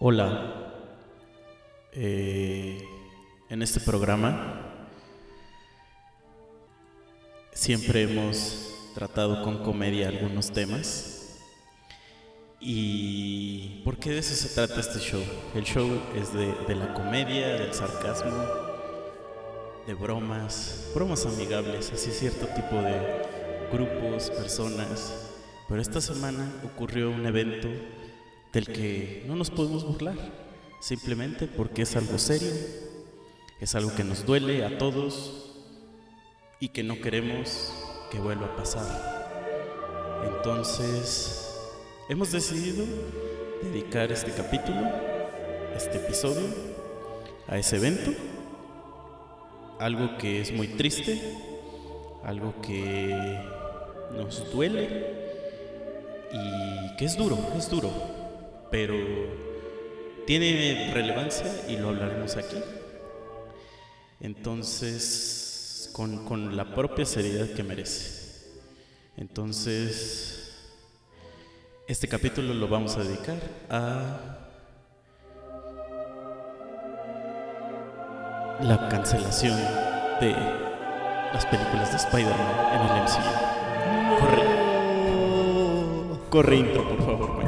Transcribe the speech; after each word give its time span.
Hola. 0.00 0.70
Eh, 1.92 2.80
en 3.48 3.62
este 3.62 3.80
programa 3.80 4.86
siempre 7.52 8.02
hemos 8.02 8.92
tratado 8.94 9.42
con 9.42 9.64
comedia 9.64 10.06
algunos 10.06 10.52
temas. 10.52 11.40
¿Y 12.60 13.82
por 13.84 13.98
qué 13.98 14.10
de 14.10 14.18
eso 14.18 14.36
se 14.36 14.54
trata 14.54 14.78
este 14.78 15.00
show? 15.00 15.20
El 15.56 15.64
show 15.64 15.90
es 16.14 16.32
de, 16.32 16.54
de 16.68 16.76
la 16.76 16.94
comedia, 16.94 17.54
del 17.54 17.74
sarcasmo, 17.74 18.30
de 19.84 19.94
bromas, 19.94 20.92
bromas 20.94 21.26
amigables, 21.26 21.90
así 21.92 22.12
cierto 22.12 22.46
tipo 22.46 22.76
de 22.76 23.22
grupos, 23.72 24.30
personas. 24.30 25.32
Pero 25.68 25.82
esta 25.82 26.00
semana 26.00 26.48
ocurrió 26.64 27.10
un 27.10 27.26
evento 27.26 27.68
del 28.58 28.74
que 28.74 29.22
no 29.28 29.36
nos 29.36 29.50
podemos 29.50 29.84
burlar, 29.84 30.16
simplemente 30.80 31.46
porque 31.46 31.82
es 31.82 31.94
algo 31.94 32.18
serio, 32.18 32.50
es 33.60 33.76
algo 33.76 33.94
que 33.94 34.02
nos 34.02 34.26
duele 34.26 34.64
a 34.64 34.78
todos 34.78 35.54
y 36.58 36.70
que 36.70 36.82
no 36.82 37.00
queremos 37.00 37.72
que 38.10 38.18
vuelva 38.18 38.46
a 38.46 38.56
pasar. 38.56 40.24
Entonces, 40.26 41.56
hemos 42.08 42.32
decidido 42.32 42.84
dedicar 43.62 44.10
este 44.10 44.32
capítulo, 44.32 44.90
este 45.76 45.98
episodio, 45.98 46.48
a 47.46 47.58
ese 47.58 47.76
evento, 47.76 48.10
algo 49.78 50.18
que 50.18 50.40
es 50.40 50.50
muy 50.50 50.66
triste, 50.66 51.16
algo 52.24 52.60
que 52.60 53.38
nos 54.16 54.50
duele 54.52 55.14
y 56.32 56.96
que 56.96 57.04
es 57.04 57.16
duro, 57.16 57.38
es 57.56 57.70
duro, 57.70 58.17
pero 58.70 58.94
tiene 60.26 60.92
relevancia 60.92 61.46
y 61.68 61.76
lo 61.76 61.88
hablaremos 61.88 62.36
aquí. 62.36 62.58
Entonces, 64.20 65.90
con, 65.92 66.24
con 66.24 66.56
la 66.56 66.74
propia 66.74 67.06
seriedad 67.06 67.48
que 67.54 67.62
merece. 67.62 68.18
Entonces, 69.16 70.38
este 71.86 72.06
capítulo 72.08 72.52
lo 72.52 72.68
vamos 72.68 72.96
a 72.96 73.04
dedicar 73.04 73.38
a 73.70 74.38
la 78.60 78.88
cancelación 78.88 79.56
de 80.20 80.32
las 81.32 81.46
películas 81.46 81.90
de 81.90 81.96
Spider-Man 81.96 82.74
en 82.74 82.80
el 82.82 82.88
MCU. 83.02 83.22
Corre, 84.20 84.42
corre 86.28 86.56
intro, 86.56 86.88
por 86.88 86.98
favor, 87.04 87.47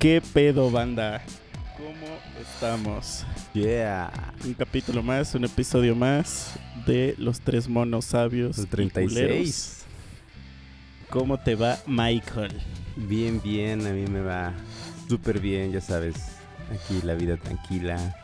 ¿Qué 0.00 0.22
pedo, 0.32 0.70
banda? 0.70 1.20
¿Cómo 1.76 2.16
estamos? 2.40 3.22
Yeah. 3.52 4.10
Un 4.46 4.54
capítulo 4.54 5.02
más, 5.02 5.34
un 5.34 5.44
episodio 5.44 5.94
más 5.94 6.54
de 6.86 7.14
Los 7.18 7.42
Tres 7.42 7.68
Monos 7.68 8.06
Sabios. 8.06 8.56
El 8.56 8.64
y 8.64 8.66
Culeros. 8.68 8.88
36. 8.94 9.84
¿Cómo 11.10 11.38
te 11.38 11.54
va, 11.54 11.78
Michael? 11.86 12.62
Bien, 12.96 13.42
bien, 13.42 13.86
a 13.86 13.90
mí 13.90 14.06
me 14.06 14.22
va 14.22 14.54
súper 15.06 15.38
bien, 15.38 15.70
ya 15.70 15.82
sabes. 15.82 16.14
Aquí 16.72 17.02
la 17.04 17.12
vida 17.12 17.36
tranquila, 17.36 18.16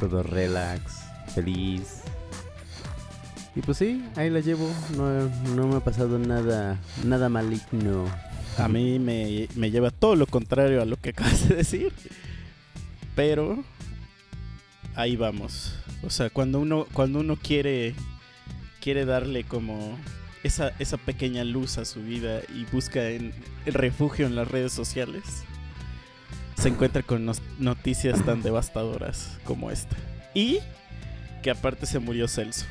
todo 0.00 0.24
relax, 0.24 1.04
feliz. 1.36 2.00
Y 3.54 3.60
pues 3.60 3.78
sí, 3.78 4.04
ahí 4.16 4.28
la 4.28 4.40
llevo. 4.40 4.68
No, 4.96 5.30
no 5.54 5.68
me 5.68 5.76
ha 5.76 5.80
pasado 5.80 6.18
nada, 6.18 6.80
nada 7.04 7.28
maligno. 7.28 8.06
A 8.58 8.68
mí 8.68 8.98
me, 8.98 9.48
me 9.56 9.70
lleva 9.70 9.90
todo 9.90 10.16
lo 10.16 10.26
contrario 10.26 10.82
a 10.82 10.84
lo 10.84 10.96
que 10.96 11.10
acabas 11.10 11.48
de 11.48 11.56
decir. 11.56 11.92
Pero 13.14 13.62
ahí 14.94 15.16
vamos. 15.16 15.74
O 16.02 16.10
sea, 16.10 16.30
cuando 16.30 16.60
uno, 16.60 16.86
cuando 16.92 17.20
uno 17.20 17.36
quiere, 17.36 17.94
quiere 18.80 19.04
darle 19.04 19.44
como 19.44 19.96
esa, 20.42 20.72
esa 20.78 20.96
pequeña 20.96 21.44
luz 21.44 21.78
a 21.78 21.84
su 21.84 22.02
vida 22.02 22.40
y 22.54 22.64
busca 22.72 23.08
en, 23.08 23.32
el 23.66 23.74
refugio 23.74 24.26
en 24.26 24.34
las 24.34 24.48
redes 24.48 24.72
sociales, 24.72 25.44
se 26.56 26.68
encuentra 26.68 27.02
con 27.02 27.30
noticias 27.58 28.24
tan 28.24 28.42
devastadoras 28.42 29.38
como 29.44 29.70
esta. 29.70 29.96
Y 30.34 30.58
que 31.42 31.50
aparte 31.50 31.86
se 31.86 31.98
murió 31.98 32.28
Celso. 32.28 32.66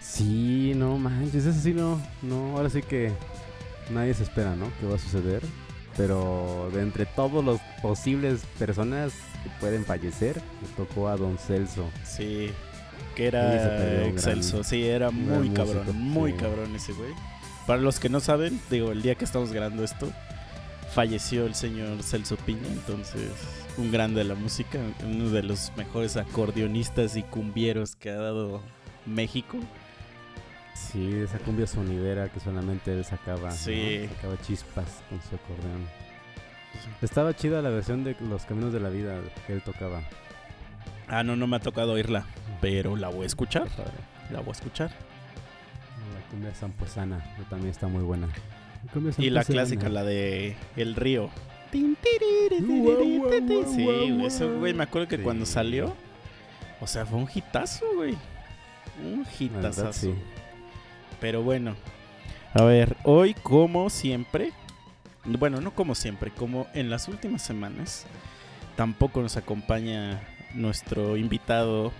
Sí, 0.00 0.72
no 0.74 0.96
manches, 0.98 1.44
eso 1.44 1.60
sí 1.60 1.74
no, 1.74 2.00
no, 2.22 2.56
ahora 2.56 2.70
sí 2.70 2.80
que 2.80 3.12
nadie 3.90 4.14
se 4.14 4.22
espera, 4.24 4.54
¿no? 4.56 4.70
¿Qué 4.80 4.86
va 4.86 4.96
a 4.96 4.98
suceder? 4.98 5.42
Pero 5.96 6.70
de 6.74 6.82
entre 6.82 7.06
todos 7.06 7.44
los 7.44 7.60
posibles 7.80 8.42
personas 8.58 9.12
que 9.42 9.50
pueden 9.60 9.84
fallecer, 9.84 10.36
le 10.62 10.68
tocó 10.76 11.08
a 11.08 11.16
Don 11.16 11.38
Celso. 11.38 11.88
Sí, 12.04 12.50
que 13.14 13.26
era 13.28 14.06
excelso. 14.06 14.56
gran- 14.58 14.64
sí, 14.64 14.84
era 14.86 15.10
muy 15.10 15.48
cabrón, 15.50 15.76
músico, 15.86 15.92
muy 15.94 16.32
sí. 16.32 16.38
cabrón 16.38 16.76
ese 16.76 16.92
güey. 16.92 17.12
Para 17.66 17.80
los 17.80 17.98
que 17.98 18.08
no 18.10 18.20
saben, 18.20 18.60
digo, 18.70 18.92
el 18.92 19.02
día 19.02 19.14
que 19.14 19.24
estamos 19.24 19.52
grabando 19.52 19.82
esto, 19.84 20.12
falleció 20.94 21.46
el 21.46 21.54
señor 21.54 22.02
Celso 22.02 22.36
Piña, 22.36 22.68
entonces 22.68 23.30
un 23.78 23.90
grande 23.90 24.18
de 24.22 24.24
la 24.28 24.34
música, 24.34 24.78
uno 25.04 25.30
de 25.30 25.42
los 25.42 25.72
mejores 25.76 26.16
acordeonistas 26.16 27.16
y 27.16 27.22
cumbieros 27.22 27.96
que 27.96 28.10
ha 28.10 28.16
dado 28.16 28.60
México. 29.06 29.58
Sí, 30.76 31.14
esa 31.14 31.38
cumbia 31.38 31.66
sonidera 31.66 32.28
que 32.28 32.38
solamente 32.38 32.92
él 32.92 33.04
sacaba. 33.04 33.50
Sacaba 34.10 34.40
chispas 34.42 35.02
con 35.08 35.20
su 35.22 35.34
acordeón. 35.36 35.86
Estaba 37.00 37.34
chida 37.34 37.62
la 37.62 37.70
versión 37.70 38.04
de 38.04 38.14
Los 38.20 38.44
Caminos 38.44 38.72
de 38.72 38.80
la 38.80 38.90
Vida 38.90 39.18
que 39.46 39.54
él 39.54 39.62
tocaba. 39.62 40.02
Ah, 41.08 41.22
no, 41.22 41.34
no 41.36 41.46
me 41.46 41.56
ha 41.56 41.60
tocado 41.60 41.92
oírla, 41.92 42.26
pero 42.60 42.96
la 42.96 43.08
voy 43.08 43.24
a 43.24 43.26
escuchar, 43.26 43.68
la 44.30 44.40
voy 44.40 44.50
a 44.50 44.52
escuchar. 44.52 44.90
La 44.90 46.30
cumbia 46.30 46.52
zamposana 46.52 47.24
también 47.48 47.70
está 47.70 47.86
muy 47.88 48.02
buena. 48.02 48.28
La 48.94 49.12
Y 49.24 49.30
la 49.30 49.44
clásica, 49.44 49.88
la 49.88 50.04
de 50.04 50.56
El 50.76 50.94
Río. 50.94 51.30
Sí, 51.72 51.96
eso, 54.24 54.58
güey, 54.58 54.74
me 54.74 54.84
acuerdo 54.84 55.08
que 55.08 55.16
Sí. 55.16 55.22
cuando 55.22 55.46
salió, 55.46 55.94
o 56.80 56.86
sea, 56.86 57.06
fue 57.06 57.18
un 57.18 57.28
hitazo, 57.32 57.86
güey. 57.94 58.16
Un 59.02 59.26
sí. 59.26 60.14
Pero 61.20 61.42
bueno, 61.42 61.74
a 62.54 62.62
ver, 62.64 62.96
hoy 63.04 63.34
como 63.34 63.90
siempre, 63.90 64.52
bueno, 65.24 65.60
no 65.60 65.74
como 65.74 65.94
siempre, 65.94 66.30
como 66.30 66.66
en 66.74 66.90
las 66.90 67.08
últimas 67.08 67.42
semanas, 67.42 68.06
tampoco 68.76 69.20
nos 69.22 69.36
acompaña 69.36 70.22
nuestro 70.54 71.16
invitado 71.16 71.92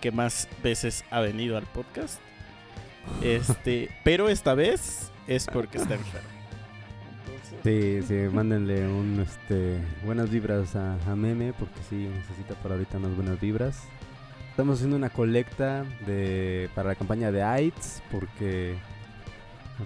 que 0.00 0.10
más 0.10 0.48
veces 0.62 1.04
ha 1.10 1.20
venido 1.20 1.56
al 1.56 1.64
podcast. 1.64 2.20
Este, 3.22 3.90
pero 4.04 4.28
esta 4.28 4.54
vez 4.54 5.10
es 5.26 5.46
porque 5.46 5.78
está 5.78 5.94
enfermo. 5.94 6.28
Sí, 7.62 8.00
sí, 8.02 8.14
mándenle 8.32 8.86
un, 8.86 9.20
este, 9.20 9.78
buenas 10.04 10.30
vibras 10.30 10.76
a, 10.76 10.94
a 11.10 11.16
Meme 11.16 11.52
porque 11.52 11.80
sí 11.88 11.96
necesita 11.96 12.54
por 12.54 12.72
ahorita 12.72 12.98
unas 12.98 13.16
buenas 13.16 13.40
vibras. 13.40 13.82
Estamos 14.56 14.76
haciendo 14.76 14.96
una 14.96 15.10
colecta 15.10 15.84
de, 16.06 16.70
para 16.74 16.88
la 16.88 16.94
campaña 16.94 17.30
de 17.30 17.42
AIDS 17.42 18.02
porque 18.10 18.74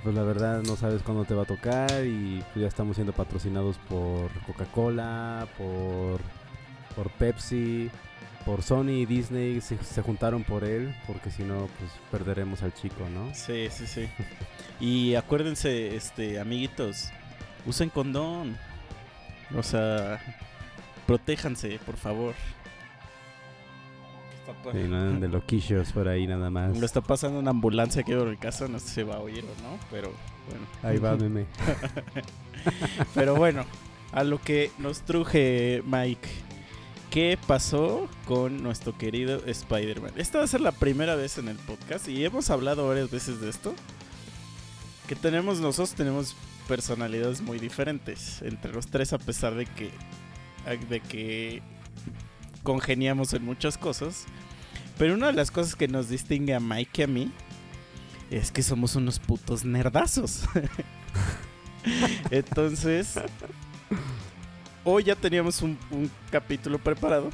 pues 0.04 0.14
la 0.14 0.22
verdad 0.22 0.62
no 0.62 0.76
sabes 0.76 1.02
cuándo 1.02 1.24
te 1.24 1.34
va 1.34 1.42
a 1.42 1.44
tocar 1.44 2.06
y 2.06 2.40
pues, 2.52 2.62
ya 2.62 2.68
estamos 2.68 2.94
siendo 2.94 3.12
patrocinados 3.12 3.78
por 3.88 4.30
Coca-Cola, 4.46 5.48
por, 5.58 6.20
por 6.94 7.10
Pepsi, 7.18 7.90
por 8.46 8.62
Sony 8.62 8.90
y 8.90 9.06
Disney 9.06 9.60
se, 9.60 9.76
se 9.82 10.02
juntaron 10.02 10.44
por 10.44 10.62
él 10.62 10.94
porque 11.08 11.32
si 11.32 11.42
no 11.42 11.68
pues 11.80 11.90
perderemos 12.12 12.62
al 12.62 12.72
chico, 12.72 13.08
¿no? 13.12 13.34
Sí, 13.34 13.66
sí, 13.72 13.88
sí. 13.88 14.08
Y 14.78 15.16
acuérdense, 15.16 15.96
este, 15.96 16.38
amiguitos, 16.38 17.08
usen 17.66 17.90
condón. 17.90 18.56
O 19.56 19.64
sea, 19.64 20.20
protéjanse, 21.08 21.80
por 21.84 21.96
favor. 21.96 22.36
¿Qué 24.50 24.64
papá. 24.64 24.72
Sí, 24.72 24.88
no 24.88 24.96
anden 24.96 25.20
de 25.20 25.28
loquillos 25.28 25.92
por 25.92 26.08
ahí 26.08 26.26
nada 26.26 26.50
más. 26.50 26.78
Lo 26.78 26.86
está 26.86 27.00
pasando 27.00 27.38
una 27.38 27.50
ambulancia 27.50 28.02
aquí 28.02 28.12
por 28.12 28.28
el 28.28 28.38
casa, 28.38 28.68
no 28.68 28.78
sé 28.78 28.88
si 28.88 28.94
se 28.94 29.04
va 29.04 29.16
a 29.16 29.20
oír 29.20 29.44
o 29.44 29.62
no, 29.62 29.78
pero 29.90 30.12
bueno. 30.48 30.66
Ahí 30.82 30.98
va, 30.98 31.16
meme. 31.16 31.46
Pero 33.14 33.36
bueno, 33.36 33.64
a 34.12 34.24
lo 34.24 34.40
que 34.40 34.70
nos 34.78 35.00
truje 35.02 35.82
Mike. 35.86 36.28
¿Qué 37.10 37.36
pasó 37.46 38.08
con 38.24 38.62
nuestro 38.62 38.96
querido 38.96 39.42
Spider-Man? 39.44 40.12
Esta 40.16 40.38
va 40.38 40.44
a 40.44 40.46
ser 40.46 40.60
la 40.60 40.70
primera 40.70 41.16
vez 41.16 41.38
en 41.38 41.48
el 41.48 41.56
podcast 41.56 42.06
y 42.08 42.24
hemos 42.24 42.50
hablado 42.50 42.86
varias 42.86 43.10
veces 43.10 43.40
de 43.40 43.50
esto. 43.50 43.74
Que 45.08 45.16
tenemos 45.16 45.58
nosotros, 45.58 45.94
tenemos 45.94 46.36
personalidades 46.68 47.40
muy 47.40 47.58
diferentes 47.58 48.42
entre 48.42 48.72
los 48.72 48.86
tres 48.86 49.12
a 49.12 49.18
pesar 49.18 49.56
de 49.56 49.66
que, 49.66 49.90
de 50.88 51.00
que 51.00 51.62
congeniamos 52.62 53.32
en 53.34 53.44
muchas 53.44 53.78
cosas. 53.78 54.26
Pero 54.98 55.14
una 55.14 55.28
de 55.28 55.32
las 55.32 55.50
cosas 55.50 55.74
que 55.76 55.88
nos 55.88 56.08
distingue 56.08 56.54
a 56.54 56.60
Mike 56.60 57.00
y 57.00 57.04
a 57.04 57.06
mí 57.06 57.32
es 58.30 58.52
que 58.52 58.62
somos 58.62 58.96
unos 58.96 59.18
putos 59.18 59.64
nerdazos. 59.64 60.44
Entonces, 62.30 63.18
hoy 64.84 65.04
ya 65.04 65.16
teníamos 65.16 65.62
un, 65.62 65.78
un 65.90 66.10
capítulo 66.30 66.78
preparado, 66.78 67.30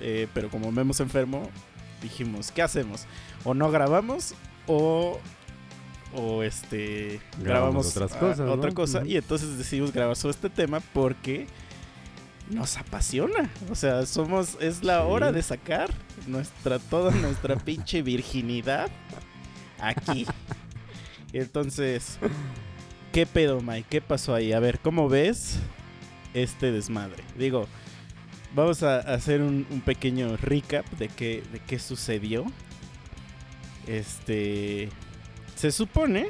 eh, 0.00 0.26
pero 0.34 0.50
como 0.50 0.72
vemos 0.72 1.00
enfermo, 1.00 1.48
dijimos, 2.02 2.50
¿qué 2.50 2.62
hacemos? 2.62 3.06
O 3.44 3.54
no 3.54 3.70
grabamos 3.70 4.34
o, 4.66 5.18
o 6.14 6.42
este, 6.42 7.20
grabamos, 7.38 7.44
Grabamos 7.44 7.96
otras 7.96 8.12
ah, 8.14 8.18
cosas, 8.18 8.48
otra 8.48 8.70
¿no? 8.70 8.74
cosa 8.74 9.02
y 9.06 9.16
entonces 9.16 9.56
decidimos 9.56 9.92
grabar 9.92 10.16
sobre 10.16 10.32
este 10.32 10.50
tema 10.50 10.80
porque 10.92 11.46
nos 12.50 12.76
apasiona. 12.76 13.50
O 13.70 13.74
sea, 13.74 14.04
somos, 14.06 14.56
es 14.60 14.82
la 14.84 15.00
Sí. 15.00 15.06
hora 15.08 15.32
de 15.32 15.42
sacar 15.42 15.90
nuestra, 16.26 16.78
toda 16.78 17.10
nuestra 17.12 17.56
pinche 17.56 18.02
virginidad 18.02 18.90
aquí. 19.80 20.26
Entonces, 21.32 22.18
¿qué 23.12 23.26
pedo, 23.26 23.60
Mike? 23.60 23.86
¿Qué 23.88 24.00
pasó 24.00 24.34
ahí? 24.34 24.52
A 24.52 24.60
ver, 24.60 24.80
¿cómo 24.80 25.08
ves 25.08 25.58
este 26.34 26.72
desmadre? 26.72 27.24
Digo, 27.38 27.66
vamos 28.54 28.82
a 28.82 28.98
hacer 28.98 29.40
un, 29.40 29.66
un 29.70 29.80
pequeño 29.80 30.36
recap 30.36 30.86
de 30.98 31.08
qué, 31.08 31.42
de 31.52 31.58
qué 31.60 31.78
sucedió. 31.78 32.44
Este. 33.86 34.88
Se 35.56 35.72
supone 35.72 36.26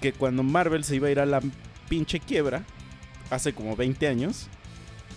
que 0.00 0.12
cuando 0.12 0.42
Marvel 0.42 0.84
se 0.84 0.96
iba 0.96 1.08
a 1.08 1.10
ir 1.10 1.20
a 1.20 1.26
la 1.26 1.40
pinche 1.88 2.20
quiebra, 2.20 2.64
hace 3.30 3.52
como 3.54 3.74
20 3.76 4.06
años, 4.08 4.48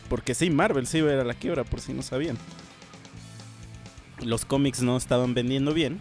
porque 0.10 0.34
sí, 0.36 0.50
Marvel 0.50 0.88
se 0.88 0.98
iba 0.98 1.12
a 1.12 1.14
ir 1.14 1.20
a 1.20 1.24
la 1.24 1.34
quiebra, 1.36 1.64
por 1.64 1.80
si 1.80 1.94
no 1.94 2.02
sabían. 2.02 2.38
Los 4.24 4.44
cómics 4.46 4.82
no 4.82 4.98
estaban 4.98 5.34
vendiendo 5.34 5.74
bien. 5.74 6.00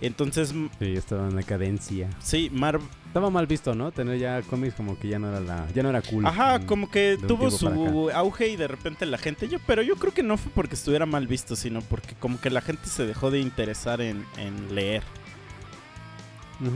Entonces, 0.00 0.54
Sí, 0.78 0.94
estaba 0.94 1.28
en 1.28 1.36
decadencia. 1.36 2.08
sí, 2.20 2.48
Marvel. 2.52 2.86
Estaba 3.08 3.28
mal 3.28 3.48
visto, 3.48 3.74
¿no? 3.74 3.90
Tener 3.90 4.18
ya 4.20 4.40
cómics 4.42 4.74
como 4.74 4.96
que 4.96 5.08
ya 5.08 5.18
no 5.18 5.28
era 5.28 5.40
la, 5.40 5.66
ya 5.74 5.82
no 5.82 5.90
era 5.90 6.00
cool. 6.00 6.24
Ajá, 6.24 6.60
Mm, 6.60 6.66
como 6.66 6.88
que 6.92 7.18
tuvo 7.26 7.50
su 7.50 8.08
auge 8.14 8.48
y 8.50 8.56
de 8.56 8.68
repente 8.68 9.04
la 9.04 9.18
gente. 9.18 9.48
Yo, 9.48 9.58
pero 9.66 9.82
yo 9.82 9.96
creo 9.96 10.14
que 10.14 10.22
no 10.22 10.36
fue 10.36 10.52
porque 10.54 10.76
estuviera 10.76 11.06
mal 11.06 11.26
visto, 11.26 11.56
sino 11.56 11.80
porque 11.82 12.14
como 12.14 12.40
que 12.40 12.50
la 12.50 12.60
gente 12.60 12.86
se 12.88 13.04
dejó 13.06 13.32
de 13.32 13.40
interesar 13.40 14.00
en, 14.00 14.24
en 14.38 14.76
leer. 14.76 15.02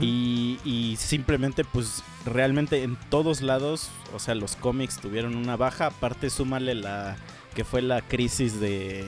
Y, 0.01 0.59
y 0.65 0.95
simplemente, 0.95 1.63
pues, 1.63 2.03
realmente 2.25 2.81
en 2.81 2.97
todos 3.09 3.41
lados, 3.41 3.89
o 4.15 4.19
sea, 4.19 4.33
los 4.33 4.55
cómics 4.55 4.97
tuvieron 4.99 5.35
una 5.35 5.57
baja. 5.57 5.87
Aparte, 5.87 6.29
súmale 6.29 6.73
la 6.73 7.17
que 7.53 7.63
fue 7.63 7.81
la 7.81 8.01
crisis 8.01 8.59
de, 8.59 9.05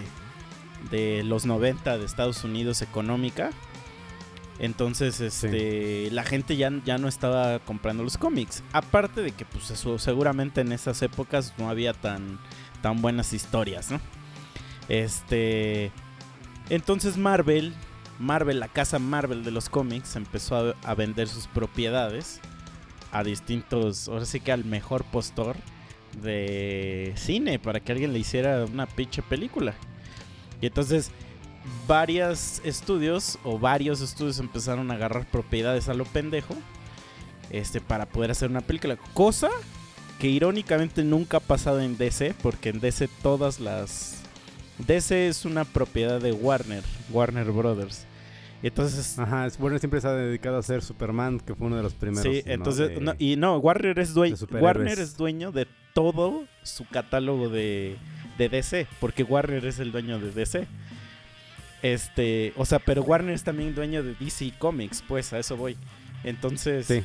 de 0.91 1.23
los 1.23 1.45
90 1.45 1.97
de 1.97 2.05
Estados 2.05 2.43
Unidos 2.43 2.81
económica. 2.81 3.49
Entonces, 4.59 5.19
este, 5.19 6.09
la 6.11 6.23
gente 6.23 6.57
ya, 6.57 6.71
ya 6.85 6.97
no 6.97 7.07
estaba 7.07 7.59
comprando 7.59 8.03
los 8.03 8.17
cómics. 8.17 8.63
Aparte 8.71 9.21
de 9.21 9.31
que, 9.31 9.45
pues, 9.45 9.71
eso, 9.71 9.97
seguramente 9.97 10.61
en 10.61 10.71
esas 10.71 11.01
épocas 11.01 11.53
no 11.57 11.69
había 11.69 11.93
tan, 11.93 12.39
tan 12.81 13.01
buenas 13.01 13.33
historias, 13.33 13.91
¿no? 13.91 13.99
Este. 14.89 15.91
Entonces 16.69 17.17
Marvel, 17.17 17.73
Marvel, 18.19 18.59
la 18.59 18.67
casa 18.67 18.99
Marvel 18.99 19.43
de 19.43 19.51
los 19.51 19.69
cómics, 19.69 20.15
empezó 20.15 20.75
a, 20.83 20.95
vender 20.95 21.27
sus 21.27 21.47
propiedades 21.47 22.39
a 23.11 23.23
distintos, 23.23 24.07
ahora 24.07 24.25
sí 24.25 24.39
que 24.39 24.51
al 24.51 24.65
mejor 24.65 25.03
postor 25.05 25.55
de 26.21 27.13
cine 27.15 27.59
para 27.59 27.79
que 27.79 27.91
alguien 27.91 28.13
le 28.13 28.19
hiciera 28.19 28.65
una 28.65 28.87
pinche 28.87 29.21
película. 29.21 29.75
Y 30.61 30.65
entonces 30.65 31.11
varios 31.87 32.61
estudios 32.63 33.37
o 33.43 33.59
varios 33.59 34.01
estudios 34.01 34.39
empezaron 34.39 34.89
a 34.89 34.95
agarrar 34.95 35.29
propiedades 35.29 35.89
a 35.89 35.93
lo 35.93 36.05
pendejo 36.05 36.55
este 37.49 37.81
para 37.81 38.05
poder 38.07 38.31
hacer 38.31 38.49
una 38.49 38.61
película, 38.61 38.97
cosa 39.13 39.49
que 40.19 40.27
irónicamente 40.27 41.03
nunca 41.03 41.37
ha 41.37 41.41
pasado 41.41 41.81
en 41.81 41.97
DC 41.97 42.33
porque 42.41 42.69
en 42.69 42.79
DC 42.79 43.07
todas 43.21 43.59
las 43.59 44.17
DC 44.79 45.27
es 45.27 45.45
una 45.45 45.65
propiedad 45.65 46.19
de 46.19 46.31
Warner, 46.31 46.83
Warner 47.11 47.51
Brothers. 47.51 48.06
Entonces 48.63 49.19
Ajá, 49.19 49.45
es- 49.45 49.59
Warner 49.59 49.79
siempre 49.79 50.01
se 50.01 50.07
ha 50.07 50.13
dedicado 50.13 50.57
a 50.57 50.59
hacer 50.59 50.81
Superman, 50.81 51.39
que 51.39 51.53
fue 51.55 51.67
uno 51.67 51.77
de 51.77 51.83
los 51.83 51.93
primeros. 51.93 52.23
Sí, 52.23 52.43
¿no? 52.45 52.51
entonces, 52.53 52.89
De- 52.89 53.01
no, 53.01 53.13
y 53.19 53.35
no, 53.35 53.57
Warner 53.57 53.99
es, 53.99 54.13
dueño. 54.13 54.35
Warner 54.59 54.99
es 54.99 55.15
dueño 55.17 55.51
de 55.51 55.67
todo 55.93 56.45
su 56.63 56.85
catálogo 56.87 57.49
de, 57.49 57.97
de 58.37 58.49
DC, 58.49 58.87
porque 58.99 59.23
Warner 59.23 59.65
es 59.65 59.79
el 59.79 59.91
dueño 59.91 60.19
de 60.19 60.31
DC. 60.31 60.67
Este, 61.83 62.53
o 62.55 62.65
sea, 62.65 62.79
pero 62.79 63.03
Warner 63.03 63.35
es 63.35 63.43
también 63.43 63.75
dueño 63.75 64.01
de 64.03 64.15
DC 64.15 64.53
Comics, 64.57 65.03
pues 65.07 65.31
a 65.33 65.39
eso 65.39 65.55
voy. 65.55 65.77
Entonces, 66.23 66.87
Sí. 66.87 67.03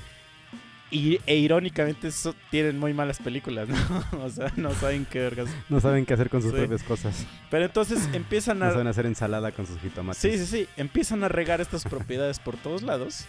Y, 0.92 1.18
e 1.26 1.36
irónicamente 1.36 2.08
eso, 2.08 2.34
tienen 2.50 2.78
muy 2.78 2.92
malas 2.94 3.18
películas, 3.18 3.68
¿no? 3.68 3.76
o 4.24 4.28
sea, 4.30 4.52
no 4.56 4.72
saben 4.74 5.06
qué 5.06 5.20
vergas. 5.20 5.48
No 5.68 5.80
saben 5.80 6.04
qué 6.06 6.14
hacer 6.14 6.28
con 6.30 6.42
sus 6.42 6.52
Sí. 6.52 6.58
propias 6.58 6.82
cosas. 6.84 7.26
Pero 7.50 7.64
entonces 7.64 8.08
empiezan 8.12 8.58
No 8.60 8.66
a, 8.66 8.70
saben 8.72 8.86
hacer 8.86 9.06
ensalada 9.06 9.50
con 9.52 9.66
sus 9.66 9.80
jitomates. 9.80 10.20
Sí, 10.20 10.36
sí, 10.38 10.46
sí. 10.46 10.68
Empiezan 10.76 11.24
a 11.24 11.28
regar 11.28 11.60
estas 11.60 11.84
propiedades 11.84 12.38
por 12.38 12.56
todos 12.58 12.82
lados. 12.82 13.24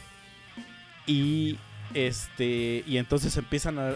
Y 1.05 1.57
este. 1.93 2.83
Y 2.85 2.97
entonces 2.97 3.35
empiezan 3.37 3.77
a, 3.79 3.95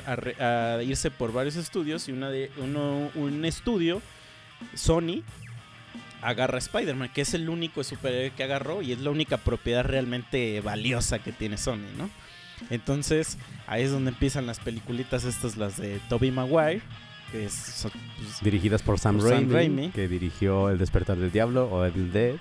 a 0.78 0.84
irse 0.84 1.12
por 1.12 1.32
varios 1.34 1.56
estudios. 1.56 2.08
Y 2.08 2.12
una 2.14 2.30
de, 2.30 2.52
uno, 2.58 3.12
un 3.16 3.46
estudio, 3.46 4.02
Sony, 4.76 5.24
agarra 6.22 6.56
a 6.56 6.60
Spider-Man, 6.60 7.12
que 7.14 7.22
es 7.22 7.34
el 7.34 7.50
único 7.50 7.84
superhéroe 7.84 8.32
que 8.32 8.44
agarró. 8.44 8.82
Y 8.82 8.92
es 8.94 9.00
la 9.00 9.10
única 9.10 9.38
propiedad 9.38 9.84
realmente 9.84 10.62
valiosa 10.62 11.20
que 11.20 11.32
tiene 11.32 11.58
Sony, 11.58 11.88
¿no? 11.98 12.10
Entonces, 12.70 13.38
ahí 13.68 13.84
es 13.84 13.92
donde 13.92 14.10
empiezan 14.12 14.46
las 14.46 14.60
peliculitas 14.60 15.24
estas, 15.24 15.58
las 15.58 15.78
de 15.78 16.00
Tobey 16.10 16.32
Maguire. 16.32 16.82
Que 17.32 17.46
es, 17.46 17.54
son, 17.54 17.92
pues, 17.92 18.42
Dirigidas 18.42 18.82
por 18.82 19.00
Sam, 19.00 19.18
Por 19.18 19.30
Sam 19.30 19.52
Raimi, 19.52 19.90
que 19.90 20.08
dirigió 20.08 20.70
El 20.70 20.78
despertar 20.78 21.18
del 21.18 21.30
diablo 21.32 21.66
o 21.70 21.86
Evil 21.86 22.12
Dead, 22.14 22.36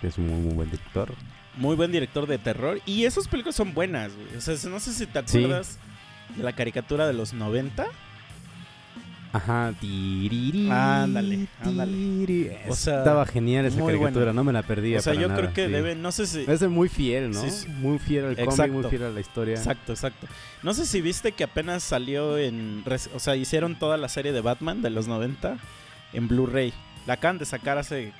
que 0.00 0.08
es 0.08 0.18
un 0.18 0.26
muy, 0.26 0.40
muy 0.40 0.54
buen 0.54 0.70
director. 0.70 1.14
muy 1.56 1.76
buen 1.76 1.92
director 1.92 2.26
de 2.26 2.38
terror. 2.38 2.80
Y 2.86 3.04
esas 3.04 3.28
películas 3.28 3.54
son 3.54 3.72
buenas, 3.72 4.10
güey. 4.16 4.36
O 4.36 4.40
sea, 4.40 4.56
no 4.68 4.80
sé 4.80 4.92
si 4.92 5.06
te 5.06 5.22
Sí. 5.26 5.38
acuerdas 5.44 5.78
de 6.36 6.42
la 6.42 6.52
caricatura 6.54 7.06
de 7.06 7.12
los 7.12 7.34
90. 7.34 7.86
Ajá, 9.32 9.72
tiriri, 9.80 10.68
Ándale, 10.70 11.46
ándale. 11.62 11.92
tiri. 11.92 12.50
O 12.68 12.74
sea, 12.76 12.98
Estaba 12.98 13.24
genial 13.24 13.64
esa 13.64 13.78
caricatura, 13.84 14.10
buena. 14.26 14.32
no 14.34 14.44
me 14.44 14.52
la 14.52 14.62
perdía. 14.62 14.98
O 14.98 15.02
sea, 15.02 15.12
para 15.14 15.22
yo 15.22 15.28
nada, 15.28 15.40
creo 15.40 15.54
que 15.54 15.66
sí. 15.66 15.72
deben, 15.72 16.02
no 16.02 16.12
sé 16.12 16.26
si... 16.26 16.44
Es 16.46 16.62
muy 16.68 16.88
fiel, 16.90 17.30
¿no? 17.30 17.40
Sí, 17.40 17.50
sí. 17.50 17.68
Muy 17.68 17.98
fiel 17.98 18.26
al 18.26 18.36
cómic, 18.46 18.70
muy 18.72 18.84
fiel 18.90 19.04
a 19.04 19.10
la 19.10 19.20
historia. 19.20 19.54
Exacto, 19.54 19.92
exacto. 19.92 20.26
No 20.62 20.74
sé 20.74 20.84
si 20.84 21.00
viste 21.00 21.32
que 21.32 21.44
apenas 21.44 21.82
salió 21.82 22.36
en... 22.36 22.84
O 23.14 23.18
sea, 23.18 23.34
hicieron 23.36 23.78
toda 23.78 23.96
la 23.96 24.08
serie 24.08 24.32
de 24.32 24.40
Batman 24.42 24.82
de 24.82 24.90
los 24.90 25.08
90 25.08 25.56
en 26.12 26.28
Blu-ray. 26.28 26.74
La 27.06 27.14
acaban 27.14 27.38
de 27.38 27.46
sacar 27.46 27.78
hace 27.78 28.12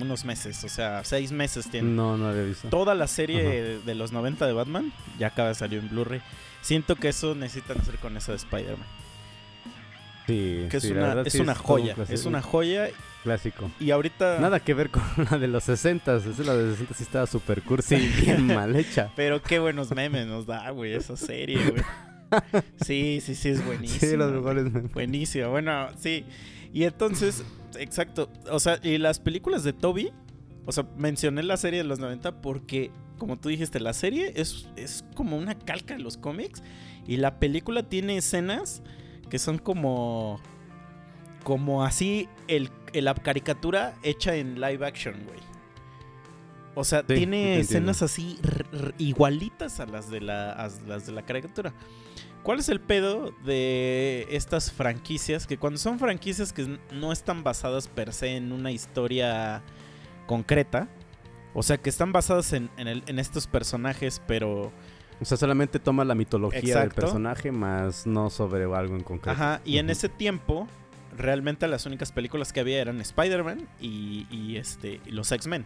unos 0.00 0.24
meses, 0.24 0.62
o 0.62 0.68
sea, 0.68 1.02
seis 1.02 1.32
meses 1.32 1.68
tiene. 1.70 1.88
No, 1.90 2.16
no 2.18 2.28
había 2.28 2.42
visto. 2.42 2.68
Toda 2.68 2.94
la 2.94 3.06
serie 3.08 3.42
de, 3.42 3.78
de 3.80 3.94
los 3.96 4.12
90 4.12 4.46
de 4.46 4.52
Batman 4.52 4.92
ya 5.18 5.28
acaba 5.28 5.48
de 5.48 5.54
salir 5.56 5.80
en 5.80 5.88
Blu-ray. 5.88 6.20
Siento 6.60 6.94
que 6.94 7.08
eso 7.08 7.34
necesitan 7.34 7.80
hacer 7.80 7.96
con 7.96 8.16
esa 8.16 8.32
de 8.32 8.36
Spider-Man. 8.36 8.86
Sí, 10.28 10.66
Que 10.70 10.76
es, 10.76 10.82
sí, 10.82 10.92
una, 10.92 11.00
verdad 11.00 11.26
es 11.26 11.32
sí 11.32 11.40
una 11.40 11.54
todo 11.54 11.62
un 11.76 11.80
joya. 11.80 11.96
Es 12.10 12.26
una 12.26 12.42
joya. 12.42 12.90
clásico. 13.22 13.70
Y 13.80 13.92
ahorita... 13.92 14.38
Nada 14.40 14.60
que 14.60 14.74
ver 14.74 14.90
con 14.90 15.02
la 15.30 15.38
de 15.38 15.48
los 15.48 15.64
60 15.64 16.16
Esa 16.16 16.42
la 16.42 16.54
de 16.54 16.64
los 16.64 16.72
60 16.72 16.94
sí 16.94 17.02
estaba 17.02 17.26
super 17.26 17.62
cursi, 17.62 17.96
bien 17.96 18.46
mal 18.46 18.76
hecha. 18.76 19.10
Pero 19.16 19.40
qué 19.40 19.58
buenos 19.58 19.90
memes 19.90 20.26
nos 20.26 20.44
da, 20.44 20.68
güey, 20.68 20.92
esa 20.92 21.16
serie, 21.16 21.58
güey. 21.70 21.82
Sí, 22.84 23.22
sí, 23.24 23.34
sí, 23.34 23.48
es 23.48 23.64
buenísimo. 23.64 24.00
Sí, 24.00 24.16
los 24.18 24.30
mejores 24.30 24.70
memes. 24.70 24.92
Buenísimo, 24.92 25.48
bueno, 25.48 25.88
sí. 25.98 26.26
Y 26.74 26.84
entonces, 26.84 27.42
exacto. 27.78 28.30
O 28.50 28.60
sea, 28.60 28.78
y 28.82 28.98
las 28.98 29.18
películas 29.20 29.64
de 29.64 29.72
Toby, 29.72 30.12
o 30.66 30.72
sea, 30.72 30.86
mencioné 30.98 31.42
la 31.42 31.56
serie 31.56 31.78
de 31.78 31.88
los 31.88 32.00
90 32.00 32.42
porque, 32.42 32.90
como 33.16 33.38
tú 33.38 33.48
dijiste, 33.48 33.80
la 33.80 33.94
serie 33.94 34.34
es, 34.36 34.68
es 34.76 35.06
como 35.14 35.38
una 35.38 35.58
calca 35.58 35.96
de 35.96 36.00
los 36.00 36.18
cómics. 36.18 36.62
Y 37.06 37.16
la 37.16 37.38
película 37.38 37.82
tiene 37.84 38.18
escenas 38.18 38.82
que 39.28 39.38
son 39.38 39.58
como. 39.58 40.40
Como 41.44 41.84
así, 41.84 42.28
el, 42.46 42.70
la 42.92 43.14
caricatura 43.14 43.94
hecha 44.02 44.34
en 44.36 44.60
live 44.60 44.84
action, 44.86 45.14
güey. 45.26 45.38
O 46.74 46.84
sea, 46.84 47.00
Sí, 47.00 47.14
tiene 47.14 47.58
escenas 47.60 48.02
así 48.02 48.38
igualitas 48.98 49.80
a 49.80 49.86
las 49.86 50.10
de 50.10 50.20
la, 50.20 50.52
a 50.52 50.68
las 50.86 51.06
de 51.06 51.12
la 51.12 51.22
caricatura. 51.22 51.72
¿Cuál 52.42 52.58
es 52.60 52.68
el 52.68 52.80
pedo 52.80 53.32
de 53.44 54.26
estas 54.30 54.70
franquicias? 54.72 55.46
Que 55.46 55.58
cuando 55.58 55.78
son 55.78 55.98
franquicias 55.98 56.52
que 56.52 56.78
no 56.92 57.12
están 57.12 57.42
basadas 57.44 57.88
per 57.88 58.12
se 58.12 58.36
en 58.36 58.52
una 58.52 58.70
historia 58.70 59.62
concreta, 60.26 60.88
o 61.54 61.62
sea, 61.62 61.78
que 61.78 61.88
están 61.90 62.12
basadas 62.12 62.52
en, 62.52 62.68
en 62.76 62.88
el- 62.88 63.02
en 63.06 63.18
estos 63.18 63.46
personajes, 63.46 64.22
pero 64.26 64.70
O 65.20 65.24
sea, 65.24 65.36
solamente 65.36 65.78
toma 65.80 66.04
la 66.04 66.14
mitología 66.14 66.60
del 66.80 66.90
personaje, 67.02 67.50
más 67.52 68.06
no 68.06 68.30
sobre 68.30 68.64
algo 68.64 68.94
en 68.96 69.02
concreto. 69.02 69.30
Ajá, 69.30 69.60
y 69.64 69.78
en 69.78 69.90
ese 69.90 70.08
tiempo, 70.08 70.68
realmente 71.16 71.66
las 71.66 71.86
únicas 71.86 72.12
películas 72.12 72.52
que 72.52 72.60
había 72.60 72.80
eran 72.80 73.00
Spider-Man 73.00 73.66
y, 73.80 74.26
y, 74.30 74.56
este, 74.56 75.00
y 75.06 75.10
los 75.10 75.32
X-Men. 75.32 75.64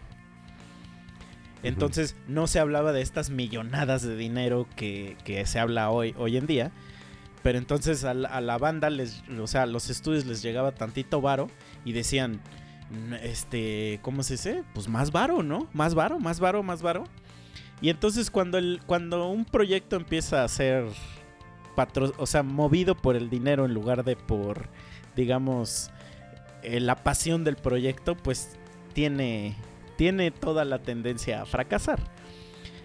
Entonces 1.61 2.15
no 2.27 2.47
se 2.47 2.59
hablaba 2.59 2.91
de 2.91 3.01
estas 3.01 3.29
millonadas 3.29 4.01
de 4.01 4.17
dinero 4.17 4.67
que, 4.75 5.15
que 5.23 5.45
se 5.45 5.59
habla 5.59 5.89
hoy, 5.91 6.13
hoy 6.17 6.35
en 6.37 6.45
día. 6.45 6.71
Pero 7.41 7.57
entonces 7.57 8.03
a 8.05 8.13
la, 8.13 8.29
a 8.29 8.41
la 8.41 8.57
banda, 8.57 8.89
les, 8.89 9.23
o 9.39 9.47
sea, 9.47 9.63
a 9.63 9.65
los 9.65 9.89
estudios 9.89 10.25
les 10.25 10.41
llegaba 10.41 10.71
tantito 10.73 11.21
varo 11.21 11.49
y 11.85 11.91
decían, 11.93 12.41
"N- 12.91 13.19
este, 13.23 13.99
¿cómo 14.01 14.23
se 14.23 14.33
dice? 14.35 14.63
Pues 14.73 14.87
más 14.87 15.11
varo, 15.11 15.43
¿no? 15.43 15.67
Más 15.73 15.93
varo, 15.93 16.19
más 16.19 16.39
varo, 16.39 16.63
más 16.63 16.81
varo. 16.81 17.03
Y 17.83 17.89
entonces 17.89 18.31
cuando, 18.31 18.57
el, 18.57 18.79
cuando 18.87 19.27
un 19.27 19.45
proyecto 19.45 19.95
empieza 19.97 20.43
a 20.43 20.47
ser 20.47 20.85
patro 21.75 22.13
o 22.17 22.25
sea, 22.25 22.41
movido 22.41 22.95
por 22.95 23.15
el 23.15 23.29
dinero 23.29 23.65
en 23.65 23.73
lugar 23.75 24.03
de 24.03 24.15
por, 24.15 24.69
digamos, 25.15 25.91
eh, 26.63 26.79
la 26.79 26.95
pasión 27.03 27.43
del 27.43 27.57
proyecto, 27.57 28.15
pues 28.15 28.57
tiene, 28.93 29.55
tiene 29.97 30.31
toda 30.31 30.63
la 30.65 30.79
tendencia 30.79 31.41
a 31.41 31.45
fracasar. 31.45 31.99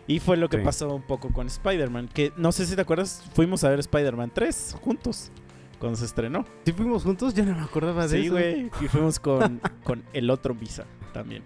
Y 0.09 0.19
fue 0.21 0.37
lo 0.37 0.49
que 0.49 0.59
Sí. 0.59 0.65
pasó 0.65 0.93
un 0.95 1.03
poco 1.03 1.33
con 1.33 1.47
Spider-Man, 1.47 2.09
que 2.13 2.33
no 2.37 2.51
sé 2.51 2.67
si 2.67 2.75
te 2.75 2.81
acuerdas, 2.83 3.23
fuimos 3.35 3.63
a 3.63 3.69
ver 3.71 3.79
Spider-Man 3.79 4.33
3 4.35 4.75
juntos 4.83 5.31
cuando 5.79 5.97
se 5.97 6.07
estrenó. 6.07 6.45
¿Sí 6.65 6.73
fuimos 6.73 7.05
juntos? 7.05 7.35
Ya 7.35 7.45
no 7.45 7.55
me 7.55 7.63
acordaba 7.63 8.09
de 8.09 8.19
Sí, 8.19 8.25
eso. 8.25 8.33
güey. 8.35 8.71
Y 8.81 8.89
fuimos 8.89 9.21
con, 9.21 9.61
con 9.85 10.03
el 10.13 10.29
otro 10.31 10.55
Visa 10.55 10.87
también. 11.13 11.45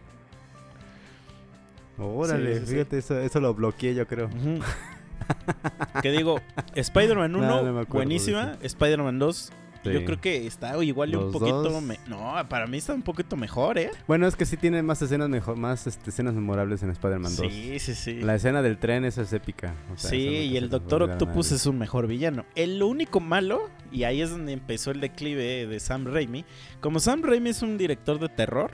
Órale, 1.99 2.55
Sí, 2.55 2.61
sí, 2.61 2.67
sí. 2.67 2.73
fíjate, 2.75 2.99
Eso, 2.99 3.19
eso 3.21 3.41
lo 3.41 3.55
bloqueé 3.55 3.95
yo 3.95 4.07
creo. 4.07 4.27
Ujú. 4.27 4.59
que 6.03 6.11
digo, 6.11 6.41
Spider-Man 6.75 7.35
1, 7.37 7.47
No, 7.47 7.57
no 7.63 7.63
me 7.63 7.69
acuerdo 7.69 7.83
de 7.83 7.87
buenísima. 8.07 8.57
Spider-Man 8.61 9.19
2, 9.19 9.53
yo 9.85 10.05
creo 10.05 10.21
que 10.21 10.47
está 10.47 10.81
igual 10.85 11.11
y 11.13 11.17
un 11.17 11.25
Los 11.25 11.33
poquito. 11.33 11.81
me- 11.81 11.99
No, 12.07 12.35
para 12.49 12.67
mí 12.69 12.79
está 12.79 12.95
un 12.95 13.03
poquito 13.03 13.37
mejor, 13.37 13.79
¿eh? 13.79 13.91
Bueno, 14.07 14.27
es 14.29 14.37
que 14.37 14.47
sí 14.47 14.57
tiene 14.57 14.81
más 14.83 15.03
escenas 15.03 15.29
mejor, 15.29 15.57
más 15.57 15.87
este, 15.89 16.11
escenas 16.11 16.35
memorables 16.35 16.83
en 16.85 16.91
Spider-Man 16.91 17.35
2. 17.35 17.47
Sí, 17.53 17.79
sí, 17.81 17.95
sí. 17.95 18.21
La 18.21 18.37
escena 18.37 18.63
del 18.63 18.79
tren 18.79 19.05
esa 19.05 19.23
es 19.23 19.33
épica. 19.33 19.75
o 19.93 19.97
sea, 19.99 20.11
sí, 20.11 20.19
y 20.19 20.57
el 20.57 20.71
Doctor 20.71 21.03
Octopus 21.03 21.51
es 21.53 21.67
un 21.67 21.79
mejor 21.79 22.07
villano. 22.07 22.45
El 22.55 22.81
único 22.83 23.19
malo, 23.19 23.71
y 23.91 24.05
ahí 24.05 24.23
es 24.23 24.31
donde 24.31 24.53
empezó 24.53 24.93
el 24.93 25.01
declive 25.01 25.67
de 25.67 25.81
Sam 25.81 26.07
Raimi. 26.07 26.45
Como 26.81 27.01
Sam 27.01 27.23
Raimi 27.23 27.51
es 27.51 27.63
un 27.63 27.77
director 27.77 28.21
de 28.21 28.29
terror, 28.29 28.71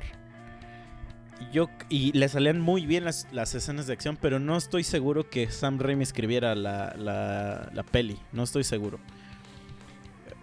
yo 1.53 1.69
y 1.89 2.13
le 2.13 2.29
salían 2.29 2.61
muy 2.61 2.87
bien 2.87 3.05
las, 3.05 3.27
las 3.33 3.55
escenas 3.55 3.87
de 3.87 3.93
acción, 3.93 4.19
pero 4.21 4.39
no 4.39 4.57
estoy 4.57 4.85
seguro 4.85 5.29
que 5.29 5.51
Sam 5.51 5.79
Raimi 5.79 6.03
escribiera 6.03 6.55
la, 6.55 6.95
la, 6.97 7.71
la 7.73 7.83
peli. 7.83 8.19
No 8.33 8.43
estoy 8.43 8.65
seguro. 8.65 8.99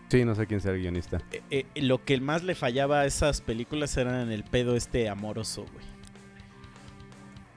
Sí, 0.09 0.23
no 0.23 0.35
sé 0.35 0.45
quién 0.45 0.61
sea 0.61 0.71
el 0.71 0.79
guionista. 0.81 1.21
Eh, 1.31 1.65
eh, 1.75 1.81
lo 1.81 2.03
que 2.03 2.19
más 2.19 2.43
le 2.43 2.55
fallaba 2.55 3.01
a 3.01 3.05
esas 3.05 3.41
películas 3.41 3.95
era 3.97 4.21
en 4.21 4.31
el 4.31 4.43
pedo 4.43 4.75
este 4.75 5.09
amoroso, 5.09 5.65
güey. 5.73 5.85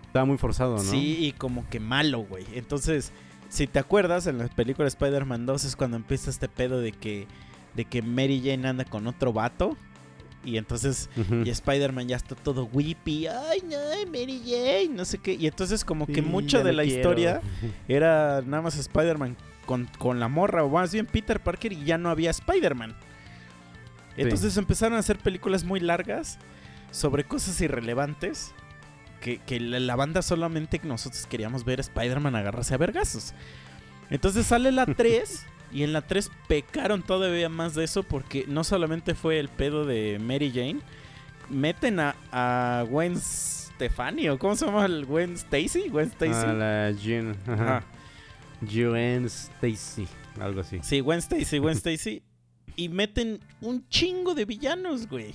Estaba 0.06 0.24
muy 0.24 0.38
forzado, 0.38 0.76
¿no? 0.76 0.82
Sí, 0.82 1.18
y 1.20 1.32
como 1.32 1.68
que 1.68 1.80
malo, 1.80 2.20
güey. 2.20 2.46
Entonces, 2.54 3.12
si 3.50 3.66
te 3.66 3.78
acuerdas, 3.78 4.26
en 4.26 4.38
la 4.38 4.48
película 4.48 4.88
Spider-Man 4.88 5.44
2 5.44 5.64
es 5.64 5.76
cuando 5.76 5.98
empieza 5.98 6.30
este 6.30 6.48
pedo 6.48 6.80
de 6.80 6.92
que, 6.92 7.26
de 7.74 7.84
que 7.84 8.00
Mary 8.00 8.40
Jane 8.42 8.66
anda 8.66 8.84
con 8.84 9.06
otro 9.06 9.34
vato. 9.34 9.76
Y 10.48 10.58
entonces, 10.58 11.08
y 11.44 11.50
Spider-Man 11.50 12.08
ya 12.08 12.16
está 12.16 12.34
todo 12.34 12.68
whippy. 12.72 13.26
Ay, 13.26 13.62
no, 13.68 13.76
Mary 14.10 14.42
Jane, 14.44 14.88
no 14.94 15.04
sé 15.04 15.18
qué. 15.18 15.34
Y 15.34 15.46
entonces, 15.46 15.84
como 15.84 16.06
que 16.06 16.14
Sí, 16.16 16.20
mucho 16.22 16.58
ya 16.58 16.64
de 16.64 16.72
la 16.72 16.82
quiero. 16.82 16.98
historia 16.98 17.40
era 17.86 18.42
nada 18.44 18.62
más 18.62 18.76
Spider-Man 18.78 19.36
con, 19.66 19.86
con 19.98 20.18
la 20.20 20.28
morra, 20.28 20.64
o 20.64 20.68
más 20.70 20.92
bien 20.92 21.06
Peter 21.06 21.40
Parker, 21.40 21.72
y 21.72 21.84
ya 21.84 21.98
no 21.98 22.08
había 22.10 22.30
Spider-Man. 22.30 22.96
Entonces 24.16 24.56
empezaron 24.56 24.96
a 24.96 25.00
hacer 25.00 25.18
películas 25.18 25.64
muy 25.64 25.80
largas 25.80 26.38
sobre 26.90 27.24
cosas 27.24 27.60
irrelevantes. 27.60 28.52
Que, 29.20 29.38
que 29.38 29.58
la, 29.58 29.80
la 29.80 29.96
banda 29.96 30.22
solamente 30.22 30.80
nosotros 30.84 31.26
queríamos 31.26 31.64
ver 31.64 31.80
a 31.80 31.82
Spider-Man 31.82 32.36
agarrarse 32.36 32.74
a 32.74 32.76
vergazos. 32.76 33.34
Entonces 34.10 34.46
sale 34.46 34.70
la 34.70 34.86
3 34.94 35.44
y 35.72 35.82
en 35.82 35.92
la 35.92 36.02
3 36.02 36.30
pecaron 36.48 37.02
todavía 37.02 37.48
más 37.48 37.74
de 37.74 37.84
eso 37.84 38.02
porque 38.02 38.44
no 38.48 38.64
solamente 38.64 39.14
fue 39.14 39.38
el 39.38 39.48
pedo 39.48 39.84
de 39.84 40.18
Mary 40.20 40.50
Jane, 40.50 40.80
meten 41.50 42.00
a, 42.00 42.16
a 42.32 42.84
Gwen 42.88 43.18
Stefani 43.18 44.28
o 44.28 44.38
cómo 44.38 44.56
se 44.56 44.66
llama 44.66 44.86
el 44.86 45.06
Gwen 45.06 45.34
Stacy, 45.34 45.88
Gwen 45.88 46.08
Stacy. 46.08 46.32
Ah, 46.34 46.52
la 46.52 46.92
Jean. 46.92 47.36
Ajá. 47.46 47.84
Gwen 48.60 49.26
Stacy. 49.26 50.06
Algo 50.40 50.60
así. 50.60 50.80
Sí, 50.82 51.00
Gwen 51.00 51.18
Stacy, 51.18 51.58
Gwen 51.58 51.74
Stacy. 51.76 52.22
Y 52.76 52.88
meten 52.88 53.40
un 53.60 53.88
chingo 53.88 54.34
de 54.34 54.44
villanos, 54.44 55.08
güey. 55.08 55.34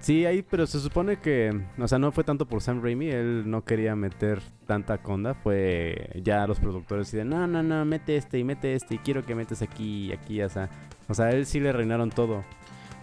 Sí, 0.00 0.24
ahí, 0.26 0.42
pero 0.42 0.66
se 0.66 0.78
supone 0.78 1.18
que, 1.18 1.60
o 1.76 1.88
sea, 1.88 1.98
no 1.98 2.12
fue 2.12 2.22
tanto 2.22 2.46
por 2.46 2.62
Sam 2.62 2.82
Raimi, 2.82 3.08
él 3.08 3.50
no 3.50 3.64
quería 3.64 3.96
meter 3.96 4.40
tanta 4.66 4.98
conda, 4.98 5.34
fue 5.34 6.20
ya 6.22 6.46
los 6.46 6.60
productores 6.60 7.12
y 7.14 7.16
de, 7.16 7.24
no, 7.24 7.46
no, 7.48 7.62
no, 7.62 7.84
mete 7.84 8.16
este 8.16 8.38
y 8.38 8.44
mete 8.44 8.74
este 8.74 8.94
y 8.94 8.98
quiero 8.98 9.26
que 9.26 9.34
metes 9.34 9.60
aquí 9.60 10.06
y 10.06 10.12
aquí, 10.12 10.40
o 10.40 10.48
sea, 10.48 10.70
o 11.08 11.14
sea, 11.14 11.30
él 11.30 11.46
sí 11.46 11.58
le 11.58 11.72
reinaron 11.72 12.10
todo. 12.10 12.44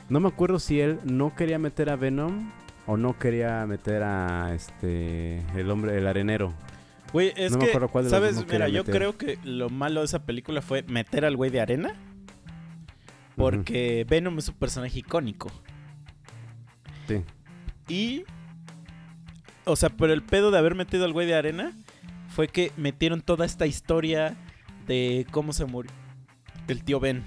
No 0.08 0.20
me 0.20 0.30
acuerdo 0.30 0.58
si 0.60 0.80
él 0.80 1.00
no 1.04 1.36
quería 1.36 1.60
meter 1.60 1.90
a 1.90 1.96
Venom 1.96 2.52
o 2.88 2.96
no 2.96 3.18
quería 3.18 3.66
meter 3.66 4.04
a 4.04 4.54
este, 4.54 5.40
el 5.56 5.70
hombre, 5.72 5.98
el 5.98 6.08
arenero. 6.08 6.54
Güey, 7.12 7.34
es 7.36 7.52
No 7.52 7.58
me 7.58 7.66
acuerdo 7.66 7.88
cuál 7.90 8.06
de 8.06 8.12
los 8.12 8.20
¿sabes? 8.20 8.46
Mira, 8.48 8.68
yo 8.70 8.84
meter. 8.84 8.96
creo 8.96 9.18
que 9.18 9.40
lo 9.44 9.70
malo 9.70 10.02
de 10.02 10.06
esa 10.06 10.25
película 10.25 10.62
fue 10.62 10.84
meter 10.84 11.25
al 11.25 11.36
güey 11.36 11.50
de 11.50 11.62
arena. 11.62 11.96
Porque 13.36 14.06
Venom 14.08 14.38
es 14.38 14.50
un 14.50 14.56
personaje 14.56 15.00
icónico. 15.00 15.52
Y. 17.88 18.24
O 19.65 19.75
sea, 19.75 19.89
pero 19.89 20.13
el 20.13 20.21
pedo 20.24 20.51
de 20.51 20.57
haber 20.59 20.75
metido 20.75 21.05
al 21.05 21.13
güey 21.13 21.25
de 21.27 21.35
arena 21.35 21.71
fue 22.29 22.47
que 22.47 22.71
metieron 22.77 23.21
toda 23.21 23.45
esta 23.45 23.65
historia 23.65 24.35
de 24.88 25.25
cómo 25.31 25.53
se 25.53 25.65
murió 25.65 25.91
el 26.67 26.83
tío 26.83 27.00
Ben. 27.00 27.24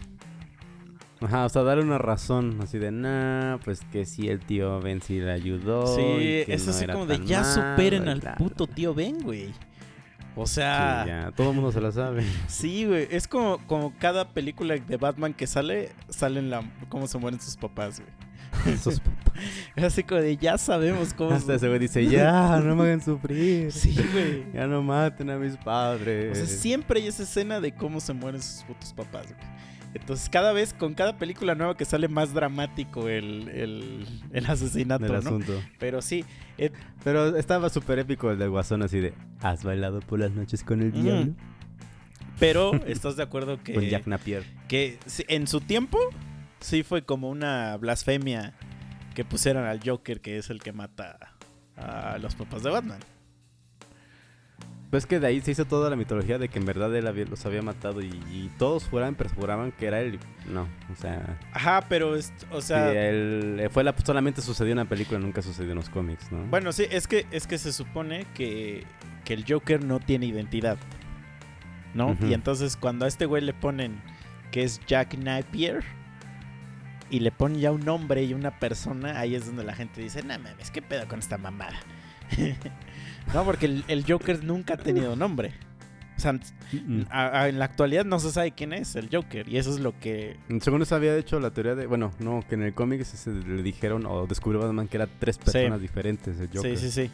Ajá, 1.21 1.47
o 1.47 1.49
sea, 1.49 1.63
darle 1.65 1.83
una 1.83 1.99
razón, 1.99 2.59
así 2.63 2.79
de, 2.79 2.93
nah, 2.93 3.59
pues 3.65 3.81
que 3.91 4.05
sí, 4.05 4.29
el 4.29 4.39
tío 4.39 4.81
Ben 4.81 5.03
sí 5.03 5.19
le 5.19 5.33
ayudó. 5.33 5.85
sí, 5.97 6.45
es 6.47 6.65
no 6.67 6.71
así 6.73 6.87
como 6.87 7.07
de 7.07 7.25
ya 7.27 7.43
superen 7.43 8.09
al 8.09 8.21
puto 8.37 8.67
bla". 8.67 8.75
tío 8.75 8.95
Ben, 8.95 9.19
güey. 9.21 9.53
O 10.37 10.47
Sí, 10.47 10.55
sea, 10.57 11.05
ya, 11.05 11.33
todo 11.33 11.51
el 11.51 11.57
mundo 11.57 11.73
se 11.73 11.81
la 11.81 11.91
sabe. 11.91 12.25
Sí, 12.47 12.85
güey. 12.87 13.09
Es 13.11 13.27
como, 13.27 13.59
como 13.67 13.93
cada 13.99 14.29
película 14.29 14.77
de 14.77 14.97
Batman 14.97 15.35
que 15.35 15.49
sale, 15.49 15.91
salen 16.09 16.51
la, 16.51 16.63
cómo 16.89 17.09
se 17.09 17.19
mueren 17.19 17.41
sus 17.41 17.57
papás, 17.57 17.99
güey. 17.99 18.13
Esos 18.67 19.01
Es 19.77 19.85
así 19.85 20.03
como 20.03 20.21
de 20.21 20.37
ya 20.37 20.59
sabemos 20.59 21.15
cómo 21.15 21.31
Hasta 21.31 21.55
ese 21.55 21.69
güey 21.69 21.79
dice, 21.79 22.05
ya, 22.07 22.61
no 22.61 22.75
me 22.77 22.85
hagan 22.85 23.01
sufrir. 23.03 23.71
Sí, 23.73 23.95
güey. 24.13 24.45
Ya 24.53 24.67
no 24.67 24.83
maten 24.83 25.31
a 25.31 25.37
mis 25.39 25.57
padres. 25.57 26.33
O 26.33 26.35
sea, 26.35 26.47
siempre 26.47 27.01
hay 27.01 27.07
esa 27.09 27.23
escena 27.23 27.61
de 27.61 27.73
cómo 27.73 28.01
se 28.01 28.13
mueren 28.13 28.43
sus 28.43 28.65
putos 28.65 28.93
papás, 28.93 29.27
güey. 29.27 29.59
Entonces, 29.95 30.29
cada 30.29 30.53
vez, 30.53 30.75
con 30.75 30.93
cada 30.93 31.17
película 31.17 31.55
nueva 31.55 31.75
que 31.77 31.87
sale 31.87 32.09
más 32.09 32.35
dramático 32.35 33.09
el, 33.09 33.49
el, 33.49 34.07
el 34.33 34.47
asesinato, 34.47 35.07
¿no? 35.07 35.15
asunto. 35.19 35.53
Pero 35.79 36.03
sí, 36.03 36.25
eh, 36.59 36.71
Pero 37.05 37.37
estaba 37.37 37.71
súper 37.71 37.99
épico 38.01 38.31
el 38.31 38.39
del 38.39 38.51
guasón 38.51 38.83
así 38.83 39.01
de, 39.01 39.15
¿has 39.41 39.65
bailado 39.65 40.01
por 40.01 40.19
las 40.19 40.31
noches 40.33 40.63
con 40.63 40.83
el 40.83 40.89
Ujú. 40.93 41.03
diablo? 41.03 41.33
pero 42.39 42.73
¿estás 42.87 43.17
de 43.17 43.23
acuerdo 43.23 43.61
que, 43.65 43.73
Con 43.75 43.83
Jack 43.85 44.07
Napier. 44.07 44.45
que 44.69 44.99
en 45.27 45.47
su 45.47 45.61
tiempo 45.61 45.99
sí 46.61 46.83
fue 46.83 47.03
como 47.05 47.29
una 47.31 47.77
blasfemia 47.77 48.55
que 49.15 49.25
pusieran 49.25 49.65
al 49.65 49.81
Joker, 49.85 50.21
que 50.21 50.39
es 50.39 50.51
el 50.51 50.61
que 50.61 50.73
mata 50.73 51.19
a 51.77 52.19
los 52.19 52.35
papás 52.35 52.63
de 52.63 52.71
Batman? 52.71 52.99
Pues 54.91 55.05
que 55.05 55.21
de 55.21 55.27
ahí 55.27 55.43
se 55.43 55.51
hizo 55.51 55.67
toda 55.67 55.91
la 55.91 55.97
mitología 55.97 56.39
de 56.39 56.49
que 56.49 56.59
en 56.59 56.65
verdad 56.65 56.95
él 56.97 57.07
había- 57.07 57.27
los 57.27 57.45
había 57.45 57.61
matado 57.61 58.01
y, 58.01 58.07
y 58.07 58.51
todos 58.59 58.85
juraban, 58.89 59.17
pero 59.17 59.29
juraban 59.29 59.71
que 59.71 59.85
era 59.87 60.01
él. 60.01 60.19
No, 60.51 60.63
o 60.91 60.97
sea, 60.99 61.39
Ajá, 61.53 61.85
pero, 61.91 62.17
es- 62.17 62.33
o 62.51 62.63
sea, 62.63 62.91
él, 62.91 63.59
eh, 63.61 63.69
fue 63.69 63.85
la, 63.85 63.95
solamente 64.03 64.41
sucedió 64.41 64.73
en 64.73 64.79
la 64.79 64.87
película, 64.87 65.19
nunca 65.19 65.43
sucedió 65.43 65.73
en 65.73 65.77
los 65.77 65.91
cómics, 65.91 66.33
¿no? 66.33 66.39
bueno, 66.47 66.73
sí, 66.73 66.87
es 66.91 67.07
que, 67.07 67.27
es 67.33 67.47
que 67.47 67.59
se 67.59 67.71
supone 67.75 68.25
que, 68.35 68.85
que 69.27 69.35
el 69.35 69.45
Joker 69.47 69.85
no 69.85 70.01
tiene 70.01 70.25
identidad, 70.25 70.79
¿no? 71.93 72.17
Y 72.27 72.33
entonces 72.33 72.79
cuando 72.79 73.05
a 73.05 73.09
este 73.09 73.27
güey 73.27 73.43
le 73.43 73.53
ponen 73.53 74.01
que 74.53 74.63
es 74.63 74.81
Jack 74.87 75.19
Napier, 75.19 75.85
y 77.11 77.21
le 77.21 77.31
ponen 77.31 77.61
ya 77.61 77.73
un 77.73 77.85
nombre 77.85 78.23
y 78.25 78.35
una 78.35 78.59
persona, 78.59 79.19
ahí 79.21 79.35
es 79.35 79.47
donde 79.47 79.65
la 79.65 79.75
gente 79.75 80.01
dice, 80.01 80.23
no 80.23 80.39
mames, 80.39 80.71
¿qué 80.71 80.83
pedo 80.83 81.07
con 81.09 81.19
esta 81.19 81.39
mamada? 81.39 81.79
no, 83.35 83.45
porque 83.45 83.67
el, 83.67 83.85
el 83.89 84.05
Joker 84.07 84.43
nunca 84.45 84.75
ha 84.75 84.77
tenido 84.77 85.17
nombre. 85.17 85.53
O 86.17 86.21
sea, 86.21 86.35
a- 87.11 87.43
a- 87.43 87.49
en 87.49 87.59
la 87.61 87.65
actualidad 87.67 88.05
no 88.05 88.19
se 88.19 88.33
sabe 88.33 88.51
quién 88.51 88.73
es 88.73 88.97
el 88.97 89.09
Joker. 89.11 89.49
Y 89.49 89.57
eso 89.57 89.71
es 89.71 89.79
lo 89.79 89.97
que. 90.01 90.37
Según 90.61 90.83
eso 90.83 90.97
había 90.97 91.17
hecho 91.17 91.39
la 91.39 91.53
teoría 91.53 91.77
de, 91.77 91.87
bueno, 91.87 92.13
no, 92.19 92.45
que 92.49 92.57
en 92.57 92.63
el 92.65 92.75
cómic 92.75 93.05
se- 93.05 93.17
se 93.17 93.31
le 93.31 93.63
dijeron 93.63 94.05
o 94.05 94.27
descubrió 94.27 94.61
Batman 94.61 94.89
que 94.89 94.97
eran 94.97 95.11
tres 95.21 95.39
personas 95.39 95.81
diferentes 95.81 96.39
el 96.41 96.49
Joker. 96.53 96.77
Sí, 96.77 96.91
sí, 96.91 97.07
sí. 97.07 97.11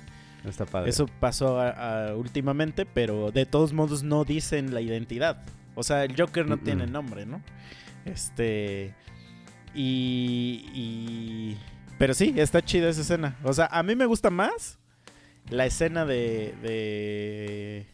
Está 0.48 0.64
padre. 0.64 0.88
Eso 0.90 1.06
pasó 1.20 1.60
a- 1.60 2.08
a- 2.08 2.16
últimamente, 2.16 2.86
pero 2.86 3.30
de 3.30 3.44
todos 3.44 3.72
modos 3.74 4.02
no 4.02 4.24
dicen 4.24 4.72
la 4.72 4.80
identidad. 4.80 5.42
O 5.74 5.82
sea, 5.82 6.04
el 6.04 6.16
Joker 6.18 6.46
no 6.48 6.56
tiene 6.56 6.86
nombre, 6.86 7.26
¿no? 7.26 7.42
Este. 8.06 8.94
Y, 9.74 10.64
y. 10.72 11.58
Pero 11.98 12.14
sí, 12.14 12.34
está 12.36 12.62
chida 12.62 12.88
esa 12.88 13.00
escena. 13.02 13.36
O 13.42 13.52
sea, 13.52 13.66
a 13.66 13.82
mí 13.82 13.94
me 13.96 14.06
gusta 14.06 14.30
más 14.30 14.78
la 15.50 15.66
escena 15.66 16.04
de. 16.04 16.54
de 16.62 17.86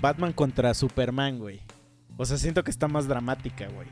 Batman 0.00 0.32
contra 0.32 0.74
Superman, 0.74 1.38
güey. 1.38 1.60
O 2.16 2.24
sea, 2.24 2.36
siento 2.38 2.64
que 2.64 2.70
está 2.70 2.88
más 2.88 3.08
dramática, 3.08 3.66
güey. 3.68 3.88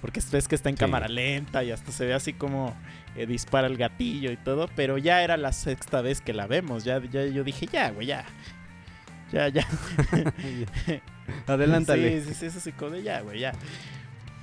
Porque 0.00 0.20
ves 0.30 0.48
que 0.48 0.54
está 0.54 0.68
en 0.68 0.76
Sí. 0.76 0.80
cámara 0.80 1.08
lenta 1.08 1.64
y 1.64 1.70
hasta 1.70 1.90
se 1.90 2.04
ve 2.04 2.12
así 2.14 2.34
como 2.34 2.76
eh, 3.16 3.26
dispara 3.26 3.66
el 3.66 3.76
gatillo 3.76 4.30
y 4.30 4.36
todo. 4.36 4.68
Pero 4.76 4.98
ya 4.98 5.22
era 5.22 5.36
la 5.36 5.52
sexta 5.52 6.02
vez 6.02 6.20
que 6.20 6.32
la 6.34 6.46
vemos. 6.46 6.84
Ya, 6.84 7.00
ya 7.10 7.24
yo 7.24 7.42
dije, 7.42 7.66
ya, 7.66 7.90
güey, 7.90 8.08
ya. 8.08 8.24
Ya, 9.32 9.48
ya. 9.48 9.66
Adelántale. 11.46 12.20
Sí, 12.20 12.28
sí, 12.28 12.34
sí, 12.34 12.46
eso 12.46 12.60
sí, 12.60 12.72
ya, 13.02 13.22
güey, 13.22 13.40
ya. 13.40 13.52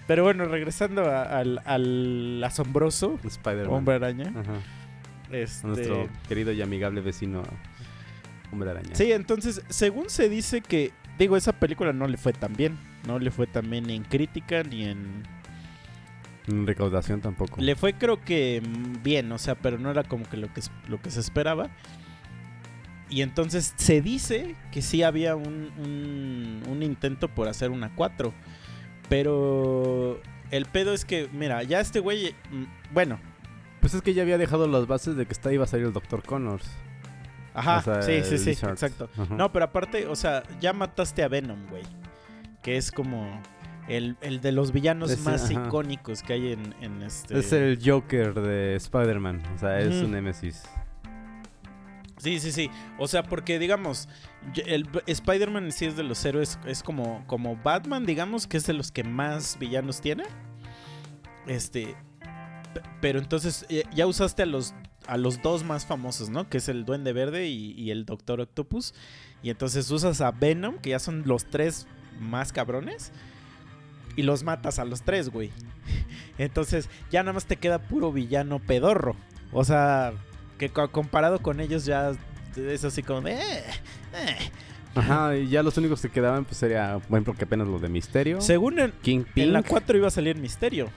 Pero 0.07 0.23
bueno, 0.23 0.45
regresando 0.45 1.05
a- 1.05 1.23
al, 1.39 1.61
al 1.65 2.43
asombroso 2.43 3.19
Spider-Man. 3.23 3.73
hombre 3.77 3.95
araña. 3.95 4.33
Ajá. 4.35 4.59
Este... 5.31 5.67
Nuestro 5.67 6.09
querido 6.27 6.51
y 6.51 6.61
amigable 6.61 6.99
vecino 7.01 7.43
Hombre 8.51 8.69
Araña. 8.71 8.89
Sí, 8.93 9.13
entonces, 9.13 9.61
según 9.69 10.09
se 10.09 10.27
dice 10.27 10.59
que, 10.59 10.91
digo, 11.17 11.37
esa 11.37 11.53
película 11.53 11.93
no 11.93 12.05
le 12.07 12.17
fue 12.17 12.33
tan 12.33 12.53
bien. 12.53 12.77
No 13.07 13.17
le 13.17 13.31
fue 13.31 13.47
tan 13.47 13.69
bien 13.69 13.85
ni 13.87 13.95
en 13.95 14.03
crítica 14.03 14.61
ni 14.63 14.83
en... 14.83 15.23
En 16.49 16.67
recaudación 16.67 17.21
tampoco. 17.21 17.61
Le 17.61 17.75
fue 17.77 17.93
creo 17.93 18.19
que 18.19 18.61
bien, 19.03 19.31
o 19.31 19.37
sea, 19.37 19.55
pero 19.55 19.77
no 19.77 19.89
era 19.89 20.03
como 20.03 20.25
que 20.27 20.35
lo 20.35 20.51
que, 20.53 20.61
lo 20.89 20.99
que 21.01 21.11
se 21.11 21.21
esperaba. 21.21 21.69
Y 23.09 23.21
entonces 23.21 23.73
se 23.77 24.01
dice 24.01 24.55
que 24.71 24.81
sí 24.81 25.01
había 25.03 25.35
un, 25.37 25.69
un, 25.77 26.63
un 26.69 26.83
intento 26.83 27.29
por 27.29 27.47
hacer 27.47 27.69
una 27.71 27.93
4. 27.95 28.33
Pero 29.11 30.21
el 30.51 30.65
pedo 30.67 30.93
es 30.93 31.03
que, 31.03 31.27
mira, 31.33 31.63
ya 31.63 31.81
este 31.81 31.99
güey, 31.99 32.33
mm, 32.49 32.93
bueno, 32.93 33.19
Pues 33.81 33.93
es 33.93 34.01
que 34.01 34.13
ya 34.13 34.21
había 34.21 34.37
dejado 34.37 34.67
las 34.67 34.87
bases 34.87 35.17
de 35.17 35.25
que 35.25 35.33
está 35.33 35.51
iba 35.51 35.65
a 35.65 35.67
salir 35.67 35.87
el 35.87 35.91
Dr. 35.91 36.23
Connors. 36.23 36.65
ajá, 37.53 37.79
O 37.79 37.81
sea, 37.81 38.01
sí, 38.03 38.21
sí, 38.23 38.37
sí, 38.37 38.51
exacto. 38.51 39.09
No, 39.29 39.51
pero 39.51 39.65
aparte, 39.65 40.07
o 40.07 40.15
sea, 40.15 40.43
ya 40.61 40.71
mataste 40.71 41.23
a 41.23 41.27
Venom, 41.27 41.67
güey. 41.69 41.83
Que 42.63 42.77
es 42.77 42.89
como 42.89 43.41
el, 43.89 44.15
el 44.21 44.39
de 44.39 44.53
los 44.53 44.71
villanos 44.71 45.11
Ese, 45.11 45.29
más 45.29 45.43
ajá. 45.51 45.65
icónicos 45.67 46.23
que 46.23 46.31
hay 46.31 46.53
en, 46.53 46.73
en 46.79 47.01
este... 47.01 47.37
Es 47.37 47.51
el 47.51 47.79
Joker 47.83 48.33
de 48.35 48.77
Spider-Man. 48.77 49.41
O 49.55 49.57
sea, 49.57 49.77
es 49.81 50.01
un 50.01 50.11
Nemesis. 50.11 50.63
Sí, 52.17 52.39
sí, 52.39 52.53
sí. 52.53 52.69
O 52.97 53.07
sea, 53.09 53.23
porque 53.23 53.59
digamos, 53.59 54.07
el 54.65 54.87
Spider-Man 55.07 55.71
sí 55.71 55.85
es 55.85 55.95
de 55.95 56.03
los 56.03 56.23
héroes, 56.25 56.59
es 56.65 56.83
como, 56.83 57.23
como 57.27 57.55
Batman, 57.57 58.05
digamos, 58.05 58.47
que 58.47 58.57
es 58.57 58.65
de 58.65 58.73
los 58.73 58.91
que 58.91 59.03
más 59.03 59.57
villanos 59.59 60.01
tiene. 60.01 60.23
Este. 61.47 61.95
Pero 63.01 63.19
entonces 63.19 63.65
eh, 63.69 63.83
ya 63.93 64.07
usaste 64.07 64.43
a 64.43 64.45
los, 64.45 64.73
a 65.07 65.17
los 65.17 65.41
dos 65.41 65.63
más 65.63 65.85
famosos, 65.85 66.29
¿no? 66.29 66.47
Que 66.49 66.57
es 66.59 66.69
el 66.69 66.85
Duende 66.85 67.11
Verde 67.13 67.47
y, 67.47 67.91
el 67.91 68.05
Doctor 68.05 68.39
Octopus. 68.41 68.93
Y 69.43 69.49
entonces 69.49 69.89
usas 69.91 70.21
a 70.21 70.31
Venom, 70.31 70.77
que 70.77 70.91
ya 70.91 70.99
son 70.99 71.23
los 71.25 71.45
tres 71.45 71.87
más 72.19 72.53
cabrones. 72.53 73.11
Y 74.15 74.23
los 74.23 74.43
matas 74.43 74.77
a 74.79 74.85
los 74.85 75.03
tres, 75.03 75.29
güey. 75.29 75.51
Entonces 76.37 76.89
ya 77.11 77.23
nada 77.23 77.31
más 77.33 77.45
te 77.45 77.55
queda 77.55 77.79
puro 77.79 78.11
villano 78.11 78.59
pedorro. 78.59 79.15
O 79.53 79.63
sea, 79.63 80.13
que 80.57 80.69
co- 80.69 80.91
comparado 80.91 81.41
con 81.41 81.61
ellos 81.61 81.85
ya 81.85 82.11
es 82.57 82.83
así 82.83 83.03
como 83.03 83.21
de... 83.21 83.33
"Eh, 83.35 83.63
eh". 84.13 84.35
Ajá, 84.93 85.37
y 85.37 85.47
ya 85.47 85.63
los 85.63 85.77
únicos 85.77 86.01
que 86.01 86.09
quedaban 86.09 86.43
pues 86.43 86.57
sería, 86.57 86.99
por 87.07 87.17
ejemplo, 87.17 87.33
que 87.33 87.45
apenas 87.45 87.67
lo 87.67 87.79
de 87.79 87.87
Misterio. 87.87 88.41
Según 88.41 88.77
en, 88.79 89.53
la 89.53 89.63
4 89.63 89.97
iba 89.97 90.07
a 90.07 90.11
salir 90.11 90.35
Misterio. 90.35 90.89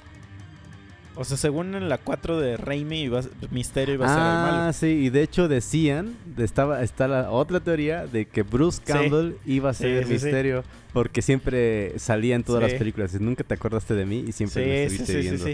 O 1.16 1.24
sea, 1.24 1.36
según 1.36 1.76
en 1.76 1.88
la 1.88 1.98
4 1.98 2.40
de 2.40 2.56
Raimi, 2.56 3.02
iba, 3.02 3.20
Misterio 3.52 3.94
iba 3.94 4.06
a 4.06 4.08
ser 4.08 4.18
el 4.18 4.24
Ah, 4.24 4.48
malo. 4.62 4.72
sí, 4.72 4.86
y 4.86 5.10
de 5.10 5.22
hecho 5.22 5.46
decían, 5.46 6.16
estaba, 6.38 6.82
está 6.82 7.06
la 7.06 7.30
otra 7.30 7.60
teoría 7.60 8.04
de 8.08 8.24
que 8.26 8.42
Bruce 8.42 8.78
Sí. 8.84 8.92
Campbell 8.92 9.34
iba 9.46 9.70
a 9.70 9.74
ser 9.74 10.02
sí, 10.08 10.18
sí. 10.18 10.24
Misterio 10.24 10.64
porque 10.92 11.22
siempre 11.22 11.96
salía 12.00 12.34
en 12.34 12.42
todas 12.42 12.64
Sí. 12.64 12.70
las 12.70 12.78
películas 12.80 13.14
y 13.14 13.20
nunca 13.22 13.44
te 13.44 13.54
acordaste 13.54 13.94
de 13.94 14.06
mí 14.06 14.24
y 14.26 14.32
siempre 14.32 14.66
me 14.66 14.84
estuviste 14.86 15.06
sí, 15.06 15.12
sí, 15.12 15.18
viendo. 15.20 15.44
sí. 15.44 15.52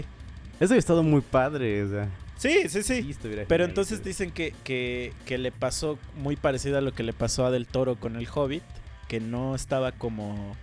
Eso 0.59 0.65
hubiera 0.73 0.79
estado 0.79 1.03
muy 1.03 1.21
padre, 1.21 1.83
o 1.83 1.89
sea. 1.89 2.07
Sí, 2.41 2.69
sí, 2.69 2.81
sí. 2.81 3.15
Pero 3.47 3.65
entonces 3.65 4.03
dicen 4.03 4.31
que, 4.31 4.55
que, 4.63 5.13
que 5.27 5.37
le 5.37 5.51
pasó 5.51 5.99
muy 6.15 6.35
parecido 6.35 6.79
a 6.79 6.81
lo 6.81 6.91
que 6.91 7.03
le 7.03 7.13
pasó 7.13 7.45
a 7.45 7.51
Del 7.51 7.67
Toro 7.67 7.97
con 7.97 8.15
el 8.15 8.27
Hobbit, 8.33 8.63
que 9.07 9.19
no 9.19 9.53
estaba 9.53 9.91
como, 9.91 10.55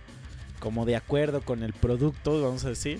como 0.59 0.85
de 0.85 0.97
acuerdo 0.97 1.39
con 1.39 1.63
el 1.63 1.71
producto, 1.71 2.41
vamos 2.41 2.65
a 2.65 2.69
decir, 2.69 2.99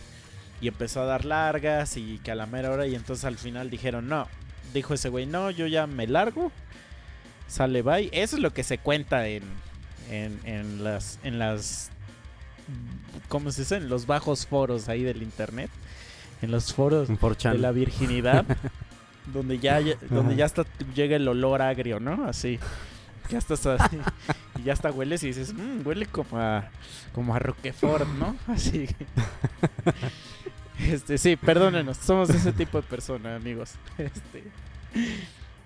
y 0.61 0.69
empezó 0.69 1.01
a 1.01 1.05
dar 1.05 1.25
largas 1.25 1.97
y 1.97 2.19
que 2.19 2.31
a 2.31 2.35
la 2.35 2.45
mera 2.45 2.71
hora 2.71 2.87
y 2.87 2.95
entonces 2.95 3.25
al 3.25 3.37
final 3.37 3.69
dijeron, 3.69 4.07
no, 4.07 4.29
dijo 4.73 4.93
ese 4.93 5.09
güey, 5.09 5.25
no, 5.25 5.51
yo 5.51 5.67
ya 5.67 5.85
me 5.85 6.07
largo, 6.07 6.49
sale 7.49 7.81
bye. 7.81 8.09
Eso 8.13 8.37
es 8.37 8.41
lo 8.41 8.53
que 8.53 8.63
se 8.63 8.77
cuenta 8.77 9.27
en, 9.27 9.43
en, 10.09 10.39
en 10.45 10.85
las... 10.85 11.19
En 11.23 11.37
las 11.37 11.91
¿Cómo 13.27 13.51
se 13.51 13.63
dice? 13.63 13.75
En 13.75 13.89
los 13.89 14.05
bajos 14.05 14.47
foros 14.47 14.87
ahí 14.87 15.03
del 15.03 15.21
internet. 15.21 15.69
En 16.41 16.51
los 16.51 16.73
foros 16.73 17.09
En 17.09 17.19
4chan. 17.19 17.51
de 17.53 17.57
la 17.59 17.71
virginidad. 17.71 18.45
donde 19.33 19.59
ya, 19.59 19.79
donde 20.09 20.35
ya 20.35 20.45
hasta 20.45 20.65
llega 20.95 21.15
el 21.15 21.27
olor 21.27 21.61
agrio, 21.61 21.99
¿no? 21.99 22.25
Así. 22.25 22.59
Ya 23.29 23.37
estás 23.37 23.63
así. 23.67 23.97
y 24.57 24.63
ya 24.63 24.73
hasta 24.73 24.89
hueles 24.91 25.21
y 25.23 25.27
dices, 25.27 25.53
"Mm, 25.53 25.85
huele 25.85 26.07
como 26.07 26.39
a, 26.39 26.69
como 27.13 27.35
a 27.35 27.39
Roquefort, 27.39 28.07
¿no? 28.17 28.35
Así. 28.47 28.87
este, 30.79 31.17
sí, 31.19 31.35
perdónenos. 31.35 31.97
Somos 31.97 32.29
ese 32.31 32.51
tipo 32.53 32.81
de 32.81 32.87
persona, 32.87 33.35
amigos. 33.35 33.73
Este. 33.97 34.43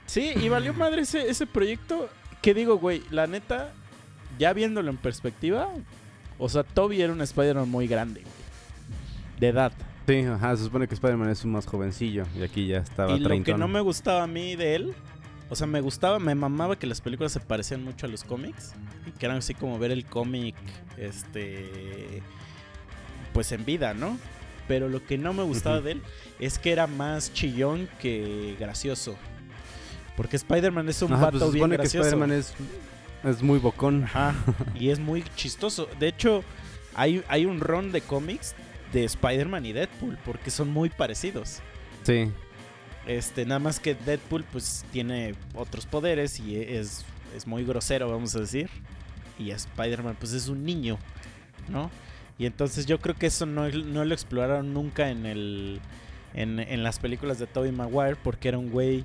Sí, 0.06 0.34
y 0.36 0.50
valió 0.50 0.74
madre 0.74 1.04
ese, 1.04 1.30
ese 1.30 1.46
proyecto. 1.48 2.10
Que 2.42 2.54
digo, 2.54 2.78
güey, 2.78 3.02
la 3.10 3.26
neta, 3.28 3.72
ya 4.38 4.52
viéndolo 4.52 4.90
en 4.92 4.98
perspectiva, 4.98 5.70
o 6.38 6.50
sea, 6.50 6.64
Toby 6.64 7.02
era 7.02 7.14
un 7.14 7.22
Spider-Man 7.22 7.70
muy 7.70 7.88
grande, 7.88 8.20
güey. 8.22 8.34
De 9.40 9.48
edad. 9.48 9.72
Sí, 10.08 10.20
ajá, 10.20 10.56
se 10.58 10.64
supone 10.66 10.88
que 10.88 10.96
Spider-Man 10.96 11.30
es 11.30 11.46
un 11.46 11.52
más 11.54 11.66
jovencillo 11.66 12.26
y 12.38 12.44
aquí 12.44 12.68
ya 12.68 12.80
estaba 12.80 13.14
Y 13.14 13.20
lo 13.20 13.44
que 13.44 13.54
no 13.54 13.68
me 13.68 13.80
gustaba 13.80 14.24
a 14.24 14.28
mí 14.28 14.56
de 14.56 14.76
él, 14.76 14.94
o 15.50 15.56
sea, 15.56 15.66
me 15.66 15.80
gustaba, 15.80 16.20
me 16.20 16.36
mamaba 16.36 16.78
que 16.78 16.88
las 16.88 17.00
películas 17.00 17.32
se 17.32 17.40
parecían 17.40 17.84
mucho 17.84 18.06
a 18.06 18.10
los 18.10 18.24
cómics 18.24 18.74
y 19.08 19.12
que 19.12 19.26
eran 19.26 19.38
así 19.38 19.54
como 19.54 19.80
ver 19.80 19.92
el 19.92 20.06
cómic, 20.06 20.56
este, 20.98 22.22
pues 23.34 23.52
en 23.54 23.64
vida, 23.64 23.94
¿no? 23.94 24.18
Pero 24.68 24.90
lo 24.90 25.06
que 25.06 25.18
no 25.18 25.34
me 25.34 25.44
gustaba 25.44 25.80
de 25.82 25.94
él 25.94 26.02
es 26.40 26.60
que 26.60 26.72
era 26.72 26.88
más 26.88 27.34
chillón 27.34 27.88
que 28.00 28.56
gracioso. 28.60 29.16
Porque 30.18 30.36
Spider-Man 30.36 30.88
es 30.90 31.02
un 31.02 31.14
Ajá, 31.14 31.26
vato 31.26 31.40
pues 31.40 31.52
se 31.52 31.54
bien 31.54 31.64
supone 31.64 31.76
que 31.76 31.82
gracioso. 31.82 32.08
Spider-Man 32.08 32.38
es, 32.38 32.54
es 33.24 33.42
muy 33.42 33.60
bocón. 33.60 34.04
Ajá, 34.04 34.36
y 34.76 34.90
es 34.90 35.00
muy 35.00 35.24
chistoso. 35.36 35.88
De 36.00 36.08
hecho, 36.08 36.44
hay, 36.94 37.24
hay 37.28 37.46
un 37.46 37.60
ron 37.60 37.92
de 37.92 38.02
cómics 38.02 38.56
de 38.94 39.04
Spider-Man 39.06 39.66
y 39.66 39.74
Deadpool 39.74 40.18
porque 40.24 40.50
son 40.52 40.70
muy 40.70 40.90
parecidos. 40.90 41.60
Sí. 42.04 42.32
Este, 43.06 43.46
nada 43.46 43.60
más 43.60 43.80
que 43.80 43.96
Deadpool 43.96 44.46
pues 44.52 44.86
tiene 44.92 45.36
otros 45.56 45.86
poderes 45.86 46.40
y 46.40 46.56
es, 46.56 47.04
es 47.36 47.46
muy 47.48 47.66
grosero, 47.66 48.10
vamos 48.10 48.36
a 48.36 48.40
decir. 48.40 48.70
Y 49.38 49.52
Spider-Man 49.52 50.16
pues 50.20 50.32
es 50.34 50.48
un 50.48 50.64
niño, 50.64 50.98
¿no? 51.70 51.90
Y 52.38 52.46
entonces 52.46 52.86
yo 52.86 53.00
creo 53.00 53.16
que 53.16 53.28
eso 53.28 53.46
no, 53.46 53.68
no 53.70 54.06
lo 54.06 54.14
exploraron 54.14 54.74
nunca 54.74 55.10
en 55.10 55.26
el 55.26 55.82
en, 56.34 56.60
en 56.60 56.82
las 56.84 56.98
películas 56.98 57.38
de 57.38 57.46
Tobey 57.46 57.72
Maguire 57.72 58.16
porque 58.24 58.48
era 58.48 58.58
un 58.58 58.72
güey 58.72 59.04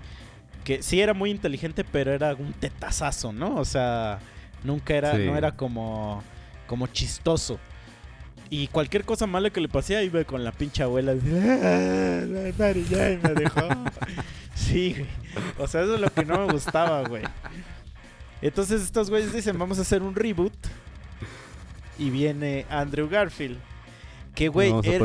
que 0.64 0.82
sí 0.82 1.00
era 1.00 1.12
muy 1.14 1.30
inteligente, 1.30 1.84
pero 1.84 2.12
era 2.12 2.34
un 2.34 2.52
tetazazo, 2.54 3.32
¿no? 3.32 3.56
O 3.56 3.64
sea, 3.64 4.18
nunca 4.64 4.94
era 4.94 5.14
Sí. 5.16 5.24
no 5.26 5.36
era 5.36 5.52
como 5.52 6.22
como 6.66 6.86
chistoso. 6.86 7.58
Y 8.50 8.68
cualquier 8.68 9.04
cosa 9.04 9.26
mala 9.26 9.50
que 9.50 9.60
le 9.60 9.68
pasé, 9.68 10.02
iba 10.04 10.24
con 10.24 10.42
la 10.44 10.52
pinche 10.52 10.82
abuela. 10.82 11.12
"Ah, 11.24 12.22
me 12.26 13.34
dejó. 13.34 13.68
sí, 14.54 14.94
güey. 14.94 15.06
O 15.58 15.66
sea, 15.68 15.82
eso 15.82 15.94
es 15.96 16.00
lo 16.00 16.10
que 16.10 16.24
no 16.24 16.46
me 16.46 16.52
gustaba, 16.52 17.02
güey. 17.06 17.24
Entonces 18.40 18.82
estos 18.82 19.10
güeyes 19.10 19.32
dicen, 19.32 19.58
vamos 19.58 19.78
a 19.78 19.82
hacer 19.82 20.02
un 20.02 20.14
reboot. 20.14 20.54
Y 21.98 22.10
viene 22.10 22.64
Andrew 22.70 23.08
Garfield. 23.08 23.58
Que, 24.38 24.46
güey, 24.46 24.72
era, 24.84 25.02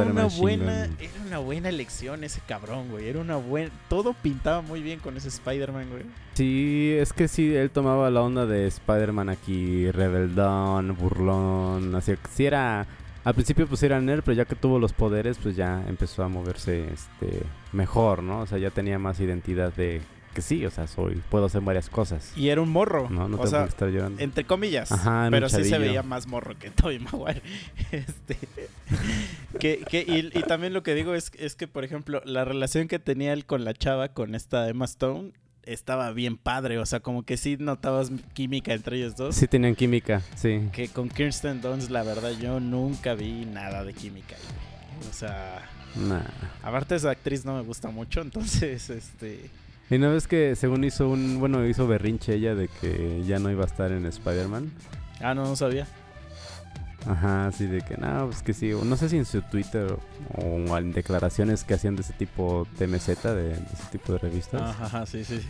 un 0.00 0.10
una 0.10 0.26
buena, 0.26 0.84
era 0.84 1.22
una 1.26 1.38
buena 1.38 1.70
elección 1.70 2.22
ese 2.22 2.42
cabrón, 2.46 2.90
güey. 2.90 3.08
Era 3.08 3.18
una 3.18 3.36
buena, 3.36 3.70
todo 3.88 4.12
pintaba 4.12 4.60
muy 4.60 4.82
bien 4.82 4.98
con 4.98 5.16
ese 5.16 5.28
Spider-Man, 5.28 5.88
güey. 5.88 6.02
Sí, 6.34 6.94
es 6.98 7.14
que 7.14 7.26
sí, 7.26 7.54
él 7.56 7.70
tomaba 7.70 8.10
la 8.10 8.20
onda 8.20 8.44
de 8.44 8.66
Spider-Man 8.66 9.30
aquí, 9.30 9.90
rebeldón, 9.90 10.94
burlón, 10.98 11.94
así 11.94 12.12
que 12.12 12.28
sí 12.30 12.44
era... 12.44 12.86
Al 13.24 13.32
principio 13.32 13.66
pues 13.66 13.82
era 13.82 13.98
nerd, 14.02 14.22
pero 14.22 14.36
ya 14.36 14.44
que 14.44 14.54
tuvo 14.54 14.78
los 14.78 14.92
poderes, 14.92 15.38
pues 15.42 15.56
ya 15.56 15.82
empezó 15.88 16.22
a 16.22 16.28
moverse 16.28 16.86
este 16.92 17.40
mejor, 17.72 18.22
¿no? 18.22 18.40
O 18.40 18.46
sea, 18.46 18.58
ya 18.58 18.68
tenía 18.68 18.98
más 18.98 19.18
identidad 19.18 19.72
de 19.72 20.02
que 20.34 20.42
sí, 20.42 20.66
o 20.66 20.70
sea, 20.70 20.86
soy, 20.86 21.22
puedo 21.30 21.46
hacer 21.46 21.62
varias 21.62 21.88
cosas. 21.88 22.32
Y 22.36 22.48
era 22.50 22.60
un 22.60 22.68
morro. 22.68 23.08
No, 23.08 23.28
no 23.28 23.36
o 23.36 23.38
tengo 23.38 23.46
sea, 23.46 23.62
que 23.62 23.68
estar 23.70 23.88
llorando. 23.88 24.20
entre 24.20 24.44
comillas. 24.44 24.92
Ajá, 24.92 25.28
pero 25.30 25.48
sí 25.48 25.64
se 25.64 25.78
veía 25.78 26.02
más 26.02 26.26
morro 26.26 26.58
que 26.58 26.70
Tobey 26.70 26.98
Maguire. 26.98 27.40
Este, 27.92 28.36
que, 29.58 29.78
que, 29.88 30.00
y, 30.02 30.36
y 30.38 30.42
también 30.42 30.72
lo 30.74 30.82
que 30.82 30.94
digo 30.94 31.14
es, 31.14 31.30
es 31.38 31.54
que, 31.54 31.66
por 31.68 31.84
ejemplo, 31.84 32.20
la 32.24 32.44
relación 32.44 32.88
que 32.88 32.98
tenía 32.98 33.32
él 33.32 33.46
con 33.46 33.64
la 33.64 33.72
chava, 33.72 34.08
con 34.08 34.34
esta 34.34 34.68
Emma 34.68 34.84
Stone, 34.84 35.32
estaba 35.62 36.10
bien 36.12 36.36
padre. 36.36 36.78
O 36.78 36.86
sea, 36.86 37.00
como 37.00 37.22
que 37.22 37.36
sí 37.36 37.56
notabas 37.58 38.10
química 38.34 38.74
entre 38.74 38.96
ellos 38.98 39.16
dos. 39.16 39.34
Sí 39.36 39.46
tenían 39.48 39.74
química, 39.74 40.20
sí. 40.36 40.68
Que 40.72 40.88
con 40.88 41.08
Kirsten 41.08 41.60
Dunst, 41.60 41.90
la 41.90 42.02
verdad, 42.02 42.32
yo 42.40 42.60
nunca 42.60 43.14
vi 43.14 43.44
nada 43.46 43.84
de 43.84 43.94
química. 43.94 44.36
O 45.08 45.12
sea, 45.12 45.70
Nah. 45.96 46.22
aparte 46.62 46.96
esa 46.96 47.10
actriz 47.10 47.44
no 47.44 47.54
me 47.56 47.62
gusta 47.62 47.88
mucho, 47.88 48.20
entonces, 48.22 48.90
este... 48.90 49.48
Y 49.90 49.96
una 49.96 50.08
vez 50.08 50.26
que 50.26 50.56
según 50.56 50.82
hizo 50.84 51.08
un, 51.08 51.38
bueno, 51.38 51.66
hizo 51.66 51.86
berrinche 51.86 52.34
ella 52.34 52.54
de 52.54 52.68
que 52.80 53.22
ya 53.26 53.38
no 53.38 53.50
iba 53.50 53.64
a 53.64 53.66
estar 53.66 53.92
en 53.92 54.06
Spider-Man. 54.06 54.70
Ah, 55.20 55.34
no, 55.34 55.44
no 55.44 55.56
sabía. 55.56 55.86
Ajá, 57.06 57.48
así 57.48 57.66
de 57.66 57.82
que 57.82 57.98
no, 57.98 58.26
pues 58.28 58.42
que 58.42 58.54
sí, 58.54 58.70
no 58.82 58.96
sé 58.96 59.10
si 59.10 59.18
en 59.18 59.26
su 59.26 59.42
Twitter 59.42 59.94
o 60.38 60.78
en 60.78 60.92
declaraciones 60.92 61.62
que 61.62 61.74
hacían 61.74 61.96
de 61.96 62.02
ese 62.02 62.14
tipo 62.14 62.66
TMZ, 62.78 63.22
de, 63.24 63.42
de 63.42 63.52
ese 63.52 63.84
tipo 63.92 64.14
de 64.14 64.18
revistas, 64.20 64.62
Ajá, 64.62 64.86
ajá, 64.86 65.04
sí, 65.06 65.22
sí, 65.22 65.38
sí. 65.40 65.46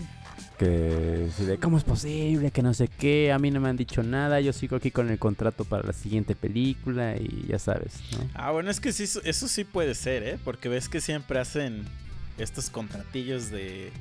que 0.58 1.28
sí 1.36 1.44
de 1.44 1.58
cómo 1.58 1.78
es 1.78 1.84
posible, 1.84 2.50
que 2.50 2.60
no 2.60 2.74
sé 2.74 2.88
qué, 2.88 3.30
a 3.32 3.38
mí 3.38 3.52
no 3.52 3.60
me 3.60 3.68
han 3.68 3.76
dicho 3.76 4.02
nada, 4.02 4.40
yo 4.40 4.52
sigo 4.52 4.74
aquí 4.74 4.90
con 4.90 5.10
el 5.10 5.20
contrato 5.20 5.64
para 5.64 5.84
la 5.84 5.92
siguiente 5.92 6.34
película 6.34 7.14
y 7.18 7.46
ya 7.46 7.60
sabes, 7.60 8.00
¿no? 8.18 8.28
Ah, 8.34 8.50
bueno, 8.50 8.68
es 8.68 8.80
que 8.80 8.92
sí, 8.92 9.04
eso 9.04 9.46
sí 9.46 9.62
puede 9.62 9.94
ser, 9.94 10.24
¿eh? 10.24 10.38
Porque 10.44 10.68
ves 10.68 10.88
que 10.88 11.00
siempre 11.00 11.38
hacen 11.38 11.84
estos 12.36 12.68
contratillos 12.68 13.50
de, 13.52 13.92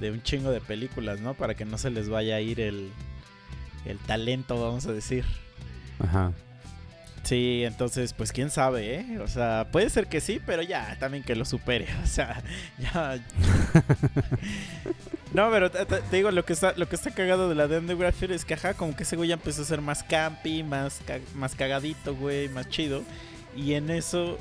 de 0.00 0.10
un 0.10 0.22
chingo 0.22 0.50
de 0.50 0.60
películas, 0.60 1.20
¿no? 1.20 1.34
Para 1.34 1.54
que 1.54 1.64
no 1.64 1.78
se 1.78 1.90
les 1.90 2.08
vaya 2.08 2.36
a 2.36 2.40
ir 2.40 2.60
el, 2.60 2.90
el 3.84 3.98
talento, 3.98 4.60
vamos 4.62 4.86
a 4.86 4.92
decir. 4.92 5.24
Ajá. 5.98 6.32
Sí, 7.22 7.62
entonces, 7.64 8.12
pues 8.12 8.32
quién 8.32 8.50
sabe, 8.50 8.96
¿eh? 8.96 9.18
O 9.20 9.28
sea, 9.28 9.68
puede 9.72 9.88
ser 9.88 10.08
que 10.08 10.20
sí, 10.20 10.40
pero 10.44 10.60
ya, 10.60 10.96
también 11.00 11.24
que 11.24 11.34
lo 11.34 11.44
supere. 11.46 11.86
O 12.02 12.06
sea, 12.06 12.42
ya. 12.78 13.18
no, 15.32 15.50
pero 15.50 15.70
te, 15.70 15.86
digo, 16.12 16.30
lo 16.30 16.44
que 16.44 16.52
está, 16.52 16.74
lo 16.76 16.86
que 16.88 16.96
está 16.96 17.10
cagado 17.12 17.48
de 17.48 17.54
la 17.54 17.66
de 17.66 17.78
es 18.34 18.44
que, 18.44 18.54
ajá, 18.54 18.74
como 18.74 18.94
que 18.94 19.04
ese 19.04 19.16
güey 19.16 19.30
ya 19.30 19.34
empezó 19.34 19.62
a 19.62 19.64
ser 19.64 19.80
más 19.80 20.02
campi, 20.02 20.62
más, 20.62 21.00
ca- 21.06 21.20
más 21.34 21.54
cagadito, 21.54 22.14
güey, 22.14 22.48
más 22.50 22.68
chido. 22.68 23.02
Y 23.56 23.72
en 23.74 23.88
eso, 23.90 24.38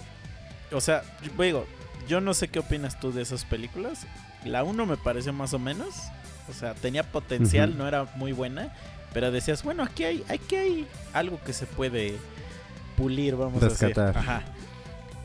o 0.71 0.81
sea, 0.81 1.03
digo, 1.37 1.65
yo 2.07 2.19
no 2.19 2.33
sé 2.33 2.49
qué 2.49 2.59
opinas 2.59 2.99
tú 2.99 3.13
de 3.13 3.21
esas 3.21 3.45
películas. 3.45 4.05
La 4.45 4.63
1 4.63 4.86
me 4.86 4.97
pareció 4.97 5.34
más 5.34 5.53
o 5.53 5.60
menos. 5.60 5.89
O 6.49 6.53
sea, 6.53 6.73
tenía 6.73 7.03
potencial, 7.03 7.77
no 7.77 7.88
era 7.88 8.06
muy 8.15 8.32
buena. 8.34 8.73
Pero 9.13 9.32
decías, 9.32 9.63
bueno, 9.63 9.84
aquí 9.84 10.03
hay, 10.03 10.23
aquí 10.27 10.56
hay 10.56 10.88
algo 11.13 11.39
que 11.45 11.53
se 11.53 11.65
puede 11.65 12.15
pulir, 12.97 13.36
vamos 13.36 13.62
a 13.63 13.67
decir. 13.69 13.97
Ajá. 13.99 14.41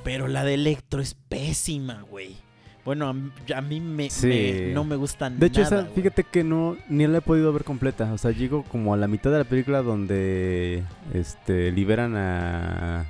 Pero 0.05 0.29
la 0.29 0.45
de 0.45 0.55
Electro 0.55 1.01
es 1.01 1.15
pésima, 1.15 2.03
güey. 2.09 2.37
Bueno, 2.85 3.09
a, 3.09 3.13
mí- 3.13 3.31
a 3.55 3.61
mí 3.61 3.81
me, 3.81 4.09
Sí. 4.09 4.27
me- 4.27 4.73
no 4.73 4.85
me 4.85 4.97
gusta 4.97 5.29
De 5.29 5.47
hecho, 5.47 5.61
nada. 5.63 5.83
esa, 5.83 5.91
fíjate 5.95 6.25
que 6.25 6.45
no, 6.45 6.77
ni 6.89 7.07
la 7.07 7.19
he 7.19 7.21
podido 7.21 7.53
ver 7.53 7.65
completa. 7.65 8.11
O 8.13 8.19
sea, 8.19 8.31
llego 8.31 8.63
como 8.63 8.95
a 8.95 8.97
la 8.97 9.09
mitad 9.09 9.31
de 9.31 9.39
la 9.39 9.45
película 9.45 9.83
donde 9.83 10.85
este 11.13 11.71
liberan 11.73 12.17
a. 12.17 13.05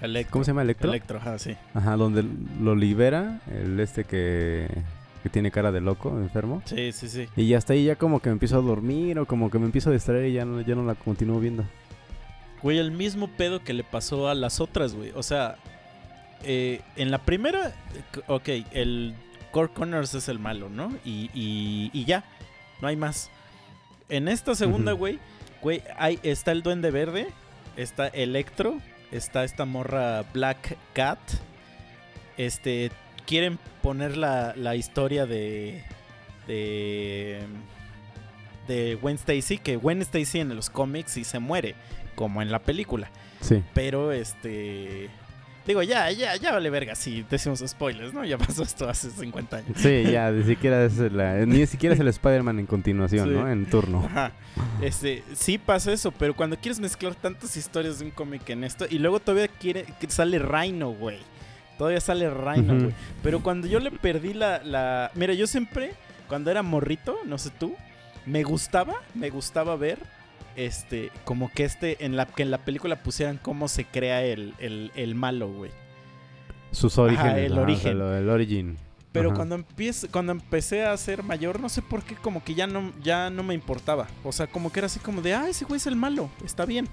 Electro. 0.00 0.32
¿Cómo 0.32 0.44
se 0.44 0.52
llama? 0.52 0.62
Electro. 0.62 0.88
Electro, 0.88 1.18
ajá, 1.18 1.38
sí. 1.38 1.56
Ajá, 1.74 1.96
donde 1.96 2.24
lo 2.62 2.76
libera, 2.76 3.40
el 3.52 3.78
este 3.80 4.04
que, 4.04 4.68
que 5.22 5.28
tiene 5.28 5.50
cara 5.50 5.72
de 5.72 5.80
loco, 5.80 6.10
enfermo. 6.10 6.62
Sí, 6.64 6.92
sí, 6.92 7.08
sí. 7.08 7.28
Y 7.36 7.54
hasta 7.54 7.72
ahí 7.72 7.84
ya 7.84 7.96
como 7.96 8.20
que 8.20 8.28
me 8.30 8.34
empiezo 8.34 8.58
a 8.58 8.62
dormir 8.62 9.18
o 9.18 9.26
como 9.26 9.50
que 9.50 9.58
me 9.58 9.66
empiezo 9.66 9.90
a 9.90 9.92
distraer 9.92 10.26
y 10.26 10.32
ya 10.34 10.44
no, 10.44 10.60
ya 10.60 10.74
no 10.74 10.84
la 10.84 10.94
continúo 10.94 11.40
viendo. 11.40 11.64
Güey, 12.62 12.78
el 12.78 12.90
mismo 12.90 13.28
pedo 13.28 13.62
que 13.62 13.72
le 13.72 13.84
pasó 13.84 14.28
a 14.28 14.34
las 14.34 14.60
otras, 14.60 14.94
güey. 14.94 15.12
O 15.14 15.22
sea, 15.22 15.56
eh, 16.44 16.80
en 16.96 17.10
la 17.10 17.18
primera, 17.18 17.68
eh, 17.68 18.20
ok, 18.26 18.48
el 18.72 19.14
Core 19.52 19.72
Connors 19.72 20.14
es 20.14 20.28
el 20.28 20.38
malo, 20.38 20.68
¿no? 20.68 20.92
Y, 21.04 21.30
y, 21.34 21.90
y 21.92 22.04
ya, 22.04 22.24
no 22.80 22.88
hay 22.88 22.96
más. 22.96 23.30
En 24.08 24.28
esta 24.28 24.54
segunda, 24.54 24.92
Ujú. 24.94 24.98
güey, 25.00 25.18
güey, 25.62 25.82
hay, 25.96 26.18
está 26.22 26.52
el 26.52 26.62
Duende 26.62 26.90
Verde, 26.90 27.28
está 27.76 28.08
Electro, 28.08 28.78
está 29.12 29.44
esta 29.44 29.64
morra 29.64 30.24
Black 30.32 30.76
Cat. 30.94 31.18
Este, 32.36 32.90
quieren 33.28 33.58
poner 33.82 34.16
la, 34.16 34.54
la 34.56 34.74
historia 34.74 35.26
de. 35.26 35.84
de. 36.48 37.40
de 38.66 38.94
Gwen 39.00 39.16
Stacy, 39.16 39.58
que 39.58 39.76
Gwen 39.76 40.00
Stacy 40.02 40.40
en 40.40 40.56
los 40.56 40.70
cómics 40.70 41.12
sí 41.12 41.24
se 41.24 41.38
muere, 41.38 41.74
como 42.14 42.42
en 42.42 42.50
la 42.50 42.58
película. 42.60 43.10
Sí. 43.40 43.62
Pero 43.74 44.10
este. 44.12 45.08
Digo, 45.66 45.82
ya, 45.82 46.10
ya, 46.10 46.34
ya 46.36 46.52
vale 46.52 46.70
verga 46.70 46.94
si 46.94 47.26
decimos 47.28 47.62
spoilers, 47.66 48.14
¿no? 48.14 48.24
Ya 48.24 48.38
pasó 48.38 48.62
esto 48.62 48.88
hace 48.88 49.10
50 49.10 49.56
años. 49.58 49.70
Sí, 49.76 50.02
ya, 50.10 50.30
ni 50.30 50.42
siquiera 50.44 50.82
es, 50.86 50.96
la- 50.96 51.44
ni 51.44 51.66
siquiera 51.66 51.94
es 51.94 52.00
el 52.00 52.08
Spider-Man 52.08 52.58
en 52.60 52.64
continuación, 52.66 53.28
Sí. 53.28 53.34
¿no? 53.34 53.50
En 53.50 53.66
turno. 53.66 54.02
Ajá. 54.06 54.32
Este, 54.80 55.22
sí 55.34 55.58
pasa 55.58 55.92
eso, 55.92 56.10
pero 56.10 56.34
cuando 56.34 56.56
quieres 56.56 56.80
mezclar 56.80 57.14
tantas 57.14 57.54
historias 57.58 57.98
de 57.98 58.06
un 58.06 58.12
cómic 58.12 58.48
en 58.48 58.64
esto, 58.64 58.86
y 58.88 58.98
luego 58.98 59.20
todavía 59.20 59.48
quiere 59.48 59.84
sale 60.08 60.38
Rhino, 60.38 60.92
güey. 60.92 61.18
Todavía 61.78 62.00
sale 62.00 62.28
Rhino, 62.28 62.74
güey. 62.74 62.94
Pero 63.22 63.40
cuando 63.42 63.68
yo 63.68 63.78
le 63.78 63.90
perdí 63.92 64.34
la, 64.34 64.60
la. 64.64 65.10
Mira, 65.14 65.32
yo 65.32 65.46
siempre, 65.46 65.92
cuando 66.28 66.50
era 66.50 66.62
morrito, 66.62 67.16
no 67.24 67.38
sé 67.38 67.50
tú, 67.50 67.74
me 68.26 68.42
gustaba, 68.42 68.96
me 69.14 69.30
gustaba 69.30 69.76
ver. 69.76 69.98
Este, 70.56 71.12
como 71.24 71.52
que 71.52 71.64
este, 71.64 72.04
en 72.04 72.16
la, 72.16 72.26
que 72.26 72.42
en 72.42 72.50
la 72.50 72.58
película 72.58 72.96
pusieran 72.96 73.38
cómo 73.40 73.68
se 73.68 73.84
crea 73.84 74.24
el, 74.24 74.54
el, 74.58 74.90
el 74.96 75.14
malo, 75.14 75.48
güey. 75.48 75.70
Sus 76.72 76.98
orígenes. 76.98 77.36
el 77.36 77.52
ajá, 77.52 77.52
o 77.52 77.54
sea, 77.54 77.62
origen. 77.62 77.92
el 77.92 78.28
origin. 78.28 78.78
Pero 79.12 79.28
Ajá. 79.28 79.36
cuando 79.36 79.54
empiece, 79.54 80.08
cuando 80.08 80.32
empecé 80.32 80.84
a 80.84 80.96
ser 80.96 81.22
mayor, 81.22 81.60
no 81.60 81.68
sé 81.68 81.80
por 81.80 82.02
qué, 82.02 82.14
como 82.16 82.44
que 82.44 82.54
ya 82.54 82.66
no, 82.66 82.92
ya 83.02 83.30
no 83.30 83.42
me 83.42 83.54
importaba. 83.54 84.08
O 84.24 84.32
sea, 84.32 84.46
como 84.48 84.70
que 84.70 84.80
era 84.80 84.86
así 84.86 84.98
como 84.98 85.22
de, 85.22 85.34
ah, 85.34 85.48
ese 85.48 85.64
güey 85.64 85.78
es 85.78 85.86
el 85.86 85.96
malo, 85.96 86.28
está 86.44 86.66
bien. 86.66 86.88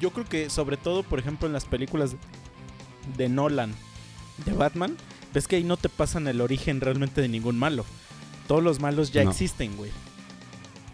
Yo 0.00 0.10
creo 0.10 0.24
que 0.24 0.50
sobre 0.50 0.76
todo, 0.76 1.02
por 1.02 1.18
ejemplo, 1.18 1.46
en 1.46 1.52
las 1.52 1.64
películas 1.64 2.16
de 3.16 3.28
Nolan, 3.28 3.74
de 4.44 4.52
Batman, 4.52 4.96
ves 5.32 5.48
que 5.48 5.56
ahí 5.56 5.64
no 5.64 5.76
te 5.76 5.88
pasan 5.88 6.26
el 6.28 6.40
origen 6.40 6.80
realmente 6.80 7.20
de 7.20 7.28
ningún 7.28 7.58
malo. 7.58 7.84
Todos 8.48 8.62
los 8.62 8.80
malos 8.80 9.12
ya 9.12 9.24
No. 9.24 9.30
existen, 9.30 9.76
güey. 9.76 9.90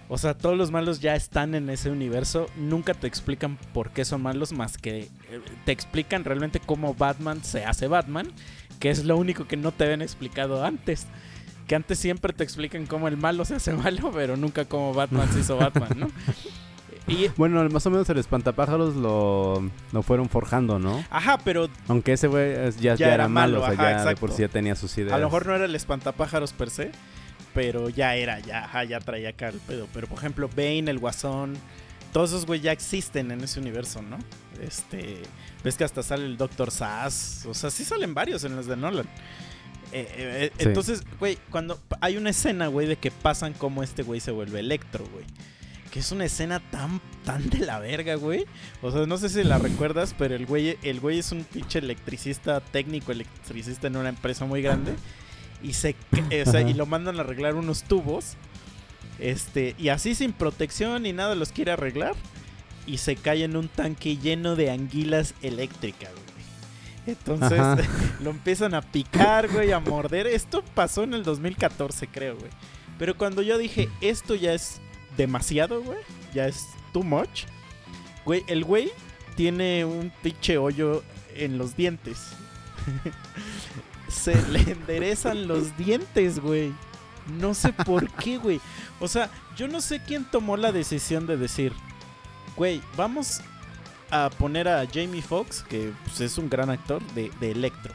O 0.08 0.18
sea, 0.18 0.36
todos 0.36 0.56
los 0.56 0.72
malos 0.72 0.98
ya 1.00 1.14
están 1.14 1.54
en 1.54 1.70
ese 1.70 1.88
universo. 1.90 2.46
Nunca 2.56 2.94
te 2.94 3.06
explican 3.06 3.56
por 3.72 3.90
qué 3.90 4.04
son 4.04 4.22
malos, 4.22 4.52
más 4.52 4.76
que 4.76 5.02
eh, 5.30 5.40
te 5.64 5.70
explican 5.72 6.24
realmente 6.24 6.58
cómo 6.58 6.94
Batman 6.94 7.44
se 7.44 7.64
hace 7.64 7.86
Batman 7.86 8.32
que 8.80 8.88
es 8.90 9.04
lo 9.04 9.16
único 9.18 9.46
que 9.46 9.58
no 9.58 9.72
te 9.72 9.84
habían 9.84 10.00
explicado 10.02 10.64
antes. 10.64 11.06
Que 11.68 11.74
antes 11.76 11.98
siempre 11.98 12.32
te 12.32 12.42
explican 12.42 12.86
cómo 12.86 13.06
el 13.08 13.16
malo 13.18 13.44
se 13.44 13.54
hace 13.54 13.72
malo, 13.74 14.10
pero 14.12 14.36
nunca 14.36 14.64
cómo 14.64 14.94
Batman 14.94 15.30
se 15.32 15.40
hizo 15.40 15.56
Batman, 15.58 15.90
¿no? 15.96 16.08
Y, 17.10 17.28
Bueno, 17.36 17.68
más 17.68 17.84
o 17.86 17.90
menos 17.90 18.08
el 18.08 18.18
espantapájaros 18.18 18.94
lo, 18.96 19.68
lo 19.92 20.02
fueron 20.02 20.28
forjando, 20.28 20.78
¿no? 20.78 21.04
ajá, 21.10 21.38
pero 21.44 21.68
Aunque 21.88 22.12
ese 22.12 22.28
güey 22.28 22.54
ya, 22.80 22.94
ya, 22.94 23.14
era 23.14 23.28
malo, 23.28 23.60
malo, 23.60 23.72
o 23.72 23.76
sea, 23.76 23.88
ajá, 23.88 24.04
ya 24.04 24.08
de 24.10 24.16
por 24.16 24.32
sí 24.32 24.42
ya 24.42 24.48
tenía 24.48 24.76
sus 24.76 24.96
ideas. 24.96 25.12
a 25.12 25.18
lo 25.18 25.26
mejor 25.26 25.46
no 25.46 25.54
era 25.54 25.64
el 25.64 25.74
espantapájaros 25.74 26.52
per 26.52 26.70
se, 26.70 26.92
pero 27.52 27.88
ya 27.88 28.14
era, 28.14 28.38
ya, 28.40 28.64
ajá, 28.64 28.84
ya 28.84 29.00
traía 29.00 29.30
acá 29.30 29.48
el 29.48 29.58
pedo. 29.58 29.88
Pero 29.92 30.06
por 30.06 30.18
ejemplo, 30.18 30.48
Bane, 30.48 30.90
el 30.90 30.98
Guasón, 30.98 31.56
todos 32.12 32.30
esos 32.30 32.46
güey 32.46 32.60
ya 32.60 32.72
existen 32.72 33.30
en 33.30 33.40
ese 33.42 33.60
universo, 33.60 34.02
¿no? 34.02 34.18
Este, 34.62 35.22
ves 35.64 35.76
que 35.76 35.84
hasta 35.84 36.02
sale 36.02 36.26
el 36.26 36.36
Doctor 36.36 36.70
Sass, 36.70 37.46
o 37.48 37.54
sea, 37.54 37.70
sí 37.70 37.84
salen 37.84 38.14
varios 38.14 38.44
en 38.44 38.56
los 38.56 38.66
de 38.66 38.76
Nolan. 38.76 39.06
Eh, 39.92 40.06
eh, 40.16 40.16
eh, 40.16 40.52
Sí. 40.56 40.68
Entonces, 40.68 41.02
güey, 41.18 41.38
cuando 41.50 41.80
hay 42.00 42.16
una 42.16 42.30
escena, 42.30 42.68
güey, 42.68 42.86
de 42.86 42.96
que 42.96 43.10
pasan 43.10 43.52
como 43.52 43.82
este 43.82 44.02
güey 44.02 44.20
se 44.20 44.30
vuelve 44.30 44.60
electro, 44.60 45.04
güey. 45.12 45.24
Que 45.90 45.98
es 46.00 46.12
una 46.12 46.24
escena 46.24 46.60
tan, 46.70 47.00
tan 47.24 47.50
de 47.50 47.58
la 47.66 47.78
verga, 47.80 48.14
güey. 48.14 48.46
O 48.80 48.90
sea, 48.92 49.06
no 49.06 49.18
sé 49.18 49.28
si 49.28 49.42
la 49.42 49.58
recuerdas, 49.58 50.14
pero 50.16 50.36
el 50.36 50.46
güey, 50.46 50.78
el 50.82 51.00
güey 51.00 51.18
es 51.18 51.32
un 51.32 51.44
pinche 51.44 51.80
electricista, 51.80 52.60
técnico 52.60 53.10
electricista 53.12 53.88
en 53.88 53.96
una 53.96 54.08
empresa 54.10 54.44
muy 54.44 54.62
grande. 54.62 54.94
Y 55.62 55.72
se 55.74 55.96
o 56.46 56.50
sea, 56.50 56.62
y 56.62 56.74
lo 56.74 56.86
mandan 56.86 57.18
a 57.18 57.22
arreglar 57.22 57.54
unos 57.56 57.82
tubos. 57.82 58.36
Este, 59.18 59.74
y 59.78 59.88
así 59.88 60.14
sin 60.14 60.32
protección 60.32 61.02
ni 61.02 61.12
nada 61.12 61.34
los 61.34 61.52
quiere 61.52 61.72
arreglar. 61.72 62.14
y 62.86 62.98
se 62.98 63.14
cae 63.16 63.44
en 63.44 63.56
un 63.56 63.68
tanque 63.68 64.16
lleno 64.16 64.56
de 64.56 64.70
anguilas 64.70 65.34
eléctricas, 65.42 66.10
güey. 66.12 66.30
Entonces 67.06 67.58
Ajá. 67.58 67.76
lo 68.20 68.30
empiezan 68.30 68.74
a 68.74 68.82
picar, 68.82 69.48
güey, 69.48 69.72
a 69.72 69.80
morder. 69.80 70.26
Esto 70.26 70.62
pasó 70.74 71.04
en 71.04 71.14
el 71.14 71.22
2014, 71.22 72.08
creo, 72.08 72.36
güey. 72.36 72.50
Pero 72.98 73.16
cuando 73.16 73.42
yo 73.42 73.58
dije, 73.58 73.88
esto 74.00 74.34
ya 74.34 74.52
es 74.54 74.80
demasiado, 75.16 75.82
güey, 75.82 75.98
ya 76.34 76.46
es 76.46 76.68
too 76.92 77.02
much, 77.02 77.44
güey, 78.24 78.44
el 78.46 78.64
güey 78.64 78.90
tiene 79.36 79.84
un 79.84 80.12
pinche 80.22 80.58
hoyo 80.58 81.02
en 81.34 81.58
los 81.58 81.76
dientes. 81.76 82.32
Se 84.08 84.34
le 84.48 84.60
enderezan 84.72 85.46
los 85.46 85.76
dientes, 85.76 86.40
güey. 86.40 86.72
No 87.38 87.54
sé 87.54 87.72
por 87.72 88.10
qué, 88.22 88.38
güey. 88.38 88.60
O 88.98 89.08
sea, 89.08 89.30
yo 89.56 89.68
no 89.68 89.80
sé 89.80 90.02
quién 90.02 90.24
tomó 90.24 90.56
la 90.56 90.72
decisión 90.72 91.26
de 91.26 91.36
decir, 91.36 91.72
güey, 92.56 92.82
vamos 92.96 93.40
a 94.10 94.30
poner 94.30 94.68
a 94.68 94.86
Jamie 94.86 95.22
Foxx, 95.22 95.62
que 95.62 95.92
pues, 96.04 96.20
es 96.20 96.36
un 96.36 96.50
gran 96.50 96.70
actor, 96.70 97.02
de, 97.14 97.30
de 97.40 97.52
Electro. 97.52 97.94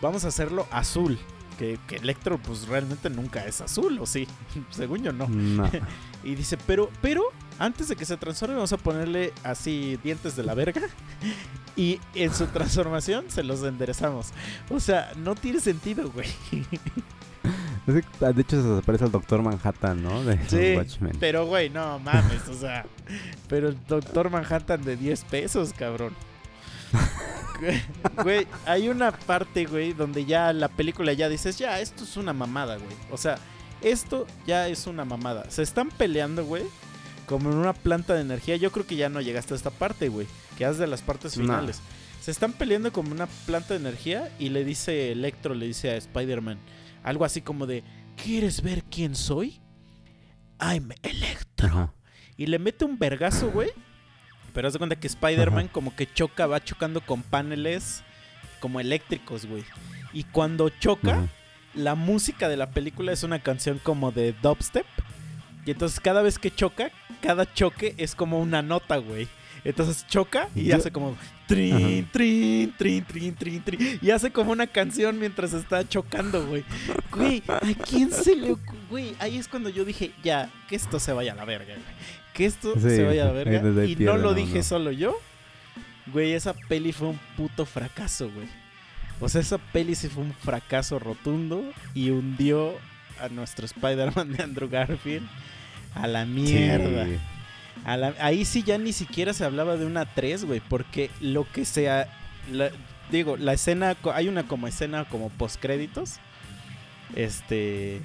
Vamos 0.00 0.24
a 0.24 0.28
hacerlo 0.28 0.66
azul. 0.70 1.18
Que, 1.60 1.78
que 1.86 1.96
Electro, 1.96 2.38
pues 2.38 2.66
realmente 2.66 3.10
nunca 3.10 3.44
es 3.44 3.60
azul, 3.60 3.98
¿o 4.00 4.06
sí? 4.06 4.26
Según 4.70 5.02
yo, 5.02 5.12
no. 5.12 5.28
No. 5.28 5.70
Y 6.24 6.34
dice, 6.34 6.58
pero, 6.66 6.90
pero, 7.00 7.22
antes 7.58 7.88
de 7.88 7.96
que 7.96 8.04
se 8.04 8.16
transforme, 8.16 8.54
vamos 8.54 8.72
a 8.74 8.76
ponerle 8.78 9.32
así 9.42 9.98
dientes 10.02 10.36
de 10.36 10.42
la 10.42 10.54
verga. 10.54 10.82
Y 11.76 12.00
en 12.14 12.34
su 12.34 12.46
transformación 12.46 13.26
se 13.28 13.42
los 13.42 13.62
enderezamos. 13.62 14.28
O 14.70 14.80
sea, 14.80 15.12
no 15.16 15.34
tiene 15.34 15.60
sentido, 15.60 16.10
güey. 16.10 16.26
De 17.86 18.40
hecho, 18.42 18.60
se 18.62 18.68
desaparece 18.68 19.04
al 19.04 19.12
Doctor 19.12 19.42
Manhattan, 19.42 20.02
¿no? 20.02 20.22
De 20.24 20.38
Sí, 20.48 20.76
Watchmen. 20.76 21.16
pero 21.18 21.46
güey, 21.46 21.70
no 21.70 21.98
mames, 22.00 22.46
o 22.48 22.54
sea. 22.54 22.84
Pero 23.48 23.68
el 23.68 23.78
Doctor 23.86 24.30
Manhattan 24.30 24.82
de 24.82 24.96
10 24.96 25.24
pesos, 25.24 25.72
cabrón. 25.72 26.12
Güey, 28.22 28.46
hay 28.66 28.88
una 28.88 29.12
parte, 29.12 29.64
güey, 29.66 29.92
donde 29.92 30.24
ya 30.24 30.52
la 30.52 30.68
película 30.68 31.12
ya 31.12 31.28
dices, 31.28 31.58
ya, 31.58 31.80
esto 31.80 32.04
es 32.04 32.16
una 32.16 32.32
mamada, 32.32 32.76
güey. 32.76 32.96
O 33.10 33.16
sea, 33.16 33.38
esto 33.82 34.26
ya 34.46 34.68
es 34.68 34.86
una 34.86 35.04
mamada. 35.04 35.50
Se 35.50 35.62
están 35.62 35.90
peleando, 35.90 36.44
güey, 36.44 36.64
como 37.26 37.50
en 37.50 37.56
una 37.56 37.72
planta 37.72 38.14
de 38.14 38.22
energía. 38.22 38.56
Yo 38.56 38.70
creo 38.72 38.86
que 38.86 38.96
ya 38.96 39.08
no 39.08 39.20
llegaste 39.20 39.54
a 39.54 39.56
esta 39.56 39.70
parte, 39.70 40.08
güey, 40.08 40.26
que 40.58 40.64
es 40.64 40.78
de 40.78 40.86
las 40.86 41.02
partes 41.02 41.34
finales. 41.34 41.80
Se 42.20 42.30
están 42.30 42.52
peleando 42.52 42.92
como 42.92 43.12
una 43.12 43.26
planta 43.26 43.74
de 43.74 43.80
energía 43.80 44.30
y 44.38 44.50
le 44.50 44.64
dice 44.64 45.12
Electro, 45.12 45.54
le 45.54 45.66
dice 45.66 45.90
a 45.90 45.96
Spider-Man, 45.96 46.58
algo 47.02 47.24
así 47.24 47.40
como 47.40 47.66
de, 47.66 47.82
¿quieres 48.22 48.62
ver 48.62 48.84
quién 48.84 49.14
soy? 49.14 49.60
I'm 50.60 50.90
Electro. 51.02 51.94
Y 52.36 52.46
le 52.46 52.58
mete 52.58 52.84
un 52.84 52.98
vergazo, 52.98 53.50
güey. 53.50 53.70
Pero 54.52 54.66
haz 54.68 54.72
de 54.74 54.78
cuenta 54.78 54.96
que 54.96 55.06
Spider-Man 55.06 55.68
como 55.68 55.94
que 55.94 56.12
choca, 56.12 56.46
va 56.46 56.62
chocando 56.62 57.00
con 57.00 57.22
paneles 57.22 58.02
como 58.60 58.80
eléctricos, 58.80 59.46
güey. 59.46 59.64
Y 60.12 60.24
cuando 60.24 60.68
choca, 60.68 61.28
la 61.74 61.94
música 61.94 62.48
de 62.48 62.56
la 62.56 62.70
película 62.70 63.12
es 63.12 63.22
una 63.22 63.38
canción 63.40 63.78
como 63.82 64.10
de 64.12 64.34
dubstep. 64.42 64.86
Y 65.66 65.70
entonces 65.70 66.00
cada 66.00 66.22
vez 66.22 66.38
que 66.38 66.50
choca, 66.54 66.90
cada 67.22 67.52
choque 67.52 67.94
es 67.96 68.14
como 68.14 68.40
una 68.40 68.62
nota, 68.62 68.96
güey. 68.96 69.28
Entonces 69.62 70.06
choca 70.08 70.48
y 70.54 70.64
Yo- 70.64 70.76
hace 70.76 70.90
como 70.90 71.16
trin, 71.46 72.08
trin, 72.10 72.72
trin, 72.78 73.04
trin, 73.04 73.34
trin, 73.34 73.62
trin. 73.62 73.98
Y 74.00 74.10
hace 74.10 74.30
como 74.30 74.52
una 74.52 74.66
canción 74.66 75.18
mientras 75.18 75.52
está 75.52 75.86
chocando, 75.86 76.46
güey. 76.46 76.64
Güey, 77.12 77.42
¿a 77.46 77.60
quién 77.86 78.10
se 78.10 78.34
le? 78.36 78.56
Güey, 78.88 79.14
ahí 79.18 79.36
es 79.36 79.48
cuando 79.48 79.68
yo 79.68 79.84
dije, 79.84 80.12
ya, 80.24 80.50
que 80.66 80.76
esto 80.76 80.98
se 80.98 81.12
vaya 81.12 81.32
a 81.32 81.36
la 81.36 81.44
verga, 81.44 81.74
güey. 81.74 82.19
Que 82.34 82.46
esto 82.46 82.74
Sí, 82.74 82.80
se 82.80 83.04
vaya 83.04 83.28
a 83.28 83.32
verga. 83.32 83.84
Y 83.84 83.96
no 83.96 84.16
lo 84.16 84.30
no, 84.30 84.34
dije 84.34 84.58
no. 84.58 84.62
solo 84.64 84.90
yo. 84.92 85.16
Güey, 86.06 86.32
esa 86.32 86.54
peli 86.54 86.92
fue 86.92 87.08
un 87.08 87.20
puto 87.36 87.66
fracaso, 87.66 88.30
güey. 88.30 88.46
O 89.20 89.28
sea, 89.28 89.40
esa 89.40 89.58
peli 89.58 89.94
sí 89.94 90.08
fue 90.08 90.22
un 90.22 90.32
fracaso 90.32 90.98
rotundo 90.98 91.62
y 91.94 92.10
hundió 92.10 92.72
a 93.20 93.28
nuestro 93.28 93.66
Spider-Man 93.66 94.32
de 94.32 94.42
Andrew 94.42 94.68
Garfield 94.68 95.26
a 95.94 96.06
la 96.06 96.24
mierda. 96.24 97.04
Sí. 97.04 97.18
A 97.84 97.96
la- 97.96 98.14
ahí 98.20 98.44
sí 98.44 98.62
ya 98.62 98.78
ni 98.78 98.92
siquiera 98.92 99.32
se 99.34 99.44
hablaba 99.44 99.76
de 99.76 99.86
una 99.86 100.06
3, 100.06 100.44
güey, 100.46 100.60
porque 100.60 101.10
lo 101.20 101.46
que 101.52 101.64
sea... 101.64 102.08
la- 102.50 102.70
digo, 103.10 103.36
la 103.36 103.52
escena... 103.52 103.96
Hay 104.14 104.28
una 104.28 104.44
como 104.48 104.66
escena 104.66 105.04
como 105.04 105.28
postcréditos. 105.30 106.14
Este... 107.14 108.00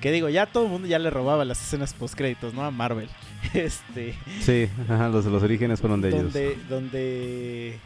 Que 0.00 0.12
digo, 0.12 0.28
ya 0.28 0.46
todo 0.46 0.64
el 0.64 0.70
mundo 0.70 0.88
ya 0.88 0.98
le 0.98 1.10
robaba 1.10 1.44
las 1.44 1.62
escenas 1.62 1.94
postcréditos, 1.94 2.54
¿no? 2.54 2.64
A 2.64 2.70
Marvel. 2.70 3.08
Este... 3.54 4.14
Sí, 4.40 4.68
ajá, 4.88 5.08
los, 5.08 5.24
los 5.26 5.42
orígenes 5.42 5.80
fueron 5.80 6.00
de 6.00 6.08
ellos. 6.08 6.22
donde, 6.24 6.58
donde 6.68 7.78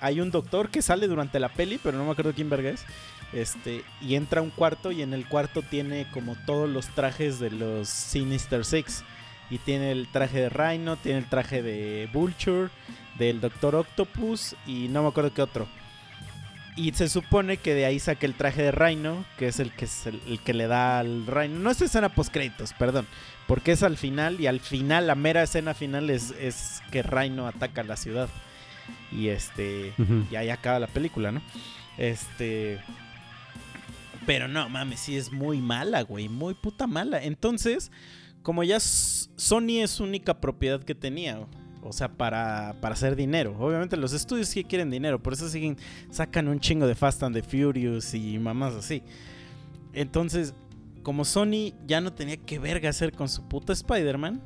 hay 0.00 0.20
un 0.20 0.30
doctor 0.30 0.68
que 0.70 0.82
sale 0.82 1.06
durante 1.06 1.38
la 1.38 1.48
peli, 1.50 1.78
pero 1.82 1.98
no 1.98 2.04
me 2.04 2.10
acuerdo 2.12 2.32
quién 2.34 2.50
verga 2.50 2.70
es. 2.70 2.84
Este, 3.32 3.84
y 4.00 4.14
entra 4.14 4.40
a 4.40 4.42
un 4.42 4.50
cuarto 4.50 4.90
y 4.92 5.02
en 5.02 5.14
el 5.14 5.26
cuarto 5.26 5.62
tiene 5.62 6.06
como 6.12 6.36
todos 6.46 6.68
los 6.68 6.88
trajes 6.88 7.38
de 7.38 7.50
los 7.50 7.88
Sinister 7.88 8.64
Six. 8.64 9.04
Y 9.50 9.58
tiene 9.58 9.92
el 9.92 10.08
traje 10.08 10.40
de 10.40 10.48
Rhino, 10.48 10.96
tiene 10.96 11.18
el 11.18 11.28
traje 11.28 11.62
de 11.62 12.08
Vulture, 12.12 12.70
del 13.18 13.40
Doctor 13.40 13.74
Octopus 13.74 14.56
y 14.66 14.88
no 14.88 15.02
me 15.02 15.08
acuerdo 15.08 15.32
qué 15.32 15.42
otro. 15.42 15.68
Y 16.74 16.92
se 16.92 17.08
supone 17.08 17.58
que 17.58 17.74
de 17.74 17.84
ahí 17.84 17.98
saca 17.98 18.24
el 18.24 18.34
traje 18.34 18.62
de 18.62 18.72
Rhino, 18.72 19.24
que 19.36 19.48
es 19.48 19.60
el 19.60 19.72
que, 19.72 19.84
es 19.84 20.06
el, 20.06 20.20
el 20.26 20.40
que 20.40 20.54
le 20.54 20.66
da 20.66 21.00
al 21.00 21.26
Rhino. 21.26 21.58
No 21.58 21.70
es 21.70 21.82
escena 21.82 22.08
post 22.14 22.32
créditos, 22.32 22.72
perdón. 22.72 23.06
Porque 23.46 23.72
es 23.72 23.82
al 23.82 23.98
final 23.98 24.40
y 24.40 24.46
al 24.46 24.60
final, 24.60 25.06
la 25.06 25.14
mera 25.14 25.42
escena 25.42 25.74
final 25.74 26.08
es, 26.08 26.30
es 26.40 26.80
que 26.90 27.02
Rhino 27.02 27.46
ataca 27.46 27.82
la 27.82 27.96
ciudad. 27.96 28.28
Y 29.10 29.28
este... 29.28 29.92
Y 30.30 30.36
ahí 30.36 30.48
acaba 30.48 30.78
la 30.78 30.86
película, 30.86 31.30
¿no? 31.32 31.42
Este... 31.98 32.80
Pero 34.24 34.48
no, 34.48 34.68
mames, 34.68 35.00
sí 35.00 35.16
es 35.16 35.32
muy 35.32 35.58
mala, 35.58 36.02
güey. 36.02 36.28
Muy 36.28 36.54
puta 36.54 36.86
mala. 36.86 37.22
Entonces, 37.22 37.90
como 38.42 38.64
ya 38.64 38.80
Sony 38.80 39.82
es 39.82 40.00
única 40.00 40.40
propiedad 40.40 40.82
que 40.82 40.94
tenía, 40.94 41.40
o 41.82 41.92
sea, 41.92 42.08
para, 42.08 42.76
para 42.80 42.94
hacer 42.94 43.16
dinero. 43.16 43.56
Obviamente 43.58 43.96
los 43.96 44.12
estudios 44.12 44.48
sí 44.48 44.64
quieren 44.64 44.90
dinero, 44.90 45.22
por 45.22 45.32
eso 45.32 45.48
siguen, 45.48 45.76
sacan 46.10 46.48
un 46.48 46.60
chingo 46.60 46.86
de 46.86 46.94
Fast 46.94 47.22
and 47.22 47.34
the 47.34 47.42
Furious 47.42 48.14
y 48.14 48.38
mamás 48.38 48.74
así. 48.74 49.02
Entonces, 49.92 50.54
como 51.02 51.24
Sony 51.24 51.74
ya 51.86 52.00
no 52.00 52.12
tenía 52.12 52.36
que 52.36 52.58
verga 52.58 52.88
hacer 52.88 53.12
con 53.12 53.28
su 53.28 53.46
puta 53.48 53.72
Spider-Man, 53.72 54.40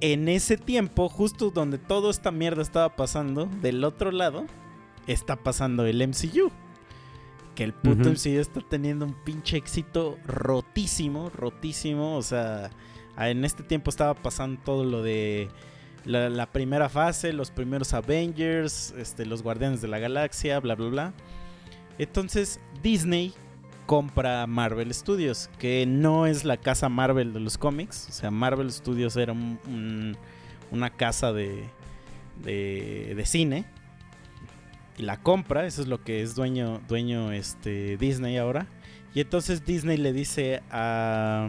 en 0.00 0.28
ese 0.28 0.56
tiempo, 0.56 1.08
justo 1.08 1.50
donde 1.50 1.78
toda 1.78 2.10
esta 2.10 2.30
mierda 2.30 2.62
estaba 2.62 2.96
pasando, 2.96 3.46
del 3.60 3.84
otro 3.84 4.10
lado, 4.10 4.46
está 5.06 5.36
pasando 5.36 5.84
el 5.84 6.06
MCU. 6.06 6.50
Que 7.54 7.64
el 7.64 7.74
puto. 7.74 8.08
MCU 8.08 8.40
está 8.40 8.60
teniendo 8.60 9.04
un 9.04 9.14
pinche 9.24 9.58
éxito 9.58 10.18
rotísimo, 10.24 11.28
rotísimo. 11.28 12.16
O 12.16 12.22
sea, 12.22 12.70
en 13.18 13.44
este 13.44 13.62
tiempo 13.62 13.90
estaba 13.90 14.14
pasando 14.14 14.60
todo 14.64 14.84
lo 14.84 15.02
de 15.02 15.48
la, 16.04 16.46
primera 16.46 16.88
fase, 16.88 17.32
los 17.32 17.50
primeros 17.50 17.92
Avengers, 17.92 18.94
este, 18.98 19.26
los 19.26 19.42
Guardianes 19.42 19.80
de 19.80 19.88
la 19.88 19.98
Galaxia, 19.98 20.58
bla, 20.60 20.74
bla, 20.74 20.88
bla. 20.88 21.12
Entonces, 21.98 22.60
Disney 22.82 23.34
compra 23.86 24.46
Marvel 24.46 24.92
Studios, 24.94 25.50
que 25.58 25.84
no 25.86 26.26
es 26.26 26.44
la 26.44 26.56
casa 26.56 26.88
Marvel 26.88 27.32
de 27.32 27.40
los 27.40 27.58
cómics. 27.58 28.06
O 28.08 28.12
sea, 28.12 28.30
Marvel 28.30 28.70
Studios 28.72 29.16
era 29.16 29.32
un- 29.32 30.16
una 30.70 30.90
casa 30.90 31.32
de, 31.32 31.64
de, 32.42 33.14
de 33.16 33.26
cine. 33.26 33.64
Y 34.96 35.02
la 35.02 35.16
compra, 35.20 35.66
eso 35.66 35.82
es 35.82 35.88
lo 35.88 36.02
que 36.04 36.22
es 36.22 36.34
dueño, 36.34 36.80
dueño 36.88 37.32
este, 37.32 37.96
Disney 37.96 38.36
ahora. 38.36 38.66
Y 39.14 39.20
entonces 39.20 39.64
Disney 39.64 39.96
le 39.96 40.12
dice 40.12 40.62
a, 40.70 41.48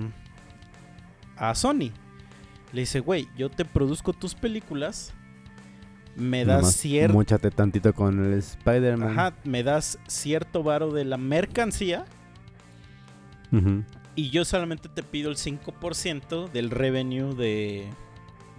a 1.37 1.53
Sony, 1.53 1.91
le 2.71 2.81
dice, 2.81 2.99
güey, 2.99 3.27
yo 3.37 3.49
te 3.49 3.65
produzco 3.65 4.13
tus 4.13 4.33
películas, 4.35 5.13
me 6.15 6.43
das 6.45 6.73
cierto... 6.75 7.13
Móchate 7.13 7.51
tantito 7.51 7.93
con 7.93 8.23
el 8.25 8.33
Spider-Man. 8.39 9.09
Ajá, 9.17 9.33
me 9.43 9.63
das 9.63 9.97
cierto 10.07 10.63
varo 10.63 10.91
de 10.91 11.05
la 11.05 11.17
mercancía 11.17 12.05
Ujú. 13.51 13.83
y 14.15 14.29
yo 14.29 14.45
solamente 14.45 14.89
te 14.89 15.03
pido 15.03 15.29
el 15.29 15.37
5% 15.37 16.49
del 16.51 16.69
revenue 16.69 17.33
de 17.35 17.87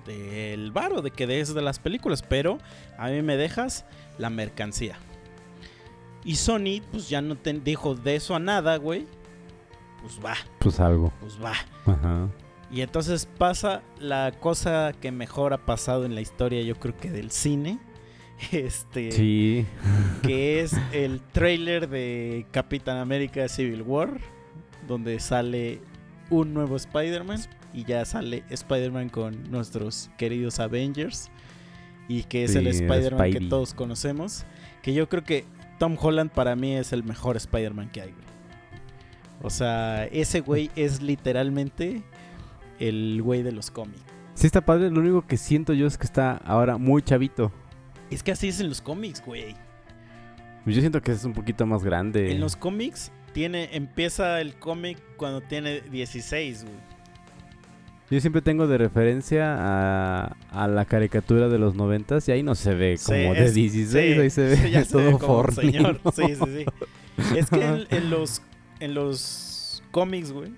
del 0.07 0.72
varo 0.72 1.01
de 1.01 1.12
que 1.12 1.29
des 1.29 1.55
de 1.55 1.62
las 1.62 1.79
películas, 1.79 2.22
pero 2.22 2.59
a 2.98 3.07
mí 3.09 3.22
me 3.22 3.37
dejas 3.37 3.85
la 4.18 4.31
mercancía. 4.31 4.96
Y 6.25 6.35
Sony 6.37 6.81
pues 6.90 7.09
ya 7.09 7.22
no 7.22 7.37
te 7.37 7.53
dijo 7.53 7.94
de 7.94 8.16
eso 8.16 8.35
a 8.35 8.40
nada, 8.40 8.77
güey. 8.79 9.07
Pues 10.01 10.18
va, 10.25 10.35
Pues 10.59 10.81
algo. 10.81 11.12
pues 11.20 11.38
va. 11.40 11.53
Ajá. 11.87 12.29
Y 12.72 12.80
entonces 12.80 13.26
pasa 13.38 13.82
la 14.00 14.32
cosa 14.40 14.92
que 14.98 15.12
mejor 15.12 15.52
ha 15.52 15.66
pasado 15.66 16.06
en 16.06 16.14
la 16.14 16.22
historia, 16.22 16.62
yo 16.62 16.76
creo 16.76 16.96
que 16.96 17.11
del 17.11 17.30
cine. 17.30 17.78
Este 18.50 19.12
Sí. 19.12 19.66
que 20.22 20.61
es 20.62 20.74
el 20.92 21.20
trailer 21.20 21.88
de 21.88 22.46
Capitán 22.50 22.96
América 22.96 23.46
Civil 23.48 23.82
War, 23.82 24.18
donde 24.88 25.20
sale 25.20 25.80
un 26.30 26.52
nuevo 26.54 26.74
Spider-Man 26.76 27.40
y 27.72 27.85
ya 27.85 28.04
sale 28.04 28.42
Spider-Man 28.50 29.11
con 29.11 29.50
nuestros 29.50 30.11
queridos 30.18 30.58
Avengers 30.58 31.30
y 32.08 32.24
que 32.24 32.44
es 32.44 32.52
Sí, 32.52 32.58
el 32.58 32.66
Spider-Man 32.66 33.32
que 33.32 33.40
todos 33.42 33.74
conocemos, 33.74 34.44
que 34.82 34.92
yo 34.92 35.08
creo 35.08 35.22
que 35.22 35.44
Tom 35.78 35.96
Holland 36.00 36.30
para 36.32 36.56
mí 36.56 36.74
es 36.74 36.92
el 36.92 37.04
mejor 37.04 37.37
Spider-Man 37.37 37.90
que 37.90 38.00
hay. 38.02 38.14
O 39.42 39.50
sea, 39.50 40.04
ese 40.06 40.40
güey 40.40 40.70
es 40.74 41.00
literalmente 41.02 42.02
el 42.88 43.21
güey 43.23 43.42
de 43.42 43.53
los 43.53 43.71
cómics. 43.71 44.01
Sí 44.35 44.47
está 44.47 44.61
padre, 44.62 44.90
lo 44.90 45.01
único 45.01 45.27
que 45.27 45.37
siento 45.37 45.73
yo 45.75 45.87
es 45.87 45.99
que 45.99 46.05
está 46.05 46.37
ahora 46.45 46.79
muy 46.79 47.03
chavito. 47.03 47.53
Es 48.11 48.23
que 48.23 48.33
así 48.33 48.49
es 48.49 48.61
en 48.61 48.68
los 48.68 48.81
cómics, 48.81 49.23
güey. 49.25 49.55
Yo 50.66 50.81
siento 50.81 51.03
que 51.03 51.12
es 51.12 51.25
un 51.25 51.33
poquito 51.33 51.66
más 51.66 51.83
grande. 51.85 52.31
En 52.33 52.40
los 52.40 52.57
cómics 52.57 53.11
tiene 53.33 53.68
empieza 53.73 54.40
el 54.40 54.55
cómic 54.55 54.99
cuando 55.16 55.40
tiene 55.40 55.81
16, 55.83 56.64
güey. 56.64 56.75
Yo 58.11 58.21
siempre 58.21 58.42
tengo 58.42 58.66
de 58.66 58.77
referencia 58.77 59.57
a, 59.59 60.37
a 60.51 60.68
la 60.68 60.85
caricatura 60.85 61.49
de 61.49 61.59
los 61.59 61.75
noventas 61.75 62.29
y 62.29 62.33
ahí 62.33 62.42
no 62.42 62.55
se 62.55 62.75
ve 62.75 62.99
como 63.03 63.16
Sí, 63.16 63.40
de 63.40 63.45
es- 63.47 63.55
16, 63.55 63.88
sí, 64.14 64.21
ahí 64.21 64.31
se 64.31 64.42
ve 64.42 64.57
sí, 64.57 64.71
ya 64.71 64.85
se 64.85 64.97
ve 64.99 65.05
todo 65.11 65.18
como 65.18 65.51
señor. 65.53 66.01
Sí, 66.14 66.23
sí, 66.35 66.45
sí. 66.45 67.37
Es 67.38 67.49
que 67.49 67.64
en, 67.64 67.87
en 67.90 68.11
los 68.11 68.42
en 68.81 68.95
los 68.95 69.83
cómics, 69.90 70.31
güey, 70.33 70.53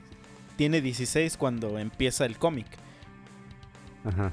tiene 0.56 0.80
16 0.80 1.36
cuando 1.36 1.78
empieza 1.78 2.24
el 2.26 2.38
cómic. 2.38 2.66
Ajá. 4.04 4.32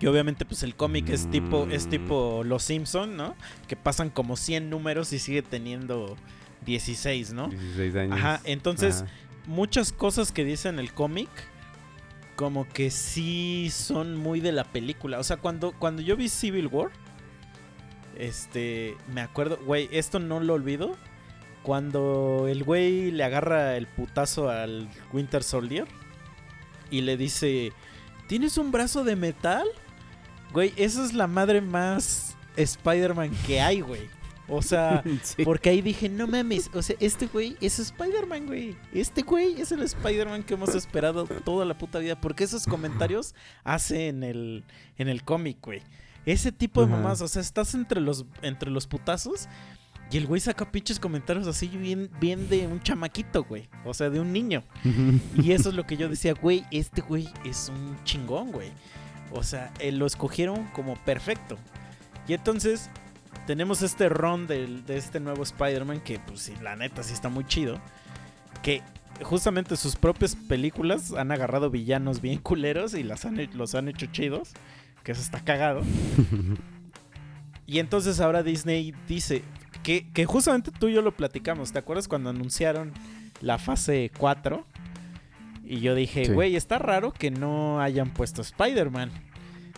Y 0.00 0.06
obviamente 0.06 0.44
pues 0.46 0.62
el 0.62 0.74
cómic 0.74 1.10
es 1.10 1.30
tipo 1.30 1.66
es 1.70 1.86
Mm. 1.86 1.90
tipo 1.90 2.42
Los 2.44 2.62
Simpson, 2.62 3.16
¿no? 3.16 3.34
Que 3.68 3.76
pasan 3.76 4.08
como 4.10 4.36
100 4.36 4.70
números 4.70 5.12
y 5.12 5.18
sigue 5.18 5.42
teniendo 5.42 6.16
16, 6.64 7.32
¿no? 7.34 7.48
16 7.48 7.94
años. 7.96 8.18
Ajá, 8.18 8.40
entonces 8.44 9.02
Ajá. 9.02 9.12
muchas 9.46 9.92
cosas 9.92 10.32
que 10.32 10.44
dice 10.44 10.68
en 10.70 10.78
el 10.78 10.92
cómic 10.94 11.28
como 12.36 12.66
que 12.66 12.90
sí 12.90 13.68
son 13.70 14.16
muy 14.16 14.40
de 14.40 14.52
la 14.52 14.64
película. 14.64 15.18
O 15.18 15.22
sea, 15.24 15.36
cuando, 15.36 15.72
cuando 15.72 16.00
yo 16.00 16.16
vi 16.16 16.30
Civil 16.30 16.68
War, 16.68 16.90
este, 18.16 18.96
me 19.12 19.20
acuerdo, 19.20 19.58
güey, 19.64 19.88
esto 19.92 20.18
no 20.18 20.40
lo 20.40 20.54
olvido. 20.54 20.96
Cuando 21.62 22.46
el 22.48 22.64
güey 22.64 23.10
le 23.10 23.22
agarra 23.24 23.76
el 23.76 23.86
putazo 23.86 24.48
al 24.48 24.88
Winter 25.12 25.42
Soldier 25.42 25.86
y 26.90 27.02
le 27.02 27.16
dice, 27.16 27.72
¿tienes 28.28 28.56
un 28.58 28.72
brazo 28.72 29.04
de 29.04 29.16
metal? 29.16 29.66
Güey, 30.52 30.72
esa 30.76 31.04
es 31.04 31.12
la 31.12 31.26
madre 31.26 31.60
más 31.60 32.36
Spider-Man 32.56 33.30
que 33.46 33.60
hay, 33.60 33.80
güey. 33.82 34.08
O 34.48 34.62
sea, 34.62 35.04
Sí. 35.22 35.44
porque 35.44 35.70
ahí 35.70 35.80
dije, 35.80 36.08
no 36.08 36.26
mames, 36.26 36.70
o 36.74 36.82
sea, 36.82 36.96
este 36.98 37.26
güey 37.26 37.56
es 37.60 37.78
Spider-Man, 37.78 38.46
güey. 38.46 38.76
Este 38.92 39.22
güey 39.22 39.60
es 39.60 39.70
el 39.70 39.82
Spider-Man 39.82 40.42
que 40.42 40.54
hemos 40.54 40.74
esperado 40.74 41.26
toda 41.44 41.64
la 41.64 41.78
puta 41.78 41.98
vida. 42.00 42.20
Porque 42.20 42.44
esos 42.44 42.66
comentarios 42.66 43.34
hace 43.62 44.08
en 44.08 44.24
el, 44.24 44.64
en 44.98 45.08
el 45.08 45.22
cómic, 45.22 45.58
güey. 45.62 45.82
Ese 46.26 46.52
tipo 46.52 46.80
de 46.80 46.88
mamás, 46.88 47.20
o 47.20 47.28
sea, 47.28 47.40
estás 47.40 47.74
entre 47.74 48.00
los, 48.00 48.26
entre 48.42 48.70
los 48.70 48.86
putazos 48.86 49.48
y 50.10 50.16
el 50.16 50.26
güey 50.26 50.40
saca 50.40 50.70
pinches 50.70 50.98
comentarios 50.98 51.46
así 51.46 51.68
bien, 51.68 52.10
bien 52.20 52.48
de 52.48 52.66
un 52.66 52.80
chamaquito, 52.80 53.44
güey. 53.44 53.68
O 53.84 53.94
sea, 53.94 54.10
de 54.10 54.18
un 54.20 54.32
niño. 54.32 54.62
Y 55.36 55.52
eso 55.52 55.68
es 55.68 55.74
lo 55.74 55.86
que 55.86 55.96
yo 55.96 56.08
decía, 56.08 56.34
güey, 56.34 56.64
este 56.70 57.00
güey 57.00 57.28
es 57.44 57.70
un 57.72 57.96
chingón, 58.04 58.50
güey. 58.50 58.70
O 59.32 59.42
sea, 59.44 59.72
eh, 59.78 59.92
lo 59.92 60.06
escogieron 60.06 60.64
como 60.72 60.96
perfecto. 61.04 61.56
Y 62.26 62.32
entonces 62.34 62.90
tenemos 63.46 63.82
este 63.82 64.08
ron 64.08 64.46
del- 64.48 64.84
de 64.86 64.96
este 64.96 65.20
nuevo 65.20 65.42
Spider-Man 65.44 66.00
que, 66.00 66.18
pues 66.18 66.40
sí, 66.40 66.54
la 66.60 66.74
neta 66.76 67.02
sí 67.04 67.12
está 67.14 67.28
muy 67.28 67.44
chido. 67.44 67.80
Que 68.62 68.82
justamente 69.22 69.76
sus 69.76 69.94
propias 69.96 70.34
películas 70.34 71.12
han 71.12 71.30
agarrado 71.30 71.70
villanos 71.70 72.20
bien 72.20 72.38
culeros 72.42 72.94
y 72.94 73.04
las 73.04 73.24
han, 73.24 73.38
los 73.56 73.74
han 73.76 73.88
hecho 73.88 74.06
chidos. 74.06 74.50
Que 75.04 75.12
eso 75.12 75.22
está 75.22 75.40
cagado. 75.40 75.82
Y 77.66 77.78
entonces 77.78 78.18
ahora 78.18 78.42
Disney 78.42 78.92
dice 79.06 79.42
que, 79.82 80.08
que 80.12 80.24
justamente 80.26 80.70
tú 80.70 80.88
y 80.88 80.94
yo 80.94 81.02
lo 81.02 81.12
platicamos. 81.16 81.72
¿Te 81.72 81.78
acuerdas 81.78 82.08
cuando 82.08 82.30
anunciaron 82.30 82.92
la 83.40 83.58
fase 83.58 84.10
4? 84.18 84.64
Y 85.64 85.80
yo 85.80 85.94
dije, 85.94 86.24
Sí. 86.26 86.32
güey, 86.32 86.56
está 86.56 86.78
raro 86.78 87.12
que 87.12 87.30
no 87.30 87.80
hayan 87.80 88.10
puesto 88.10 88.42
Spider-Man. 88.42 89.10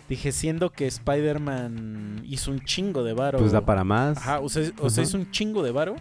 Dije, 0.09 0.33
siendo 0.33 0.71
que 0.71 0.87
Spider-Man 0.87 2.23
hizo 2.27 2.51
un 2.51 2.61
chingo 2.61 3.03
de 3.05 3.13
varo. 3.15 3.39
Pues 3.39 3.53
da 3.53 3.65
para 3.65 3.85
más. 3.85 4.19
Ajá, 4.19 4.41
o 4.41 4.49
sea, 4.49 4.71
o 4.81 4.91
sea, 4.91 5.05
hizo 5.05 5.17
un 5.17 5.31
chingo 5.31 5.63
de 5.63 5.71
varo. 5.71 5.97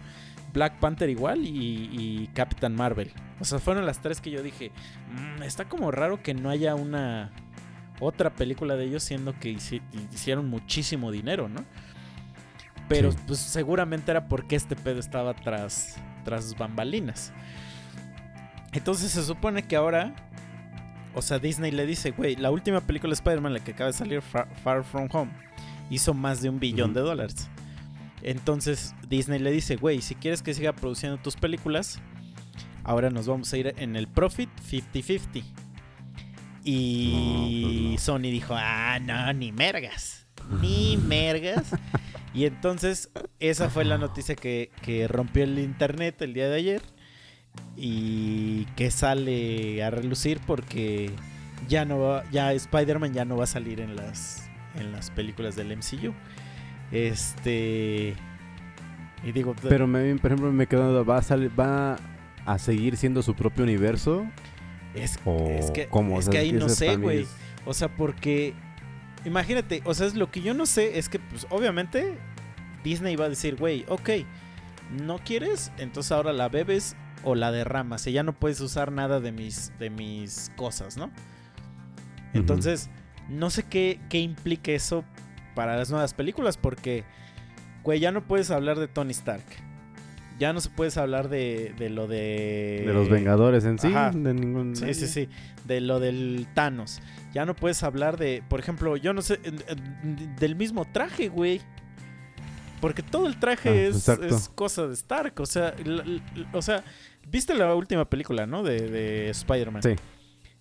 Black 0.52 0.78
Panther 0.80 1.08
igual 1.08 1.46
y, 1.46 1.88
y 1.92 2.30
Captain 2.34 2.74
Marvel. 2.74 3.10
O 3.40 3.44
sea, 3.44 3.58
fueron 3.58 3.86
las 3.86 4.02
tres 4.02 4.20
que 4.20 4.30
yo 4.30 4.42
dije, 4.42 4.70
"Mm, 5.38 5.42
está 5.44 5.66
como 5.66 5.90
raro 5.90 6.22
que 6.22 6.34
no 6.34 6.50
haya 6.50 6.74
una 6.74 7.30
otra 8.00 8.30
película 8.34 8.76
de 8.76 8.84
ellos 8.84 9.02
siendo 9.02 9.38
que 9.38 9.50
hici- 9.54 9.80
hicieron 10.12 10.48
muchísimo 10.50 11.10
dinero, 11.10 11.48
¿no? 11.48 11.64
Pero 12.88 13.12
Sí. 13.12 13.18
pues 13.26 13.38
seguramente 13.38 14.10
era 14.10 14.26
porque 14.28 14.56
este 14.56 14.76
pedo 14.76 15.00
estaba 15.00 15.34
tras, 15.34 15.96
tras 16.24 16.56
bambalinas. 16.56 17.32
Entonces 18.72 19.10
se 19.12 19.22
supone 19.24 19.62
que 19.64 19.76
ahora, 19.76 20.14
o 21.14 21.22
sea, 21.22 21.38
Disney 21.38 21.70
le 21.72 21.86
dice, 21.86 22.10
güey, 22.10 22.36
la 22.36 22.50
última 22.50 22.80
película 22.80 23.10
de 23.10 23.14
Spider-Man, 23.14 23.52
la 23.54 23.60
que 23.60 23.72
acaba 23.72 23.88
de 23.88 23.96
salir, 23.96 24.22
Far, 24.22 24.48
Far 24.62 24.84
From 24.84 25.08
Home, 25.12 25.30
hizo 25.90 26.14
más 26.14 26.40
de 26.42 26.48
un 26.48 26.58
billón 26.58 26.94
de 26.94 27.00
dólares. 27.00 27.48
Entonces 28.22 28.94
Disney 29.08 29.38
le 29.40 29.50
dice, 29.50 29.76
güey, 29.76 30.00
si 30.00 30.14
quieres 30.14 30.42
que 30.42 30.54
siga 30.54 30.72
produciendo 30.72 31.18
tus 31.18 31.36
películas, 31.36 32.00
ahora 32.84 33.10
nos 33.10 33.26
vamos 33.26 33.52
a 33.52 33.56
ir 33.58 33.74
en 33.78 33.96
el 33.96 34.06
profit 34.08 34.48
50-50. 34.70 35.42
Y 36.64 37.12
No, 37.12 37.68
pues 37.68 37.92
no. 37.92 37.98
Sony 37.98 38.30
dijo, 38.30 38.54
ah, 38.56 38.98
no, 39.00 39.32
ni 39.32 39.50
mergas. 39.52 40.26
Ni 40.60 40.96
mergas. 41.08 41.64
Y 42.34 42.46
entonces 42.46 43.10
esa 43.40 43.68
fue 43.70 43.84
la 43.84 43.98
noticia 43.98 44.34
que, 44.34 44.70
que 44.82 45.06
rompió 45.08 45.44
el 45.44 45.58
internet 45.58 46.20
el 46.22 46.34
día 46.34 46.48
de 46.48 46.56
ayer. 46.56 46.82
Y 47.76 48.64
que 48.76 48.90
sale 48.90 49.82
a 49.82 49.90
relucir 49.90 50.40
porque 50.46 51.10
ya 51.68 51.84
no 51.84 51.98
va, 51.98 52.24
ya 52.30 52.52
Spider-Man 52.54 53.12
ya 53.12 53.24
no 53.26 53.36
va 53.36 53.44
a 53.44 53.46
salir 53.46 53.80
en 53.80 53.94
las, 53.94 54.48
en 54.74 54.90
las 54.92 55.10
películas 55.10 55.54
del 55.56 55.76
MCU. 55.76 56.14
Este. 56.90 58.14
Y 59.24 59.32
digo, 59.32 59.54
Pero 59.68 59.86
me, 59.86 60.14
por 60.16 60.32
ejemplo 60.32 60.52
me 60.52 60.66
quedo 60.66 61.04
va 61.04 61.18
a 61.18 61.22
salir, 61.22 61.50
va 61.58 61.96
a 62.44 62.58
seguir 62.58 62.96
siendo 62.96 63.22
su 63.22 63.34
propio 63.34 63.62
universo 63.64 64.26
es, 64.94 65.18
o 65.24 65.46
es 65.48 65.70
que, 65.70 65.88
es 66.18 66.28
que 66.28 66.38
ahí 66.38 66.52
no 66.52 66.68
sé, 66.68 66.96
güey. 66.96 67.22
es- 67.22 67.36
O 67.64 67.74
sea, 67.74 67.88
porque. 67.94 68.54
Imagínate, 69.24 69.82
o 69.84 69.94
sea, 69.94 70.06
es 70.06 70.14
lo 70.14 70.30
que 70.30 70.42
yo 70.42 70.54
no 70.54 70.66
sé 70.66 70.98
es 70.98 71.08
que, 71.08 71.18
pues, 71.18 71.46
obviamente, 71.50 72.18
Disney 72.82 73.16
va 73.16 73.26
a 73.26 73.28
decir, 73.28 73.56
güey, 73.56 73.84
ok, 73.88 74.10
no 75.00 75.18
quieres, 75.18 75.72
entonces 75.78 76.12
ahora 76.12 76.32
la 76.32 76.48
bebes 76.48 76.96
o 77.24 77.34
la 77.34 77.52
derramas. 77.52 78.06
Y 78.06 78.12
ya 78.12 78.22
no 78.22 78.32
puedes 78.32 78.60
usar 78.60 78.92
nada 78.92 79.20
de 79.20 79.32
mis, 79.32 79.72
de 79.78 79.90
mis 79.90 80.50
cosas, 80.56 80.96
¿no? 80.96 81.10
Entonces, 82.34 82.90
no 83.28 83.50
sé 83.50 83.62
qué, 83.62 84.00
qué 84.08 84.18
implica 84.18 84.72
eso 84.72 85.04
para 85.54 85.76
las 85.76 85.90
nuevas 85.90 86.14
películas, 86.14 86.56
porque, 86.56 87.04
güey, 87.82 88.00
ya 88.00 88.10
no 88.10 88.26
puedes 88.26 88.50
hablar 88.50 88.78
de 88.78 88.88
Tony 88.88 89.12
Stark. 89.12 89.44
Ya 90.38 90.52
no 90.52 90.60
se 90.60 90.70
puedes 90.70 90.96
hablar 90.96 91.28
de, 91.28 91.74
de 91.78 91.90
lo 91.90 92.08
de... 92.08 92.82
de 92.86 92.92
los 92.92 93.08
Vengadores 93.08 93.64
en 93.64 93.78
sí, 93.78 93.88
Ajá. 93.88 94.10
de 94.10 94.34
ningún 94.34 94.74
Sí, 94.74 94.92
sí, 94.94 95.06
sí. 95.06 95.28
De 95.66 95.80
lo 95.80 96.00
del 96.00 96.48
Thanos. 96.54 97.00
Ya 97.32 97.46
no 97.46 97.54
puedes 97.54 97.82
hablar 97.82 98.18
de, 98.18 98.42
por 98.48 98.60
ejemplo, 98.60 98.96
yo 98.96 99.12
no 99.14 99.22
sé, 99.22 99.38
del 100.38 100.54
mismo 100.56 100.84
traje, 100.84 101.28
güey. 101.28 101.60
Porque 102.80 103.02
todo 103.02 103.26
el 103.28 103.38
traje 103.38 103.68
Ah, 103.68 103.74
es, 103.88 104.08
es 104.08 104.48
cosa 104.48 104.86
de 104.88 104.94
Stark. 104.94 105.34
O 105.40 105.46
sea, 105.46 105.72
la- 105.84 106.04
la- 106.04 106.20
o 106.52 106.60
sea, 106.60 106.82
viste 107.28 107.54
la 107.54 107.74
última 107.74 108.04
película, 108.04 108.44
¿no? 108.46 108.62
De, 108.64 108.80
de 108.88 109.30
Spider-Man. 109.30 109.82
Sí. 109.82 109.94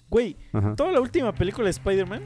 Güey, 0.10 0.36
Ajá. 0.54 0.76
toda 0.76 0.92
la 0.92 1.00
última 1.02 1.34
película 1.34 1.66
de 1.66 1.72
Spider-Man. 1.72 2.22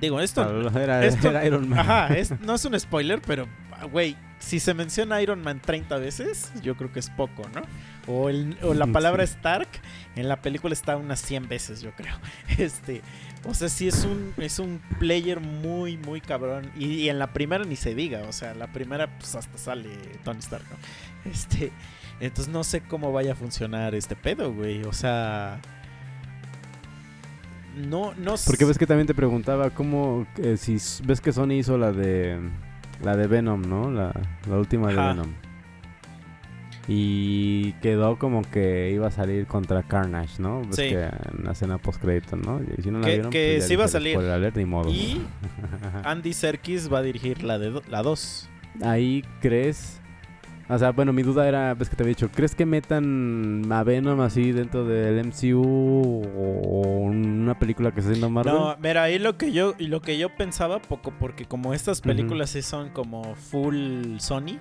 Digo, 0.00 0.20
esto. 0.20 0.42
Ah, 0.42 0.80
era, 0.82 1.04
esto- 1.04 1.28
era 1.28 1.44
Iron 1.44 1.68
Man. 1.68 1.78
Ajá, 1.80 2.08
es- 2.16 2.38
no 2.40 2.54
es 2.54 2.64
un 2.64 2.78
spoiler, 2.80 3.20
pero, 3.26 3.46
güey, 3.92 4.16
si 4.38 4.58
se 4.60 4.72
menciona 4.72 5.20
Iron 5.20 5.42
Man 5.42 5.60
30 5.60 5.96
veces, 5.98 6.50
yo 6.62 6.76
creo 6.76 6.90
que 6.92 7.00
es 7.00 7.10
poco, 7.10 7.42
¿no? 7.54 7.62
O, 8.06 8.30
el- 8.30 8.56
o 8.62 8.72
la 8.74 8.86
palabra 8.86 9.26
Sí. 9.26 9.34
Stark 9.34 9.68
en 10.16 10.28
la 10.28 10.40
película 10.40 10.72
está 10.72 10.96
unas 10.96 11.20
100 11.20 11.46
veces, 11.48 11.82
yo 11.82 11.90
creo. 11.94 12.14
Este, 12.58 13.02
o 13.44 13.54
sea, 13.54 13.68
sí 13.68 13.88
es 13.88 14.04
un, 14.04 14.34
es 14.36 14.58
un 14.58 14.80
player 14.98 15.40
muy, 15.40 15.96
muy 15.96 16.20
cabrón. 16.20 16.70
Y, 16.76 16.86
y 16.86 17.08
en 17.08 17.18
la 17.18 17.32
primera 17.32 17.64
ni 17.64 17.76
se 17.76 17.94
diga, 17.94 18.22
o 18.28 18.32
sea, 18.32 18.54
la 18.54 18.72
primera 18.72 19.18
pues 19.18 19.34
hasta 19.34 19.58
sale 19.58 19.90
Tony 20.24 20.40
Stark, 20.40 20.64
¿no? 20.70 20.76
Este, 21.30 21.72
entonces 22.20 22.52
no 22.52 22.64
sé 22.64 22.80
cómo 22.80 23.12
vaya 23.12 23.32
a 23.32 23.34
funcionar 23.34 23.94
este 23.94 24.16
pedo, 24.16 24.52
güey. 24.52 24.82
O 24.84 24.92
sea... 24.92 25.60
No, 27.76 28.12
no 28.14 28.36
sé. 28.36 28.50
Porque 28.50 28.64
ves 28.64 28.76
que 28.78 28.86
también 28.86 29.06
te 29.06 29.14
preguntaba 29.14 29.70
cómo 29.70 30.26
eh, 30.38 30.56
si 30.56 30.78
ves 31.04 31.20
que 31.20 31.32
Sony 31.32 31.52
hizo 31.52 31.78
la 31.78 31.92
de 31.92 32.40
la 33.04 33.16
de 33.16 33.28
Venom, 33.28 33.62
¿no? 33.62 33.90
La, 33.90 34.12
la 34.48 34.56
última 34.56 34.88
Ajá. 34.88 35.00
de 35.00 35.08
Venom. 35.08 35.47
Y 36.90 37.72
quedó 37.82 38.18
como 38.18 38.40
que 38.42 38.90
iba 38.92 39.08
a 39.08 39.10
salir 39.10 39.46
contra 39.46 39.82
Carnage, 39.82 40.40
¿no? 40.40 40.62
Ves 40.62 40.76
Sí. 40.76 40.88
que 40.88 41.02
en 41.02 41.44
la 41.44 41.52
escena 41.52 41.76
post 41.76 42.00
crédito, 42.00 42.34
¿no? 42.36 42.60
Y 42.78 42.82
si 42.82 42.90
no 42.90 43.00
la 43.00 43.06
Que- 43.06 43.12
vieron, 43.14 43.30
que 43.30 43.54
pues 43.56 43.66
sí 43.66 43.74
iba 43.74 43.84
a 43.84 43.88
salir. 43.88 44.14
spoiler 44.14 44.56
ni 44.56 44.64
modo. 44.64 44.88
Y 44.90 45.20
Andy 46.04 46.32
Serkis 46.32 46.90
va 46.90 46.98
a 46.98 47.02
dirigir 47.02 47.42
la 47.44 47.58
de 47.58 47.70
do- 47.70 47.82
la 47.90 48.02
2. 48.02 48.48
Ahí 48.82 49.22
crees. 49.42 50.00
O 50.70 50.78
sea, 50.78 50.92
bueno, 50.92 51.12
mi 51.14 51.22
duda 51.22 51.48
era, 51.48 51.72
ves 51.74 51.88
que 51.88 51.96
te 51.96 52.02
había 52.02 52.10
dicho, 52.14 52.30
¿crees 52.30 52.54
que 52.54 52.66
metan 52.66 53.64
a 53.72 53.82
Venom 53.84 54.20
así 54.20 54.52
dentro 54.52 54.84
del 54.84 55.18
MCU 55.18 55.62
o 55.62 56.80
una 57.10 57.58
película 57.58 57.90
que 57.92 58.00
está 58.00 58.10
haciendo 58.12 58.28
Marvel? 58.30 58.52
No, 58.54 58.76
mira, 58.78 59.02
ahí 59.04 59.18
lo 59.18 59.38
que 59.38 59.50
yo 59.52 59.74
lo 59.78 60.02
que 60.02 60.18
yo 60.18 60.34
pensaba 60.36 60.80
poco 60.80 61.10
porque 61.18 61.46
como 61.46 61.72
estas 61.72 62.02
películas 62.02 62.50
sí 62.50 62.60
son 62.60 62.90
como 62.90 63.34
full 63.34 64.18
Sony, 64.18 64.58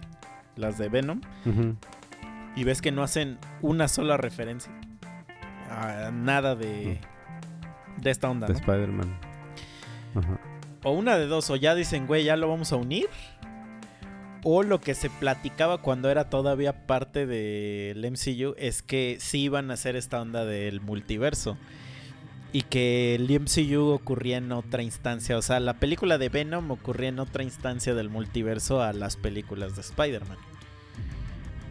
las 0.55 0.77
de 0.77 0.87
Venom, 0.87 1.19
Ujú. 1.45 1.75
Y 2.57 2.63
ves 2.65 2.81
que 2.81 2.91
no 2.91 3.03
hacen 3.03 3.37
una 3.61 3.87
sola 3.87 4.17
referencia 4.17 4.73
a 5.69 6.11
nada 6.11 6.55
de 6.55 6.99
de 8.01 8.11
esta 8.11 8.29
onda, 8.29 8.47
De 8.47 8.53
¿no? 8.53 8.59
Spider-Man. 8.59 9.19
Ajá. 10.15 10.39
O 10.83 10.91
una 10.91 11.17
de 11.17 11.27
dos, 11.27 11.49
o 11.49 11.55
ya 11.55 11.75
dicen, 11.75 12.07
güey, 12.07 12.23
ya 12.23 12.35
lo 12.35 12.47
vamos 12.47 12.71
a 12.71 12.75
unir. 12.75 13.07
O 14.43 14.63
lo 14.63 14.79
que 14.79 14.93
se 14.93 15.09
platicaba 15.09 15.79
cuando 15.79 16.09
era 16.09 16.29
todavía 16.29 16.85
parte 16.85 17.25
del 17.25 17.99
MCU 18.09 18.53
es 18.57 18.83
que 18.83 19.17
sí 19.19 19.41
iban 19.41 19.71
a 19.71 19.73
hacer 19.73 19.95
esta 19.95 20.21
onda 20.21 20.45
del 20.45 20.79
multiverso. 20.79 21.57
Y 22.53 22.61
que 22.61 23.15
el 23.15 23.27
MCU 23.27 23.89
ocurría 23.89 24.37
en 24.37 24.51
otra 24.51 24.83
instancia. 24.83 25.37
O 25.37 25.41
sea, 25.41 25.59
la 25.59 25.79
película 25.79 26.17
de 26.17 26.29
Venom 26.29 26.71
ocurría 26.71 27.09
en 27.09 27.19
otra 27.19 27.43
instancia 27.43 27.93
del 27.93 28.09
multiverso 28.09 28.81
a 28.81 28.93
las 28.93 29.17
películas 29.17 29.75
de 29.75 29.81
Spider-Man. 29.81 30.37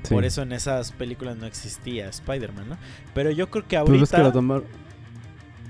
Sí. 0.06 0.14
Por 0.14 0.24
eso 0.24 0.42
en 0.42 0.52
esas 0.52 0.92
películas 0.92 1.36
no 1.36 1.46
existía 1.46 2.08
Spider-Man, 2.08 2.68
¿no? 2.68 2.78
Pero 3.14 3.30
yo 3.30 3.50
creo 3.50 3.66
que 3.66 3.78
Pues 3.80 3.90
ahorita... 3.90 4.16
que 4.16 4.22
lo 4.22 4.32
tomaron. 4.32 4.64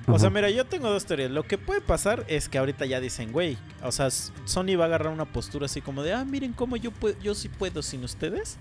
O 0.09 0.19
sea, 0.19 0.31
mira, 0.31 0.49
yo 0.51 0.65
tengo 0.65 0.89
dos 0.89 1.05
teorías. 1.05 1.31
Lo 1.33 1.43
que 1.43 1.59
puede 1.59 1.81
pasar 1.81 2.25
es 2.29 2.49
que 2.49 2.59
ahorita 2.59 2.87
ya 2.87 3.01
dicen, 3.01 3.33
güey, 3.33 3.59
o 3.83 3.91
sea, 3.91 4.09
Sony 4.11 4.77
va 4.79 4.85
a 4.85 4.87
agarrar 4.87 5.13
una 5.13 5.25
postura 5.25 5.67
así 5.67 5.81
como 5.81 6.03
de, 6.05 6.13
ah, 6.13 6.25
miren 6.25 6.53
cómo 6.53 6.77
yo 6.77 6.93
puedo, 6.93 7.19
yo 7.21 7.35
sí 7.35 7.49
puedo 7.49 7.83
sin 7.83 8.05
ustedes. 8.05 8.57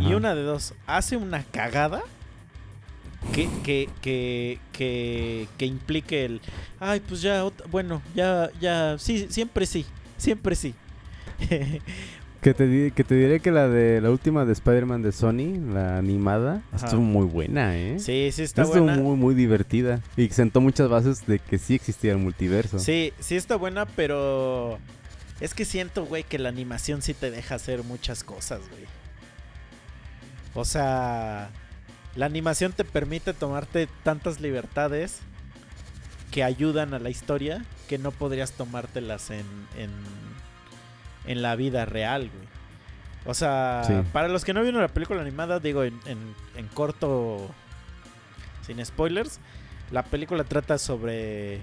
Y 0.00 0.14
una 0.14 0.34
de 0.34 0.42
dos, 0.42 0.74
hace 0.86 1.16
una 1.16 1.44
cagada 1.44 2.02
que, 3.32 3.48
que, 3.62 3.88
que, 4.00 4.58
que, 4.72 5.46
que 5.56 5.66
implique 5.66 6.24
el, 6.24 6.40
ay, 6.80 7.00
pues 7.00 7.22
ya, 7.22 7.44
bueno, 7.70 8.02
ya, 8.14 8.50
ya, 8.60 8.96
sí, 8.98 9.26
siempre 9.30 9.66
sí, 9.66 9.86
siempre 10.16 10.56
sí. 10.56 10.74
Que 12.44 12.52
te, 12.52 12.90
que 12.90 13.04
te 13.04 13.14
diré 13.14 13.40
que 13.40 13.50
la 13.50 13.68
de 13.70 14.02
la 14.02 14.10
última 14.10 14.44
de 14.44 14.52
Spider-Man 14.52 15.00
de 15.00 15.12
Sony, 15.12 15.58
la 15.72 15.96
animada, 15.96 16.60
Ajá. 16.72 16.84
estuvo 16.84 17.00
muy 17.00 17.24
buena, 17.24 17.74
¿eh? 17.74 17.98
sí, 17.98 18.28
sí 18.32 18.42
está 18.42 18.64
estuvo 18.64 18.82
buena. 18.82 19.00
muy, 19.00 19.16
muy 19.16 19.34
divertida. 19.34 20.02
Y 20.14 20.28
sentó 20.28 20.60
muchas 20.60 20.90
bases 20.90 21.26
de 21.26 21.38
que 21.38 21.56
sí 21.56 21.74
existía 21.74 22.12
el 22.12 22.18
multiverso. 22.18 22.78
Sí, 22.78 23.14
sí 23.18 23.36
está 23.36 23.56
buena, 23.56 23.86
pero 23.86 24.78
es 25.40 25.54
que 25.54 25.64
siento, 25.64 26.04
güey, 26.04 26.22
que 26.22 26.38
la 26.38 26.50
animación 26.50 27.00
sí 27.00 27.14
te 27.14 27.30
deja 27.30 27.54
hacer 27.54 27.82
muchas 27.82 28.22
cosas, 28.24 28.60
güey. 28.68 28.84
O 30.52 30.66
sea, 30.66 31.48
la 32.14 32.26
animación 32.26 32.72
te 32.72 32.84
permite 32.84 33.32
tomarte 33.32 33.88
tantas 34.02 34.42
libertades 34.42 35.20
que 36.30 36.44
ayudan 36.44 36.92
a 36.92 36.98
la 36.98 37.08
historia 37.08 37.64
que 37.88 37.96
no 37.96 38.10
podrías 38.10 38.52
tomártelas 38.52 39.30
en, 39.30 39.46
en, 39.78 39.90
en 41.26 41.42
la 41.42 41.56
vida 41.56 41.84
real, 41.84 42.30
güey. 42.32 42.48
O 43.26 43.34
sea, 43.34 43.82
Sí. 43.86 43.94
para 44.12 44.28
los 44.28 44.44
que 44.44 44.52
no 44.52 44.62
vieron 44.62 44.80
la 44.82 44.88
película 44.88 45.20
animada, 45.22 45.58
digo 45.60 45.82
en, 45.84 45.98
en, 46.06 46.18
en 46.56 46.66
corto, 46.68 47.50
sin 48.66 48.84
spoilers, 48.84 49.40
la 49.90 50.02
película 50.02 50.44
trata 50.44 50.76
sobre 50.78 51.60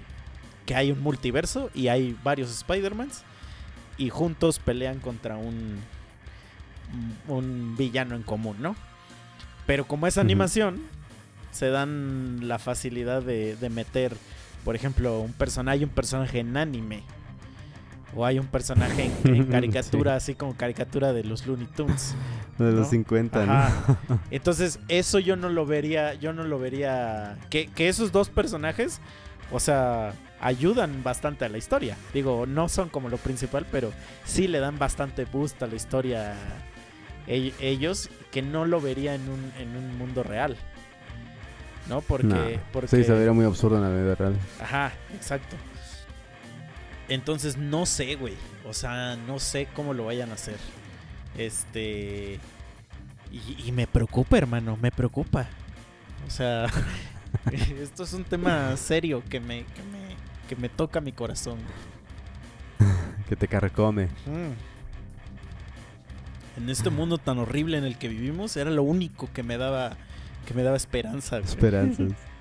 que 0.66 0.74
hay 0.74 0.90
un 0.92 1.00
multiverso 1.00 1.70
y 1.74 1.88
hay 1.88 2.16
varios 2.24 2.50
Spider-Mans 2.50 3.22
y 3.98 4.08
juntos 4.10 4.58
pelean 4.58 4.98
contra 5.00 5.36
un, 5.36 5.78
un 7.28 7.76
villano 7.76 8.14
en 8.16 8.22
común, 8.22 8.56
¿no? 8.60 8.74
Pero 9.66 9.86
como 9.86 10.06
es 10.06 10.18
animación, 10.18 10.80
se 11.52 11.68
dan 11.70 12.48
la 12.48 12.58
facilidad 12.58 13.22
de, 13.22 13.56
de 13.56 13.70
meter, 13.70 14.16
por 14.64 14.74
ejemplo, 14.74 15.20
un 15.20 15.32
personaje, 15.32 15.84
un 15.84 15.90
personaje 15.90 16.40
en 16.40 16.56
anime. 16.56 17.02
O 18.14 18.26
hay 18.26 18.38
un 18.38 18.46
personaje 18.46 19.10
en, 19.24 19.34
en 19.34 19.44
caricatura, 19.50 20.16
así 20.16 20.34
como 20.34 20.54
caricatura 20.54 21.12
de 21.12 21.24
los 21.24 21.46
Looney 21.46 21.66
Tunes. 21.66 22.14
de 22.58 22.66
los 22.72 22.74
¿no? 22.80 22.84
50, 22.84 23.46
¿no? 23.46 24.18
Entonces, 24.30 24.78
eso 24.88 25.18
yo 25.18 25.36
no 25.36 25.48
lo 25.48 25.64
vería, 25.66 26.14
yo 26.14 26.32
no 26.32 26.44
lo 26.44 26.58
vería. 26.58 27.38
Que, 27.48 27.68
que 27.68 27.88
esos 27.88 28.12
dos 28.12 28.28
personajes, 28.28 29.00
o 29.50 29.60
sea, 29.60 30.12
ayudan 30.40 31.02
bastante 31.02 31.44
a 31.46 31.48
la 31.48 31.56
historia. 31.58 31.96
Digo, 32.12 32.44
no 32.46 32.68
son 32.68 32.88
como 32.90 33.08
lo 33.08 33.16
principal, 33.16 33.64
pero 33.72 33.92
sí 34.24 34.46
le 34.48 34.60
dan 34.60 34.78
bastante 34.78 35.24
boost 35.24 35.62
a 35.62 35.66
la 35.66 35.76
historia 35.76 36.34
ell- 37.26 37.54
ellos, 37.60 38.10
que 38.30 38.42
no 38.42 38.66
lo 38.66 38.80
vería 38.80 39.14
en 39.14 39.22
un, 39.28 39.52
en 39.58 39.74
un 39.76 39.96
mundo 39.96 40.22
real. 40.22 40.56
¿No? 41.88 42.00
Porque. 42.00 42.26
Nah. 42.26 42.60
porque 42.72 42.88
Sí, 42.88 43.04
se 43.04 43.12
vería 43.12 43.32
muy 43.32 43.44
absurdo 43.44 43.76
en 43.76 43.82
la 43.82 43.88
vida 44.02 44.14
real. 44.14 44.34
Ajá, 44.60 44.92
exacto. 45.14 45.56
Entonces 47.12 47.58
no 47.58 47.84
sé, 47.84 48.14
güey. 48.14 48.34
O 48.66 48.72
sea, 48.72 49.16
no 49.16 49.38
sé 49.38 49.68
cómo 49.74 49.92
lo 49.92 50.06
vayan 50.06 50.30
a 50.30 50.34
hacer. 50.34 50.56
Este. 51.36 52.40
Y, 53.30 53.68
y 53.68 53.72
me 53.72 53.86
preocupa, 53.86 54.38
hermano, 54.38 54.78
me 54.80 54.90
preocupa. 54.90 55.46
O 56.26 56.30
sea, 56.30 56.66
esto 57.80 58.04
es 58.04 58.12
un 58.14 58.24
tema 58.24 58.74
serio 58.78 59.22
que 59.28 59.40
me, 59.40 59.64
que 59.64 59.82
me, 59.82 60.16
que 60.48 60.56
me 60.56 60.68
toca 60.68 61.00
mi 61.00 61.12
corazón. 61.12 61.58
Que 63.28 63.36
te 63.36 63.48
carcome. 63.48 64.08
Mm. 64.26 64.52
En 66.58 66.68
este 66.68 66.90
mundo 66.90 67.16
tan 67.16 67.38
horrible 67.38 67.78
en 67.78 67.84
el 67.84 67.96
que 67.96 68.08
vivimos, 68.08 68.58
era 68.58 68.70
lo 68.70 68.82
único 68.82 69.30
que 69.32 69.42
me 69.42 69.56
daba, 69.56 69.96
que 70.46 70.52
me 70.52 70.62
daba 70.62 70.76
esperanza. 70.76 71.38
güey. 71.38 71.48
Esperanzas. 71.48 72.12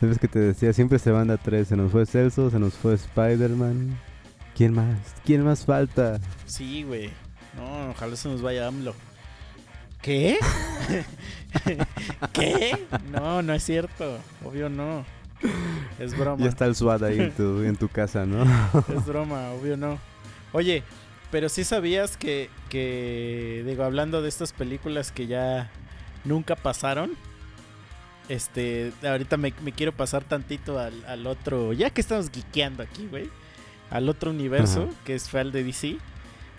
¿Sabes 0.00 0.18
que 0.18 0.28
te 0.28 0.38
decía? 0.38 0.72
Siempre 0.72 0.98
se 0.98 1.10
van 1.10 1.30
a 1.30 1.36
tres. 1.36 1.68
Se 1.68 1.76
nos 1.76 1.92
fue 1.92 2.06
Celso, 2.06 2.50
se 2.50 2.58
nos 2.58 2.72
fue 2.72 2.94
Spider-Man. 2.94 3.98
¿Quién 4.56 4.72
más? 4.72 4.98
¿Quién 5.26 5.44
más 5.44 5.66
falta? 5.66 6.18
Sí, 6.46 6.84
güey. 6.84 7.10
No, 7.54 7.90
ojalá 7.90 8.16
se 8.16 8.28
nos 8.28 8.40
vaya 8.40 8.66
AMLO. 8.66 8.94
¿Qué? 10.00 10.38
¿Qué? 12.32 12.86
No, 13.12 13.42
no 13.42 13.52
es 13.52 13.62
cierto. 13.62 14.18
Obvio 14.42 14.70
no. 14.70 15.04
Es 15.98 16.16
broma. 16.16 16.42
Ya 16.42 16.48
está 16.48 16.64
el 16.64 16.74
SWAT 16.74 17.02
ahí 17.02 17.20
en 17.20 17.32
tu, 17.32 17.62
en 17.62 17.76
tu 17.76 17.88
casa, 17.88 18.24
¿no? 18.24 18.44
Es 18.94 19.04
broma, 19.04 19.50
obvio 19.50 19.76
no. 19.76 19.98
Oye, 20.52 20.82
pero 21.30 21.50
sí 21.50 21.64
sabías 21.64 22.16
que, 22.16 22.48
que, 22.70 23.62
digo, 23.66 23.84
hablando 23.84 24.22
de 24.22 24.30
estas 24.30 24.52
películas 24.52 25.12
que 25.12 25.26
ya 25.26 25.70
nunca 26.24 26.56
pasaron, 26.56 27.12
este, 28.30 28.92
ahorita 29.02 29.36
me, 29.36 29.52
me 29.62 29.72
quiero 29.72 29.92
pasar 29.92 30.22
tantito 30.22 30.78
al, 30.78 31.04
al 31.06 31.26
otro, 31.26 31.72
ya 31.72 31.90
que 31.90 32.00
estamos 32.00 32.30
geekeando 32.30 32.82
aquí, 32.82 33.06
güey, 33.06 33.28
al 33.90 34.08
otro 34.08 34.30
universo, 34.30 34.84
Ajá. 34.84 35.04
que 35.04 35.16
es 35.16 35.28
fue 35.28 35.40
al 35.40 35.50
de 35.50 35.64
DC, 35.64 35.96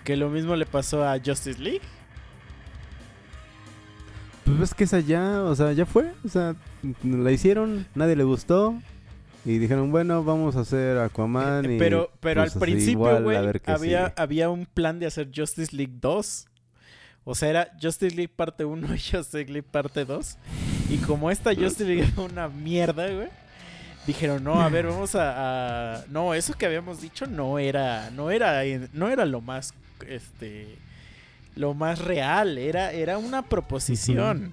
que 0.04 0.16
lo 0.16 0.28
mismo 0.28 0.54
le 0.54 0.66
pasó 0.66 1.08
a 1.08 1.18
Justice 1.18 1.58
League. 1.58 1.80
Pues 4.44 4.58
ves 4.58 4.74
que 4.74 4.84
esa 4.84 5.00
ya, 5.00 5.42
o 5.42 5.54
sea, 5.54 5.72
ya 5.72 5.86
fue. 5.86 6.12
O 6.24 6.28
sea, 6.28 6.56
la 7.02 7.30
hicieron, 7.30 7.86
nadie 7.94 8.16
le 8.16 8.24
gustó. 8.24 8.74
Y 9.44 9.58
dijeron, 9.58 9.90
bueno, 9.90 10.22
vamos 10.22 10.56
a 10.56 10.60
hacer 10.60 10.98
Aquaman. 10.98 11.64
Eh, 11.64 11.76
y, 11.76 11.78
pero 11.78 12.10
pero 12.20 12.42
pues, 12.42 12.54
al 12.54 12.60
principio, 12.60 13.22
güey, 13.22 13.36
había, 13.36 13.78
sigue. 13.78 14.12
había 14.16 14.50
un 14.50 14.66
plan 14.66 14.98
de 14.98 15.06
hacer 15.06 15.30
Justice 15.34 15.74
League 15.74 15.94
2. 16.00 16.48
O 17.24 17.34
sea, 17.34 17.48
era 17.50 17.72
Justice 17.80 18.14
League 18.16 18.32
parte 18.34 18.64
1 18.64 18.86
y 18.94 18.98
Justice 18.98 19.44
League 19.44 19.62
parte 19.62 20.04
2. 20.04 20.36
Y 20.90 20.96
como 20.98 21.30
esta 21.30 21.54
Justice 21.54 21.84
League 21.84 22.10
era 22.12 22.22
una 22.22 22.48
mierda, 22.48 23.08
güey. 23.10 23.28
Dijeron, 24.06 24.42
no, 24.42 24.60
a 24.60 24.68
ver, 24.68 24.86
vamos 24.88 25.14
a, 25.14 25.94
a- 26.00 26.04
No, 26.08 26.34
eso 26.34 26.54
que 26.54 26.66
habíamos 26.66 27.00
dicho 27.00 27.26
no 27.26 27.58
era. 27.60 28.10
No 28.10 28.30
era. 28.32 28.62
No 28.92 29.08
era 29.08 29.24
lo 29.24 29.40
más. 29.40 29.72
Este. 30.08 30.76
Lo 31.54 31.72
más 31.74 32.00
real. 32.00 32.58
Era, 32.58 32.90
era 32.92 33.18
una 33.18 33.42
proposición. 33.42 34.52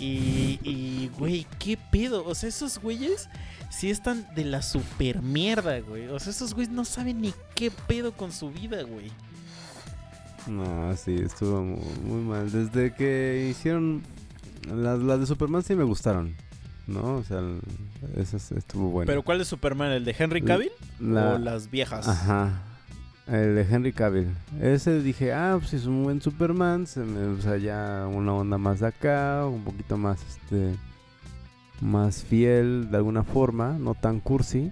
Y, 0.00 0.58
y, 0.62 1.10
güey, 1.18 1.46
¿qué 1.58 1.76
pedo? 1.76 2.24
O 2.26 2.34
sea, 2.34 2.48
esos 2.48 2.78
güeyes 2.78 3.28
sí 3.70 3.90
están 3.90 4.26
de 4.34 4.44
la 4.44 4.62
super 4.62 5.20
mierda, 5.22 5.78
güey. 5.80 6.06
O 6.08 6.18
sea, 6.18 6.30
esos 6.30 6.54
güeyes 6.54 6.72
no 6.72 6.84
saben 6.84 7.20
ni 7.20 7.32
qué 7.54 7.70
pedo 7.70 8.12
con 8.12 8.32
su 8.32 8.50
vida, 8.50 8.82
güey. 8.82 9.10
No, 10.48 10.94
sí, 10.96 11.14
estuvo 11.14 11.62
mu- 11.62 11.80
muy, 12.04 12.22
mal. 12.22 12.50
Desde 12.50 12.94
que 12.94 13.48
hicieron. 13.50 14.02
Las, 14.72 14.98
las 15.00 15.20
de 15.20 15.26
Superman 15.26 15.62
sí 15.62 15.74
me 15.74 15.84
gustaron. 15.84 16.34
¿No? 16.86 17.14
O 17.16 17.24
sea, 17.24 17.38
el- 17.38 17.60
esas 18.16 18.52
estuvo 18.52 18.90
bueno. 18.90 19.06
¿Pero 19.06 19.22
cuál 19.22 19.40
es 19.40 19.48
Superman? 19.48 19.90
¿El 19.92 20.04
de 20.04 20.14
Henry 20.18 20.42
Cavill? 20.42 20.70
La- 21.00 21.34
¿O 21.34 21.38
las 21.38 21.70
viejas? 21.70 22.06
Ajá. 22.06 22.62
El 23.26 23.54
de 23.54 23.62
Henry 23.70 23.92
Cavill. 23.94 24.28
Ese 24.60 25.00
dije, 25.00 25.32
ah, 25.32 25.56
pues 25.58 25.72
es 25.72 25.86
un 25.86 26.04
buen 26.04 26.20
Superman. 26.20 26.86
Se 26.86 27.00
me, 27.00 27.38
o 27.38 27.40
sea, 27.40 27.56
ya 27.56 28.06
una 28.06 28.34
onda 28.34 28.58
más 28.58 28.80
de 28.80 28.88
acá, 28.88 29.46
un 29.46 29.64
poquito 29.64 29.96
más, 29.96 30.18
este, 30.28 30.74
más 31.80 32.22
fiel 32.22 32.90
de 32.90 32.98
alguna 32.98 33.22
forma, 33.24 33.78
no 33.78 33.94
tan 33.94 34.20
cursi. 34.20 34.70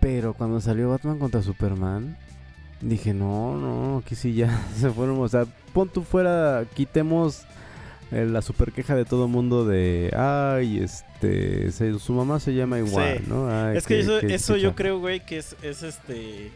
Pero 0.00 0.34
cuando 0.34 0.60
salió 0.60 0.90
Batman 0.90 1.18
contra 1.18 1.42
Superman, 1.42 2.16
dije, 2.80 3.14
no, 3.14 3.56
no, 3.56 3.98
aquí 3.98 4.14
sí 4.14 4.34
ya 4.34 4.62
se 4.80 4.90
fueron. 4.90 5.18
O 5.20 5.28
sea, 5.28 5.46
pon 5.72 5.88
tú 5.88 6.02
fuera, 6.02 6.64
quitemos 6.74 7.42
eh, 8.12 8.26
la 8.30 8.42
super 8.42 8.72
queja 8.72 8.94
de 8.94 9.04
todo 9.04 9.28
mundo 9.28 9.64
de, 9.66 10.12
ay, 10.16 10.78
este, 10.78 11.70
se- 11.72 11.98
su 11.98 12.12
mamá 12.12 12.38
se 12.40 12.54
llama 12.54 12.78
igual, 12.78 13.18
Sí. 13.18 13.24
¿no? 13.28 13.48
Ay, 13.50 13.76
es 13.78 13.86
que, 13.86 13.98
eso, 14.00 14.18
eso 14.18 14.56
yo 14.56 14.68
chafa". 14.70 14.76
creo, 14.76 14.98
güey, 15.00 15.24
que 15.24 15.38
es, 15.38 15.56
es 15.62 15.82
este. 15.82 16.50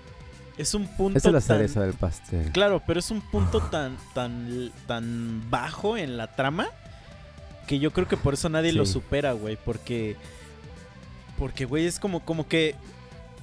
Es 0.59 0.75
un 0.75 0.87
punto. 0.87 1.17
Esa 1.17 1.29
es 1.29 1.33
la 1.35 1.41
tan- 1.41 1.57
cereza 1.57 1.81
del 1.83 1.95
pastel. 1.95 2.53
Claro, 2.53 2.83
pero 2.87 3.01
es 3.01 3.11
un 3.11 3.23
punto 3.23 3.61
tan, 3.63 3.97
tan, 4.15 4.71
tan 4.87 5.43
bajo 5.51 5.97
en 5.97 6.19
la 6.19 6.35
trama 6.37 6.67
que 7.67 7.79
yo 7.79 7.93
creo 7.93 8.07
que 8.07 8.19
por 8.19 8.35
eso 8.35 8.49
nadie 8.51 8.73
lo 8.75 8.85
supera, 8.85 9.33
güey. 9.33 9.57
Porque, 9.65 10.17
porque, 11.39 11.65
güey, 11.65 11.87
es 11.87 11.99
como, 11.99 12.21
como 12.21 12.47
que, 12.47 12.75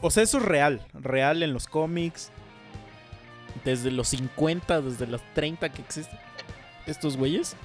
o 0.01 0.11
sea, 0.11 0.21
eso 0.21 0.37
es 0.37 0.43
real, 0.45 0.81
real 0.93 1.41
en 1.41 1.53
los 1.53 1.65
cómics, 1.65 2.29
desde 3.63 3.91
los 3.91 4.09
50, 4.09 4.81
desde 4.81 5.07
los 5.07 5.21
30 5.33 5.69
que 5.69 5.81
existen 5.81 6.19
estos 6.85 7.17
güeyes, 7.17 7.55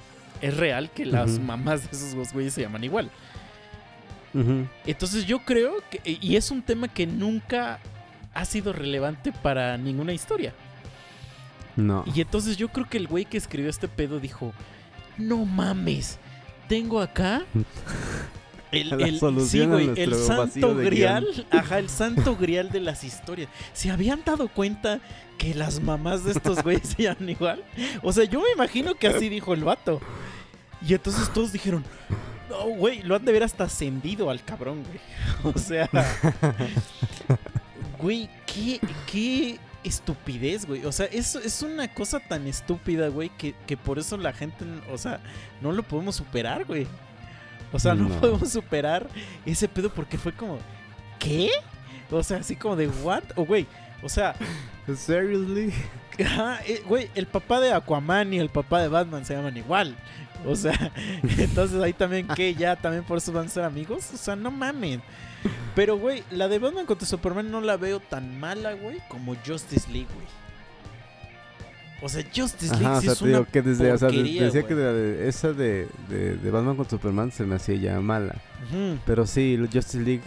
es 0.41 0.57
real 0.57 0.89
que 0.91 1.05
las 1.05 1.39
mamás 1.39 1.83
de 1.83 1.95
esos 1.95 2.15
dos 2.15 2.33
güeyes 2.33 2.53
se 2.53 2.61
llaman 2.61 2.83
igual. 2.83 3.09
Entonces 4.85 5.25
yo 5.25 5.39
creo 5.39 5.75
que, 5.89 6.01
y 6.21 6.35
es 6.35 6.49
un 6.51 6.61
tema 6.61 6.87
que 6.87 7.05
nunca 7.05 7.79
ha 8.33 8.45
sido 8.45 8.73
relevante 8.73 9.31
para 9.31 9.77
ninguna 9.77 10.11
historia. 10.13 10.53
No. 11.75 12.03
Y 12.13 12.21
entonces 12.21 12.57
yo 12.57 12.69
creo 12.69 12.87
que 12.89 12.97
el 12.97 13.07
güey 13.07 13.25
que 13.25 13.37
escribió 13.37 13.69
este 13.69 13.87
pedo 13.87 14.19
dijo, 14.19 14.53
no 15.17 15.45
mames, 15.45 16.17
tengo 16.67 16.99
acá 16.99 17.43
el, 18.73 19.01
el- 19.01 19.19
sí, 19.47 19.65
güey, 19.65 19.89
santo 20.15 20.75
grial, 20.75 21.45
ajá, 21.51 21.79
el 21.79 21.89
santo 21.89 22.35
grial 22.35 22.69
de 22.71 22.79
las 22.81 23.03
historias. 23.03 23.49
¿Se 23.73 23.91
habían 23.91 24.23
dado 24.25 24.47
cuenta 24.47 24.99
que 25.37 25.53
las 25.55 25.79
mamás 25.81 26.23
de 26.23 26.31
estos 26.31 26.61
güeyes 26.63 26.89
se 26.95 27.03
llaman 27.03 27.29
igual? 27.29 27.63
O 28.01 28.11
sea, 28.13 28.23
yo 28.25 28.41
me 28.41 28.51
imagino 28.55 28.95
que 28.95 29.07
así 29.07 29.29
dijo 29.29 29.53
el 29.53 29.63
vato. 29.63 30.01
Y 30.85 30.93
entonces 30.93 31.31
todos 31.33 31.51
dijeron, 31.53 31.83
no, 32.49 32.65
güey, 32.75 33.01
lo 33.03 33.15
han 33.15 33.23
de 33.23 33.31
ver 33.31 33.43
hasta 33.43 33.63
ascendido 33.63 34.29
al 34.29 34.43
cabrón, 34.43 34.83
güey. 34.83 35.53
O 35.55 35.57
sea, 35.57 35.89
güey, 37.99 38.29
qué, 38.45 38.79
qué 39.11 39.59
estupidez, 39.83 40.65
güey. 40.65 40.85
O 40.85 40.91
sea, 40.91 41.05
es, 41.07 41.35
es 41.35 41.61
una 41.61 41.93
cosa 41.93 42.19
tan 42.19 42.47
estúpida, 42.47 43.07
güey, 43.09 43.29
que, 43.37 43.53
que 43.65 43.77
por 43.77 43.99
eso 43.99 44.17
la 44.17 44.33
gente, 44.33 44.65
o 44.91 44.97
sea, 44.97 45.19
no 45.61 45.71
lo 45.71 45.83
podemos 45.83 46.15
superar, 46.15 46.65
güey. 46.65 46.87
O 47.73 47.79
sea, 47.79 47.93
no, 47.95 48.07
No. 48.07 48.19
podemos 48.21 48.49
superar 48.49 49.07
ese 49.45 49.67
pedo 49.67 49.89
porque 49.89 50.17
fue 50.17 50.31
como, 50.31 50.59
¿qué? 51.19 51.49
O 52.11 52.21
sea, 52.23 52.37
así 52.37 52.55
como 52.55 52.75
de, 52.75 52.87
¿what? 52.87 53.23
O, 53.35 53.45
güey, 53.45 53.65
o 54.01 54.07
sea, 54.09 54.35
Seriously? 54.95 55.73
Ajá, 56.23 56.59
eh, 56.67 56.83
güey, 56.87 57.09
el 57.15 57.25
papá 57.25 57.59
de 57.59 57.73
Aquaman 57.73 58.33
y 58.33 58.39
el 58.39 58.49
papá 58.49 58.81
de 58.81 58.87
Batman 58.87 59.25
se 59.25 59.35
llaman 59.35 59.57
igual. 59.57 59.95
O 60.45 60.55
sea, 60.55 60.91
entonces 61.37 61.81
ahí 61.81 61.93
también 61.93 62.27
que 62.27 62.53
ya 62.53 62.75
también 62.75 63.03
por 63.03 63.17
eso 63.17 63.31
van 63.31 63.47
a 63.47 63.49
ser 63.49 63.63
amigos. 63.63 64.11
O 64.13 64.17
sea, 64.17 64.35
no 64.35 64.51
mamen. 64.51 65.01
Pero, 65.75 65.97
güey, 65.97 66.23
la 66.29 66.47
de 66.47 66.59
Batman 66.59 66.85
contra 66.85 67.07
Superman 67.07 67.49
no 67.49 67.61
la 67.61 67.77
veo 67.77 67.99
tan 67.99 68.39
mala, 68.39 68.73
güey, 68.73 68.99
como 69.07 69.35
Justice 69.45 69.89
League, 69.89 70.07
güey. 70.13 70.27
O 72.03 72.09
sea, 72.09 72.21
Justice 72.23 72.71
League 72.73 72.85
Ajá, 72.85 72.97
o 72.97 72.99
sí 72.99 73.05
sea, 73.05 73.13
es 73.13 73.19
te 73.19 73.25
digo 73.27 73.39
una 73.39 73.47
que 73.49 73.61
desde, 73.61 73.91
o 73.93 73.97
sea, 73.97 74.07
porquería, 74.09 74.43
decía 74.43 74.61
güey. 74.61 74.69
que 74.69 74.75
de- 74.75 74.93
de- 74.93 75.27
esa 75.29 75.53
de, 75.53 75.87
de, 76.09 76.35
de 76.37 76.51
Batman 76.51 76.75
con 76.75 76.89
Superman 76.89 77.31
se 77.31 77.45
me 77.45 77.55
hacía 77.55 77.75
ya 77.75 78.01
mala. 78.01 78.35
Ujú. 78.69 78.99
Pero 79.05 79.25
sí, 79.25 79.55
lo- 79.57 79.65
Justice 79.67 80.01
League 80.01 80.21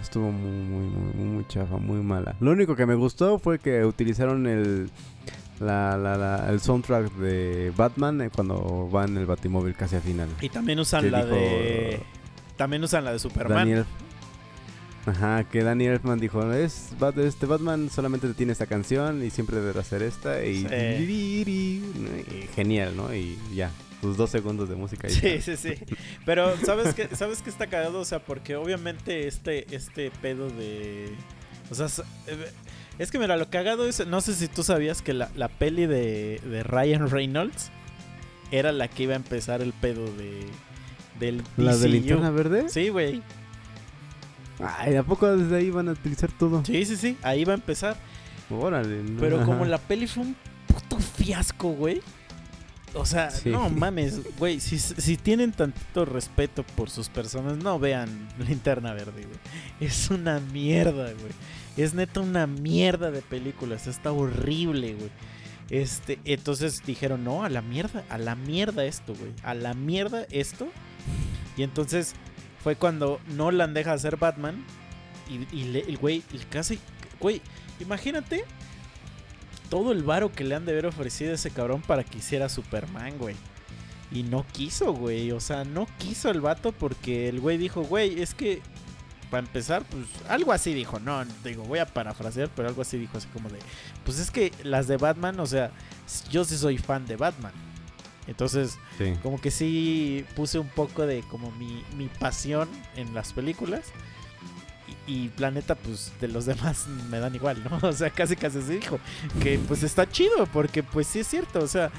estuvo 0.00 0.30
muy, 0.32 0.50
muy, 0.50 0.86
muy, 0.86 1.12
muy, 1.14 1.24
muy 1.34 1.46
chafa, 1.48 1.76
muy 1.76 1.98
mala. 2.02 2.34
Lo 2.40 2.52
único 2.52 2.74
que 2.74 2.86
me 2.86 2.94
gustó 2.94 3.38
fue 3.38 3.58
que 3.58 3.84
utilizaron 3.84 4.46
el, 4.46 4.90
la, 5.60 5.96
la, 5.98 6.16
la- 6.16 6.48
el 6.50 6.60
soundtrack 6.60 7.12
de 7.16 7.70
Batman 7.76 8.22
eh, 8.22 8.30
cuando 8.34 8.88
va 8.90 9.04
en 9.04 9.16
el 9.18 9.26
Batimóvil 9.26 9.74
casi 9.74 9.96
al 9.96 10.02
final. 10.02 10.28
Y 10.40 10.48
también 10.48 10.78
usan 10.80 11.02
que 11.02 11.10
la 11.10 11.24
dijo 11.24 11.34
de. 11.36 12.00
También 12.56 12.82
usan 12.82 13.04
la 13.04 13.12
de 13.12 13.18
Superman. 13.18 13.58
Daniel. 13.58 13.84
Ajá, 15.08 15.44
que 15.44 15.62
Danny 15.62 15.86
Elfman 15.86 16.20
dijo, 16.20 16.52
es, 16.52 16.90
este 17.16 17.46
Batman 17.46 17.88
solamente 17.90 18.28
tiene 18.34 18.52
esta 18.52 18.66
canción 18.66 19.24
y 19.24 19.30
siempre 19.30 19.56
deberá 19.56 19.80
hacer 19.80 20.02
esta 20.02 20.44
y, 20.44 20.66
y 20.66 22.48
genial, 22.54 22.96
¿no? 22.96 23.14
Y 23.14 23.38
ya, 23.54 23.70
tus 24.00 24.16
dos 24.16 24.30
segundos 24.30 24.68
de 24.68 24.76
música. 24.76 25.08
y 25.08 25.10
Sí, 25.10 25.40
sí, 25.40 25.56
sí. 25.56 25.74
Pero 26.24 26.56
¿sabes 26.64 26.94
qué, 26.94 27.08
¿sabes 27.14 27.42
qué 27.42 27.50
está 27.50 27.66
cagado? 27.66 28.00
O 28.00 28.04
sea, 28.04 28.20
porque 28.20 28.56
obviamente 28.56 29.26
este, 29.26 29.74
este 29.74 30.10
pedo 30.22 30.50
de... 30.50 31.10
O 31.70 31.74
sea, 31.74 31.86
eh, 32.26 32.50
es 32.98 33.10
que 33.10 33.18
mira, 33.18 33.36
lo 33.36 33.50
cagado 33.50 33.88
es... 33.88 34.06
No 34.06 34.20
sé 34.20 34.34
si 34.34 34.48
tú 34.48 34.62
sabías 34.62 35.02
que 35.02 35.14
la, 35.14 35.30
la 35.34 35.48
peli 35.48 35.86
de, 35.86 36.40
de 36.44 36.62
Ryan 36.62 37.10
Reynolds 37.10 37.70
era 38.50 38.72
la 38.72 38.88
que 38.88 39.04
iba 39.04 39.14
a 39.14 39.16
empezar 39.16 39.62
el 39.62 39.72
pedo 39.72 40.04
de... 40.04 40.46
Del 41.18 41.42
¿La 41.56 41.76
de 41.76 41.88
linterna 41.88 42.30
verde? 42.30 42.68
Sí, 42.68 42.90
güey. 42.90 43.22
Ay, 44.60 44.96
¿a 44.96 45.02
poco 45.02 45.26
desde 45.36 45.56
ahí 45.56 45.70
van 45.70 45.88
a 45.88 45.92
utilizar 45.92 46.30
todo? 46.32 46.64
Sí, 46.64 46.84
sí, 46.84 46.96
sí. 46.96 47.16
Ahí 47.22 47.44
va 47.44 47.52
a 47.52 47.56
empezar. 47.56 47.96
Órale. 48.50 49.02
no, 49.02 49.20
Pero 49.20 49.44
como 49.44 49.64
la 49.64 49.78
peli 49.78 50.06
fue 50.06 50.22
un 50.24 50.36
puto 50.66 50.98
fiasco, 50.98 51.68
güey. 51.70 52.00
O 52.94 53.04
sea, 53.04 53.30
Sí. 53.30 53.50
no 53.50 53.68
mames, 53.68 54.36
güey. 54.38 54.60
Si, 54.60 54.78
si 54.78 55.16
tienen 55.18 55.52
tantito 55.52 56.04
respeto 56.06 56.64
por 56.74 56.88
sus 56.90 57.08
personas, 57.10 57.58
no 57.58 57.78
vean 57.78 58.28
Linterna 58.48 58.94
Verde, 58.94 59.24
güey. 59.26 59.38
Es 59.80 60.10
una 60.10 60.40
mierda, 60.40 61.12
güey. 61.12 61.32
Es 61.76 61.94
neta 61.94 62.20
una 62.20 62.46
mierda 62.46 63.10
de 63.10 63.20
películas. 63.22 63.86
Está 63.86 64.10
horrible, 64.10 64.94
güey. 64.94 65.10
Este, 65.70 66.18
entonces 66.24 66.82
dijeron, 66.86 67.22
no, 67.24 67.44
a 67.44 67.50
la 67.50 67.60
mierda, 67.60 68.02
a 68.08 68.16
la 68.16 68.34
mierda 68.34 68.86
esto, 68.86 69.14
güey. 69.14 69.32
A 69.42 69.52
la 69.54 69.74
mierda 69.74 70.24
esto. 70.30 70.66
Y 71.58 71.62
entonces 71.62 72.14
fue 72.62 72.76
cuando 72.76 73.20
Nolan 73.28 73.74
deja 73.74 73.92
de 73.92 73.98
ser 73.98 74.16
Batman. 74.16 74.64
Y, 75.28 75.76
el 75.76 75.98
güey, 75.98 76.22
el 76.32 76.48
casi, 76.48 76.78
güey, 77.20 77.42
imagínate 77.80 78.44
todo 79.68 79.92
el 79.92 80.02
varo 80.02 80.32
que 80.32 80.44
le 80.44 80.54
han 80.54 80.64
de 80.64 80.72
haber 80.72 80.86
ofrecido 80.86 81.32
a 81.32 81.34
ese 81.34 81.50
cabrón 81.50 81.82
para 81.82 82.02
que 82.02 82.18
hiciera 82.18 82.48
Superman, 82.48 83.18
güey. 83.18 83.36
Y 84.10 84.22
no 84.22 84.46
quiso, 84.52 84.94
güey. 84.94 85.32
O 85.32 85.40
sea, 85.40 85.64
no 85.64 85.86
quiso 85.98 86.30
el 86.30 86.40
vato 86.40 86.72
porque 86.72 87.28
el 87.28 87.40
güey 87.40 87.58
dijo, 87.58 87.82
güey, 87.82 88.22
es 88.22 88.34
que 88.34 88.62
para 89.30 89.46
empezar, 89.46 89.84
pues 89.84 90.06
algo 90.28 90.52
así 90.52 90.72
dijo. 90.72 90.98
No, 90.98 91.24
digo, 91.44 91.64
voy 91.64 91.78
a 91.78 91.86
parafrasear, 91.86 92.48
pero 92.54 92.68
algo 92.68 92.82
así 92.82 92.96
dijo, 92.96 93.18
así 93.18 93.28
como 93.28 93.48
de, 93.50 93.58
pues 94.04 94.18
es 94.18 94.30
que 94.30 94.52
las 94.62 94.86
de 94.88 94.96
Batman, 94.96 95.38
o 95.40 95.46
sea, 95.46 95.70
yo 96.30 96.44
sí 96.44 96.56
soy 96.56 96.78
fan 96.78 97.06
de 97.06 97.16
Batman. 97.16 97.52
Entonces, 98.28 98.78
Sí. 98.98 99.14
como 99.22 99.40
que 99.40 99.50
sí 99.50 100.24
puse 100.36 100.58
un 100.60 100.68
poco 100.68 101.06
de 101.06 101.22
como 101.22 101.50
mi, 101.52 101.82
mi 101.96 102.06
pasión 102.08 102.68
en 102.94 103.14
las 103.14 103.32
películas. 103.32 103.86
Y, 105.06 105.24
y 105.24 105.28
Planeta, 105.30 105.74
pues 105.74 106.12
de 106.20 106.28
los 106.28 106.44
demás 106.46 106.86
me 107.10 107.18
dan 107.18 107.34
igual, 107.34 107.62
¿no? 107.64 107.88
O 107.88 107.92
sea, 107.92 108.10
casi 108.10 108.36
casi 108.36 108.60
se 108.62 108.74
dijo. 108.78 108.98
Que 109.42 109.58
pues 109.58 109.82
está 109.82 110.08
chido, 110.08 110.46
porque 110.52 110.82
pues 110.82 111.06
sí 111.06 111.20
es 111.20 111.26
cierto. 111.26 111.60
O 111.60 111.66
sea, 111.66 111.90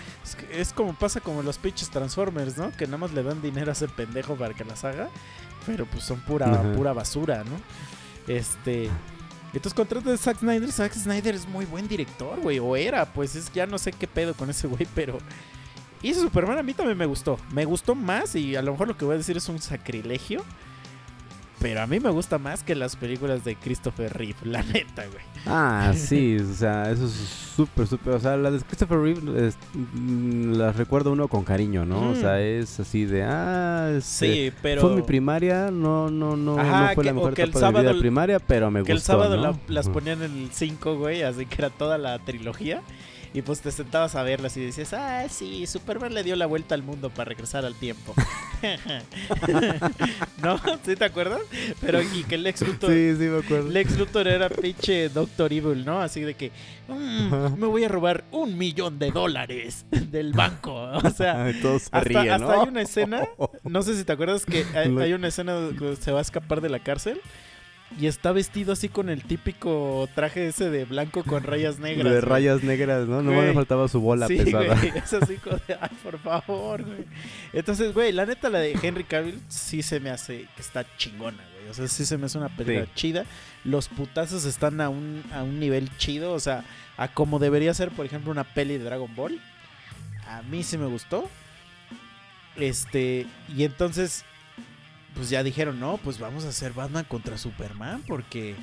es, 0.51 0.71
como 0.71 0.93
pasa 0.93 1.19
como 1.19 1.41
los 1.43 1.57
pinches 1.57 1.89
Transformers, 1.89 2.57
¿no? 2.57 2.71
Que 2.71 2.85
nada 2.85 2.97
más 2.99 3.11
le 3.11 3.23
dan 3.23 3.41
dinero 3.41 3.69
a 3.71 3.73
ese 3.73 3.87
pendejo 3.87 4.35
para 4.35 4.53
que 4.53 4.63
las 4.65 4.83
haga. 4.83 5.09
Pero 5.65 5.85
pues 5.87 6.03
son 6.03 6.19
pura, 6.21 6.47
Ajá. 6.51 6.71
pura 6.73 6.93
basura, 6.93 7.43
¿no? 7.43 7.59
Este. 8.33 8.89
Entonces 9.51 9.73
contrato 9.73 10.11
de 10.11 10.17
Zack 10.17 10.39
Snyder. 10.39 10.71
Zack 10.71 10.93
Snyder 10.93 11.33
es 11.33 11.47
muy 11.47 11.65
buen 11.65 11.87
director, 11.87 12.39
güey. 12.39 12.59
O 12.59 12.75
era, 12.75 13.11
pues 13.13 13.35
es 13.35 13.51
ya 13.51 13.65
no 13.65 13.77
sé 13.79 13.91
qué 13.91 14.05
pedo 14.07 14.35
con 14.35 14.49
ese 14.51 14.67
güey, 14.67 14.87
pero. 14.93 15.17
Y 16.01 16.09
ese 16.09 16.21
Superman 16.21 16.57
a 16.57 16.63
mí 16.63 16.73
también 16.73 16.97
me 16.97 17.05
gustó. 17.05 17.37
Me 17.51 17.65
gustó 17.65 17.93
más 17.95 18.35
y 18.35 18.55
a 18.55 18.61
lo 18.61 18.71
mejor 18.71 18.87
lo 18.87 18.97
que 18.97 19.05
voy 19.05 19.15
a 19.15 19.17
decir 19.17 19.35
es 19.37 19.49
un 19.49 19.59
sacrilegio. 19.59 20.43
Pero 21.61 21.81
a 21.81 21.87
mí 21.87 21.99
me 21.99 22.09
gusta 22.09 22.37
más 22.37 22.63
que 22.63 22.73
las 22.73 22.95
películas 22.95 23.43
de 23.43 23.57
Christopher 23.57 24.13
Reeve, 24.13 24.37
la 24.45 24.63
neta, 24.63 25.03
güey. 25.07 25.21
Ah, 25.45 25.91
sí, 25.93 26.37
o 26.37 26.53
sea, 26.53 26.89
eso 26.89 27.05
es 27.05 27.11
súper, 27.11 27.85
súper. 27.85 28.13
O 28.13 28.19
sea, 28.21 28.37
la 28.37 28.49
de 28.49 28.59
Christopher 28.61 28.97
Reeve 28.97 29.45
es- 29.47 29.57
mm, 29.73 30.53
las 30.53 30.77
recuerdo 30.77 31.11
uno 31.11 31.27
con 31.27 31.43
cariño, 31.43 31.83
¿no? 31.85 32.11
O 32.11 32.11
Mm. 32.11 32.15
sea, 32.15 32.39
es 32.39 32.79
así 32.79 33.03
de, 33.03 33.23
ah, 33.25 33.91
este, 33.93 34.33
Sí, 34.49 34.53
pero. 34.61 34.79
fue 34.79 34.95
mi 34.95 35.01
primaria, 35.01 35.69
no, 35.69 36.09
no, 36.09 36.37
no, 36.37 36.57
Ajá, 36.57 36.79
no 36.91 36.93
fue 36.95 37.03
que- 37.03 37.09
la 37.09 37.13
mejor 37.13 37.33
que 37.33 37.41
el 37.41 37.49
etapa 37.49 37.65
de 37.65 37.71
mi 37.73 37.79
vida 37.79 37.83
sábado- 37.89 37.99
primaria, 37.99 38.39
pero 38.39 38.71
me 38.71 38.83
que 38.85 38.91
el 38.93 38.97
gustó, 38.99 39.11
sábado 39.11 39.35
¿no? 39.35 39.41
la- 39.43 39.59
las 39.67 39.89
ponían 39.89 40.21
en 40.23 40.31
el 40.43 40.49
5, 40.53 40.95
güey, 40.95 41.23
así 41.23 41.45
que 41.45 41.55
era 41.57 41.69
toda 41.69 41.97
la 41.97 42.19
trilogía. 42.19 42.81
Y 43.33 43.43
pues 43.43 43.61
te 43.61 43.71
sentabas 43.71 44.15
a 44.15 44.23
verlas 44.23 44.57
y 44.57 44.61
decías, 44.65 44.91
ah, 44.93 45.27
sí, 45.29 45.67
Superman 45.67 46.13
le 46.15 46.23
dio 46.23 46.35
la 46.35 46.47
vuelta 46.47 46.73
al 46.73 46.81
mundo 46.81 47.09
para 47.11 47.29
regresar 47.29 47.63
al 47.63 47.75
tiempo. 47.75 48.15
¿No? 50.41 50.59
¿Sí 50.83 50.95
te 50.95 51.05
acuerdas? 51.05 51.41
Pero 51.81 52.01
y 52.01 52.23
que 52.23 52.37
Lex 52.37 52.61
Luthor, 52.61 52.91
Sí, 52.91 53.15
sí, 53.17 53.23
me 53.25 53.39
acuerdo. 53.39 53.69
Lex 53.69 53.97
Luthor 53.97 54.27
era 54.27 54.49
pinche 54.49 55.09
Doctor 55.09 55.51
Evil, 55.53 55.85
¿no? 55.85 56.01
Así 56.01 56.21
de 56.21 56.33
que 56.33 56.51
"Mm, 56.87 57.53
me 57.59 57.67
voy 57.67 57.83
a 57.83 57.87
robar 57.87 58.23
un 58.31 58.57
millón 58.57 58.97
de 58.99 59.11
dólares 59.11 59.85
del 59.91 60.33
banco. 60.33 60.89
O 61.09 61.09
sea, 61.11 61.43
Ay, 61.45 61.53
todos 61.61 61.83
se 61.83 61.89
hasta, 61.91 62.01
ríen, 62.01 62.29
hasta 62.31 62.37
¿no? 62.55 62.61
hay 62.61 62.67
una 62.69 62.81
escena, 62.81 63.27
no 63.63 63.81
sé 63.83 63.95
si 63.97 64.03
te 64.03 64.11
acuerdas 64.13 64.45
que 64.45 64.65
hay, 64.75 64.95
hay 64.99 65.13
una 65.13 65.27
escena 65.27 65.53
donde 65.53 65.95
se 65.97 66.11
va 66.11 66.19
a 66.19 66.21
escapar 66.21 66.61
de 66.61 66.69
la 66.69 66.79
cárcel 66.79 67.19
y 67.97 68.07
está 68.07 68.31
vestido 68.31 68.73
así 68.73 68.87
con 68.89 69.09
el 69.09 69.23
típico 69.23 70.07
traje 70.13 70.47
ese 70.47 70.69
de 70.69 70.85
blanco 70.85 71.23
con 71.23 71.43
rayas 71.43 71.79
negras. 71.79 72.13
de 72.13 72.21
rayas 72.21 72.63
negras, 72.63 73.07
¿no? 73.07 73.21
No 73.21 73.31
me 73.31 73.53
faltaba 73.53 73.87
su 73.87 73.99
bola 73.99 74.27
sí, 74.27 74.37
pesada. 74.37 74.75
güey, 74.75 74.89
es 74.97 75.13
así 75.13 75.35
como 75.37 75.57
de, 75.67 75.77
ay, 75.81 75.89
por 76.03 76.19
favor, 76.19 76.83
güey. 76.83 77.05
Entonces, 77.53 77.93
güey, 77.93 78.11
la 78.11 78.25
neta, 78.25 78.49
la 78.49 78.59
de 78.59 78.77
Henry 78.81 79.03
Cavill 79.05 79.39
sí 79.47 79.81
se 79.81 79.99
me 79.99 80.09
hace 80.11 80.45
que 80.55 80.61
está 80.61 80.85
chingona, 80.97 81.43
güey. 81.55 81.69
O 81.69 81.73
sea, 81.73 81.87
sí 81.87 82.05
se 82.05 82.17
me 82.17 82.25
hace 82.27 82.37
una 82.37 82.49
película 82.49 82.85
Sí. 82.85 82.91
chida. 82.95 83.25
Los 83.63 83.87
putazos 83.89 84.45
están 84.45 84.79
a 84.81 84.89
un, 84.89 85.23
a 85.33 85.43
un 85.43 85.59
nivel 85.59 85.89
chido, 85.97 86.33
o 86.33 86.39
sea, 86.39 86.63
a 86.97 87.07
como 87.09 87.39
debería 87.39 87.73
ser, 87.73 87.89
por 87.89 88.05
ejemplo, 88.05 88.31
una 88.31 88.43
peli 88.43 88.77
de 88.77 88.83
Dragon 88.85 89.13
Ball. 89.15 89.39
A 90.27 90.41
mí 90.43 90.63
sí 90.63 90.77
me 90.77 90.85
gustó. 90.85 91.27
Este, 92.55 93.25
y 93.55 93.63
entonces, 93.63 94.25
pues 95.15 95.29
ya 95.29 95.43
dijeron, 95.43 95.79
no, 95.79 95.97
pues 95.97 96.19
vamos 96.19 96.45
a 96.45 96.49
hacer 96.49 96.73
Batman 96.73 97.05
contra 97.05 97.37
Superman, 97.37 98.03
porque, 98.07 98.55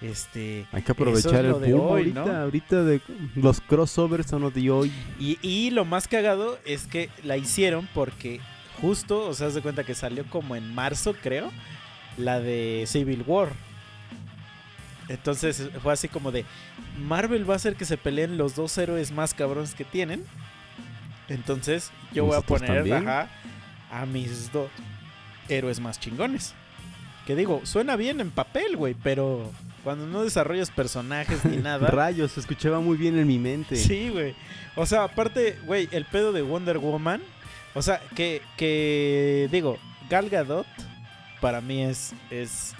este, 0.00 0.66
Hay 0.72 0.82
que 0.82 0.92
aprovechar 0.92 1.44
es 1.44 1.56
el 1.56 1.72
boom 1.72 1.80
hoy, 1.80 2.00
ahorita. 2.02 2.24
¿no? 2.24 2.32
Ahorita 2.32 2.84
de 2.84 3.00
los 3.34 3.60
crossovers 3.60 4.26
son 4.26 4.42
los 4.42 4.54
de 4.54 4.70
hoy. 4.70 4.92
Y, 5.18 5.38
y 5.42 5.70
lo 5.70 5.84
más 5.84 6.08
cagado 6.08 6.58
es 6.64 6.86
que 6.86 7.10
la 7.24 7.36
hicieron 7.36 7.88
porque 7.94 8.40
justo, 8.80 9.26
o 9.26 9.34
sea, 9.34 9.48
de 9.48 9.62
cuenta 9.62 9.84
que 9.84 9.94
salió 9.94 10.24
como 10.28 10.54
en 10.54 10.74
marzo, 10.74 11.14
creo, 11.14 11.50
la 12.18 12.40
de 12.40 12.84
Civil 12.86 13.24
War. 13.26 13.52
Entonces 15.08 15.70
fue 15.82 15.92
así 15.92 16.08
como 16.08 16.32
de 16.32 16.44
Marvel 16.98 17.48
va 17.48 17.54
a 17.54 17.56
hacer 17.56 17.76
que 17.76 17.84
se 17.84 17.96
peleen 17.96 18.38
los 18.38 18.56
dos 18.56 18.76
héroes 18.76 19.12
más 19.12 19.34
cabrones 19.34 19.74
que 19.74 19.84
tienen. 19.84 20.24
Entonces 21.28 21.90
yo 22.12 22.24
voy 22.24 22.36
a 22.36 22.40
poner 22.40 22.92
ajá, 22.92 23.28
a 23.90 24.06
mis 24.06 24.52
dos 24.52 24.68
héroes 25.48 25.80
más 25.80 25.98
chingones. 26.00 26.54
Que 27.26 27.34
digo, 27.34 27.60
suena 27.64 27.96
bien 27.96 28.20
en 28.20 28.30
papel, 28.30 28.76
güey, 28.76 28.94
pero 28.94 29.50
cuando 29.82 30.06
no 30.06 30.22
desarrollas 30.22 30.70
personajes 30.70 31.44
ni 31.44 31.56
nada. 31.62 31.88
Rayos, 31.88 32.32
se 32.32 32.40
escuchaba 32.40 32.80
muy 32.80 32.96
bien 32.96 33.18
en 33.18 33.26
mi 33.26 33.38
mente. 33.38 33.76
Sí, 33.76 34.10
güey. 34.10 34.34
O 34.76 34.86
sea, 34.86 35.04
aparte, 35.04 35.58
güey, 35.64 35.88
el 35.90 36.04
pedo 36.04 36.32
de 36.32 36.42
Wonder 36.42 36.78
Woman. 36.78 37.22
O 37.74 37.82
sea, 37.82 38.00
que, 38.14 38.42
que 38.56 39.48
digo, 39.50 39.78
Gal 40.08 40.30
Gadot 40.30 40.66
para 41.40 41.60
mí 41.60 41.82
es, 41.82 42.14
es 42.30 42.74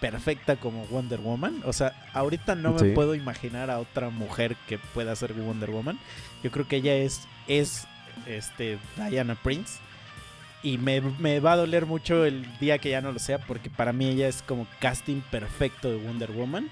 perfecta 0.00 0.56
como 0.56 0.86
Wonder 0.86 1.20
Woman. 1.20 1.60
O 1.64 1.72
sea, 1.72 1.92
ahorita 2.14 2.54
no 2.54 2.72
me 2.74 2.78
Sí. 2.80 2.90
puedo 2.94 3.14
imaginar 3.16 3.68
a 3.70 3.78
otra 3.80 4.10
mujer 4.10 4.56
que 4.68 4.78
pueda 4.78 5.14
ser 5.16 5.32
Wonder 5.34 5.70
Woman. 5.70 5.98
Yo 6.44 6.50
creo 6.52 6.68
que 6.68 6.76
ella 6.76 6.94
es, 6.94 7.22
es 7.48 7.86
este, 8.26 8.78
Diana 9.10 9.34
Prince. 9.34 9.80
Y 10.62 10.76
me, 10.78 11.00
me 11.00 11.38
va 11.40 11.52
a 11.52 11.56
doler 11.56 11.86
mucho 11.86 12.24
el 12.24 12.44
día 12.58 12.78
que 12.78 12.90
ya 12.90 13.00
no 13.00 13.12
lo 13.12 13.18
sea, 13.18 13.38
porque 13.38 13.70
para 13.70 13.92
mí 13.92 14.06
ella 14.08 14.26
es 14.28 14.42
como 14.42 14.66
casting 14.80 15.20
perfecto 15.30 15.90
de 15.90 15.96
Wonder 15.98 16.32
Woman. 16.32 16.68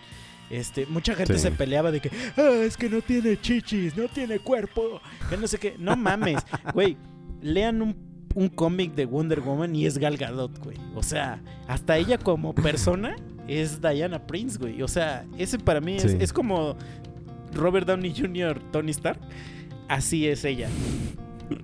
Este, 0.50 0.86
mucha 0.86 1.14
gente 1.14 1.34
Sí. 1.34 1.40
se 1.40 1.50
peleaba 1.52 1.90
de 1.90 2.00
que 2.00 2.10
"Ah, 2.36 2.50
es 2.62 2.76
que 2.76 2.88
no 2.88 3.00
tiene 3.00 3.40
chichis, 3.40 3.96
no 3.96 4.08
tiene 4.08 4.38
cuerpo, 4.38 5.00
que 5.28 5.36
no 5.36 5.46
sé 5.46 5.58
qué. 5.58 5.74
No 5.78 5.96
mames, 5.96 6.42
güey. 6.74 6.96
Lean 7.42 7.80
un, 7.82 7.96
un 8.34 8.48
cómic 8.48 8.94
de 8.94 9.06
Wonder 9.06 9.40
Woman 9.40 9.74
y 9.76 9.86
es 9.86 9.98
Gal 9.98 10.16
Gadot, 10.16 10.58
güey. 10.64 10.76
O 10.94 11.02
sea, 11.02 11.40
hasta 11.68 11.96
ella 11.96 12.18
como 12.18 12.54
persona 12.54 13.16
es 13.48 13.80
Diana 13.80 14.26
Prince, 14.26 14.58
güey. 14.58 14.82
O 14.82 14.88
sea, 14.88 15.24
ese 15.38 15.58
para 15.58 15.80
mí 15.80 15.96
es, 15.96 16.02
Sí. 16.10 16.16
es 16.20 16.32
como 16.32 16.76
Robert 17.52 17.86
Downey 17.86 18.12
Jr., 18.16 18.60
Tony 18.72 18.90
Stark. 18.90 19.20
Así 19.88 20.26
es 20.26 20.44
ella. 20.44 20.68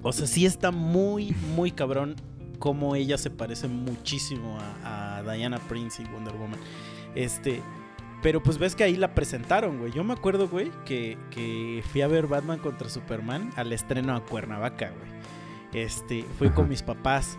O 0.03 0.13
sea, 0.13 0.27
sí 0.27 0.47
está 0.47 0.71
muy, 0.71 1.35
muy 1.55 1.71
cabrón 1.71 2.17
como 2.59 2.95
ella 2.95 3.19
se 3.19 3.31
parece 3.31 3.67
muchísimo 3.67 4.57
a, 4.85 5.17
a 5.17 5.23
Diana 5.23 5.59
Prince 5.69 6.03
y 6.03 6.07
Wonder 6.07 6.35
Woman. 6.35 6.61
Este, 7.15 7.61
pero 8.23 8.41
pues 8.41 8.59
ves 8.59 8.77
que 8.77 8.85
ahí 8.85 8.97
la 8.97 9.15
presentaron, 9.15 9.79
güey. 9.79 9.93
Yo 9.93 10.05
me 10.05 10.13
acuerdo, 10.13 10.49
güey, 10.49 10.71
que, 10.85 11.19
que 11.31 11.83
fui 11.91 12.03
a 12.03 12.07
ver 12.07 12.29
Batman 12.29 12.61
contra 12.61 12.89
Superman 12.89 13.51
al 13.57 13.73
estreno 13.73 14.15
a 14.15 14.25
Cuernavaca, 14.25 14.91
güey. 14.91 15.85
Este, 15.85 16.25
fui 16.39 16.51
con 16.51 16.69
mis 16.69 16.83
papás. 16.83 17.37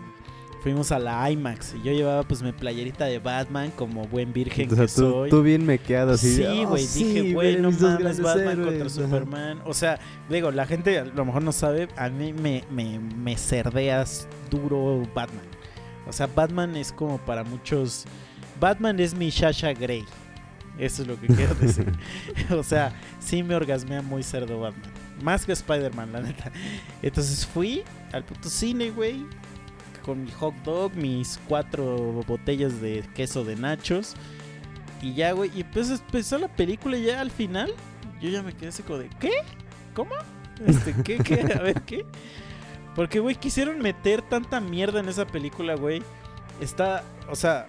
Fuimos 0.64 0.90
a 0.92 0.98
la 0.98 1.30
IMAX 1.30 1.74
y 1.74 1.82
yo 1.86 1.92
llevaba 1.92 2.22
pues 2.22 2.42
mi 2.42 2.50
playerita 2.50 3.04
de 3.04 3.18
Batman 3.18 3.70
como 3.76 4.06
buen 4.06 4.32
virgen 4.32 4.72
O 4.72 4.74
sea, 4.74 4.86
que 4.86 4.92
tú, 4.92 5.00
soy. 5.02 5.28
tú 5.28 5.42
bien 5.42 5.66
mequeado 5.66 6.12
así. 6.12 6.36
Sí, 6.36 6.44
"Oh, 6.64 6.68
güey, 6.70 6.84
sí, 6.86 7.04
dije, 7.04 7.34
güey, 7.34 7.60
no 7.60 7.70
mames, 7.70 8.18
Batman 8.18 8.48
héroes". 8.48 8.66
contra. 8.68 8.88
Superman. 8.88 9.60
O 9.66 9.74
sea, 9.74 10.00
digo, 10.30 10.50
la 10.50 10.64
gente 10.64 10.98
a 11.00 11.04
lo 11.04 11.24
mejor 11.26 11.42
no 11.42 11.52
sabe, 11.52 11.88
a 11.98 12.08
mí 12.08 12.32
me, 12.32 12.64
me, 12.70 12.98
me 12.98 13.36
cerdeas 13.36 14.26
duro 14.50 15.02
Batman. 15.14 15.44
O 16.06 16.12
sea, 16.14 16.28
Batman 16.28 16.76
es 16.76 16.92
como 16.92 17.18
para 17.18 17.44
muchos... 17.44 18.06
Batman 18.58 18.98
es 19.00 19.14
mi 19.14 19.28
Shasha 19.28 19.74
Grey. 19.74 20.06
Eso 20.78 21.02
es 21.02 21.08
lo 21.08 21.20
que 21.20 21.26
quiero 21.26 21.54
decir. 21.56 21.92
o 22.50 22.62
sea, 22.62 22.90
sí 23.20 23.42
me 23.42 23.54
orgasmea 23.54 24.00
muy 24.00 24.22
cerdo 24.22 24.60
Batman. 24.60 24.90
Más 25.22 25.44
que 25.44 25.52
Spider-Man, 25.52 26.10
la 26.10 26.20
neta. 26.22 26.50
Entonces 27.02 27.44
fui 27.44 27.82
al 28.12 28.24
puto 28.24 28.48
cine, 28.48 28.90
güey. 28.90 29.26
Con 30.04 30.24
mi 30.24 30.30
hot 30.32 30.54
dog, 30.64 30.94
mis 30.94 31.40
cuatro 31.48 32.22
botellas 32.26 32.80
de 32.80 33.04
queso 33.14 33.44
de 33.44 33.56
nachos. 33.56 34.14
Y 35.00 35.14
ya, 35.14 35.32
güey. 35.32 35.50
Y 35.54 35.64
pues 35.64 35.90
empezó 35.90 36.38
la 36.38 36.48
película 36.48 36.96
y 36.96 37.04
ya 37.04 37.20
al 37.20 37.30
final. 37.30 37.72
Yo 38.20 38.30
ya 38.30 38.42
me 38.42 38.52
quedé 38.54 38.70
como 38.82 38.98
de, 38.98 39.10
¿qué? 39.20 39.32
¿Cómo? 39.94 40.14
Este, 40.66 40.94
¿qué? 41.02 41.18
¿Qué? 41.18 41.40
A 41.58 41.62
ver, 41.62 41.82
¿qué? 41.82 42.04
Porque, 42.94 43.20
güey, 43.20 43.36
quisieron 43.36 43.80
meter 43.80 44.22
tanta 44.22 44.60
mierda 44.60 45.00
en 45.00 45.08
esa 45.08 45.26
película, 45.26 45.74
güey. 45.74 46.02
Está, 46.60 47.02
o 47.28 47.34
sea, 47.34 47.66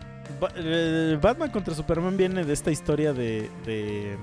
eh, 0.56 1.18
Batman 1.22 1.50
contra 1.52 1.74
Superman 1.74 2.16
viene 2.16 2.46
de 2.46 2.54
esta 2.54 2.72
historia 2.72 3.14
de, 3.14 3.50
de, 3.66 4.18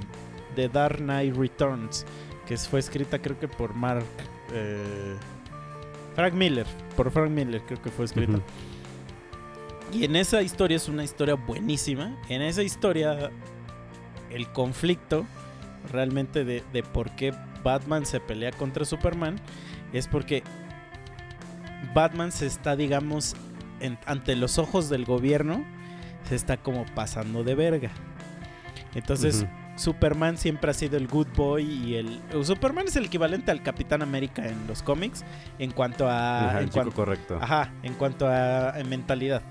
de 0.54 0.68
Dark 0.68 0.98
Knight 0.98 1.34
Returns, 1.36 2.06
que 2.46 2.56
fue 2.56 2.80
escrita 2.80 3.20
creo 3.20 3.38
que 3.38 3.48
por 3.48 3.74
Mark... 3.74 4.04
eh, 4.52 5.16
Frank 6.14 6.34
Miller, 6.34 6.66
por 6.96 7.10
Frank 7.10 7.30
Miller 7.30 7.62
creo 7.66 7.80
que 7.80 7.90
fue 7.90 8.04
escrita. 8.04 8.32
Ujú. 8.32 8.42
Y 9.92 10.04
en 10.04 10.16
esa 10.16 10.42
historia 10.42 10.76
es 10.76 10.88
una 10.88 11.04
historia 11.04 11.34
buenísima. 11.34 12.16
En 12.28 12.40
esa 12.42 12.62
historia, 12.62 13.30
el 14.30 14.48
conflicto 14.52 15.24
realmente 15.90 16.44
de, 16.44 16.62
de 16.72 16.82
por 16.82 17.10
qué 17.16 17.34
Batman 17.62 18.06
se 18.06 18.20
pelea 18.20 18.52
contra 18.52 18.84
Superman 18.84 19.36
es 19.92 20.08
porque 20.08 20.42
Batman 21.94 22.32
se 22.32 22.46
está, 22.46 22.74
digamos, 22.76 23.36
en- 23.80 23.98
ante 24.06 24.34
los 24.36 24.58
ojos 24.58 24.88
del 24.88 25.04
gobierno, 25.04 25.64
se 26.28 26.36
está 26.36 26.56
como 26.56 26.86
pasando 26.94 27.44
de 27.44 27.54
verga. 27.54 27.90
Entonces. 28.94 29.44
Superman 29.76 30.36
siempre 30.36 30.70
ha 30.70 30.74
sido 30.74 30.96
el 30.96 31.08
good 31.08 31.28
boy 31.34 31.64
y 31.64 31.94
el... 31.94 32.20
Superman 32.44 32.86
es 32.88 32.96
el 32.96 33.06
equivalente 33.06 33.50
al 33.50 33.62
Capitán 33.62 34.02
América 34.02 34.46
en 34.46 34.66
los 34.66 34.82
cómics 34.82 35.24
en 35.58 35.70
cuanto 35.70 36.08
a... 36.08 36.48
Ajá, 36.50 36.58
en 36.58 36.64
el 36.64 36.70
chico 36.70 36.84
cuan- 36.84 36.90
correcto. 36.94 37.38
Ajá, 37.40 37.72
en 37.82 37.94
cuanto 37.94 38.28
a, 38.28 38.70
a 38.70 38.84
mentalidad. 38.84 39.42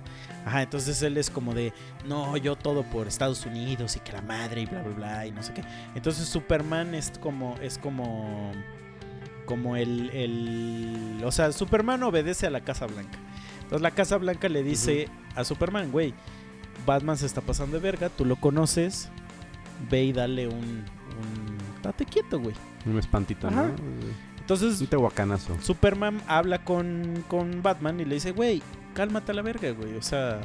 Ajá, 0.45 0.61
entonces 0.63 1.01
él 1.03 1.17
es 1.17 1.29
como 1.29 1.53
de, 1.53 1.71
no, 2.07 2.35
yo 2.37 2.55
todo 2.55 2.83
por 2.83 3.07
Estados 3.07 3.45
Unidos 3.45 3.95
y 3.95 3.99
que 3.99 4.11
la 4.11 4.21
madre 4.21 4.61
y 4.61 4.65
bla, 4.65 4.81
bla, 4.81 4.95
bla 4.95 5.27
y 5.27 5.31
no 5.31 5.43
sé 5.43 5.53
qué. 5.53 5.63
Entonces 5.95 6.27
Superman 6.27 6.95
es 6.95 7.11
como, 7.19 7.55
es 7.61 7.77
como, 7.77 8.51
como 9.45 9.75
el, 9.75 10.09
el, 10.11 11.21
o 11.23 11.31
sea, 11.31 11.51
Superman 11.51 12.01
obedece 12.03 12.47
a 12.47 12.49
la 12.49 12.61
Casa 12.61 12.87
Blanca. 12.87 13.19
Entonces 13.55 13.81
la 13.81 13.91
Casa 13.91 14.17
Blanca 14.17 14.49
le 14.49 14.63
dice 14.63 15.09
a 15.35 15.43
Superman, 15.43 15.91
güey, 15.91 16.13
Batman 16.85 17.17
se 17.17 17.25
está 17.27 17.41
pasando 17.41 17.77
de 17.77 17.83
verga, 17.83 18.09
tú 18.09 18.25
lo 18.25 18.35
conoces, 18.35 19.09
ve 19.89 20.05
y 20.05 20.13
dale 20.13 20.47
un, 20.47 20.53
un, 20.55 21.57
date 21.81 22.05
quieto, 22.05 22.39
güey. 22.39 22.55
Un 22.85 22.97
espantito, 22.97 23.47
Ajá. 23.47 23.67
¿no? 23.67 23.75
Entonces 24.39 24.81
Un 24.81 24.87
tehuacanazo. 24.87 25.57
Superman 25.61 26.21
habla 26.27 26.63
con, 26.63 27.23
con 27.27 27.61
Batman 27.61 27.99
y 27.99 28.05
le 28.05 28.15
dice, 28.15 28.31
güey, 28.31 28.61
cálmate 28.93 29.31
a 29.31 29.35
la 29.35 29.41
verga, 29.41 29.71
güey. 29.71 29.95
O 29.95 30.01
sea, 30.01 30.41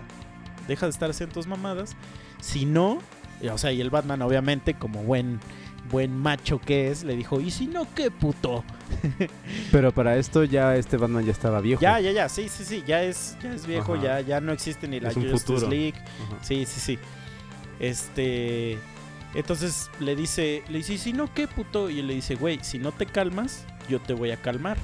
deja 0.68 0.86
de 0.86 0.90
estar 0.90 1.10
haciendo 1.10 1.34
tus 1.34 1.46
mamadas. 1.46 1.96
Si 2.40 2.66
no, 2.66 2.98
o 3.52 3.58
sea, 3.58 3.72
y 3.72 3.80
el 3.80 3.90
Batman, 3.90 4.22
obviamente, 4.22 4.74
como 4.74 5.02
buen, 5.02 5.40
buen 5.90 6.16
macho 6.16 6.60
que 6.60 6.90
es, 6.90 7.04
le 7.04 7.16
dijo, 7.16 7.40
¿y 7.40 7.50
si 7.50 7.66
no, 7.66 7.86
qué 7.94 8.10
puto? 8.10 8.64
Pero 9.72 9.92
para 9.92 10.16
esto 10.16 10.44
ya 10.44 10.76
este 10.76 10.96
Batman 10.96 11.24
ya 11.24 11.32
estaba 11.32 11.60
viejo. 11.60 11.80
Ya, 11.80 12.00
ya, 12.00 12.12
ya, 12.12 12.28
sí, 12.28 12.48
sí, 12.48 12.64
sí, 12.64 12.84
ya 12.86 13.02
es, 13.02 13.36
ya 13.42 13.52
es 13.52 13.66
viejo, 13.66 13.94
Ajá. 13.94 14.02
ya, 14.02 14.20
ya 14.20 14.40
no 14.40 14.52
existe 14.52 14.88
ni 14.88 15.00
la 15.00 15.12
Justice. 15.12 15.66
League. 15.68 15.98
Ajá. 15.98 16.42
Sí, 16.42 16.64
sí, 16.66 16.80
sí. 16.80 16.98
Este. 17.78 18.78
Entonces 19.36 19.90
le 20.00 20.16
dice, 20.16 20.64
le 20.68 20.78
dice, 20.78 20.94
"¿Y 20.94 20.98
si 20.98 21.12
no 21.12 21.32
qué 21.32 21.46
puto? 21.46 21.90
Y 21.90 22.00
él 22.00 22.08
le 22.08 22.14
dice, 22.14 22.34
güey, 22.34 22.58
si 22.62 22.78
no 22.78 22.90
te 22.90 23.06
calmas, 23.06 23.64
yo 23.88 24.00
te 24.00 24.14
voy 24.14 24.30
a 24.30 24.36
calmar. 24.38 24.78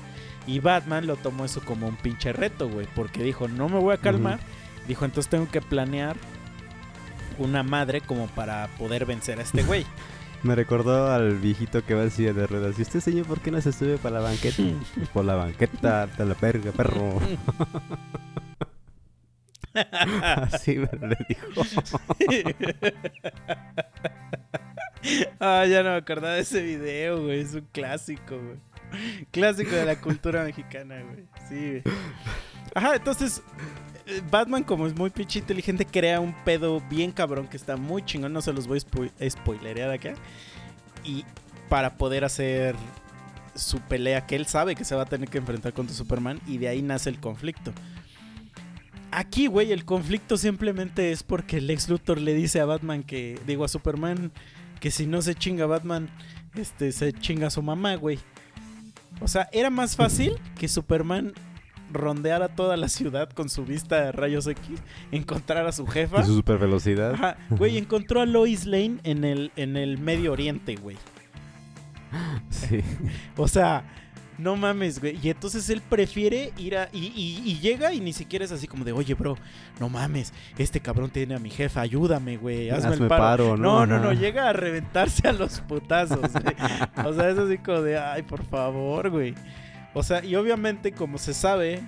Y 0.46 0.60
Batman 0.60 1.06
lo 1.06 1.16
tomó 1.16 1.44
eso 1.44 1.60
como 1.64 1.88
un 1.88 1.96
pinche 1.96 2.32
reto, 2.32 2.68
güey, 2.68 2.86
porque 2.94 3.22
dijo, 3.22 3.48
no 3.48 3.68
me 3.68 3.78
voy 3.78 3.94
a 3.94 3.98
calmar. 3.98 4.40
Dijo, 4.86 5.04
entonces 5.04 5.30
tengo 5.30 5.48
que 5.50 5.60
planear 5.62 6.16
una 7.38 7.62
madre 7.62 8.00
como 8.00 8.26
para 8.28 8.68
poder 8.78 9.06
vencer 9.06 9.38
a 9.38 9.42
este 9.42 9.62
güey. 9.62 9.86
Me 10.42 10.56
recordó 10.56 11.12
al 11.12 11.36
viejito 11.36 11.84
que 11.84 11.94
va 11.94 12.02
en 12.02 12.10
silla 12.10 12.32
de 12.32 12.48
ruedas. 12.48 12.76
¿Y 12.76 12.82
usted, 12.82 12.98
señor, 12.98 13.26
por 13.26 13.40
qué 13.40 13.52
no 13.52 13.60
se 13.60 13.72
sube 13.72 13.96
para 13.96 14.16
la 14.16 14.22
banqueta? 14.22 14.60
Por 15.14 15.24
la 15.24 15.36
banqueta 15.36 16.08
de 16.08 16.26
la 16.26 16.34
verga, 16.34 16.72
perro. 16.72 17.20
Así 19.74 20.78
me 20.78 20.88
le 21.08 21.16
dijo. 21.28 21.62
ah, 25.40 25.64
ya 25.66 25.82
no 25.82 25.90
me 25.90 25.96
acordaba 25.96 26.34
de 26.34 26.40
ese 26.40 26.62
video, 26.62 27.22
güey. 27.24 27.40
Es 27.40 27.54
un 27.54 27.66
clásico, 27.72 28.38
güey. 28.38 28.56
Clásico 29.30 29.70
de 29.70 29.84
la 29.86 30.00
cultura 30.00 30.44
mexicana, 30.44 31.02
güey. 31.02 31.24
Sí, 31.48 31.80
güey. 31.82 31.96
Ajá, 32.74 32.96
entonces 32.96 33.42
eh, 34.06 34.22
Batman, 34.30 34.64
como 34.64 34.86
es 34.86 34.96
muy 34.96 35.10
pinche 35.10 35.38
inteligente, 35.40 35.84
crea 35.86 36.20
un 36.20 36.34
pedo 36.44 36.80
bien 36.88 37.12
cabrón 37.12 37.48
que 37.48 37.56
está 37.56 37.76
muy 37.76 38.04
chingón. 38.04 38.32
No 38.32 38.42
se 38.42 38.52
los 38.52 38.66
voy 38.66 38.78
a 38.78 38.80
spo- 38.82 39.30
spoilerear 39.30 39.90
acá. 39.90 40.14
Y 41.04 41.24
para 41.68 41.96
poder 41.96 42.24
hacer 42.24 42.76
su 43.54 43.80
pelea, 43.80 44.26
que 44.26 44.36
él 44.36 44.46
sabe 44.46 44.74
que 44.74 44.84
se 44.84 44.94
va 44.94 45.02
a 45.02 45.06
tener 45.06 45.28
que 45.28 45.38
enfrentar 45.38 45.72
contra 45.72 45.94
Superman. 45.94 46.40
Y 46.46 46.58
de 46.58 46.68
ahí 46.68 46.82
nace 46.82 47.10
el 47.10 47.18
conflicto. 47.18 47.72
Aquí, 49.12 49.46
güey, 49.46 49.72
el 49.72 49.84
conflicto 49.84 50.38
simplemente 50.38 51.12
es 51.12 51.22
porque 51.22 51.60
Lex 51.60 51.90
Luthor 51.90 52.18
le 52.18 52.32
dice 52.32 52.60
a 52.60 52.64
Batman 52.64 53.02
que, 53.02 53.38
digo 53.46 53.62
a 53.64 53.68
Superman, 53.68 54.32
que 54.80 54.90
si 54.90 55.06
no 55.06 55.20
se 55.20 55.34
chinga 55.34 55.66
Batman, 55.66 56.08
este, 56.54 56.92
se 56.92 57.12
chinga 57.12 57.48
a 57.48 57.50
su 57.50 57.62
mamá, 57.62 57.94
güey. 57.96 58.18
O 59.20 59.28
sea, 59.28 59.50
era 59.52 59.68
más 59.68 59.96
fácil 59.96 60.38
que 60.58 60.66
Superman 60.66 61.34
rondeara 61.92 62.48
toda 62.48 62.78
la 62.78 62.88
ciudad 62.88 63.28
con 63.28 63.50
su 63.50 63.66
vista 63.66 64.02
de 64.02 64.12
rayos 64.12 64.46
X, 64.46 64.80
encontrar 65.10 65.66
a 65.66 65.72
su 65.72 65.86
jefa. 65.86 66.22
Y 66.22 66.24
su 66.24 66.36
super 66.36 66.56
velocidad. 66.56 67.12
Ajá, 67.12 67.36
güey, 67.50 67.76
encontró 67.76 68.22
a 68.22 68.26
Lois 68.26 68.64
Lane 68.64 68.98
en 69.04 69.24
el, 69.24 69.52
en 69.56 69.76
el 69.76 69.98
Medio 69.98 70.32
Oriente, 70.32 70.76
güey. 70.76 70.96
Sí. 72.50 72.80
O 73.36 73.48
sea, 73.48 73.84
no 74.42 74.56
mames, 74.56 75.00
güey. 75.00 75.18
Y 75.22 75.30
entonces 75.30 75.68
él 75.70 75.80
prefiere 75.88 76.52
ir 76.58 76.76
a. 76.76 76.88
Y, 76.92 77.06
y- 77.14 77.42
y 77.50 77.58
llega 77.60 77.92
y 77.92 78.00
ni 78.00 78.12
siquiera 78.12 78.44
es 78.44 78.52
así 78.52 78.66
como 78.66 78.84
de, 78.84 78.92
oye, 78.92 79.14
bro, 79.14 79.36
no 79.80 79.88
mames, 79.88 80.32
este 80.58 80.80
cabrón 80.80 81.10
tiene 81.10 81.34
a 81.34 81.38
mi 81.38 81.50
jefa, 81.50 81.80
ayúdame, 81.80 82.36
güey, 82.36 82.70
hazme, 82.70 82.90
Hazme 82.94 83.04
el 83.04 83.08
paro. 83.08 83.22
paro, 83.22 83.56
no, 83.56 83.86
¿no? 83.86 83.98
no, 83.98 84.04
no, 84.04 84.12
llega 84.12 84.48
a 84.48 84.52
reventarse 84.52 85.28
a 85.28 85.32
los 85.32 85.60
putazos, 85.60 86.32
güey. 86.32 86.56
O 87.06 87.12
sea, 87.14 87.30
es 87.30 87.38
así 87.38 87.58
como 87.58 87.80
de, 87.82 87.98
ay, 87.98 88.22
por 88.22 88.44
favor, 88.44 89.10
güey. 89.10 89.34
O 89.94 90.02
sea, 90.02 90.24
y 90.24 90.34
obviamente, 90.36 90.92
como 90.92 91.18
se 91.18 91.34
sabe 91.34 91.80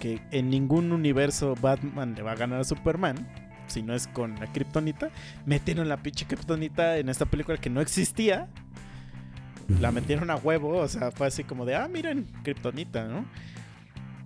que 0.00 0.20
en 0.30 0.50
ningún 0.50 0.92
universo 0.92 1.54
Batman 1.60 2.14
le 2.14 2.22
va 2.22 2.32
a 2.32 2.36
ganar 2.36 2.60
a 2.60 2.64
Superman, 2.64 3.16
si 3.68 3.82
no 3.82 3.94
es 3.94 4.06
con 4.08 4.38
la 4.38 4.46
Kryptonita, 4.52 5.10
metieron 5.46 5.88
la 5.88 5.96
pinche 5.96 6.26
Kryptonita 6.26 6.98
en 6.98 7.08
esta 7.08 7.24
película 7.24 7.56
que 7.56 7.70
no 7.70 7.80
existía 7.80 8.48
la 9.80 9.92
metieron 9.92 10.30
a 10.30 10.36
huevo, 10.36 10.78
o 10.78 10.88
sea, 10.88 11.10
fue 11.10 11.26
así 11.26 11.44
como 11.44 11.64
de, 11.64 11.74
ah, 11.76 11.88
miren, 11.92 12.26
Kryptonita, 12.42 13.06
¿no? 13.06 13.24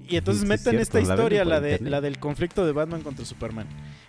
Y 0.09 0.16
entonces 0.16 0.42
Sí, 0.42 0.44
es 0.47 0.49
meten 0.49 0.62
cierto, 0.78 0.82
esta 0.82 0.99
la 0.99 1.03
historia, 1.05 1.44
la, 1.44 1.61
de, 1.61 1.70
internet. 1.72 1.90
la 1.90 2.01
del 2.01 2.18
conflicto 2.18 2.64
de 2.64 2.72
Batman 2.72 3.03
contra 3.03 3.24
Superman. 3.24 3.66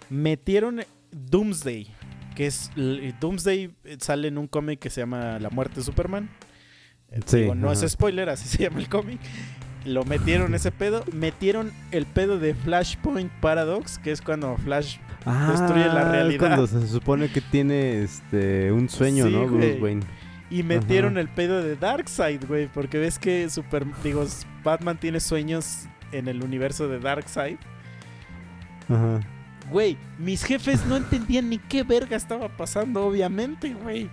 Metieron 0.10 0.82
Doomsday, 1.12 1.88
que 2.36 2.46
es, 2.48 2.72
l- 2.76 3.14
Doomsday 3.20 3.72
eh, 3.84 3.98
sale 4.00 4.28
en 4.28 4.38
un 4.38 4.48
cómic 4.48 4.80
que 4.80 4.90
se 4.90 5.02
llama 5.02 5.40
La 5.40 5.50
muerte 5.50 5.76
de 5.78 5.84
Superman. 5.84 6.30
Eh, 7.12 7.20
Sí, 7.26 7.38
digo, 7.40 7.56
no 7.56 7.72
ajá. 7.72 7.84
es 7.86 7.92
spoiler, 7.92 8.30
así 8.30 8.48
se 8.58 8.64
llama 8.64 8.80
el 8.80 8.90
cómic. 8.90 9.20
Lo 9.86 10.04
metieron 10.04 10.54
ese 10.54 10.72
pedo, 10.72 11.04
metieron 11.14 11.72
el 11.92 12.06
pedo 12.06 12.38
de 12.40 12.54
Flashpoint 12.54 13.32
Paradox, 13.40 13.98
que 14.00 14.12
es 14.12 14.22
cuando 14.22 14.58
Flash 14.58 14.98
destruye 15.50 15.88
la 15.88 16.02
Ah, 16.02 16.12
realidad. 16.12 16.40
Cuando 16.40 16.68
se 16.68 16.86
supone 16.88 17.30
que 17.30 17.40
tiene 17.42 18.04
este 18.04 18.72
un 18.72 18.90
sueño, 18.90 19.26
Sí, 19.28 19.32
¿no? 19.32 19.48
Bruce 19.48 19.80
Wayne. 19.82 20.02
Y 20.50 20.64
metieron 20.64 21.18
el 21.18 21.28
pedo 21.28 21.62
de 21.62 21.76
Darkseid, 21.76 22.46
güey. 22.48 22.68
Porque 22.68 22.98
ves 22.98 23.20
que 23.20 23.50
Super, 23.50 23.86
digo, 24.04 24.26
Batman 24.64 24.98
tiene 24.98 25.20
sueños 25.20 25.88
en 26.12 26.28
el 26.28 26.44
universo 26.44 26.88
de 26.88 27.00
Darkseid. 27.00 27.58
Ajá. 28.90 29.20
Güey, 29.70 29.98
mis 30.18 30.44
jefes 30.44 30.86
no 30.86 30.96
entendían 30.96 31.50
ni 31.50 31.58
qué 31.58 31.84
verga 31.84 32.16
estaba 32.16 32.48
pasando, 32.56 33.06
obviamente, 33.06 33.74
güey. 33.74 34.10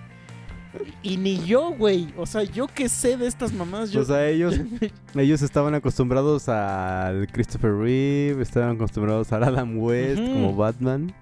Y 1.02 1.16
ni 1.16 1.44
yo, 1.44 1.70
güey. 1.70 2.12
O 2.16 2.26
sea, 2.26 2.42
yo 2.42 2.66
que 2.66 2.88
sé 2.88 3.16
de 3.16 3.28
estas 3.28 3.52
mamás, 3.52 3.92
yo. 3.92 4.00
O 4.00 4.04
sea, 4.04 4.26
ellos, 4.28 4.58
ellos 5.14 5.42
estaban 5.42 5.74
acostumbrados 5.74 6.48
al 6.48 7.28
Christopher 7.30 7.72
Reeve, 7.72 8.42
estaban 8.42 8.74
acostumbrados 8.74 9.32
al 9.32 9.44
Adam 9.44 9.78
West 9.78 10.20
como 10.20 10.56
Batman. 10.56 11.14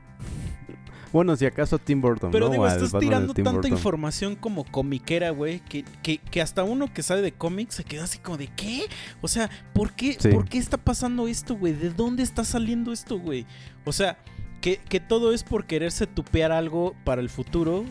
Bueno, 1.13 1.37
si 1.37 1.45
acaso 1.47 1.79
Tim 1.79 2.01
Burton, 2.01 2.31
pero 2.31 2.47
¿no? 2.47 2.53
digo, 2.53 2.67
estás 2.67 2.93
Batman 2.93 3.01
tirando 3.01 3.35
tanta 3.35 3.51
Burton. 3.53 3.73
información 3.73 4.35
como 4.37 4.65
comiquera, 4.65 5.31
güey, 5.31 5.61
que, 5.61 5.85
que, 6.03 6.19
que 6.19 6.41
hasta 6.41 6.65
uno 6.65 6.93
que 6.93 7.03
sabe 7.03 7.21
de 7.23 7.33
cómics 7.33 7.75
se 7.75 7.85
queda 7.85 8.05
así 8.05 8.19
como 8.19 8.39
de 8.39 8.49
¿qué? 8.49 8.87
O 9.21 9.29
sea, 9.29 9.51
¿por 9.75 9.93
qué, 9.93 10.17
Sí. 10.19 10.29
¿por 10.29 10.49
qué 10.49 10.59
está 10.59 10.79
pasando 10.79 11.29
esto, 11.29 11.55
güey? 11.57 11.75
¿De 11.75 11.91
dónde 11.91 12.23
está 12.23 12.45
saliendo 12.45 12.93
esto, 12.93 13.19
güey? 13.19 13.45
O 13.85 13.93
sea, 13.93 14.19
que, 14.63 14.79
que 14.79 15.01
todo 15.01 15.33
es 15.35 15.45
por 15.45 15.67
quererse 15.67 16.07
tupear 16.07 16.51
algo 16.53 16.95
para 17.05 17.21
el 17.21 17.29
futuro, 17.29 17.85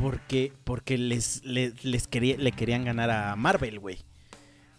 porque, 0.00 0.52
porque 0.64 0.96
les, 0.98 1.44
les, 1.44 1.84
les 1.84 2.06
quería, 2.06 2.36
le 2.36 2.52
querían 2.52 2.84
ganar 2.84 3.10
a 3.10 3.34
Marvel, 3.34 3.80
güey. 3.80 3.98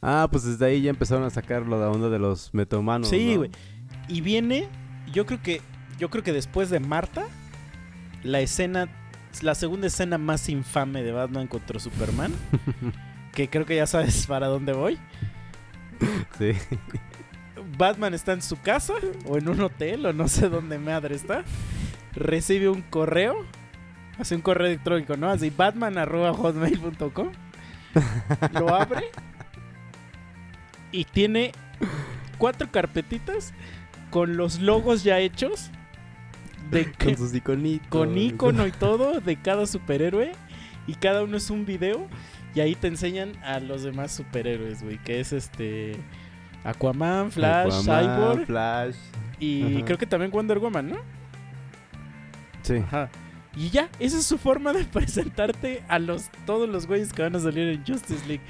Ah, 0.01 0.29
pues 0.31 0.45
desde 0.45 0.65
ahí 0.65 0.81
ya 0.83 0.89
empezaron 0.91 1.25
a 1.25 1.29
sacarlo 1.29 1.77
de 1.77 1.85
la 1.85 1.91
onda 1.91 2.09
de 2.09 2.19
los 2.19 2.53
metahumanos. 2.53 3.09
Sí, 3.09 3.31
¿no? 3.33 3.37
güey. 3.39 3.51
Y 4.07 4.21
viene, 4.21 4.69
yo 5.11 5.25
creo 5.25 5.41
que, 5.41 5.61
yo 5.97 6.09
creo 6.09 6.23
que 6.23 6.31
después 6.31 6.69
de 6.69 6.79
Marta, 6.79 7.27
la 8.23 8.39
escena, 8.39 8.87
la 9.41 9.55
segunda 9.55 9.87
escena 9.87 10.17
más 10.17 10.49
infame 10.49 11.03
de 11.03 11.11
Batman 11.11 11.47
contra 11.47 11.79
Superman, 11.79 12.33
que 13.33 13.49
creo 13.49 13.65
que 13.65 13.75
ya 13.75 13.87
sabes 13.87 14.27
para 14.27 14.47
dónde 14.47 14.73
voy. 14.73 14.99
Sí. 16.37 16.53
Batman 17.77 18.13
está 18.13 18.33
en 18.33 18.41
su 18.41 18.59
casa 18.59 18.93
o 19.25 19.37
en 19.37 19.47
un 19.49 19.61
hotel 19.61 20.05
o 20.05 20.13
no 20.13 20.27
sé 20.27 20.49
dónde 20.49 20.79
madre 20.79 21.15
está. 21.15 21.43
Recibe 22.13 22.69
un 22.69 22.81
correo, 22.81 23.45
hace 24.17 24.35
un 24.35 24.41
correo 24.41 24.67
electrónico, 24.67 25.17
¿no? 25.17 25.29
Así 25.29 25.49
batman@hotmail.com. 25.49 27.31
Lo 28.53 28.75
abre 28.75 29.05
y 30.91 31.05
tiene 31.05 31.51
cuatro 32.37 32.69
carpetitas 32.71 33.53
con 34.09 34.37
los 34.37 34.59
logos 34.59 35.03
ya 35.03 35.19
hechos 35.19 35.71
de 36.71 36.91
Con 37.03 37.17
sus 37.17 37.33
iconitos. 37.33 37.87
con 37.89 38.17
icono 38.17 38.67
y 38.67 38.71
todo 38.71 39.19
de 39.21 39.35
cada 39.41 39.65
superhéroe 39.65 40.31
y 40.87 40.93
cada 40.95 41.23
uno 41.23 41.37
es 41.37 41.49
un 41.49 41.65
video 41.65 42.07
y 42.55 42.59
ahí 42.61 42.75
te 42.75 42.87
enseñan 42.87 43.33
a 43.43 43.59
los 43.59 43.83
demás 43.83 44.11
superhéroes, 44.11 44.81
güey, 44.83 44.97
que 45.03 45.19
es 45.19 45.33
este 45.33 45.95
Aquaman, 46.63 47.31
Flash, 47.31 47.67
Aquaman, 47.87 48.03
Cyborg 48.05 48.45
Flash. 48.47 48.95
y 49.39 49.75
Ajá. 49.77 49.85
creo 49.85 49.97
que 49.97 50.05
también 50.05 50.31
Wonder 50.31 50.59
Woman, 50.59 50.89
¿no? 50.89 50.97
Sí. 52.63 52.75
Ajá. 52.77 53.09
Y 53.55 53.69
ya, 53.71 53.89
esa 53.99 54.17
es 54.17 54.25
su 54.25 54.37
forma 54.37 54.73
de 54.73 54.83
presentarte 54.93 55.83
a 55.87 55.99
los 55.99 56.29
todos 56.45 56.69
los 56.69 56.85
güeyes 56.87 57.13
que 57.13 57.23
van 57.23 57.35
a 57.35 57.39
salir 57.39 57.67
en 57.67 57.83
Justice 57.85 58.25
League. 58.27 58.43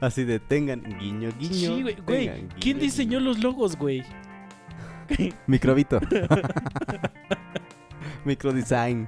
Así 0.00 0.24
de 0.24 0.38
tengan 0.38 0.82
guiño, 1.00 1.30
guiño. 1.38 1.76
Sí, 1.76 1.82
güey, 1.82 1.96
¿quién 2.60 2.78
guiño, 2.78 2.78
diseñó 2.80 3.18
guiño. 3.18 3.30
los 3.30 3.38
logos, 3.40 3.76
güey? 3.76 4.02
Microbito. 5.46 6.00
Microdesign. 8.24 9.06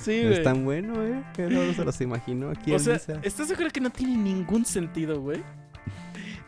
Sí, 0.00 0.22
güey. 0.22 0.32
Es 0.34 0.42
tan 0.44 0.64
bueno, 0.64 1.02
¿eh? 1.04 1.22
Que 1.34 1.42
no 1.48 1.72
se 1.72 1.84
los 1.84 2.00
imagino 2.00 2.50
aquí 2.50 2.70
O 2.72 2.74
en 2.74 2.80
sea, 2.80 2.94
Lisa. 2.94 3.18
¿estás 3.22 3.48
seguro 3.48 3.68
que 3.70 3.80
no 3.80 3.90
tiene 3.90 4.16
ningún 4.16 4.64
sentido, 4.64 5.20
güey? 5.20 5.42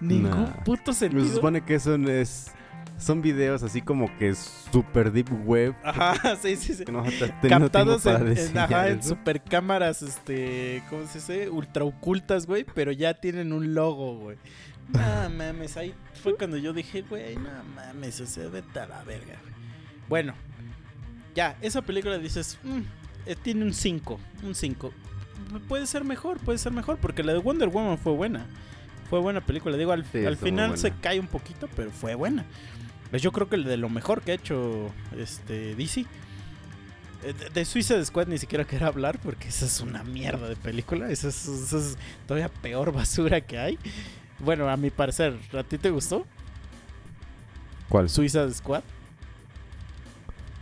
Ningún 0.00 0.30
Nah. 0.30 0.64
puto 0.64 0.92
Se 0.92 1.08
sentido. 1.08 1.26
supone 1.34 1.62
que 1.64 1.80
son, 1.80 2.08
es, 2.08 2.52
son 2.96 3.22
videos 3.22 3.62
así 3.64 3.82
como 3.82 4.08
que 4.18 4.34
super 4.34 5.10
deep 5.12 5.28
web. 5.46 5.74
Ajá, 5.82 6.36
sí, 6.42 6.54
sí, 6.56 6.74
sí. 6.74 6.84
No 6.90 7.04
captados 7.48 8.06
en, 8.06 8.36
en, 8.38 8.58
ajá, 8.58 9.02
super 9.02 9.42
cámaras, 9.42 10.02
este, 10.02 10.82
¿cómo 10.90 11.06
se 11.08 11.18
dice? 11.18 11.50
Ultra 11.50 11.84
ocultas, 11.84 12.46
güey, 12.46 12.64
pero 12.74 12.92
ya 12.92 13.14
tienen 13.14 13.52
un 13.52 13.74
logo, 13.74 14.18
güey. 14.18 14.36
No 14.88 15.30
mames, 15.30 15.76
ahí 15.76 15.94
fue 16.22 16.36
cuando 16.36 16.56
yo 16.56 16.72
dije, 16.72 17.02
güey, 17.02 17.36
no 17.36 17.50
mames, 17.74 18.20
o 18.20 18.26
sea, 18.26 18.48
vete 18.48 18.78
a 18.80 18.86
la 18.86 19.02
verga. 19.04 19.36
Bueno, 20.08 20.34
ya, 21.34 21.56
esa 21.62 21.82
película 21.82 22.18
dices, 22.18 22.58
"Mm, 22.62 22.80
eh, 23.26 23.36
tiene 23.42 23.64
un 23.64 23.72
5, 23.72 24.20
un 24.42 24.54
5. 24.54 24.92
Puede 25.68 25.86
ser 25.86 26.04
mejor, 26.04 26.38
puede 26.38 26.58
ser 26.58 26.72
mejor, 26.72 26.98
porque 26.98 27.22
la 27.22 27.32
de 27.32 27.38
Wonder 27.38 27.68
Woman 27.68 27.98
fue 27.98 28.12
buena. 28.12 28.46
Fue 29.08 29.20
buena 29.20 29.40
película, 29.40 29.76
digo, 29.76 29.92
al, 29.92 30.04
Sí, 30.04 30.18
al 30.24 30.34
estuvo 30.34 30.46
final 30.46 30.78
se 30.78 30.90
cae 30.92 31.20
un 31.20 31.26
poquito, 31.26 31.68
pero 31.76 31.90
fue 31.90 32.14
buena. 32.14 32.44
Pues 33.10 33.20
yo 33.22 33.30
creo 33.32 33.48
que 33.48 33.58
de 33.58 33.76
lo 33.76 33.88
mejor 33.90 34.22
que 34.22 34.32
ha 34.32 34.34
hecho 34.34 34.90
este 35.18 35.74
DC. 35.74 36.00
Eh, 37.22 37.34
De, 37.38 37.50
de 37.50 37.64
Suicide 37.66 38.04
Squad 38.04 38.26
ni 38.28 38.38
siquiera 38.38 38.64
quiero 38.64 38.86
hablar 38.86 39.18
porque 39.22 39.48
esa 39.48 39.66
es 39.66 39.80
una 39.80 40.02
mierda 40.02 40.48
de 40.48 40.56
película. 40.56 41.10
Esa 41.10 41.28
es, 41.28 41.46
esa 41.46 41.76
es 41.78 41.98
todavía 42.26 42.48
peor 42.48 42.90
basura 42.92 43.40
que 43.42 43.58
hay. 43.58 43.78
Bueno, 44.42 44.68
a 44.68 44.76
mi 44.76 44.90
parecer, 44.90 45.34
¿a 45.56 45.62
ti 45.62 45.78
te 45.78 45.90
gustó 45.90 46.26
¿Cuál? 47.88 48.08
Suicide 48.08 48.52
Squad? 48.52 48.82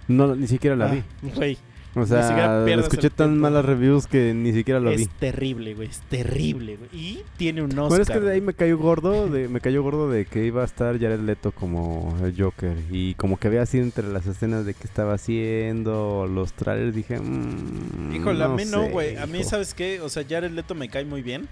No, 0.08 0.34
ni 0.34 0.46
siquiera 0.48 0.74
la 0.76 0.86
Ah, 0.90 0.94
vi. 0.94 1.02
Güey, 1.34 1.58
O 1.94 2.04
sea, 2.06 2.66
escuché 2.68 3.10
tan 3.10 3.28
tiempo. 3.30 3.42
malas 3.42 3.64
reviews 3.64 4.06
que 4.08 4.34
ni 4.34 4.52
siquiera 4.52 4.80
lo 4.80 4.90
vi. 4.90 5.02
es 5.02 5.08
terrible, 5.08 5.74
güey. 5.74 5.88
Es 5.88 6.00
terrible, 6.00 6.76
güey. 6.76 6.88
Y 6.92 7.22
tiene 7.36 7.62
un 7.62 7.70
Oscar. 7.70 7.88
Bueno, 7.88 8.02
es 8.02 8.10
que 8.10 8.20
de 8.20 8.32
ahí 8.32 8.40
me 8.40 8.54
cayó 8.54 8.76
gordo, 8.78 9.28
de, 9.28 9.48
me 9.48 9.60
cayó 9.60 9.82
gordo 9.82 10.10
de 10.10 10.24
que 10.24 10.44
iba 10.44 10.62
a 10.62 10.64
estar 10.64 10.98
Jared 11.00 11.20
Leto 11.20 11.52
como 11.52 12.16
el 12.24 12.34
Joker 12.40 12.76
y 12.90 13.14
como 13.14 13.38
que 13.38 13.46
había 13.48 13.62
así 13.62 13.78
entre 13.78 14.06
las 14.08 14.26
escenas 14.26 14.66
de 14.66 14.74
que 14.74 14.84
estaba 14.84 15.14
haciendo, 15.14 16.26
los 16.28 16.52
trailers, 16.52 16.94
dije, 16.94 17.18
mmm, 17.20 18.14
Híjole, 18.14 18.44
a 18.44 18.48
mí 18.48 18.64
no, 18.66 18.88
güey. 18.88 19.16
A 19.16 19.26
mí, 19.26 19.40
hijo". 19.40 19.50
¿sabes 19.50 19.74
qué? 19.74 20.00
O 20.00 20.08
sea, 20.08 20.24
Jared 20.28 20.50
Leto 20.50 20.74
me 20.74 20.88
cae 20.88 21.04
muy 21.04 21.22
bien. 21.22 21.48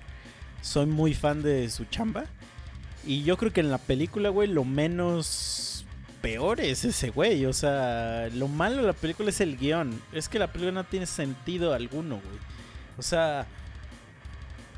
Soy 0.61 0.87
muy 0.87 1.15
fan 1.15 1.43
de 1.43 1.69
su 1.71 1.85
chamba. 1.87 2.25
Y 3.07 3.23
yo 3.23 3.37
creo 3.37 3.53
que 3.53 3.61
en 3.61 3.71
la 3.71 3.79
película, 3.79 4.29
güey, 4.29 4.49
lo 4.49 4.65
menos 4.65 5.87
peor 6.21 6.61
es 6.61 6.85
ese 6.85 7.11
güey. 7.11 7.47
O 7.47 7.53
sea, 7.53 8.29
lo 8.35 8.49
malo 8.49 8.79
de 8.79 8.83
la 8.89 8.93
película 8.93 9.31
es 9.31 9.41
el 9.41 9.57
guion. 9.57 9.99
Es 10.13 10.29
que 10.29 10.39
la 10.39 10.49
película 10.49 10.73
no 10.73 10.85
tiene 10.85 11.07
sentido 11.07 11.73
alguno, 11.75 12.17
güey. 12.17 12.39
O 12.99 13.03
sea... 13.03 13.47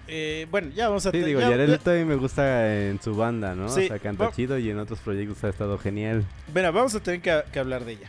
eh, 0.06 0.46
bueno, 0.50 0.70
ya 0.74 0.88
vamos 0.88 1.06
a... 1.06 1.10
Sí, 1.10 1.18
digo, 1.20 1.40
ya- 1.40 1.48
Jared 1.48 1.80
ya- 1.84 1.92
mí 1.92 2.04
me 2.04 2.16
gusta 2.16 2.86
en 2.88 3.00
su 3.00 3.14
banda, 3.16 3.54
¿no? 3.54 3.68
Sí, 3.68 3.84
o 3.84 3.88
sea, 3.88 3.98
canta 3.98 4.24
va- 4.26 4.32
chido 4.32 4.58
y 4.58 4.68
en 4.70 4.78
otros 4.78 4.98
proyectos 5.00 5.42
ha 5.44 5.48
estado 5.48 5.78
genial. 5.78 6.24
Mira, 6.54 6.70
vamos 6.70 6.94
a 6.94 7.00
tener 7.00 7.20
que, 7.22 7.42
que 7.52 7.58
hablar 7.58 7.84
de 7.84 7.92
ella. 7.92 8.08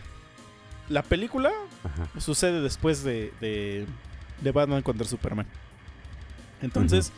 La 0.90 1.04
película 1.04 1.52
Ajá. 1.84 2.20
sucede 2.20 2.60
después 2.62 3.04
de, 3.04 3.32
de, 3.40 3.86
de 4.42 4.52
Batman 4.52 4.82
contra 4.82 5.08
Superman. 5.08 5.46
Entonces, 6.62 7.12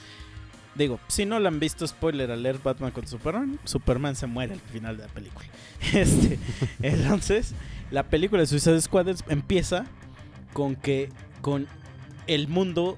digo, 0.76 1.00
si 1.08 1.26
no 1.26 1.40
la 1.40 1.50
han 1.50 1.60
visto, 1.60 1.88
spoiler 1.88 2.32
alert, 2.32 2.64
Batman 2.64 2.92
contra 2.92 3.12
Superman, 3.12 3.60
Superman 3.64 4.16
se 4.16 4.28
muere 4.28 4.54
al 4.54 4.60
final 4.60 4.98
de 4.98 5.04
la 5.04 5.10
película. 5.14 5.46
Este, 5.94 6.40
entonces, 6.82 7.54
la 7.92 8.04
película 8.04 8.42
de 8.42 8.48
Suicide 8.48 8.80
Squad 8.82 9.08
empieza 9.30 9.86
con 10.54 10.76
que 10.76 11.10
con 11.42 11.68
el 12.28 12.48
mundo 12.48 12.98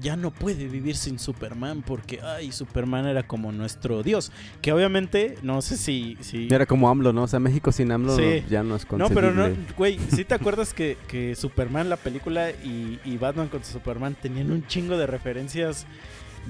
ya 0.00 0.16
no 0.16 0.32
puede 0.32 0.66
vivir 0.66 0.96
sin 0.96 1.20
Superman 1.20 1.82
porque 1.82 2.20
ay 2.20 2.50
Superman 2.50 3.06
era 3.06 3.22
como 3.22 3.52
nuestro 3.52 4.02
dios 4.02 4.32
que 4.60 4.72
obviamente 4.72 5.38
no 5.42 5.62
sé 5.62 5.76
si 5.76 6.16
si 6.20 6.48
Era 6.50 6.66
como 6.66 6.88
AMLO, 6.90 7.12
¿no? 7.12 7.22
O 7.22 7.26
sea, 7.28 7.38
México 7.38 7.70
sin 7.70 7.92
AMLO 7.92 8.16
Sí. 8.16 8.42
ya 8.48 8.64
no 8.64 8.74
es 8.74 8.90
no, 8.90 9.08
pero 9.10 9.32
no, 9.32 9.48
güey, 9.76 9.98
¿sí 10.10 10.24
te 10.24 10.34
acuerdas 10.34 10.74
que, 10.74 10.98
que 11.06 11.36
Superman, 11.36 11.88
la 11.88 11.96
película, 11.96 12.50
y, 12.50 12.98
y 13.04 13.16
Batman 13.18 13.48
contra 13.48 13.70
Superman 13.70 14.16
tenían 14.20 14.50
un 14.50 14.66
chingo 14.66 14.96
de 14.98 15.06
referencias 15.06 15.86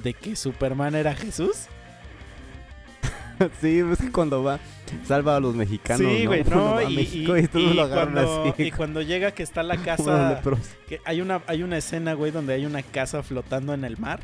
de 0.02 0.14
que 0.14 0.36
Superman 0.36 0.94
era 0.94 1.14
Jesús? 1.14 1.66
sí, 3.60 3.80
es 3.80 3.98
que 3.98 4.10
cuando 4.12 4.42
va, 4.42 4.60
salva 5.06 5.36
a 5.36 5.40
los 5.40 5.54
mexicanos, 5.54 6.06
sí, 6.08 6.24
güey, 6.26 6.44
no, 6.50 6.80
y, 6.82 6.94
México 6.94 7.36
y- 7.36 7.40
y, 7.40 7.48
todos 7.48 7.72
y 7.72 7.74
lo 7.74 7.82
agarran 7.82 8.14
cuando, 8.14 8.52
así. 8.52 8.62
y 8.62 8.70
cuando 8.70 9.02
llega 9.02 9.32
que 9.32 9.42
está 9.42 9.62
la 9.62 9.76
casa, 9.84 10.40
que 10.88 11.00
hay 11.04 11.20
una, 11.20 11.42
hay 11.46 11.62
una 11.62 11.76
escena, 11.78 12.12
güey, 12.14 12.30
donde 12.30 12.54
hay 12.54 12.64
una 12.66 12.82
casa 12.82 13.22
flotando 13.22 13.74
en 13.74 13.84
el 13.84 13.98
mar. 13.98 14.20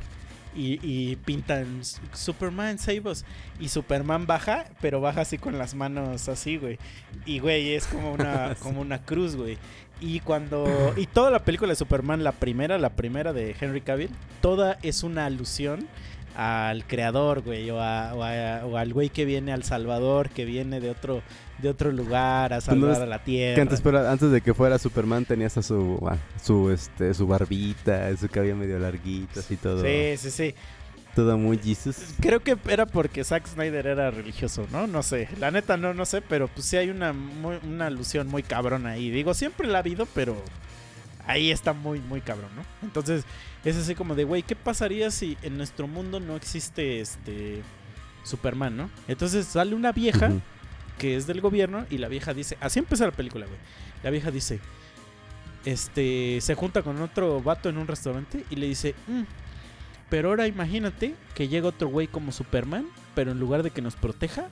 Y, 0.52 0.80
y 0.82 1.14
pintan 1.14 1.78
"S- 1.80 2.00
Superman 2.12 2.76
save 2.80 3.02
us", 3.04 3.24
Y 3.60 3.68
Superman 3.68 4.26
baja, 4.26 4.64
pero 4.80 5.00
baja 5.00 5.20
así 5.20 5.38
con 5.38 5.56
las 5.58 5.76
manos 5.76 6.28
así, 6.28 6.56
güey. 6.56 6.76
Y 7.24 7.38
güey, 7.38 7.74
es 7.74 7.86
como 7.86 8.12
una, 8.12 8.56
como 8.58 8.80
una 8.80 9.00
cruz, 9.00 9.36
güey. 9.36 9.58
Y 10.00 10.20
cuando. 10.20 10.66
Y 10.96 11.06
toda 11.06 11.30
la 11.30 11.40
película 11.44 11.70
de 11.72 11.76
Superman, 11.76 12.24
la 12.24 12.32
primera, 12.32 12.78
la 12.78 12.90
primera 12.90 13.32
de 13.32 13.54
Henry 13.60 13.80
Cavill, 13.82 14.10
toda 14.40 14.78
es 14.82 15.02
una 15.02 15.26
alusión 15.26 15.86
al 16.36 16.84
creador, 16.86 17.42
güey. 17.42 17.70
O, 17.70 17.80
a- 17.80 18.14
o 18.14 18.22
a- 18.22 18.64
o 18.66 18.76
al 18.76 18.92
güey 18.92 19.10
que 19.10 19.24
viene 19.24 19.52
al 19.52 19.64
Salvador, 19.64 20.30
que 20.30 20.44
viene 20.44 20.80
de 20.80 20.88
otro, 20.90 21.22
de 21.58 21.68
otro 21.68 21.92
lugar 21.92 22.52
a 22.54 22.60
salvar 22.60 22.92
es 22.92 22.98
a 22.98 23.06
la 23.06 23.22
tierra. 23.22 23.54
Que 23.56 23.60
antes, 23.60 23.80
pero 23.82 24.08
antes 24.08 24.30
de 24.30 24.40
que 24.40 24.54
fuera 24.54 24.78
Superman 24.78 25.24
tenía 25.26 25.48
hasta 25.48 25.62
su, 25.62 25.98
su, 26.42 26.70
este, 26.70 27.12
su 27.12 27.26
barbita, 27.26 28.16
su 28.16 28.28
cabello 28.28 28.56
medio 28.56 28.78
larguito, 28.78 29.40
así 29.40 29.56
todo, 29.56 29.82
Sí, 29.84 30.16
sí, 30.16 30.30
sí. 30.30 30.54
Todo 31.24 31.38
muy 31.38 31.58
Jesus. 31.58 31.96
Creo 32.20 32.40
que 32.40 32.56
era 32.68 32.86
porque 32.86 33.22
Zack 33.24 33.46
Snyder 33.46 33.86
era 33.86 34.10
religioso, 34.10 34.66
¿no? 34.72 34.86
No 34.86 35.02
sé. 35.02 35.28
La 35.38 35.50
neta 35.50 35.76
no, 35.76 35.94
no 35.94 36.04
sé, 36.04 36.20
pero 36.22 36.48
pues 36.48 36.66
sí 36.66 36.76
hay 36.76 36.90
una, 36.90 37.12
muy- 37.12 37.58
una 37.62 37.86
alusión 37.86 38.26
muy 38.28 38.42
cabrón 38.42 38.86
ahí. 38.86 39.10
Digo, 39.10 39.34
siempre 39.34 39.66
la 39.68 39.78
ha 39.78 39.80
habido, 39.80 40.06
pero 40.06 40.36
ahí 41.26 41.50
está 41.50 41.72
muy, 41.72 42.00
muy 42.00 42.20
cabrón, 42.20 42.50
¿no? 42.56 42.62
Entonces, 42.82 43.24
es 43.64 43.76
así 43.76 43.94
como 43.94 44.14
de, 44.14 44.24
güey, 44.24 44.42
¿qué 44.42 44.56
pasaría 44.56 45.10
si 45.10 45.36
en 45.42 45.56
nuestro 45.56 45.86
mundo 45.86 46.18
no 46.20 46.36
existe 46.36 47.00
este 47.00 47.62
Superman, 48.24 48.76
¿no? 48.76 48.90
Entonces 49.08 49.46
sale 49.46 49.74
una 49.74 49.92
vieja 49.92 50.32
que 50.98 51.16
es 51.16 51.26
del 51.26 51.40
gobierno 51.40 51.86
y 51.90 51.98
la 51.98 52.08
vieja 52.08 52.34
dice, 52.34 52.56
así 52.60 52.78
empieza 52.78 53.04
la 53.06 53.12
película, 53.12 53.46
güey. 53.46 53.58
La 54.02 54.10
vieja 54.10 54.30
dice, 54.30 54.60
este, 55.64 56.38
se 56.40 56.54
junta 56.54 56.82
con 56.82 57.00
otro 57.02 57.42
vato 57.42 57.68
en 57.68 57.78
un 57.78 57.86
restaurante 57.86 58.44
y 58.50 58.56
le 58.56 58.66
dice, 58.66 58.94
"Mm, 59.06 59.22
pero 60.10 60.28
ahora 60.28 60.46
imagínate 60.46 61.14
que 61.34 61.48
llega 61.48 61.68
otro 61.68 61.88
güey 61.88 62.08
como 62.08 62.32
Superman, 62.32 62.86
pero 63.14 63.32
en 63.32 63.40
lugar 63.40 63.62
de 63.62 63.70
que 63.70 63.80
nos 63.80 63.96
proteja, 63.96 64.48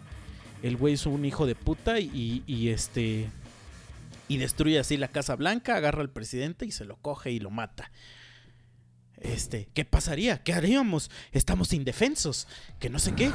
el 0.62 0.76
güey 0.76 0.94
es 0.94 1.06
un 1.06 1.24
hijo 1.24 1.46
de 1.46 1.54
puta 1.54 2.00
y, 2.00 2.42
y 2.46 2.68
este 2.70 3.28
y 4.28 4.36
destruye 4.36 4.78
así 4.78 4.96
la 4.96 5.08
Casa 5.08 5.34
Blanca, 5.36 5.76
agarra 5.76 6.02
al 6.02 6.10
presidente 6.10 6.66
y 6.66 6.70
se 6.70 6.84
lo 6.84 6.96
coge 6.96 7.30
y 7.30 7.40
lo 7.40 7.50
mata. 7.50 7.90
Este, 9.16 9.68
¿qué 9.74 9.84
pasaría? 9.84 10.42
¿Qué 10.42 10.52
haríamos? 10.52 11.10
Estamos 11.32 11.72
indefensos, 11.72 12.46
que 12.78 12.90
no 12.90 12.98
sé 12.98 13.14
qué. 13.14 13.32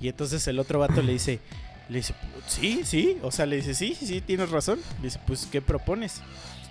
Y 0.00 0.08
entonces 0.08 0.48
el 0.48 0.58
otro 0.58 0.78
vato 0.80 1.02
le 1.02 1.12
dice, 1.12 1.40
le 1.88 1.98
dice, 1.98 2.14
sí, 2.48 2.80
sí, 2.84 3.18
o 3.22 3.30
sea, 3.30 3.46
le 3.46 3.56
dice, 3.56 3.74
sí, 3.74 3.94
sí, 3.94 4.20
tienes 4.22 4.50
razón. 4.50 4.80
Le 4.98 5.04
dice, 5.04 5.20
pues, 5.26 5.46
¿qué 5.46 5.60
propones? 5.60 6.20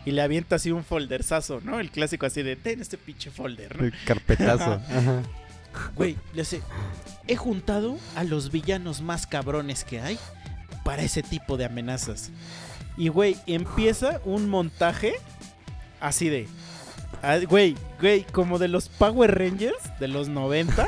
Y 0.06 0.12
le 0.12 0.22
avienta 0.22 0.58
así 0.58 0.72
un 0.72 0.84
folderzazo, 0.84 1.62
¿no? 1.64 1.80
El 1.80 1.90
clásico 1.92 2.26
así 2.26 2.44
de, 2.44 2.56
ten 2.56 2.82
este 2.82 2.98
pinche 2.98 3.32
folder, 3.32 3.78
¿no? 3.78 3.86
El 3.86 3.94
carpetazo. 4.06 4.74
Ajá. 4.74 5.22
Güey, 5.96 6.18
le 6.34 6.42
hace, 6.44 6.62
he 7.28 7.36
juntado 7.36 7.98
a 8.16 8.24
los 8.24 8.52
villanos 8.52 9.02
más 9.02 9.26
cabrones 9.26 9.84
que 9.84 10.02
hay 10.02 10.20
para 10.84 11.02
ese 11.04 11.24
tipo 11.24 11.58
de 11.58 11.66
amenazas. 11.66 12.30
Y, 12.98 13.08
güey, 13.08 13.38
empieza 13.48 14.20
un 14.26 14.50
montaje 14.50 15.14
así 16.00 16.30
de... 16.30 16.48
ah, 17.24 17.40
Güey, 17.50 17.76
güey, 18.00 18.24
como 18.26 18.60
de 18.60 18.68
los 18.68 18.90
Power 18.90 19.36
Rangers 19.36 19.98
de 20.00 20.10
los 20.10 20.28
90. 20.28 20.88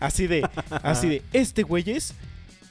Así 0.00 0.26
de, 0.26 0.48
así 0.82 1.08
de, 1.08 1.22
este 1.32 1.62
güey 1.62 1.90
es 1.90 2.14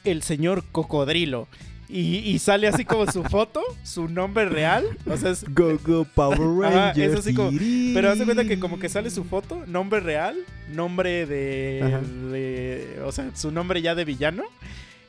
el 0.04 0.24
señor 0.24 0.64
Cocodrilo. 0.72 1.48
Y, 1.92 2.18
y 2.20 2.38
sale 2.38 2.68
así 2.68 2.86
como 2.86 3.12
su 3.12 3.24
foto, 3.24 3.62
su 3.84 4.08
nombre 4.08 4.46
real. 4.48 4.86
O 5.08 5.18
sea, 5.18 5.32
es, 5.32 5.44
Go, 5.54 5.78
go, 5.84 6.06
Power 6.06 6.66
Ajá, 6.68 6.92
es 6.92 6.98
Rangers. 6.98 7.20
así 7.22 7.34
como- 7.34 7.52
pero 7.96 8.12
haz 8.12 8.20
de 8.20 8.26
cuenta 8.26 8.46
que 8.46 8.60
como 8.60 8.78
que 8.78 8.90
sale 8.90 9.10
su 9.10 9.24
foto, 9.24 9.64
nombre 9.66 10.00
real, 10.00 10.38
nombre 10.72 11.26
de, 11.26 13.00
o 13.06 13.12
sea, 13.12 13.32
su 13.36 13.52
nombre 13.52 13.82
ya 13.82 13.96
de 13.96 14.06
villano. 14.06 14.44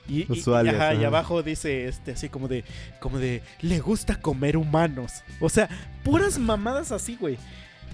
Y, 0.08 0.20
y- 0.32 0.42
ajá, 0.68 0.90
abajo 1.06 1.42
dice 1.42 1.86
este 1.86 2.12
así 2.12 2.28
como 2.28 2.48
de 2.48 2.64
como 2.98 3.18
de 3.18 3.42
le 3.60 3.78
gusta 3.78 4.20
comer 4.20 4.56
humanos. 4.56 5.22
O 5.38 5.48
sea, 5.48 5.68
puras 6.02 6.38
mamadas 6.38 6.90
así, 6.92 7.16
güey. 7.20 7.36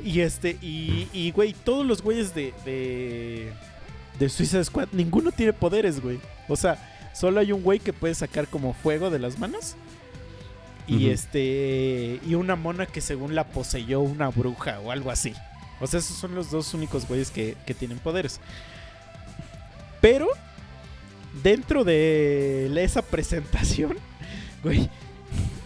Y 0.03 0.21
este 0.21 0.57
y 0.63 1.09
y 1.13 1.31
güey, 1.33 1.53
todos 1.65 1.85
los 1.85 2.03
güeyes 2.03 2.35
de 2.35 2.55
de 2.65 3.53
de 4.19 4.29
Suicide 4.31 4.65
Squad, 4.65 4.89
ninguno 4.93 5.31
tiene 5.33 5.53
poderes, 5.53 6.01
güey. 6.01 6.19
O 6.49 6.57
sea, 6.57 6.79
solo 7.19 7.41
hay 7.41 7.53
un 7.53 7.63
güey 7.63 7.79
que 7.79 7.93
puede 7.93 8.15
sacar 8.15 8.47
como 8.49 8.75
fuego 8.75 9.11
de 9.11 9.19
las 9.19 9.39
manos. 9.39 9.77
Y 10.87 11.11
este. 11.11 12.21
Y 12.25 12.35
una 12.35 12.55
mona 12.55 12.87
que 12.87 13.01
según 13.01 13.35
la 13.35 13.49
poseyó 13.49 14.01
una 14.01 14.29
bruja 14.29 14.79
o 14.81 14.93
algo 14.93 15.11
así. 15.11 15.35
O 15.81 15.87
sea, 15.87 15.99
esos 15.99 16.17
son 16.17 16.35
los 16.35 16.51
dos 16.51 16.73
únicos 16.75 17.09
güeyes 17.09 17.31
que, 17.31 17.57
que 17.67 17.75
tienen 17.75 17.99
poderes. 17.99 18.41
Pero. 20.01 20.29
Dentro 21.43 21.85
de 21.85 22.71
esa 22.83 23.03
presentación. 23.03 23.99
Güey. 24.63 24.89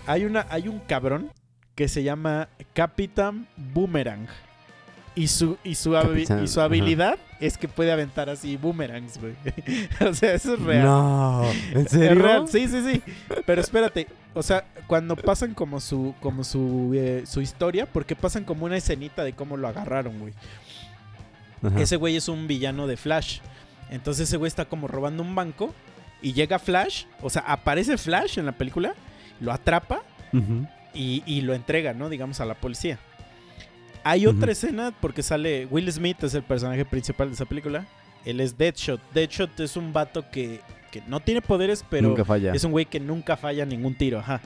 Hay 0.07 0.25
una. 0.25 0.47
Hay 0.51 0.69
un 0.69 0.79
cabrón. 0.81 1.31
Que 1.75 1.89
se 1.89 2.03
llama 2.03 2.49
Capitán 2.75 3.47
Boomerang. 3.57 4.27
Y 5.15 5.27
su, 5.27 5.59
y 5.65 5.75
su, 5.75 5.93
Capitán, 5.93 6.45
y 6.45 6.49
su 6.49 6.61
habilidad 6.61 7.19
es 7.41 7.59
que 7.59 7.67
puede 7.67 7.91
aventar 7.91 8.31
así 8.31 8.57
boomerangs, 8.57 9.19
güey. 9.21 9.35
o 10.09 10.15
sea, 10.15 10.35
eso 10.35 10.55
es 10.55 10.61
real. 10.63 10.85
No, 10.85 11.43
¿en 11.73 11.79
Es 11.87 11.91
serio? 11.91 12.23
real, 12.23 12.49
sí, 12.49 12.69
sí, 12.69 12.81
sí. 12.85 13.03
Pero 13.45 13.61
espérate, 13.61 14.07
o 14.35 14.43
sea, 14.43 14.65
cuando 14.87 15.17
pasan 15.17 15.55
como 15.55 15.81
su, 15.81 16.15
como 16.21 16.45
su, 16.45 16.93
eh, 16.95 17.25
su 17.27 17.41
historia, 17.41 17.87
porque 17.87 18.15
pasan 18.15 18.45
como 18.45 18.67
una 18.67 18.77
escenita 18.77 19.25
de 19.25 19.33
cómo 19.33 19.57
lo 19.57 19.67
agarraron, 19.69 20.19
güey. 20.19 20.33
Ese 21.77 21.97
güey 21.97 22.17
es 22.17 22.29
un 22.29 22.47
villano 22.47 22.87
de 22.87 22.97
Flash. 22.97 23.41
Entonces 23.91 24.29
ese 24.29 24.37
güey 24.37 24.49
está 24.49 24.65
como 24.67 24.87
robando 24.89 25.23
un 25.23 25.35
banco 25.35 25.75
y 26.23 26.33
llega 26.33 26.59
Flash, 26.59 27.05
o 27.21 27.29
sea, 27.31 27.43
aparece 27.43 27.99
Flash 27.99 28.39
en 28.39 28.47
la 28.47 28.53
película, 28.53 28.95
lo 29.41 29.53
atrapa 29.53 30.03
y, 30.95 31.23
y 31.27 31.41
lo 31.43 31.55
entrega, 31.55 31.93
¿no? 31.93 32.09
Digamos 32.09 32.41
a 32.41 32.45
la 32.45 32.55
policía. 32.55 32.99
Hay 34.05 34.27
otra 34.27 34.53
escena 34.53 34.93
porque 35.01 35.23
sale 35.23 35.67
Will 35.67 35.91
Smith, 35.93 36.23
es 36.25 36.35
el 36.35 36.43
personaje 36.43 36.85
principal 36.85 37.29
de 37.29 37.35
esa 37.35 37.45
película. 37.45 37.87
Él 38.25 38.41
es 38.41 38.57
Deadshot. 38.57 39.01
Deadshot 39.13 39.59
es 39.61 39.77
un 39.77 39.93
vato 39.93 40.31
que, 40.31 40.61
que 40.91 41.03
no 41.07 41.21
tiene 41.21 41.41
poderes, 41.43 41.85
pero 41.89 42.09
Nunca 42.09 42.25
falla. 42.25 42.53
es 42.53 42.65
un 42.65 42.73
güey 42.73 42.85
que 42.87 43.01
nunca 43.01 43.37
falla 43.37 43.65
ningún 43.65 43.95
tiro, 43.95 44.19
ajá. 44.19 44.41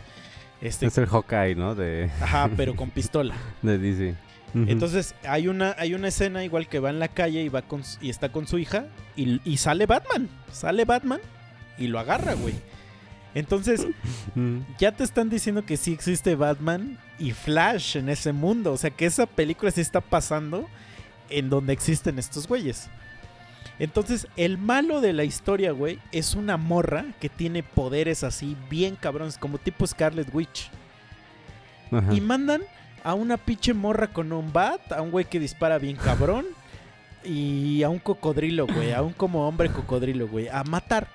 Este, 0.61 0.87
Es 0.87 0.97
el 0.99 1.07
Hawkeye, 1.07 1.55
¿no? 1.57 1.75
De, 1.75 2.11
ajá, 2.21 2.49
pero 2.57 2.75
con 2.77 2.91
pistola. 2.91 3.35
de 3.63 3.79
DC. 3.79 4.15
Entonces 4.55 5.17
hay 5.27 5.49
una, 5.49 5.75
hay 5.79 5.95
una 5.95 6.07
escena 6.07 6.45
igual 6.45 6.69
que 6.69 6.79
va 6.79 6.89
en 6.91 7.01
la 7.01 7.09
calle 7.09 7.43
y 7.43 7.49
va 7.49 7.63
con, 7.63 7.83
y 8.01 8.09
está 8.09 8.31
con 8.31 8.47
su 8.47 8.59
hija 8.59 8.87
y, 9.17 9.41
y 9.45 9.57
sale 9.57 9.87
Batman. 9.87 10.29
Sale 10.53 10.85
Batman 10.85 11.19
y 11.77 11.89
lo 11.89 11.99
agarra, 11.99 12.35
güey. 12.35 12.55
Entonces 13.35 13.87
Mm. 14.35 14.61
ya 14.79 14.91
te 14.93 15.05
están 15.05 15.31
diciendo 15.31 15.65
que 15.65 15.77
sí 15.77 15.93
existe 15.93 16.35
Batman 16.35 16.99
y 17.19 17.31
Flash 17.33 17.97
en 17.97 18.09
ese 18.09 18.33
mundo. 18.33 18.73
O 18.73 18.77
sea 18.77 18.91
que 18.91 19.07
esa 19.07 19.27
película 19.27 19.71
sí 19.71 19.81
está 19.81 20.01
pasando 20.01 20.69
en 21.31 21.51
donde 21.51 21.73
existen 21.73 22.19
estos 22.19 22.49
güeyes. 22.49 22.89
Entonces, 23.79 24.29
el 24.37 24.57
malo 24.59 25.01
de 25.01 25.13
la 25.13 25.25
historia, 25.25 25.73
güey, 25.73 25.99
es 26.13 26.35
una 26.35 26.57
morra 26.57 27.07
que 27.21 27.29
tiene 27.29 27.63
poderes 27.65 28.23
así 28.23 28.57
bien 28.71 28.95
cabrones, 28.97 29.37
como 29.37 29.59
tipo 29.59 29.85
Scarlet 29.87 30.29
Witch. 30.33 30.71
Ajá. 31.91 32.13
Y 32.15 32.21
mandan 32.21 32.63
a 33.03 33.15
una 33.15 33.37
pinche 33.37 33.75
morra 33.75 34.09
con 34.09 34.33
un 34.33 34.53
bat, 34.53 34.93
a 34.93 35.03
un 35.03 35.11
güey 35.11 35.25
que 35.25 35.41
dispara 35.41 35.79
bien 35.79 35.97
cabrón. 35.97 36.47
Y 37.25 37.83
a 37.83 37.89
un 37.89 37.99
cocodrilo, 37.99 38.67
güey. 38.67 38.93
A 38.93 39.03
un 39.03 39.13
como 39.13 39.47
hombre 39.49 39.71
cocodrilo, 39.71 40.29
güey. 40.29 40.49
A 40.49 40.63
matar. 40.65 41.09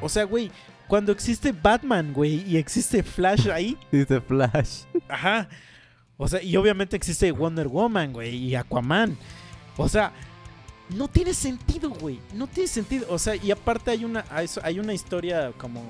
O 0.00 0.08
sea, 0.08 0.24
güey. 0.24 0.50
Cuando 0.88 1.12
existe 1.12 1.52
Batman, 1.52 2.12
güey. 2.12 2.42
Y 2.50 2.56
existe 2.56 3.02
Flash 3.02 3.48
ahí. 3.50 3.76
Dice 3.92 4.20
Flash. 4.20 4.84
Ajá. 5.08 5.48
O 6.16 6.26
sea, 6.26 6.42
y 6.42 6.56
obviamente 6.56 6.96
existe 6.96 7.30
Wonder 7.30 7.68
Woman, 7.68 8.12
güey. 8.12 8.34
Y 8.34 8.54
Aquaman. 8.54 9.16
O 9.76 9.88
sea, 9.88 10.12
no 10.96 11.06
tiene 11.08 11.34
sentido, 11.34 11.90
güey. 11.90 12.18
No 12.34 12.46
tiene 12.46 12.68
sentido. 12.68 13.06
O 13.10 13.18
sea, 13.18 13.36
y 13.36 13.50
aparte 13.50 13.90
hay 13.90 14.04
una, 14.04 14.24
hay 14.62 14.80
una 14.80 14.94
historia 14.94 15.52
como. 15.58 15.80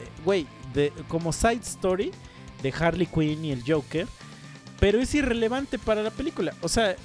eh, 0.00 0.08
Güey, 0.24 0.46
de 0.74 0.92
como 1.08 1.32
side 1.32 1.60
story 1.62 2.10
de 2.62 2.72
Harley 2.78 3.06
Quinn 3.06 3.44
y 3.44 3.52
el 3.52 3.62
Joker. 3.66 4.06
Pero 4.80 5.00
es 5.00 5.14
irrelevante 5.14 5.78
para 5.78 6.02
la 6.02 6.10
película. 6.10 6.52
O 6.60 6.68
sea, 6.68 6.96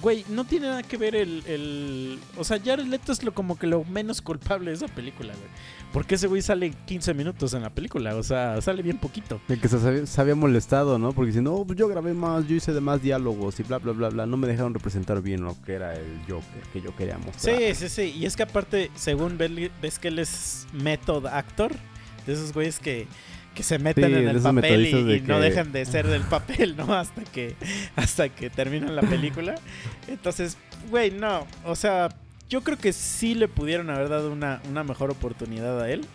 güey, 0.00 0.24
no 0.28 0.44
tiene 0.44 0.68
nada 0.68 0.82
que 0.82 0.96
ver 0.96 1.14
el. 1.16 1.42
el- 1.46 2.18
o 2.36 2.44
sea, 2.44 2.60
Jared 2.62 2.86
Leto 2.86 3.12
es 3.12 3.22
lo, 3.22 3.32
como 3.32 3.58
que 3.58 3.66
lo 3.66 3.84
menos 3.84 4.22
culpable 4.22 4.70
de 4.70 4.76
esa 4.76 4.88
película, 4.88 5.34
güey. 5.34 5.48
Porque 5.92 6.16
ese 6.16 6.26
güey 6.26 6.42
sale 6.42 6.72
15 6.86 7.14
minutos 7.14 7.54
en 7.54 7.62
la 7.62 7.70
película. 7.70 8.14
O 8.16 8.22
sea, 8.22 8.60
sale 8.60 8.82
bien 8.82 8.98
poquito. 8.98 9.40
El 9.48 9.60
que 9.60 9.68
se, 9.68 10.20
había 10.20 10.34
molestado, 10.34 10.98
¿no? 10.98 11.12
Porque 11.12 11.28
diciendo, 11.28 11.54
oh, 11.54 11.66
pues 11.66 11.78
yo 11.78 11.88
grabé 11.88 12.12
más, 12.12 12.46
yo 12.46 12.54
hice 12.56 12.72
de 12.72 12.80
más 12.80 13.00
diálogos 13.02 13.58
y 13.58 13.62
bla, 13.62 13.78
bla, 13.78 13.92
bla, 13.92 14.10
bla. 14.10 14.26
No 14.26 14.36
me 14.36 14.46
dejaron 14.46 14.74
representar 14.74 15.22
bien 15.22 15.42
lo 15.42 15.56
que 15.62 15.72
era 15.72 15.94
el 15.94 16.18
Joker 16.28 16.62
que 16.72 16.82
yo 16.82 16.94
quería 16.94 17.16
mostrar. 17.18 17.56
Sí, 17.56 17.74
sí, 17.74 17.88
sí. 17.88 18.14
Y 18.18 18.26
es 18.26 18.36
que 18.36 18.42
aparte, 18.42 18.90
según 18.96 19.38
ves 19.38 19.98
que 19.98 20.08
él 20.08 20.18
es 20.18 20.66
method 20.72 21.26
actor, 21.26 21.72
de 22.26 22.34
esos 22.34 22.52
güeyes 22.52 22.78
que, 22.78 23.06
que 23.58 23.64
se 23.64 23.80
meten 23.80 24.04
Sí, 24.04 24.14
en 24.14 24.28
el 24.28 24.40
papel 24.40 24.54
y, 24.54 24.54
metodistas 24.54 25.04
de 25.04 25.16
y 25.16 25.20
no 25.22 25.40
dejan 25.40 25.72
de 25.72 25.84
ser 25.84 26.06
del 26.06 26.22
papel, 26.22 26.76
¿no? 26.76 26.84
Hasta 26.94 27.24
que, 27.24 27.56
hasta 27.96 28.28
que 28.28 28.50
terminan 28.50 28.94
la 28.94 29.02
película. 29.02 29.56
Entonces, 30.06 30.56
güey, 30.90 31.10
no. 31.10 31.44
O 31.64 31.74
sea, 31.74 32.08
yo 32.48 32.62
creo 32.62 32.78
que 32.78 32.92
sí 32.92 33.34
le 33.34 33.48
pudieron 33.48 33.90
haber 33.90 34.10
dado 34.10 34.30
una, 34.30 34.62
una 34.70 34.84
mejor 34.84 35.10
oportunidad 35.10 35.80
a 35.80 35.90
él. 35.90 36.06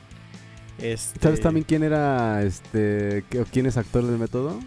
Este, 0.77 1.19
¿Sabes 1.19 1.41
también 1.41 1.65
quién 1.67 1.83
era, 1.83 2.43
este, 2.43 3.25
quién 3.51 3.65
es 3.65 3.75
actor 3.75 4.05
del 4.05 4.17
método? 4.17 4.57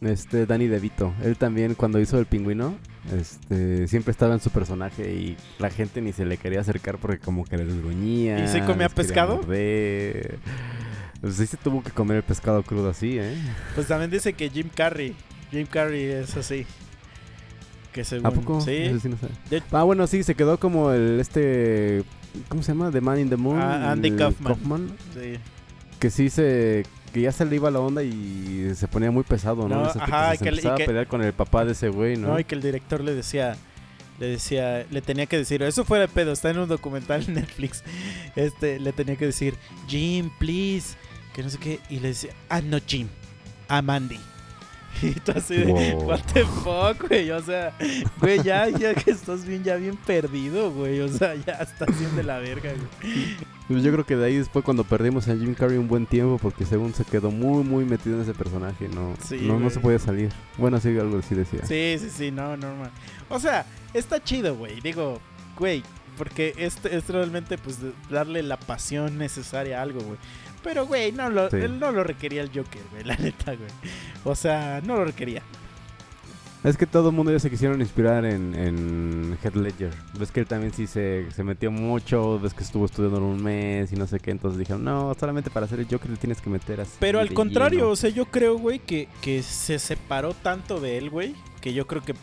Este, 0.00 0.46
Danny 0.46 0.68
DeVito. 0.68 1.12
Él 1.22 1.36
también 1.36 1.74
cuando 1.74 2.00
hizo 2.00 2.18
el 2.18 2.24
pingüino, 2.24 2.78
este, 3.14 3.88
siempre 3.88 4.10
estaba 4.10 4.32
en 4.32 4.40
su 4.40 4.48
personaje 4.48 5.12
y 5.12 5.36
la 5.58 5.68
gente 5.68 6.00
ni 6.00 6.14
se 6.14 6.24
le 6.24 6.38
quería 6.38 6.60
acercar 6.62 6.96
porque 6.96 7.18
como 7.18 7.44
que 7.44 7.58
le 7.58 7.66
desgruñía. 7.66 8.42
¿Y 8.42 8.48
sí 8.48 8.62
comía 8.62 8.86
les 8.86 8.94
pescado? 8.94 9.36
morder. 9.36 10.38
Pues 11.22 11.36
sí 11.36 11.46
se 11.46 11.56
tuvo 11.56 11.82
que 11.82 11.90
comer 11.90 12.18
el 12.18 12.22
pescado 12.22 12.62
crudo 12.62 12.90
así, 12.90 13.16
¿eh? 13.18 13.34
Pues 13.74 13.86
también 13.86 14.10
dice 14.10 14.34
que 14.34 14.50
Jim 14.50 14.68
Carrey. 14.74 15.14
Jim 15.50 15.66
Carrey 15.66 16.02
es 16.04 16.36
así. 16.36 16.66
Que 17.92 18.04
según, 18.04 18.26
¿A 18.26 18.30
poco? 18.30 18.60
Sí. 18.60 18.90
No 18.90 19.00
sé. 19.00 19.62
Ah, 19.70 19.82
bueno, 19.84 20.06
sí, 20.06 20.22
se 20.22 20.34
quedó 20.34 20.58
como 20.58 20.90
el, 20.92 21.20
este, 21.20 22.04
¿cómo 22.48 22.62
se 22.62 22.72
llama? 22.72 22.90
The 22.90 23.00
Man 23.00 23.20
in 23.20 23.30
the 23.30 23.36
Moon. 23.36 23.58
Ah, 23.60 23.92
Andy 23.92 24.10
Kaufman. 24.12 24.96
sí. 25.14 25.38
que 25.98 26.10
sí 26.10 26.28
se 26.30 26.84
que 27.12 27.20
ya 27.20 27.30
se 27.30 27.44
le 27.44 27.54
iba 27.56 27.70
la 27.70 27.78
onda 27.78 28.02
y 28.02 28.72
se 28.74 28.88
ponía 28.88 29.10
muy 29.12 29.22
pesado, 29.22 29.68
¿no? 29.68 29.82
No, 29.82 29.84
ajá, 29.84 30.32
se 30.34 30.38
que 30.44 30.50
le- 30.50 30.56
y 30.56 30.58
empezaba 30.58 30.76
que- 30.76 30.82
a 30.82 30.86
pelear 30.86 31.06
con 31.06 31.22
el 31.22 31.32
papá 31.34 31.64
de 31.64 31.72
ese 31.72 31.90
güey, 31.90 32.16
¿no? 32.16 32.28
¿no? 32.28 32.40
Y 32.40 32.44
que 32.44 32.54
el 32.54 32.62
director 32.62 33.02
le 33.02 33.14
decía, 33.14 33.54
le 34.18 34.26
decía, 34.28 34.86
le 34.90 35.02
tenía 35.02 35.26
que 35.26 35.36
decir, 35.36 35.62
eso 35.62 35.84
fuera 35.84 36.06
de 36.06 36.12
pedo, 36.12 36.32
está 36.32 36.48
en 36.50 36.58
un 36.58 36.68
documental 36.68 37.22
en 37.28 37.34
Netflix. 37.34 37.84
Este, 38.34 38.80
le 38.80 38.92
tenía 38.94 39.14
que 39.16 39.26
decir, 39.26 39.54
Jim, 39.86 40.30
please, 40.38 40.96
que 41.34 41.42
no 41.42 41.50
sé 41.50 41.58
qué, 41.58 41.80
y 41.88 42.00
le 42.00 42.08
decía, 42.08 42.32
I'm 42.50 42.70
not 42.70 42.82
Jim, 42.86 43.08
I'm 43.70 43.88
Andy. 43.90 44.18
Y 45.02 45.12
tú 45.12 45.32
así 45.34 45.56
de, 45.56 45.64
Wow. 45.72 46.04
what 46.04 46.20
the 46.34 46.44
fuck, 46.44 47.08
güey, 47.08 47.30
o 47.30 47.42
sea, 47.42 47.74
güey, 48.20 48.42
ya, 48.42 48.68
ya 48.68 48.94
que 48.94 49.10
estás 49.10 49.46
bien, 49.46 49.64
ya 49.64 49.76
bien 49.76 49.96
perdido, 49.96 50.70
güey, 50.70 51.00
o 51.00 51.08
sea, 51.08 51.34
ya 51.34 51.54
estás 51.54 51.98
bien 51.98 52.14
de 52.14 52.22
la 52.22 52.38
verga, 52.38 52.70
güey. 52.72 53.36
Pues 53.68 53.82
yo 53.82 53.90
creo 53.90 54.04
que 54.04 54.16
de 54.16 54.26
ahí 54.26 54.36
después 54.36 54.62
cuando 54.64 54.84
perdimos 54.84 55.28
a 55.28 55.34
Jim 55.36 55.54
Carrey 55.54 55.78
un 55.78 55.88
buen 55.88 56.04
tiempo 56.04 56.36
porque 56.36 56.66
según 56.66 56.92
se 56.92 57.04
quedó 57.06 57.30
muy 57.30 57.64
muy 57.64 57.86
metido 57.86 58.16
en 58.16 58.22
ese 58.22 58.34
personaje, 58.34 58.86
no 58.88 59.14
Sí, 59.26 59.38
no, 59.42 59.58
no 59.58 59.70
se 59.70 59.80
podía 59.80 59.98
salir. 59.98 60.30
Bueno, 60.58 60.78
sí 60.78 60.88
algo 60.98 61.18
así 61.18 61.34
decía. 61.34 61.64
Sí, 61.64 61.96
sí, 61.98 62.10
sí, 62.10 62.30
no, 62.30 62.54
normal. 62.58 62.90
O 63.30 63.38
sea, 63.40 63.64
está 63.94 64.22
chido, 64.22 64.56
güey. 64.56 64.80
Digo, 64.82 65.20
güey, 65.58 65.82
porque 66.18 66.52
es, 66.58 66.84
es 66.84 67.08
realmente 67.08 67.56
pues 67.56 67.78
darle 68.10 68.42
la 68.42 68.58
pasión 68.58 69.16
necesaria 69.16 69.78
a 69.78 69.82
algo, 69.82 70.00
güey. 70.00 70.18
Pero, 70.62 70.86
güey, 70.86 71.12
no 71.12 71.28
lo, 71.28 71.50
Sí. 71.50 71.56
él 71.56 71.78
no 71.78 71.90
lo 71.92 72.04
requería 72.04 72.42
el 72.42 72.48
Joker, 72.48 72.82
güey, 72.92 73.04
la 73.04 73.16
neta, 73.16 73.54
güey. 73.54 73.68
O 74.24 74.34
sea, 74.34 74.80
no 74.84 74.96
lo 74.96 75.04
requería. 75.04 75.42
Es 76.64 76.76
que 76.76 76.86
todo 76.86 77.08
el 77.08 77.16
mundo 77.16 77.32
ya 77.32 77.40
se 77.40 77.50
quisieron 77.50 77.80
inspirar 77.80 78.24
en, 78.24 78.54
en 78.54 79.36
Heath 79.42 79.56
Ledger. 79.56 79.90
Ves 80.16 80.30
que 80.30 80.38
él 80.38 80.46
también 80.46 80.72
sí 80.72 80.86
se, 80.86 81.26
se 81.32 81.42
metió 81.42 81.72
mucho, 81.72 82.38
ves 82.38 82.54
que 82.54 82.62
estuvo 82.62 82.84
estudiando 82.84 83.18
en 83.18 83.24
un 83.24 83.42
mes 83.42 83.92
y 83.92 83.96
no 83.96 84.06
sé 84.06 84.20
qué, 84.20 84.30
entonces 84.30 84.60
dijeron, 84.60 84.84
no, 84.84 85.12
solamente 85.18 85.50
para 85.50 85.66
hacer 85.66 85.80
el 85.80 85.88
Joker 85.90 86.08
le 86.08 86.16
tienes 86.18 86.40
que 86.40 86.48
meter 86.50 86.80
así. 86.80 86.92
Pero 87.00 87.18
al 87.18 87.34
contrario, 87.34 87.80
lleno". 87.80 87.90
o 87.90 87.96
sea, 87.96 88.10
yo 88.10 88.26
creo, 88.26 88.58
güey, 88.58 88.78
que, 88.78 89.08
que 89.20 89.42
se 89.42 89.80
separó 89.80 90.34
tanto 90.34 90.78
de 90.80 90.98
él, 90.98 91.10
güey, 91.10 91.34
que 91.60 91.74
yo 91.74 91.88
creo 91.88 92.02
que 92.02 92.14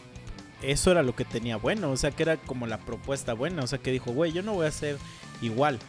eso 0.61 0.91
era 0.91 1.03
lo 1.03 1.13
que 1.15 1.25
tenía 1.25 1.57
bueno. 1.57 1.91
O 1.91 1.97
sea, 1.97 2.11
que 2.11 2.23
era 2.23 2.37
como 2.37 2.65
la 2.65 2.77
propuesta 2.79 3.33
buena. 3.33 3.63
O 3.63 3.67
sea, 3.67 3.79
que 3.79 3.91
dijo, 3.91 4.11
güey, 4.11 4.31
yo 4.33 4.41
no 4.41 4.53
voy 4.53 4.67
a 4.67 4.71
ser 4.71 4.97
igual. 5.41 5.79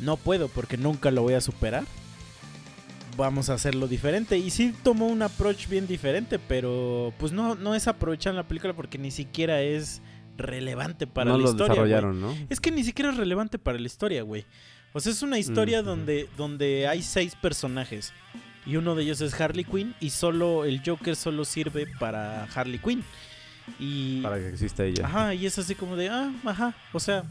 No 0.00 0.16
puedo 0.16 0.48
porque 0.48 0.76
nunca 0.76 1.10
lo 1.10 1.22
voy 1.22 1.34
a 1.34 1.40
superar. 1.40 1.84
Vamos 3.16 3.50
a 3.50 3.54
hacerlo 3.54 3.86
diferente. 3.86 4.38
Y 4.38 4.50
sí 4.50 4.74
tomó 4.82 5.06
un 5.06 5.22
approach 5.22 5.68
bien 5.68 5.86
diferente, 5.86 6.38
pero 6.38 7.12
pues 7.18 7.32
no, 7.32 7.54
no 7.54 7.74
es 7.74 7.86
aprovechar 7.88 8.34
la 8.34 8.44
película 8.44 8.72
porque 8.72 8.98
ni 8.98 9.10
siquiera 9.10 9.60
es 9.60 10.00
relevante 10.38 11.06
para 11.06 11.30
no 11.32 11.36
la 11.36 11.44
lo 11.44 11.50
historia. 11.50 11.74
desarrollaron, 11.74 12.20
¿no? 12.20 12.34
Es 12.48 12.60
que 12.60 12.70
ni 12.70 12.82
siquiera 12.82 13.10
es 13.10 13.16
relevante 13.18 13.58
para 13.58 13.78
la 13.78 13.86
historia, 13.86 14.22
güey. 14.22 14.46
O 14.92 15.00
sea, 15.00 15.12
es 15.12 15.22
una 15.22 15.38
historia 15.38 15.82
Mm, 15.82 15.84
donde, 15.84 16.28
donde 16.36 16.88
hay 16.88 17.02
seis 17.02 17.34
personajes. 17.36 18.12
Y 18.64 18.76
uno 18.76 18.94
de 18.94 19.02
ellos 19.02 19.20
es 19.20 19.38
Harley 19.38 19.64
Quinn. 19.64 19.94
Y 20.00 20.10
solo 20.10 20.64
el 20.64 20.80
Joker 20.84 21.14
solo 21.16 21.44
sirve 21.44 21.86
para 21.98 22.44
Harley 22.54 22.78
Quinn. 22.78 23.04
Y. 23.78 24.20
Para 24.22 24.38
que 24.38 24.48
exista 24.48 24.84
ella. 24.84 25.04
Ajá, 25.06 25.34
y 25.34 25.46
es 25.46 25.58
así 25.58 25.74
como 25.74 25.94
de, 25.96 26.08
ah, 26.08 26.32
ajá. 26.44 26.74
O 26.92 27.00
sea, 27.00 27.24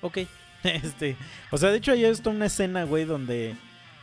ok. 0.00 0.18
Este. 0.82 1.16
O 1.50 1.58
sea, 1.58 1.70
de 1.70 1.78
hecho, 1.78 1.92
hay 1.92 2.04
está 2.04 2.30
una 2.30 2.46
escena, 2.46 2.84
güey, 2.84 3.04
donde. 3.04 3.54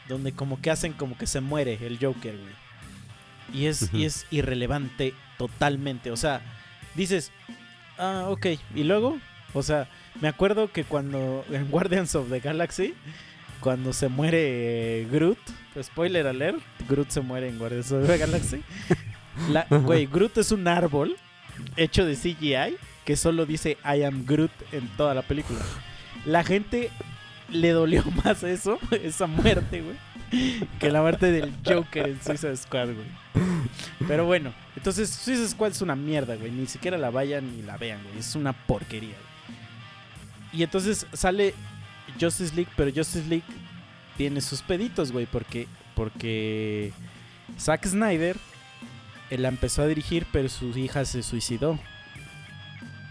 Donde 0.07 0.31
como 0.31 0.59
que 0.61 0.71
hacen 0.71 0.93
como 0.93 1.17
que 1.17 1.27
se 1.27 1.41
muere 1.41 1.77
el 1.81 1.97
Joker, 1.99 2.35
güey. 2.35 2.53
Y 3.53 3.65
es, 3.65 3.93
y 3.93 4.05
es 4.05 4.25
irrelevante 4.31 5.13
totalmente. 5.37 6.11
O 6.11 6.17
sea, 6.17 6.41
dices, 6.95 7.31
ah, 7.97 8.25
ok. 8.29 8.47
Y 8.75 8.83
luego, 8.83 9.19
o 9.53 9.63
sea, 9.63 9.87
me 10.19 10.27
acuerdo 10.27 10.71
que 10.71 10.83
cuando 10.83 11.45
en 11.51 11.69
Guardians 11.69 12.15
of 12.15 12.29
the 12.29 12.39
Galaxy, 12.39 12.93
cuando 13.59 13.93
se 13.93 14.07
muere 14.09 15.01
eh, 15.01 15.07
Groot, 15.11 15.37
spoiler 15.81 16.27
alert, 16.27 16.59
Groot 16.89 17.09
se 17.09 17.21
muere 17.21 17.47
en 17.49 17.57
Guardians 17.59 17.91
of 17.91 18.07
the 18.07 18.17
Galaxy. 18.17 18.61
La- 19.49 19.67
Güey, 19.69 20.07
Groot 20.07 20.37
es 20.37 20.51
un 20.51 20.67
árbol 20.67 21.15
hecho 21.77 22.05
de 22.05 22.15
CGI 22.15 22.75
que 23.05 23.15
solo 23.15 23.45
dice 23.45 23.77
I 23.85 24.03
am 24.03 24.25
Groot 24.25 24.51
en 24.71 24.87
toda 24.97 25.13
la 25.13 25.21
película. 25.21 25.59
La 26.25 26.43
gente 26.43 26.89
le 27.49 27.71
dolió 27.71 28.03
más 28.23 28.43
eso, 28.43 28.79
esa 28.91 29.27
muerte, 29.27 29.81
güey, 29.81 29.97
que 30.79 30.89
la 30.89 31.01
muerte 31.01 31.31
del 31.31 31.53
Joker 31.65 32.07
en 32.07 32.21
Suicide 32.21 32.57
Squad, 32.57 32.89
güey. 32.93 33.21
Pero 34.07 34.25
bueno, 34.25 34.53
entonces 34.75 35.09
Suicide 35.09 35.47
Squad 35.47 35.71
es 35.71 35.81
una 35.81 35.95
mierda, 35.95 36.35
güey. 36.35 36.51
Ni 36.51 36.67
siquiera 36.67 36.97
la 36.97 37.09
vayan 37.09 37.55
ni 37.55 37.61
la 37.63 37.77
vean, 37.77 38.01
güey. 38.03 38.19
Es 38.19 38.35
una 38.35 38.53
porquería, 38.53 39.09
güey. 39.15 39.59
Y 40.53 40.63
entonces 40.63 41.07
sale 41.13 41.53
Justice 42.19 42.53
League, 42.55 42.71
pero 42.75 42.91
Justice 42.93 43.27
League 43.27 43.45
tiene 44.17 44.41
sus 44.41 44.61
peditos, 44.61 45.11
güey, 45.11 45.25
porque 45.25 45.67
porque 45.95 46.91
Zack 47.59 47.85
Snyder 47.85 48.37
él 49.29 49.43
la 49.43 49.47
empezó 49.47 49.81
a 49.81 49.87
dirigir, 49.87 50.27
pero 50.31 50.49
su 50.49 50.77
hija 50.77 51.05
se 51.05 51.23
suicidó. 51.23 51.79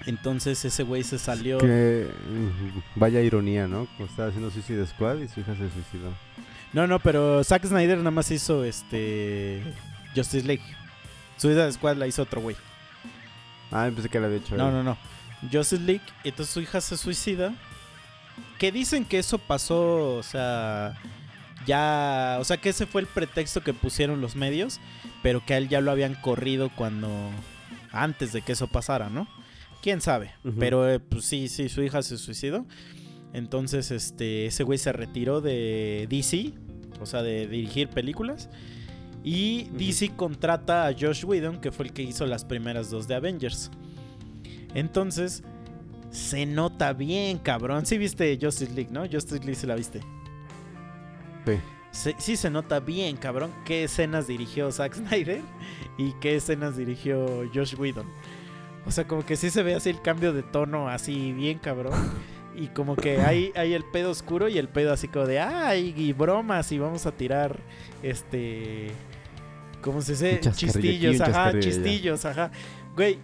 Entonces 0.07 0.65
ese 0.65 0.83
güey 0.83 1.03
se 1.05 1.19
salió. 1.19 1.59
Que 1.59 2.09
vaya 2.97 3.21
ironía, 3.21 3.67
¿no? 3.67 3.87
Como 3.97 4.09
estaba 4.09 4.29
haciendo 4.29 4.51
Suicide 4.51 4.87
Squad 4.87 5.19
y 5.19 5.29
su 5.29 5.41
hija 5.41 5.53
se 5.53 5.71
suicidó. 5.71 6.13
No, 6.73 6.87
no, 6.87 6.99
pero 7.01 7.43
Zack 7.45 7.67
Snyder 7.67 7.99
nada 7.99 8.11
más 8.11 8.31
hizo 8.31 8.65
este 8.65 9.63
Justice 10.15 10.47
League. 10.47 10.63
Suicide 11.37 11.73
Squad 11.73 11.97
la 11.97 12.07
hizo 12.07 12.23
otro 12.23 12.41
güey. 12.41 12.57
Ah, 13.71 13.91
pensé 13.93 14.09
que 14.09 14.21
la 14.21 14.27
había 14.27 14.39
hecho. 14.39 14.57
No, 14.57 14.71
no, 14.71 14.83
no. 14.83 14.97
Justice 15.53 15.83
League, 15.83 16.05
entonces 16.25 16.53
su 16.53 16.61
hija 16.61 16.81
se 16.81 16.97
suicida. 16.97 17.53
Que 18.59 18.73
dicen 18.73 19.05
que 19.05 19.19
eso 19.19 19.39
pasó, 19.39 20.17
o 20.17 20.23
sea, 20.23 20.95
ya, 21.67 22.37
o 22.41 22.45
sea, 22.45 22.59
que 22.59 22.71
ese 22.71 22.87
fue 22.87 23.01
el 23.01 23.07
pretexto 23.07 23.63
que 23.63 23.75
pusieron 23.75 24.21
los 24.21 24.37
medios, 24.37 24.81
pero 25.23 25.45
que 25.45 25.55
a 25.55 25.59
él 25.59 25.69
ya 25.69 25.81
lo 25.81 25.91
habían 25.91 26.15
corrido 26.15 26.71
cuando 26.75 27.09
antes 27.93 28.33
de 28.33 28.43
que 28.43 28.53
eso 28.53 28.67
pasara, 28.67 29.09
¿no? 29.09 29.27
Quién 29.83 30.01
sabe, 30.01 30.33
pero 30.59 30.89
eh, 30.89 31.01
pues 31.01 31.25
sí, 31.25 31.49
sí, 31.49 31.69
su 31.69 31.83
hija 31.83 32.03
se 32.03 32.19
suicidó. 32.19 32.67
Entonces, 33.33 33.91
este, 33.91 34.47
ese 34.47 34.63
güey 34.65 34.79
se 34.79 34.93
retiró 34.93 35.41
de 35.41 36.07
DC, 36.11 36.53
o 37.01 37.07
sea, 37.07 37.23
de 37.23 37.47
dirigir 37.47 37.89
películas. 37.89 38.49
Y 39.25 39.67
Ujú. 39.69 39.79
DC 39.79 40.11
contrata 40.17 40.87
a 40.87 40.93
Josh 40.99 41.25
Whedon, 41.25 41.61
que 41.61 41.71
fue 41.73 41.87
el 41.87 41.93
que 41.93 42.03
hizo 42.03 42.27
las 42.27 42.45
primeras 42.45 42.91
dos 42.91 43.07
de 43.09 43.15
Avengers. 43.15 43.71
Entonces, 44.75 45.43
se 46.11 46.45
nota 46.47 46.93
bien, 46.93 47.39
cabrón. 47.39 47.87
Sí 47.87 47.99
viste 47.99 48.39
Justice 48.41 48.73
League, 48.75 48.91
¿no? 48.93 49.03
Justice 49.03 49.39
League 49.41 49.55
se 49.55 49.67
la 49.67 49.77
viste. 49.77 50.01
Sí. 51.47 51.53
Se- 51.93 52.15
sí 52.19 52.37
se 52.37 52.51
nota 52.51 52.79
bien, 52.81 53.17
cabrón, 53.17 53.51
qué 53.65 53.85
escenas 53.85 54.27
dirigió 54.29 54.71
Zack 54.71 54.95
Snyder 54.95 55.41
y 55.99 56.13
qué 56.21 56.37
escenas 56.37 56.77
dirigió 56.77 57.49
Josh 57.53 57.75
Whedon. 57.77 58.07
O 58.87 58.91
sea, 58.91 59.07
como 59.07 59.25
que 59.25 59.37
sí 59.37 59.51
se 59.51 59.63
ve 59.63 59.75
así 59.75 59.91
el 59.91 60.01
cambio 60.03 60.33
de 60.33 60.43
tono 60.43 60.89
así 60.89 61.33
bien 61.33 61.59
cabrón. 61.59 61.93
Y 62.57 62.67
como 62.69 62.97
que 62.97 63.21
hay, 63.21 63.53
hay 63.55 63.75
el 63.75 63.85
pedo 63.85 64.11
oscuro 64.11 64.49
y 64.49 64.59
el 64.59 64.69
pedo 64.69 64.93
así 64.93 65.07
como 65.09 65.27
de, 65.27 65.39
ay, 65.41 65.95
y 65.97 66.13
bromas 66.13 66.73
y 66.73 66.79
vamos 66.79 67.07
a 67.07 67.13
tirar, 67.13 67.59
este, 68.03 68.89
¿cómo 69.83 70.03
se 70.03 70.13
dice? 70.13 70.41
Chistillos, 70.57 71.13
ajá, 71.31 71.51
chistillos, 71.61 72.25
ajá. 72.25 72.51
Güey, 72.97 73.19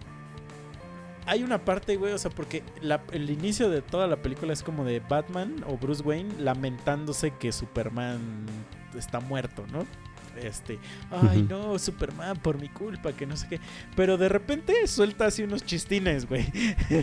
hay 1.25 1.43
una 1.43 1.57
parte, 1.65 1.97
güey, 1.97 2.13
o 2.13 2.17
sea, 2.17 2.31
porque 2.31 2.63
la- 2.81 3.01
el 3.11 3.29
inicio 3.29 3.69
de 3.69 3.81
toda 3.81 4.07
la 4.07 4.15
película 4.15 4.53
es 4.53 4.63
como 4.63 4.85
de 4.85 5.01
Batman 5.01 5.55
o 5.67 5.77
Bruce 5.77 6.01
Wayne 6.03 6.33
lamentándose 6.39 7.31
que 7.31 7.51
Superman 7.51 8.45
está 8.97 9.19
muerto, 9.19 9.65
¿no? 9.71 9.85
Este, 10.37 10.79
ay 11.11 11.45
no, 11.49 11.77
Superman, 11.79 12.37
por 12.37 12.59
mi 12.59 12.69
culpa, 12.69 13.13
que 13.13 13.25
no 13.25 13.35
sé 13.35 13.47
qué. 13.47 13.59
Pero 13.95 14.17
de 14.17 14.29
repente 14.29 14.87
suelta 14.87 15.25
así 15.25 15.43
unos 15.43 15.65
chistines, 15.65 16.27
güey. 16.27 16.45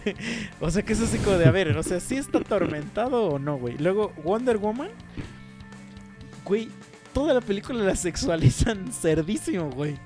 o 0.60 0.70
sea, 0.70 0.82
que 0.82 0.92
es 0.92 1.00
así 1.00 1.18
como 1.18 1.36
de, 1.36 1.46
a 1.46 1.50
ver, 1.50 1.76
o 1.76 1.82
sea, 1.82 2.00
¿sí 2.00 2.16
está 2.16 2.38
atormentado 2.38 3.24
o 3.24 3.38
no, 3.38 3.56
güey? 3.56 3.76
Luego, 3.78 4.12
Wonder 4.22 4.58
Woman, 4.58 4.90
güey, 6.44 6.68
toda 7.14 7.32
la 7.32 7.40
película 7.40 7.82
la 7.82 7.96
sexualizan 7.96 8.92
cerdísimo, 8.92 9.70
güey. 9.70 9.96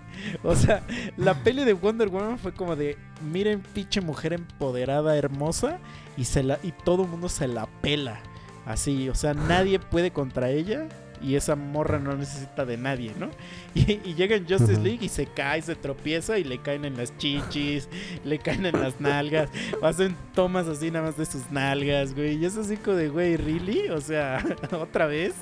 O 0.43 0.55
sea, 0.55 0.83
la 1.17 1.35
peli 1.43 1.65
de 1.65 1.73
Wonder 1.73 2.09
Woman 2.09 2.39
fue 2.39 2.53
como 2.53 2.77
de, 2.77 2.97
miren, 3.33 3.61
pinche 3.61 4.01
mujer 4.01 4.33
empoderada, 4.33 5.17
hermosa, 5.17 5.79
y, 6.17 6.25
se 6.25 6.43
la, 6.43 6.59
y 6.63 6.73
todo 6.73 7.05
el 7.05 7.09
mundo 7.09 7.29
se 7.29 7.49
la 7.49 7.67
pela. 7.81 8.21
Así, 8.67 9.09
o 9.09 9.15
sea, 9.15 9.33
nadie 9.33 9.79
puede 9.79 10.11
contra 10.11 10.51
ella. 10.51 10.89
Y 11.23 11.35
esa 11.35 11.57
morra 11.57 11.99
no 11.99 12.15
necesita 12.15 12.65
de 12.65 12.77
nadie, 12.77 13.13
¿no? 13.19 13.31
Y, 13.75 14.01
y 14.05 14.15
llega 14.15 14.37
en 14.37 14.49
Justice. 14.49 14.81
League 14.81 15.05
y 15.05 15.09
se 15.09 15.27
cae, 15.27 15.63
se 15.63 15.75
tropieza 15.75 16.39
y 16.39 16.45
le 16.45 16.59
caen 16.59 16.85
en 16.85 16.97
las 16.97 17.17
chichis, 17.17 17.89
le 18.25 18.39
caen 18.39 18.67
en 18.67 18.81
las 18.81 19.01
nalgas. 19.01 19.51
Hacen 19.83 20.17
tomas 20.35 20.67
así 20.67 20.91
nada 20.91 21.07
más 21.07 21.17
de 21.17 21.27
sus 21.27 21.51
nalgas, 21.51 22.15
güey. 22.15 22.37
Y 22.37 22.45
es 22.45 22.57
así 22.57 22.77
como 22.77 22.97
de, 22.97 23.09
güey, 23.09 23.37
¿really? 23.37 23.89
O 23.91 24.01
sea, 24.01 24.45
¿otra 24.73 25.07
vez? 25.07 25.35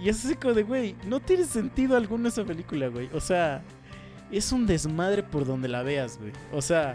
y 0.00 0.08
es 0.08 0.24
así 0.24 0.34
como 0.34 0.54
de, 0.54 0.62
güey, 0.62 0.96
no 1.06 1.20
tiene 1.20 1.44
sentido 1.44 1.96
alguno 1.96 2.28
esa 2.28 2.44
película, 2.44 2.88
güey. 2.88 3.08
O 3.12 3.20
sea, 3.20 3.62
es 4.30 4.50
un 4.52 4.66
desmadre 4.66 5.22
por 5.22 5.46
donde 5.46 5.68
la 5.68 5.82
veas, 5.82 6.18
güey. 6.18 6.32
O 6.52 6.62
sea, 6.62 6.94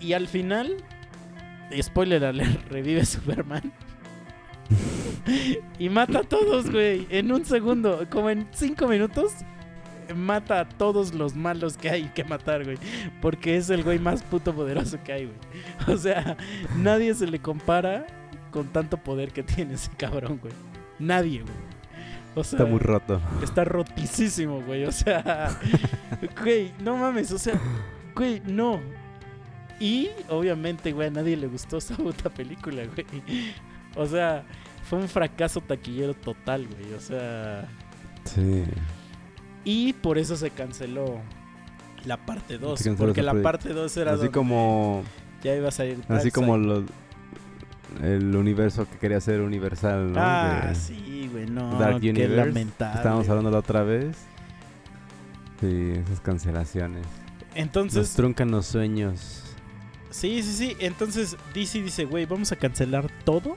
y 0.00 0.12
al 0.14 0.28
final, 0.28 0.76
spoiler 1.80 2.24
alert, 2.24 2.70
revive 2.70 3.04
Superman. 3.04 3.72
Y 5.78 5.88
mata 5.88 6.20
a 6.20 6.22
todos, 6.22 6.70
güey. 6.70 7.06
En 7.10 7.32
un 7.32 7.44
segundo, 7.44 8.06
como 8.10 8.30
en 8.30 8.46
cinco 8.52 8.86
minutos, 8.88 9.32
mata 10.14 10.60
a 10.60 10.68
todos 10.68 11.14
los 11.14 11.34
malos 11.34 11.76
que 11.76 11.90
hay 11.90 12.04
que 12.08 12.24
matar, 12.24 12.64
güey. 12.64 12.78
Porque 13.20 13.56
es 13.56 13.70
el 13.70 13.82
güey 13.82 13.98
más 13.98 14.22
puto 14.22 14.54
poderoso 14.54 14.98
que 15.02 15.12
hay, 15.12 15.26
güey. 15.26 15.38
O 15.94 15.96
sea, 15.96 16.36
nadie 16.76 17.14
se 17.14 17.26
le 17.26 17.38
compara 17.40 18.06
con 18.50 18.68
tanto 18.68 18.96
poder 18.96 19.32
que 19.32 19.42
tiene 19.42 19.74
ese 19.74 19.90
cabrón, 19.96 20.38
güey. 20.40 20.54
Nadie, 20.98 21.42
güey. 21.42 21.54
O 22.34 22.44
sea, 22.44 22.58
Está 22.58 22.70
muy 22.70 22.80
roto. 22.80 23.20
Está 23.42 23.64
rotísimo, 23.64 24.62
güey. 24.62 24.84
O 24.84 24.92
sea, 24.92 25.50
güey, 26.40 26.72
no 26.80 26.96
mames, 26.96 27.30
o 27.32 27.38
sea, 27.38 27.54
güey, 28.14 28.40
no. 28.46 28.80
Y 29.80 30.10
obviamente, 30.28 30.92
güey, 30.92 31.08
a 31.08 31.10
nadie 31.10 31.36
le 31.36 31.48
gustó 31.48 31.78
esa 31.78 31.96
puta 31.96 32.30
película, 32.30 32.82
güey. 32.84 33.06
O 33.96 34.06
sea, 34.06 34.44
fue 34.88 34.98
un 34.98 35.08
fracaso 35.08 35.60
taquillero 35.60 36.14
total, 36.14 36.66
güey. 36.66 36.94
O 36.94 37.00
sea, 37.00 37.68
Sí. 38.24 38.64
y 39.64 39.92
por 39.94 40.18
eso 40.18 40.36
se 40.36 40.50
canceló 40.50 41.20
la 42.04 42.16
parte 42.18 42.58
2. 42.58 42.78
Se 42.78 42.90
canceló 42.90 43.06
Porque 43.08 43.22
la 43.22 43.40
parte 43.42 43.70
2 43.72 43.96
era 43.96 44.12
Así 44.12 44.18
donde 44.18 44.32
como 44.32 45.02
ya 45.42 45.54
iba 45.56 45.68
a 45.68 45.72
salir. 45.72 45.98
así 46.08 46.30
como 46.30 46.56
los 46.56 46.84
el 48.02 48.34
universo 48.36 48.88
que 48.90 48.96
quería 48.96 49.20
ser 49.20 49.40
universal, 49.42 50.12
¿no? 50.12 50.18
Ah, 50.20 50.68
De 50.68 50.74
sí, 50.74 51.28
güey, 51.30 51.46
no. 51.46 51.78
Dark 51.78 52.00
qué 52.00 52.10
Universe. 52.10 52.36
lamentable. 52.36 52.96
Estábamos 52.96 53.28
hablando 53.28 53.50
la 53.50 53.58
otra 53.58 53.82
vez. 53.82 54.16
Sí, 55.60 55.92
esas 56.04 56.20
cancelaciones. 56.20 57.02
Nos 57.04 57.56
Entonces, 57.56 58.14
truncan 58.14 58.50
los 58.50 58.66
sueños. 58.66 59.42
Sí, 60.10 60.42
sí, 60.42 60.52
sí. 60.52 60.76
Entonces 60.80 61.36
DC 61.54 61.82
dice, 61.82 62.04
güey, 62.04 62.24
vamos 62.26 62.50
a 62.52 62.56
cancelar 62.56 63.10
todo, 63.24 63.56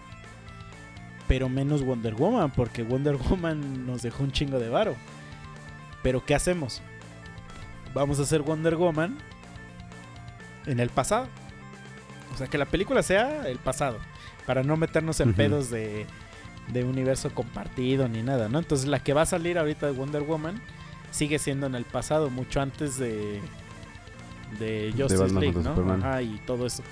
pero 1.28 1.49
menos 1.49 1.84
Wonder 1.84 2.15
Woman, 2.15 2.51
porque 2.51 2.84
Wonder 2.84 3.15
Woman 3.15 3.86
nos 3.86 4.01
dejó 4.01 4.23
un 4.23 4.32
chingo 4.32 4.59
de 4.59 4.69
varo. 4.69 4.95
Pero 6.03 6.23
¿qué 6.23 6.36
hacemos? 6.36 6.82
Vamos 7.93 8.19
a 8.19 8.23
hacer 8.23 8.41
Wonder 8.41 8.76
Woman 8.76 9.17
en 10.65 10.80
el 10.80 10.89
pasado. 10.89 11.28
O 12.34 12.38
sea, 12.38 12.47
que 12.47 12.57
la 12.57 12.65
película 12.65 13.01
sea 13.01 13.47
el 13.47 13.57
pasado, 13.57 13.97
para 14.45 14.61
no 14.61 14.76
meternos 14.76 15.19
en 15.21 15.34
pedos 15.34 15.69
de, 15.69 16.05
de 16.67 16.84
universo 16.84 17.34
compartido 17.34 18.07
ni 18.07 18.21
nada, 18.21 18.49
¿no? 18.49 18.59
Entonces 18.59 18.88
la 18.88 18.99
que 18.99 19.13
va 19.13 19.21
a 19.21 19.26
salir 19.26 19.57
ahorita 19.57 19.86
de 19.86 19.93
Wonder 19.93 20.23
Woman 20.23 20.61
sigue 21.11 21.39
siendo 21.39 21.67
en 21.67 21.76
el 21.76 21.86
pasado, 21.86 22.30
mucho 22.30 22.59
antes 22.59 22.97
de, 22.97 23.39
de 24.59 24.93
Justice 24.97 25.34
League, 25.34 25.59
¿no? 25.61 25.93
Ajá, 25.93 26.21
y 26.21 26.39
todo 26.45 26.65
eso. 26.65 26.84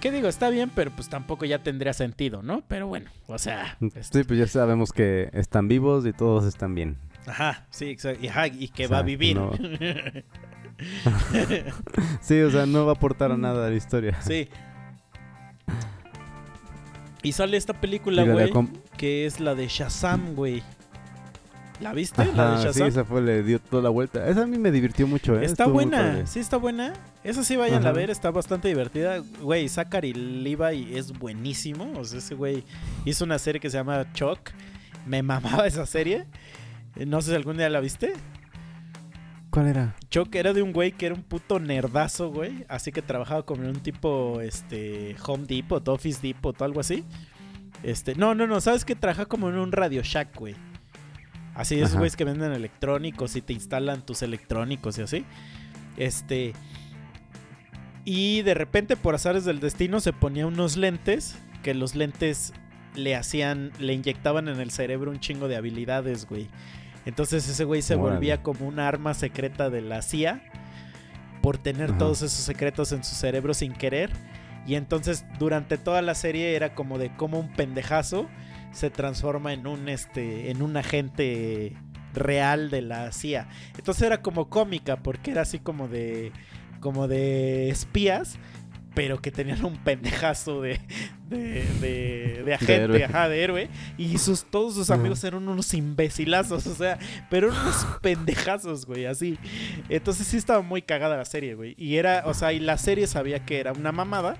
¿Qué 0.00 0.12
digo? 0.12 0.28
Está 0.28 0.48
bien, 0.50 0.70
pero 0.74 0.90
pues 0.92 1.08
tampoco 1.08 1.44
ya 1.44 1.58
tendría 1.62 1.92
sentido, 1.92 2.42
¿no? 2.42 2.62
Pero 2.68 2.86
bueno, 2.86 3.10
o 3.26 3.38
sea... 3.38 3.76
este, 3.80 4.20
Sí, 4.20 4.24
pues 4.24 4.38
ya 4.38 4.46
sabemos 4.46 4.92
que 4.92 5.28
están 5.32 5.66
vivos 5.68 6.06
y 6.06 6.12
todos 6.12 6.44
están 6.44 6.74
bien. 6.74 6.96
Ajá, 7.26 7.66
sí, 7.70 7.86
exacto. 7.86 8.24
Y, 8.24 8.28
ajá, 8.28 8.46
y 8.46 8.68
que 8.68 8.86
O 8.86 8.90
va 8.90 8.98
a 8.98 9.02
vivir. 9.02 9.36
no. 9.36 9.52
Sí, 12.20 12.40
o 12.40 12.50
sea, 12.52 12.66
no 12.66 12.84
va 12.84 12.92
a 12.92 12.94
aportar 12.94 13.32
a 13.32 13.36
nada 13.36 13.66
a 13.66 13.70
la 13.70 13.76
historia. 13.76 14.20
sí. 14.22 14.48
Y 17.20 17.32
sale 17.32 17.56
esta 17.56 17.74
película, 17.74 18.22
güey, 18.22 18.52
que 18.96 19.26
es 19.26 19.40
la 19.40 19.56
de 19.56 19.66
Shazam, 19.66 20.36
güey. 20.36 20.62
¿La 21.80 21.92
viste? 21.92 22.24
la 22.24 22.32
de 22.32 22.40
Ajá, 22.40 22.58
sí, 22.58 22.64
Shazam. 22.66 22.88
esa 22.88 23.04
fue, 23.04 23.22
le 23.22 23.42
dio 23.44 23.60
toda 23.60 23.82
la 23.84 23.88
vuelta. 23.88 24.26
Esa 24.28 24.42
a 24.42 24.46
mí 24.46 24.58
me 24.58 24.70
divirtió 24.72 25.06
mucho, 25.06 25.34
¿eh? 25.38 25.44
Está 25.44 25.64
Estuvo 25.64 25.74
buena, 25.74 26.26
sí 26.26 26.40
está 26.40 26.56
buena. 26.56 26.92
Esa 27.22 27.44
sí 27.44 27.56
vayan 27.56 27.86
a 27.86 27.92
ver, 27.92 28.10
está 28.10 28.30
bastante 28.32 28.66
divertida. 28.68 29.18
Güey, 29.40 29.68
Zachary 29.68 30.12
Levi 30.12 30.96
es 30.96 31.12
buenísimo. 31.12 31.92
O 31.96 32.04
sea, 32.04 32.18
ese 32.18 32.34
güey 32.34 32.64
hizo 33.04 33.24
una 33.24 33.38
serie 33.38 33.60
que 33.60 33.70
se 33.70 33.76
llama 33.76 34.12
Chuck. 34.12 34.50
Me 35.06 35.22
mamaba 35.22 35.66
esa 35.68 35.86
serie. 35.86 36.26
Eh, 36.96 37.06
No 37.06 37.22
sé 37.22 37.30
si 37.30 37.36
algún 37.36 37.56
día 37.56 37.68
la 37.70 37.80
viste. 37.80 38.12
¿Cuál 39.50 39.68
era? 39.68 39.94
Chuck 40.10 40.34
era 40.34 40.52
de 40.52 40.62
un 40.62 40.72
güey 40.72 40.92
que 40.92 41.06
era 41.06 41.14
un 41.14 41.22
puto 41.22 41.58
nerdazo, 41.58 42.30
güey. 42.30 42.64
Así 42.68 42.92
que 42.92 43.02
trabajaba 43.02 43.44
como 43.44 43.62
en 43.62 43.68
un 43.70 43.80
tipo, 43.80 44.40
este, 44.40 45.16
Home 45.26 45.44
Depot, 45.46 45.86
Office 45.88 46.18
Depot, 46.20 46.60
algo 46.60 46.80
así. 46.80 47.04
Este, 47.82 48.14
no, 48.14 48.34
no, 48.34 48.46
no, 48.46 48.60
¿sabes 48.60 48.84
que 48.84 48.94
Trabaja 48.96 49.26
como 49.26 49.48
en 49.48 49.56
un 49.56 49.72
Radio 49.72 50.02
Shack, 50.02 50.36
güey. 50.36 50.54
Así, 51.58 51.74
esos 51.74 51.90
Ajá. 51.90 51.98
güeyes 51.98 52.16
que 52.16 52.24
venden 52.24 52.52
electrónicos 52.52 53.36
y 53.36 53.42
te 53.42 53.52
instalan 53.52 54.06
tus 54.06 54.22
electrónicos 54.22 54.96
y 54.98 55.02
así. 55.02 55.24
Este. 55.96 56.52
Y 58.04 58.42
de 58.42 58.54
repente, 58.54 58.96
por 58.96 59.14
azares 59.14 59.44
del 59.44 59.60
destino, 59.60 60.00
se 60.00 60.12
ponía 60.14 60.46
unos 60.46 60.76
lentes. 60.76 61.36
Que 61.62 61.74
los 61.74 61.94
lentes 61.96 62.52
le 62.94 63.16
hacían. 63.16 63.72
Le 63.80 63.92
inyectaban 63.92 64.48
en 64.48 64.60
el 64.60 64.70
cerebro 64.70 65.10
un 65.10 65.18
chingo 65.20 65.48
de 65.48 65.56
habilidades, 65.56 66.26
güey. 66.26 66.48
Entonces 67.04 67.48
ese 67.48 67.64
güey 67.64 67.82
se 67.82 67.96
Órale. 67.96 68.14
volvía 68.14 68.42
como 68.42 68.66
un 68.68 68.78
arma 68.78 69.14
secreta 69.14 69.68
de 69.70 69.80
la 69.82 70.02
CIA 70.02 70.42
por 71.42 71.58
tener 71.58 71.90
Ajá. 71.90 71.98
todos 71.98 72.18
esos 72.22 72.44
secretos 72.44 72.92
en 72.92 73.02
su 73.02 73.14
cerebro 73.14 73.52
sin 73.54 73.72
querer. 73.72 74.10
Y 74.66 74.74
entonces 74.76 75.24
durante 75.38 75.78
toda 75.78 76.02
la 76.02 76.14
serie 76.14 76.54
era 76.54 76.74
como 76.74 76.98
de 76.98 77.10
cómo 77.16 77.40
un 77.40 77.48
pendejazo 77.52 78.28
se 78.72 78.90
transforma 78.90 79.52
en 79.52 79.66
un 79.66 79.88
este 79.88 80.50
en 80.50 80.62
un 80.62 80.76
agente 80.76 81.76
real 82.14 82.70
de 82.70 82.82
la 82.82 83.12
CIA. 83.12 83.48
Entonces 83.76 84.02
era 84.02 84.22
como 84.22 84.48
cómica 84.48 84.96
porque 84.96 85.30
era 85.30 85.42
así 85.42 85.58
como 85.58 85.88
de 85.88 86.32
como 86.80 87.08
de 87.08 87.70
espías, 87.70 88.38
pero 88.94 89.20
que 89.20 89.30
tenían 89.30 89.64
un 89.64 89.76
pendejazo 89.76 90.60
de 90.60 90.80
de, 91.28 91.64
de, 91.80 92.42
de 92.44 92.54
agente, 92.54 92.82
héroe. 92.82 93.04
ajá, 93.04 93.28
de 93.28 93.42
héroe 93.42 93.68
y 93.98 94.16
sus 94.18 94.44
todos 94.44 94.74
sus 94.74 94.90
amigos 94.90 95.22
eran 95.24 95.46
unos 95.46 95.74
imbecilazos, 95.74 96.66
o 96.66 96.74
sea, 96.74 96.98
pero 97.28 97.48
eran 97.48 97.60
unos 97.60 97.86
pendejazos, 98.02 98.86
güey, 98.86 99.06
así. 99.06 99.38
Entonces 99.88 100.26
sí 100.26 100.36
estaba 100.36 100.62
muy 100.62 100.82
cagada 100.82 101.16
la 101.16 101.24
serie, 101.24 101.54
güey. 101.54 101.74
Y 101.76 101.96
era, 101.96 102.22
o 102.26 102.34
sea, 102.34 102.52
y 102.52 102.60
la 102.60 102.78
serie 102.78 103.06
sabía 103.06 103.44
que 103.44 103.60
era 103.60 103.72
una 103.72 103.92
mamada. 103.92 104.36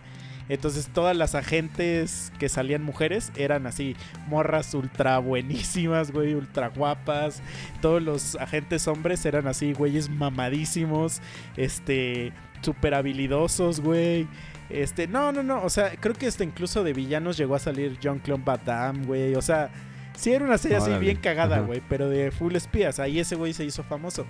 Entonces 0.49 0.89
todas 0.89 1.16
las 1.16 1.35
agentes 1.35 2.33
que 2.39 2.49
salían 2.49 2.83
mujeres 2.83 3.33
eran 3.37 3.66
así, 3.66 3.97
morras 4.29 4.73
ultra 4.75 5.19
buenísimas, 5.19 6.11
güey, 6.11 6.35
ultra 6.35 6.69
guapas. 6.69 7.43
Todos 7.81 8.03
los 8.03 8.37
agentes 8.37 8.89
hombres 8.89 9.25
eran 9.27 9.47
así, 9.47 9.73
güeyes 9.73 10.09
mamadísimos, 10.09 11.20
este, 11.57 12.33
súper 12.62 12.95
habilidosos, 12.95 13.81
güey. 13.81 14.27
Este, 14.70 15.07
no, 15.07 15.33
no, 15.33 15.43
no, 15.43 15.62
o 15.62 15.70
sea, 15.70 15.93
creo 15.99 16.15
que 16.15 16.27
este 16.27 16.45
incluso 16.45 16.85
de 16.85 16.93
villanos 16.93 17.37
llegó 17.39 17.55
a 17.55 17.59
salir 17.59 17.99
John 18.03 18.19
Clone 18.19 18.45
Van 18.45 18.61
Damme, 18.65 19.07
güey. 19.07 19.35
O 19.35 19.43
sea, 19.43 19.70
sí 20.15 20.33
era 20.33 20.45
una 20.45 20.59
serie 20.59 20.77
así 20.77 20.93
bien 20.99 21.16
cagada, 21.16 21.57
ajá. 21.57 21.66
güey, 21.66 21.83
pero 21.89 22.09
de 22.09 22.31
full 22.31 22.55
espías. 22.55 22.99
Ahí 22.99 23.19
ese 23.19 23.35
güey 23.35 23.53
se 23.53 23.65
hizo 23.65 23.83
famoso. 23.83 24.27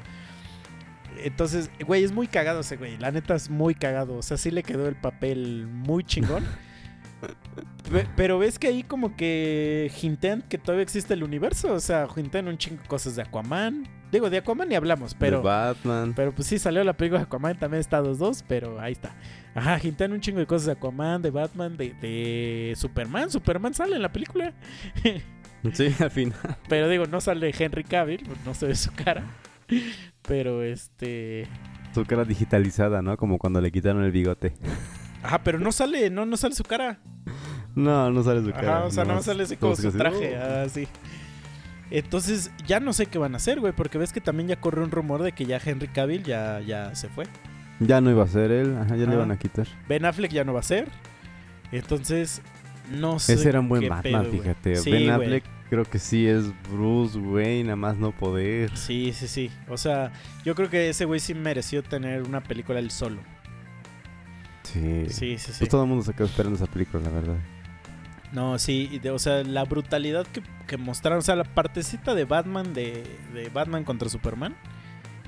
Entonces, 1.22 1.70
güey, 1.86 2.04
es 2.04 2.12
muy 2.12 2.26
cagado 2.26 2.60
ese 2.60 2.76
güey. 2.76 2.96
La 2.98 3.10
neta 3.10 3.34
es 3.34 3.50
muy 3.50 3.74
cagado. 3.74 4.16
O 4.16 4.22
sea, 4.22 4.36
sí 4.36 4.50
le 4.50 4.62
quedó 4.62 4.88
el 4.88 4.96
papel 4.96 5.66
muy 5.66 6.04
chingón. 6.04 6.44
Pe- 7.90 8.06
Pero 8.16 8.38
ves 8.38 8.58
que 8.58 8.68
ahí 8.68 8.82
como 8.82 9.16
que 9.16 9.90
hintean 10.02 10.42
que 10.42 10.58
todavía 10.58 10.82
existe 10.82 11.14
el 11.14 11.22
universo. 11.24 11.72
O 11.72 11.80
sea, 11.80 12.06
hintean 12.16 12.48
un 12.48 12.58
chingo 12.58 12.82
de 12.82 12.88
cosas 12.88 13.16
de 13.16 13.22
Aquaman. 13.22 13.88
Digo, 14.12 14.30
de 14.30 14.38
Aquaman 14.38 14.68
ni 14.68 14.74
hablamos, 14.74 15.14
pero... 15.14 15.38
de 15.38 15.42
Batman. 15.44 16.12
Pero 16.14 16.32
pues 16.34 16.48
sí, 16.48 16.58
salió 16.58 16.82
la 16.84 16.94
película 16.94 17.18
de 17.20 17.24
Aquaman, 17.24 17.58
también 17.58 17.80
está 17.80 18.00
2-2, 18.02 18.42
pero 18.48 18.80
ahí 18.80 18.92
está. 18.92 19.14
Ajá, 19.54 19.78
hintean 19.82 20.12
un 20.12 20.20
chingo 20.20 20.38
de 20.38 20.46
cosas 20.46 20.66
de 20.66 20.72
Aquaman, 20.72 21.20
de 21.20 21.30
Batman, 21.30 21.76
de, 21.76 21.92
de 21.94 22.74
Superman. 22.76 23.30
Superman 23.30 23.74
sale 23.74 23.96
en 23.96 24.02
la 24.02 24.12
película. 24.12 24.52
Sí, 25.72 25.92
al 25.98 26.12
final. 26.12 26.38
Pero 26.68 26.88
digo, 26.88 27.06
no 27.06 27.20
sale 27.20 27.52
Henry 27.58 27.82
Cavill, 27.82 28.24
no 28.46 28.54
se 28.54 28.66
ve 28.68 28.76
su 28.76 28.92
cara. 28.92 29.24
Pero 30.28 30.62
este... 30.62 31.48
Su 31.94 32.04
cara 32.04 32.24
digitalizada, 32.24 33.02
¿no? 33.02 33.16
Como 33.16 33.38
cuando 33.38 33.60
le 33.60 33.72
quitaron 33.72 34.04
el 34.04 34.12
bigote. 34.12 34.54
Ajá, 35.22 35.42
pero 35.42 35.58
no 35.58 35.72
sale, 35.72 36.10
no, 36.10 36.26
no 36.26 36.36
sale 36.36 36.54
su 36.54 36.62
cara. 36.62 37.00
No, 37.74 38.10
no 38.10 38.22
sale 38.22 38.42
su 38.42 38.52
cara. 38.52 38.76
Ajá, 38.78 38.84
o 38.86 38.90
sea, 38.90 39.04
no 39.04 39.08
nomás 39.10 39.24
sale 39.24 39.42
así 39.42 39.56
como 39.56 39.74
su 39.74 39.90
traje, 39.90 40.36
así. 40.36 40.86
Entonces, 41.90 42.50
ya 42.66 42.80
no 42.80 42.92
sé 42.92 43.06
qué 43.06 43.18
van 43.18 43.32
a 43.34 43.38
hacer, 43.38 43.60
güey, 43.60 43.72
porque 43.72 43.96
ves 43.98 44.12
que 44.12 44.20
también 44.20 44.48
ya 44.48 44.60
corrió 44.60 44.84
un 44.84 44.90
rumor 44.90 45.22
de 45.22 45.32
que 45.32 45.46
ya 45.46 45.58
Henry 45.64 45.88
Cavill 45.88 46.22
ya, 46.22 46.60
ya 46.60 46.94
se 46.94 47.08
fue. 47.08 47.24
Ya 47.80 48.00
no 48.00 48.10
iba 48.10 48.24
a 48.24 48.28
ser 48.28 48.50
él. 48.50 48.76
Ajá, 48.76 48.94
ya 48.96 49.04
Ah. 49.04 49.08
le 49.08 49.14
iban 49.14 49.30
a 49.30 49.38
quitar. 49.38 49.66
Ben 49.88 50.04
Affleck 50.04 50.30
ya 50.32 50.44
no 50.44 50.52
va 50.52 50.60
a 50.60 50.64
ser. 50.64 50.88
Entonces, 51.72 52.42
no 52.90 53.18
sé. 53.18 53.34
Ese 53.34 53.48
era 53.48 53.60
un 53.60 53.68
buen 53.68 53.88
Batman, 53.88 54.24
pedo, 54.24 54.32
fíjate. 54.32 54.76
Sí, 54.76 54.90
ben. 54.90 55.10
Affleck 55.10 55.44
creo 55.70 55.84
que 55.84 55.98
sí 55.98 56.26
es 56.26 56.46
Bruce 56.70 57.18
Wayne, 57.18 57.64
nada 57.64 57.76
más 57.76 57.96
no 57.96 58.12
poder. 58.12 58.76
Sí, 58.76 59.12
sí, 59.12 59.28
sí. 59.28 59.50
O 59.68 59.76
sea, 59.76 60.12
yo 60.44 60.54
creo 60.54 60.70
que 60.70 60.88
ese 60.88 61.04
güey 61.04 61.20
sí 61.20 61.34
mereció 61.34 61.82
tener 61.82 62.22
una 62.22 62.42
película 62.42 62.78
él 62.78 62.90
solo. 62.90 63.20
Sí. 64.62 65.06
Sí, 65.08 65.38
sí, 65.38 65.52
sí. 65.52 65.58
Pues 65.60 65.70
todo 65.70 65.82
el 65.82 65.88
mundo 65.88 66.04
se 66.04 66.12
quedó 66.12 66.26
esperando 66.26 66.56
esa 66.56 66.66
película, 66.66 67.02
la 67.04 67.10
verdad. 67.10 67.36
No, 68.32 68.58
sí, 68.58 68.88
y 68.92 68.98
de- 68.98 69.10
o 69.10 69.18
sea, 69.18 69.42
la 69.42 69.64
brutalidad 69.64 70.26
que, 70.26 70.42
que 70.66 70.76
mostraron, 70.76 71.20
o 71.20 71.22
sea, 71.22 71.34
la 71.36 71.44
partecita 71.44 72.14
de 72.14 72.24
Batman 72.26 72.74
de, 72.74 73.02
de 73.32 73.48
Batman 73.48 73.84
contra 73.84 74.10
Superman 74.10 74.54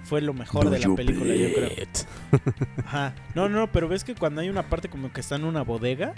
fue 0.05 0.21
lo 0.21 0.35
mejor 0.35 0.65
Do 0.65 0.71
de 0.71 0.81
la 0.81 0.95
película, 0.95 1.35
yo 1.35 1.49
creo. 1.55 1.71
Ajá. 2.85 3.15
No, 3.35 3.49
no, 3.49 3.73
pero 3.73 3.89
ves 3.89 4.05
que 4.05 4.15
cuando 4.15 4.43
hay 4.43 4.51
una 4.51 4.65
parte 4.69 4.89
como 4.91 5.13
que 5.13 5.21
está 5.21 5.37
en 5.37 5.45
una 5.45 5.63
bodega 5.63 6.13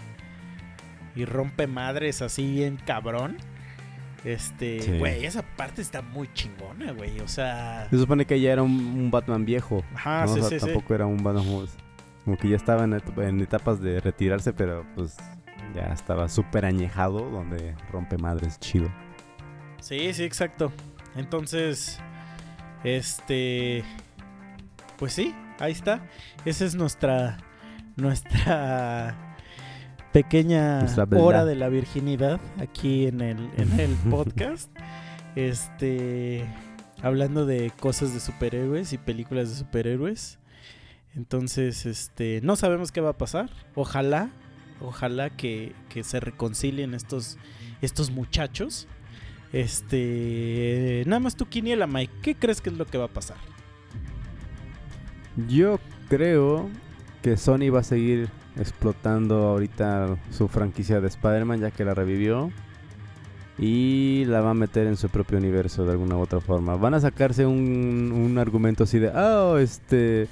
y 1.14 1.24
rompe 1.24 1.66
madres 1.66 2.22
así 2.22 2.50
bien 2.50 2.76
cabrón. 2.86 3.36
Este, 4.24 4.80
Sí. 4.82 4.98
güey, 4.98 5.24
esa 5.24 5.42
parte 5.42 5.82
está 5.82 6.00
muy 6.00 6.32
chingona, 6.32 6.92
güey. 6.92 7.18
O 7.20 7.26
sea, 7.28 7.88
Se 7.90 7.98
supone 7.98 8.24
que 8.24 8.40
ya 8.40 8.52
era 8.52 8.62
un, 8.62 8.70
un 8.72 9.10
Batman 9.10 9.44
viejo. 9.44 9.82
ajá, 9.94 10.26
¿no? 10.26 10.34
sí, 10.34 10.40
O 10.40 10.42
sea, 10.42 10.58
sí, 10.58 10.60
sí. 10.60 10.72
tampoco 10.72 10.94
era 10.94 11.06
un 11.06 11.22
Batman 11.22 11.44
como, 11.44 11.64
como 12.24 12.36
que 12.38 12.48
ya 12.48 12.56
estaba 12.56 12.84
en, 12.84 12.92
et- 12.94 13.18
en 13.18 13.40
etapas 13.40 13.80
de 13.80 14.00
retirarse, 14.00 14.52
pero 14.52 14.86
pues 14.94 15.16
ya 15.74 15.86
estaba 15.92 16.28
súper 16.28 16.64
añejado, 16.66 17.28
donde 17.30 17.74
rompe 17.90 18.16
madres 18.16 18.60
chido. 18.60 18.88
Sí, 19.80 20.12
sí, 20.14 20.22
exacto. 20.22 20.72
Entonces, 21.16 21.98
este, 22.84 23.82
pues 24.98 25.12
sí, 25.14 25.34
ahí 25.58 25.72
está. 25.72 26.00
Esa 26.44 26.64
es 26.64 26.76
nuestra, 26.76 27.38
nuestra 27.96 29.31
pequeña 30.12 30.80
verdad. 30.80 31.20
hora 31.20 31.44
de 31.44 31.56
la 31.56 31.68
virginidad 31.68 32.40
aquí 32.58 33.06
en 33.06 33.20
el, 33.20 33.50
en 33.56 33.80
el 33.80 33.94
podcast. 34.10 34.70
Este, 35.34 36.44
hablando 37.02 37.46
de 37.46 37.72
cosas 37.80 38.12
de 38.12 38.20
superhéroes 38.20 38.92
y 38.92 38.98
películas 38.98 39.50
de 39.50 39.56
superhéroes. 39.56 40.38
Entonces, 41.14 41.86
este, 41.86 42.40
no 42.42 42.56
sabemos 42.56 42.92
qué 42.92 43.00
va 43.00 43.10
a 43.10 43.18
pasar. 43.18 43.50
Ojalá, 43.74 44.30
ojalá 44.80 45.30
que, 45.30 45.74
que 45.88 46.04
se 46.04 46.20
reconcilien 46.20 46.94
estos, 46.94 47.38
estos 47.80 48.10
muchachos. 48.10 48.88
Este, 49.52 51.04
nada 51.06 51.20
más 51.20 51.36
tu 51.36 51.46
quiniela, 51.46 51.86
Mike. 51.86 52.12
¿Qué 52.22 52.34
crees 52.34 52.60
que 52.60 52.70
es 52.70 52.76
lo 52.76 52.86
que 52.86 52.98
va 52.98 53.06
a 53.06 53.12
pasar? 53.12 53.36
Yo 55.48 55.78
creo 56.08 56.68
que 57.22 57.36
Sony 57.36 57.70
va 57.72 57.80
a 57.80 57.84
seguir 57.84 58.28
explotando 58.58 59.36
ahorita 59.48 60.16
su 60.30 60.48
franquicia 60.48 61.00
de 61.00 61.08
Spider-Man 61.08 61.60
ya 61.60 61.70
que 61.70 61.84
la 61.84 61.94
revivió 61.94 62.50
y 63.58 64.24
la 64.26 64.40
va 64.40 64.50
a 64.50 64.54
meter 64.54 64.86
en 64.86 64.96
su 64.96 65.08
propio 65.08 65.38
universo 65.38 65.84
de 65.84 65.92
alguna 65.92 66.16
u 66.16 66.20
otra 66.20 66.40
forma. 66.40 66.76
Van 66.76 66.94
a 66.94 67.00
sacarse 67.00 67.46
un, 67.46 68.12
un 68.14 68.38
argumento 68.38 68.84
así 68.84 68.98
de, 68.98 69.08
oh, 69.08 69.58
este, 69.58 70.26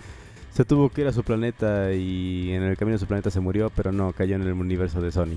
se 0.53 0.65
tuvo 0.65 0.89
que 0.89 1.03
ir 1.03 1.07
a 1.07 1.13
su 1.13 1.23
planeta 1.23 1.93
y 1.93 2.51
en 2.53 2.63
el 2.63 2.77
camino 2.77 2.95
de 2.95 2.99
su 3.01 3.07
planeta 3.07 3.31
se 3.31 3.41
murió, 3.41 3.71
pero 3.75 3.93
no, 3.93 4.13
cayó 4.13 4.37
en 4.37 4.43
el 4.43 4.53
universo 4.53 5.01
de 5.01 5.13
Sony. 5.13 5.37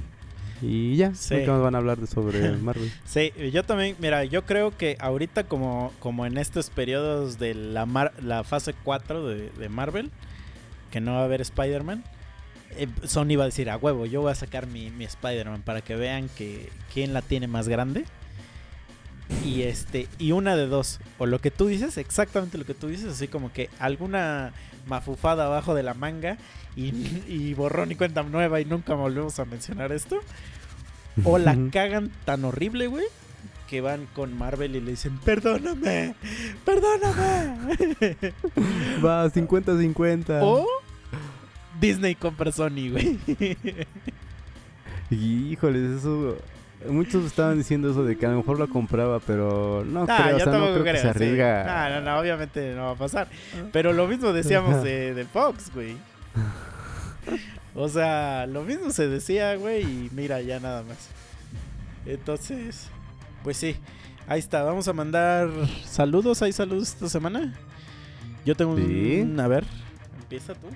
Y 0.61 0.95
ya, 0.95 1.13
Sí. 1.13 1.35
nunca 1.35 1.51
más 1.51 1.61
van 1.61 1.75
a 1.75 1.79
hablar 1.79 1.97
de- 1.97 2.07
sobre 2.07 2.51
Marvel. 2.57 2.89
Sí, 3.05 3.33
yo 3.51 3.63
también, 3.63 3.97
mira, 3.99 4.23
yo 4.23 4.45
creo 4.45 4.75
que 4.75 4.95
ahorita 4.99 5.43
como, 5.43 5.91
como 5.99 6.25
en 6.25 6.37
estos 6.37 6.69
periodos 6.69 7.37
de 7.37 7.53
la, 7.53 7.85
mar- 7.85 8.13
la 8.21 8.45
fase 8.45 8.73
4 8.85 9.27
de, 9.27 9.49
de 9.49 9.69
Marvel, 9.69 10.09
que 10.89 11.01
no 11.01 11.13
va 11.15 11.21
a 11.21 11.25
haber 11.25 11.41
Spider-Man, 11.41 12.03
Sony 13.03 13.35
va 13.37 13.43
a 13.43 13.47
decir, 13.47 13.69
a 13.69 13.77
huevo, 13.77 14.05
yo 14.05 14.21
voy 14.21 14.31
a 14.31 14.35
sacar 14.35 14.67
mi, 14.67 14.89
mi 14.91 15.05
Spider-Man 15.05 15.61
para 15.61 15.81
que 15.81 15.95
vean 15.95 16.29
que 16.29 16.69
quién 16.93 17.13
la 17.13 17.21
tiene 17.21 17.47
más 17.47 17.67
grande. 17.67 18.05
Y 19.45 19.63
este, 19.63 20.07
y 20.19 20.31
una 20.31 20.55
de 20.55 20.67
dos, 20.67 20.99
o 21.17 21.25
lo 21.25 21.39
que 21.39 21.51
tú 21.51 21.67
dices, 21.67 21.97
exactamente 21.97 22.57
lo 22.57 22.65
que 22.65 22.73
tú 22.73 22.87
dices, 22.87 23.13
así 23.13 23.27
como 23.27 23.51
que 23.51 23.69
alguna 23.79 24.53
mafufada 24.85 25.45
abajo 25.45 25.73
de 25.73 25.83
la 25.83 25.93
manga 25.93 26.37
y, 26.75 26.93
y 27.27 27.53
borrón 27.53 27.91
y 27.91 27.95
cuenta 27.95 28.23
nueva 28.23 28.59
y 28.61 28.65
nunca 28.65 28.93
volvemos 28.93 29.39
a 29.39 29.45
mencionar 29.45 29.91
esto. 29.91 30.19
O 31.23 31.37
la 31.37 31.55
cagan 31.71 32.11
tan 32.25 32.43
horrible, 32.43 32.87
güey, 32.87 33.05
que 33.69 33.81
van 33.81 34.07
con 34.13 34.37
Marvel 34.37 34.75
y 34.75 34.81
le 34.81 34.91
dicen, 34.91 35.19
perdóname, 35.19 36.15
perdóname. 36.65 38.17
Va, 39.03 39.27
50-50. 39.29 40.39
o 40.41 40.67
Disney 41.79 42.15
compra 42.15 42.51
Sony, 42.51 42.89
güey. 42.91 43.17
Híjoles, 45.11 45.99
eso. 45.99 46.37
Muchos 46.89 47.23
estaban 47.25 47.57
diciendo 47.57 47.89
eso 47.91 48.03
de 48.03 48.17
que 48.17 48.25
a 48.25 48.29
lo 48.29 48.37
mejor 48.37 48.59
la 48.59 48.67
compraba, 48.67 49.19
pero 49.21 49.85
no 49.85 50.05
Ah, 50.09 50.21
creo, 50.23 50.35
o 50.35 50.39
sea, 50.39 50.51
no 50.51 50.73
creo 50.73 50.83
que 50.83 50.95
se 50.95 51.01
sí. 51.01 51.07
arriesga. 51.07 51.89
No, 51.89 52.01
no, 52.01 52.19
obviamente 52.19 52.75
no 52.75 52.83
va 52.85 52.91
a 52.91 52.95
pasar. 52.95 53.27
Pero 53.71 53.93
lo 53.93 54.05
mismo 54.07 54.33
decíamos 54.33 54.83
de, 54.83 55.13
de 55.13 55.23
Fox, 55.25 55.71
güey. 55.73 55.95
O 57.73 57.87
sea, 57.87 58.45
lo 58.47 58.63
mismo 58.63 58.91
se 58.91 59.07
decía, 59.07 59.55
güey, 59.55 59.83
y 59.83 60.09
mira, 60.13 60.41
ya 60.41 60.59
nada 60.59 60.83
más. 60.83 61.09
Entonces, 62.05 62.89
pues 63.43 63.55
sí, 63.55 63.77
ahí 64.27 64.39
está. 64.39 64.63
Vamos 64.63 64.87
a 64.89 64.93
mandar 64.93 65.49
saludos. 65.85 66.41
¿Hay 66.41 66.51
saludos 66.51 66.89
esta 66.89 67.07
semana? 67.07 67.53
Yo 68.45 68.55
tengo 68.55 68.75
Sí. 68.75 69.21
un... 69.21 69.39
A 69.39 69.47
ver, 69.47 69.63
empieza 70.21 70.53
tú. 70.53 70.67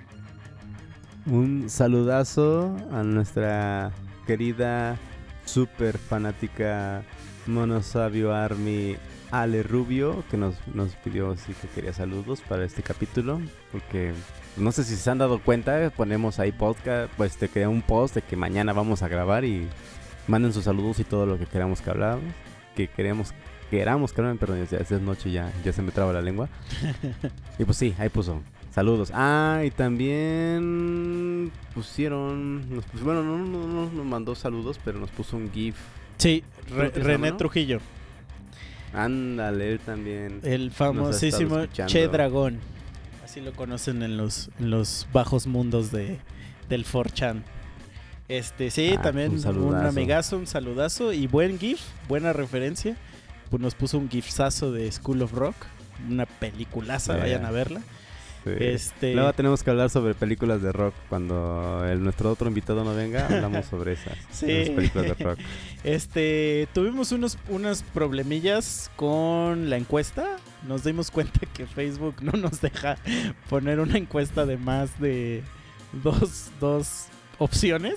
Un 1.30 1.70
saludazo 1.70 2.74
a 2.94 3.04
nuestra 3.04 3.91
querida, 4.26 4.98
super 5.44 5.98
fanática 5.98 7.04
Monosabio 7.48 8.34
Army 8.34 8.95
Ale 9.32 9.62
Rubio, 9.62 10.24
que 10.32 10.38
nos, 10.38 10.56
nos 10.74 10.95
pidió 10.95 11.36
sí 11.36 11.54
que 11.62 11.68
quería 11.68 11.91
saludos 11.91 12.40
para 12.48 12.64
este 12.64 12.82
capítulo, 12.82 13.41
porque 13.74 14.14
no 14.56 14.72
sé 14.72 14.86
si 14.86 14.95
se 14.95 15.10
han 15.10 15.18
dado 15.18 15.40
cuenta, 15.40 15.90
ponemos 15.90 16.40
ahí 16.40 16.54
podcast, 16.54 17.12
pues 17.18 17.36
te 17.36 17.49
crea 17.49 17.68
un 17.68 17.82
post 17.82 18.16
de 18.16 18.22
que 18.22 18.38
mañana 18.38 18.72
vamos 18.72 19.04
a 19.04 19.10
grabar 19.10 19.44
y 19.44 19.68
manden 20.30 20.54
sus 20.54 20.64
saludos 20.64 20.99
y 20.99 21.04
todo 21.04 21.26
lo 21.26 21.38
que 21.38 21.45
queramos 21.45 21.82
que 21.82 21.90
hablamos, 21.90 22.24
que 22.74 22.88
queremos 22.88 23.34
queramos 23.70 24.14
que 24.14 24.22
hablen, 24.22 24.38
perdón, 24.38 24.66
ya 24.66 24.78
es 24.78 24.91
noche 25.02 25.30
ya 25.30 25.52
ya 25.66 25.74
se 25.74 25.82
me 25.82 25.91
traba 25.91 26.14
la 26.14 26.22
lengua. 26.22 26.48
y 27.60 27.66
pues 27.66 27.78
sí, 27.78 27.94
ahí 27.99 28.08
puso 28.08 28.41
saludos. 28.73 29.11
Ah, 29.14 29.64
y 29.65 29.72
también 29.72 31.52
pusieron 31.73 32.73
nos 32.73 32.85
pus- 32.85 33.02
bueno, 33.02 33.23
no, 33.23 33.38
no, 33.38 33.68
no 33.68 33.89
nos 33.91 34.06
mandó 34.06 34.35
saludos, 34.35 34.80
pero 34.84 34.99
nos 34.99 35.10
puso 35.11 35.38
un 35.38 35.52
GIF. 35.52 35.76
Sí, 36.18 36.44
Re- 36.69 36.85
¿Tú 36.89 36.99
tienes 36.99 37.07
René? 37.07 37.31
Trujillo, 37.34 37.80
Ándale, 38.94 39.73
él 39.73 39.80
también. 39.80 40.39
el 40.44 40.72
famosísimo. 40.72 41.65
Che 41.68 42.07
Dragón. 42.07 42.60
Así 43.23 43.41
lo 43.41 43.52
conocen 43.53 44.02
en 44.03 44.18
los, 44.18 44.49
en 44.60 44.69
los 44.72 45.07
bajos 45.14 45.45
mundos 45.48 45.91
de, 45.91 46.18
del 46.69 46.85
4chan. 46.85 47.44
Este, 48.30 48.72
sí, 48.72 48.95
Ah, 48.98 49.02
también 49.02 49.31
un 49.31 49.57
un, 49.57 49.76
amigazo, 49.76 50.38
un 50.38 50.48
saludazo 50.48 51.14
y 51.14 51.27
buen 51.27 51.60
GIF, 51.60 51.80
buena 52.07 52.34
referencia. 52.34 52.95
Pues 53.49 53.61
nos 53.61 53.76
puso 53.76 53.98
un 53.98 54.10
GIFazo 54.10 54.72
de 54.73 54.91
School 54.91 55.22
of 55.22 55.31
Rock, 55.34 55.56
una 56.10 56.26
peliculaza, 56.26 57.14
Yeah. 57.14 57.23
vayan 57.23 57.45
a 57.45 57.52
verla. 57.52 57.81
Sí. 58.44 58.52
Este, 58.60 59.14
Luego 59.14 59.34
tenemos 59.34 59.64
que 59.64 59.70
hablar 59.70 59.90
sobre 59.90 60.14
películas 60.14 60.62
de 60.62 60.72
rock. 60.72 60.94
Cuando 61.10 61.86
el, 61.86 62.04
nuestro 62.04 62.32
otro 62.32 62.48
invitado 62.48 62.84
no 62.84 62.96
venga, 62.96 63.26
hablamos 63.26 63.66
sobre 63.70 63.94
esas, 63.94 64.18
Sí. 64.32 64.50
esas 64.50 64.76
películas 64.76 65.18
de 65.18 65.24
rock. 65.24 65.40
Este, 65.84 66.68
tuvimos 66.74 67.12
unos, 67.12 67.38
unas 67.50 67.84
problemillas 67.84 68.92
con 68.96 69.70
la 69.70 69.78
encuesta. 69.78 70.38
Nos 70.68 70.84
dimos 70.84 71.12
cuenta 71.12 71.40
que 71.54 71.66
Facebook 71.66 72.16
no 72.22 72.32
nos 72.34 72.62
deja 72.62 72.98
poner 73.50 73.80
una 73.80 73.98
encuesta 73.98 74.46
de 74.46 74.58
más 74.58 75.00
de 75.00 75.44
dos, 76.04 76.50
dos 76.60 77.06
opciones. 77.40 77.96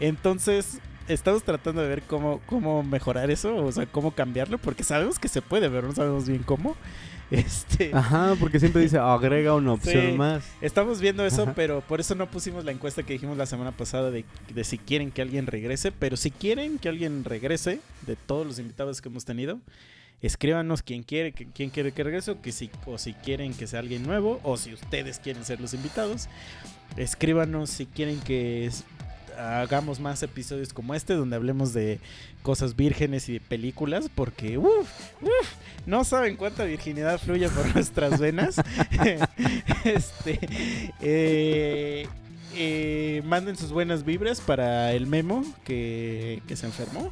Entonces, 0.00 0.78
estamos 1.08 1.42
tratando 1.42 1.82
de 1.82 1.88
ver 1.88 2.02
cómo, 2.02 2.40
cómo 2.46 2.82
mejorar 2.82 3.30
eso, 3.30 3.56
o 3.56 3.72
sea, 3.72 3.86
cómo 3.86 4.12
cambiarlo, 4.12 4.58
porque 4.58 4.84
sabemos 4.84 5.18
que 5.18 5.28
se 5.28 5.42
puede, 5.42 5.68
pero 5.70 5.88
no 5.88 5.94
sabemos 5.94 6.28
bien 6.28 6.42
cómo. 6.42 6.76
Este, 7.32 7.90
Ajá, 7.94 8.36
porque 8.38 8.60
siempre 8.60 8.82
dice 8.82 8.98
agrega 8.98 9.54
una 9.54 9.72
opción 9.74 10.10
Sí. 10.10 10.16
más. 10.16 10.44
Estamos 10.60 11.00
viendo 11.00 11.24
eso, 11.24 11.42
Ajá. 11.44 11.54
pero 11.54 11.80
por 11.80 11.98
eso 12.00 12.14
no 12.14 12.30
pusimos 12.30 12.64
la 12.64 12.72
encuesta 12.72 13.02
que 13.02 13.14
dijimos 13.14 13.36
la 13.38 13.46
semana 13.46 13.72
pasada 13.72 14.10
de, 14.10 14.24
de 14.54 14.64
si 14.64 14.76
quieren 14.78 15.10
que 15.10 15.22
alguien 15.22 15.46
regrese. 15.46 15.92
Pero 15.92 16.16
si 16.16 16.30
quieren 16.30 16.78
que 16.78 16.88
alguien 16.88 17.24
regrese, 17.24 17.80
de 18.06 18.16
todos 18.16 18.46
los 18.46 18.58
invitados 18.58 19.00
que 19.00 19.08
hemos 19.08 19.24
tenido, 19.24 19.58
escríbanos 20.20 20.82
quién 20.82 21.02
quiere 21.02 21.32
que, 21.32 21.46
quién 21.46 21.70
quiere 21.70 21.92
que 21.92 22.04
regrese, 22.04 22.30
o, 22.32 22.40
que 22.42 22.52
si, 22.52 22.70
o 22.86 22.98
si 22.98 23.12
quieren 23.14 23.54
que 23.54 23.66
sea 23.66 23.80
alguien 23.80 24.02
nuevo, 24.04 24.38
o 24.44 24.56
si 24.56 24.72
ustedes 24.74 25.18
quieren 25.18 25.44
ser 25.44 25.60
los 25.60 25.74
invitados. 25.74 26.28
Escríbanos 26.96 27.70
si 27.70 27.86
quieren 27.86 28.20
que 28.20 28.66
es- 28.66 28.84
hagamos 29.38 30.00
más 30.00 30.22
episodios 30.22 30.72
como 30.72 30.94
este, 30.94 31.14
donde 31.14 31.36
hablemos 31.36 31.72
de 31.72 32.00
cosas 32.42 32.76
vírgenes 32.76 33.28
y 33.28 33.34
de 33.34 33.40
películas, 33.40 34.10
porque 34.14 34.60
no 35.86 36.04
saben 36.04 36.36
cuánta 36.36 36.64
virginidad 36.64 37.18
fluye 37.20 37.48
por 37.48 37.66
nuestras 37.74 38.18
venas. 38.20 38.56
este, 39.84 40.38
eh, 41.00 42.06
eh, 42.54 43.22
manden 43.24 43.56
sus 43.56 43.72
buenas 43.72 44.04
vibras 44.04 44.40
para 44.40 44.92
el 44.92 45.06
memo 45.06 45.44
que, 45.64 46.42
que 46.46 46.56
se 46.56 46.66
enfermó. 46.66 47.10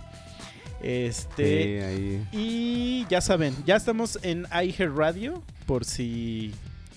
Este, 0.82 1.78
Sí, 1.78 1.84
ahí. 1.84 2.26
y 2.32 3.06
ya 3.10 3.20
saben, 3.20 3.54
ya 3.66 3.76
estamos 3.76 4.18
en 4.22 4.46
iHeart 4.50 4.96
Radio, 4.96 5.42
por 5.66 5.84
si. 5.84 6.52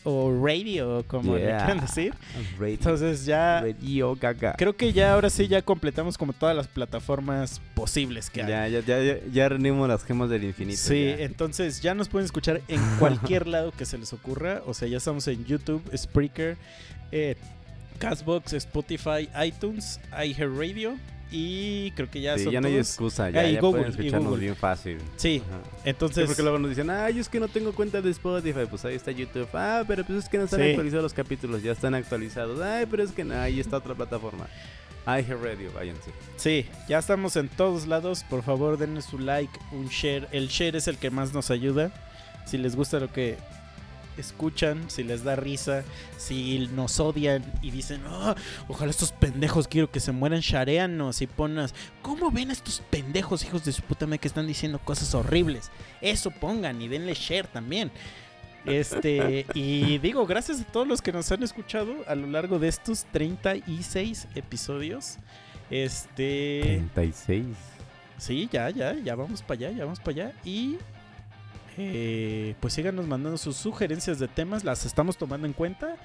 O 0.06 0.32
radio, 0.46 1.06
como 1.08 1.36
le 1.36 1.44
quieran 1.44 1.80
decir. 1.80 2.14
Radio, 2.60 2.74
Entonces 2.74 3.26
ya. 3.26 3.62
Radio 3.62 4.16
Gaga. 4.16 4.54
Creo 4.58 4.76
que 4.76 4.92
ya 4.92 5.14
ahora 5.14 5.30
sí 5.30 5.48
ya 5.48 5.62
completamos 5.62 6.18
como 6.18 6.34
todas 6.34 6.56
las 6.56 6.68
plataformas 6.68 7.62
posibles 7.74 8.30
que 8.30 8.42
hay. 8.42 8.50
Ya, 8.50 8.68
ya, 8.68 8.80
ya, 8.82 9.02
ya, 9.02 9.18
ya 9.32 9.50
reunimos 9.50 9.88
las 9.88 10.04
gemas 10.04 10.30
del 10.30 10.44
infinito. 10.44 10.82
Sí, 10.82 11.06
ya. 11.06 11.24
entonces 11.24 11.82
ya 11.82 11.94
nos 11.94 12.10
pueden 12.10 12.26
escuchar 12.26 12.62
en 12.68 12.82
cualquier 13.00 13.48
lado 13.48 13.72
que 13.72 13.86
se 13.86 13.98
les 13.98 14.12
ocurra. 14.12 14.62
O 14.66 14.74
sea, 14.74 14.88
ya 14.88 14.98
estamos 14.98 15.28
en 15.28 15.46
YouTube, 15.46 15.82
Spreaker, 15.96 16.58
eh, 17.12 17.36
Castbox, 18.00 18.54
Spotify, 18.54 19.30
iTunes, 19.42 20.00
iHeartRadio. 20.12 20.98
Y 21.36 21.90
creo 21.96 22.12
que 22.12 22.22
ya 22.22 22.38
Sí, 22.38 22.44
son 22.44 22.54
ya 22.54 22.62
no 22.62 22.68
hay 22.68 22.78
excusa, 22.78 23.30
ya, 23.32 23.40
Ah, 23.42 23.48
y 23.48 23.54
ya 23.56 23.60
Google, 23.60 23.82
pueden 23.82 23.88
y 23.88 23.96
escucharnos 24.00 24.30
Google. 24.30 24.42
bien 24.44 24.56
fácil. 24.56 24.98
Sí, 25.16 25.42
Ajá. 25.50 25.60
Sí, 25.64 25.82
entonces. 25.90 26.26
porque 26.28 26.44
luego 26.44 26.60
nos 26.60 26.70
dicen, 26.70 26.92
ay, 26.92 27.18
es 27.18 27.28
que 27.28 27.40
no 27.40 27.48
tengo 27.48 27.74
cuenta 27.74 28.02
de 28.02 28.12
Spotify, 28.12 28.68
pues 28.70 28.86
ahí 28.86 28.94
está 28.96 29.10
YouTube. 29.12 29.48
Ah, 29.54 29.84
pero 29.88 30.04
pues 30.06 30.20
es 30.26 30.30
que 30.30 30.38
no 30.38 30.44
están 30.44 30.60
Sí. 30.62 30.70
actualizados 30.70 31.04
los 31.04 31.14
capítulos, 31.14 31.64
ya 31.64 31.72
están 31.72 31.96
actualizados. 31.96 32.62
Ay, 32.62 32.86
pero 32.90 33.02
es 33.02 33.12
que 33.12 33.24
no, 33.24 33.34
ahí 33.34 33.60
está 33.60 33.78
otra 33.78 33.96
plataforma. 33.96 34.48
iHeartRadio, 35.08 35.72
váyanse. 35.74 36.12
Sí, 36.38 36.66
ya 36.88 37.00
estamos 37.00 37.36
en 37.36 37.50
todos 37.50 37.88
lados. 37.88 38.24
Por 38.30 38.44
favor, 38.44 38.78
denle 38.78 39.02
su 39.02 39.18
like, 39.20 39.52
un 39.72 39.88
share. 39.88 40.28
El 40.32 40.48
share 40.50 40.76
es 40.78 40.88
el 40.88 40.98
que 40.98 41.10
más 41.10 41.34
nos 41.34 41.50
ayuda. 41.52 41.92
Si 42.46 42.58
les 42.58 42.76
gusta 42.76 43.00
lo 43.00 43.12
que 43.12 43.38
escuchan, 44.18 44.90
si 44.90 45.03
les 45.03 45.23
da 45.23 45.35
risa, 45.35 45.84
si 46.18 46.68
nos 46.73 46.99
odian 46.99 47.44
y 47.61 47.72
dicen, 47.72 48.02
"Ah, 48.07 48.35
ojalá 48.68 48.91
estos 48.91 49.11
pendejos 49.11 49.68
quiero 49.68 49.91
que 49.91 49.99
se 49.99 50.11
mueran, 50.11 50.40
shareanos 50.40 51.22
y 51.22 51.27
ponas, 51.27 51.73
¿cómo 52.02 52.31
ven 52.31 52.49
a 52.49 52.53
estos 52.53 52.81
pendejos 52.90 53.44
hijos 53.45 53.65
de 53.65 53.72
su 53.72 53.81
puta 53.81 54.06
madre 54.06 54.19
que 54.19 54.27
están 54.27 54.48
diciendo 54.48 54.80
cosas 54.80 55.14
horribles? 55.15 55.72
Eso 56.02 56.31
pongan 56.31 56.81
y 56.81 56.88
denle 56.88 57.14
share 57.14 57.48
también. 57.48 57.91
Este, 58.65 59.45
y 59.53 59.98
digo, 59.98 60.26
gracias 60.26 60.61
a 60.61 60.65
todos 60.65 60.88
los 60.88 61.02
que 61.02 61.11
nos 61.11 61.31
han 61.31 61.44
escuchado 61.44 61.94
a 62.07 62.15
lo 62.15 62.27
largo 62.27 62.60
de 62.60 62.68
estos 62.68 63.06
36 63.11 64.27
episodios. 64.35 65.18
Este, 65.69 66.61
36. 66.94 67.45
sí, 68.18 68.49
ya, 68.52 68.69
ya, 68.69 68.94
ya 68.94 69.15
vamos 69.15 69.41
para 69.41 69.68
allá, 69.68 69.72
ya 69.77 69.85
vamos 69.85 69.99
para 69.99 70.11
allá. 70.11 70.34
Y 70.44 70.77
eh, 71.78 72.56
pues 72.60 72.74
síganos 72.74 73.08
mandando 73.08 73.38
sus 73.38 73.56
sugerencias 73.56 74.20
de 74.20 74.28
temas, 74.28 74.64
las 74.64 74.86
estamos 74.86 75.18
tomando 75.18 75.48
en 75.48 75.54
cuenta. 75.54 75.95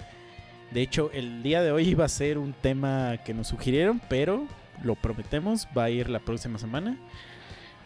De 0.71 0.83
hecho, 0.83 1.11
el 1.13 1.43
día 1.43 1.63
de 1.63 1.73
hoy 1.73 1.89
iba 1.89 2.05
a 2.05 2.09
ser 2.09 2.37
un 2.39 2.53
tema 2.53 3.17
que 3.25 3.33
nos 3.35 3.49
sugirieron, 3.49 4.01
pero 4.09 4.47
lo 4.83 4.95
prometemos, 4.95 5.67
va 5.77 5.85
a 5.85 5.91
ir 5.91 6.09
la 6.11 6.21
próxima 6.21 6.59
semana. 6.59 6.97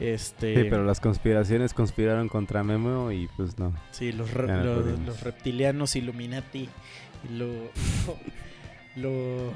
Este, 0.01 0.55
Sí, 0.63 0.67
pero 0.69 0.85
las 0.85 0.99
conspiraciones 0.99 1.75
conspiraron 1.75 2.29
contra 2.29 2.65
Memo 2.65 3.13
y 3.13 3.29
pues 3.37 3.59
no. 3.59 3.73
Sí, 3.93 4.11
los, 4.11 4.33
re- 4.33 4.49
no 4.49 4.81
los 5.07 5.21
reptilianos 5.21 5.95
Illuminati 5.95 6.69
lo, 7.31 7.47
lo, 8.97 9.53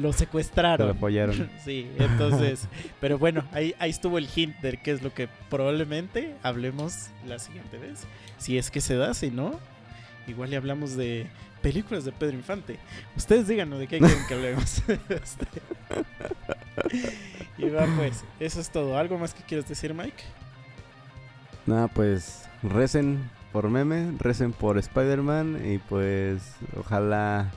lo 0.00 0.12
secuestraron. 0.12 0.86
Lo 0.88 0.94
apoyaron. 0.94 1.50
sí, 1.64 1.90
entonces, 1.98 2.68
pero 3.00 3.18
bueno, 3.18 3.44
ahí, 3.52 3.74
ahí 3.78 3.90
estuvo 3.90 4.18
el 4.18 4.28
hint 4.34 4.56
de 4.60 4.76
qué 4.76 4.92
es 4.92 5.02
lo 5.02 5.12
que 5.12 5.28
probablemente 5.50 6.34
hablemos 6.42 7.08
la 7.26 7.38
siguiente 7.38 7.78
vez. 7.78 8.04
Si 8.38 8.58
es 8.58 8.70
que 8.70 8.80
se 8.80 8.96
da, 8.96 9.14
si 9.14 9.30
no, 9.30 9.58
igual 10.26 10.50
le 10.50 10.56
hablamos 10.56 10.96
de 10.96 11.26
películas 11.62 12.04
de 12.04 12.12
Pedro 12.12 12.36
Infante. 12.36 12.78
Ustedes 13.16 13.48
díganos 13.48 13.78
de 13.78 13.86
qué 13.86 13.98
quieren 13.98 14.26
que 14.28 14.34
hablemos. 14.34 14.82
Este. 15.08 15.46
y 17.58 17.68
va 17.70 17.86
pues, 17.96 18.22
eso 18.38 18.60
es 18.60 18.70
todo. 18.70 18.98
¿Algo 18.98 19.18
más 19.18 19.34
que 19.34 19.42
quieras 19.42 19.68
decir, 19.68 19.94
Mike? 19.94 20.22
Nada, 21.66 21.88
pues 21.88 22.44
recen 22.62 23.28
por 23.52 23.68
meme, 23.68 24.12
recen 24.18 24.52
por 24.52 24.78
Spider-Man 24.78 25.62
y 25.64 25.78
pues 25.78 26.42
ojalá 26.78 27.50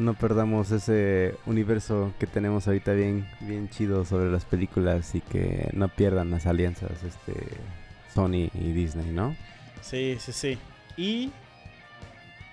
no 0.00 0.14
perdamos 0.14 0.70
ese 0.70 1.34
universo 1.46 2.12
que 2.18 2.26
tenemos 2.26 2.66
ahorita 2.66 2.92
bien, 2.92 3.26
bien 3.40 3.68
chido 3.68 4.04
sobre 4.04 4.30
las 4.30 4.44
películas 4.44 5.14
y 5.14 5.20
que 5.20 5.70
no 5.74 5.88
pierdan 5.88 6.30
las 6.30 6.46
alianzas 6.46 6.90
este 7.04 7.34
Sony 8.14 8.50
y 8.54 8.72
Disney, 8.72 9.10
¿no? 9.12 9.36
Sí, 9.82 10.16
sí, 10.18 10.32
sí. 10.32 10.58
Y 10.96 11.30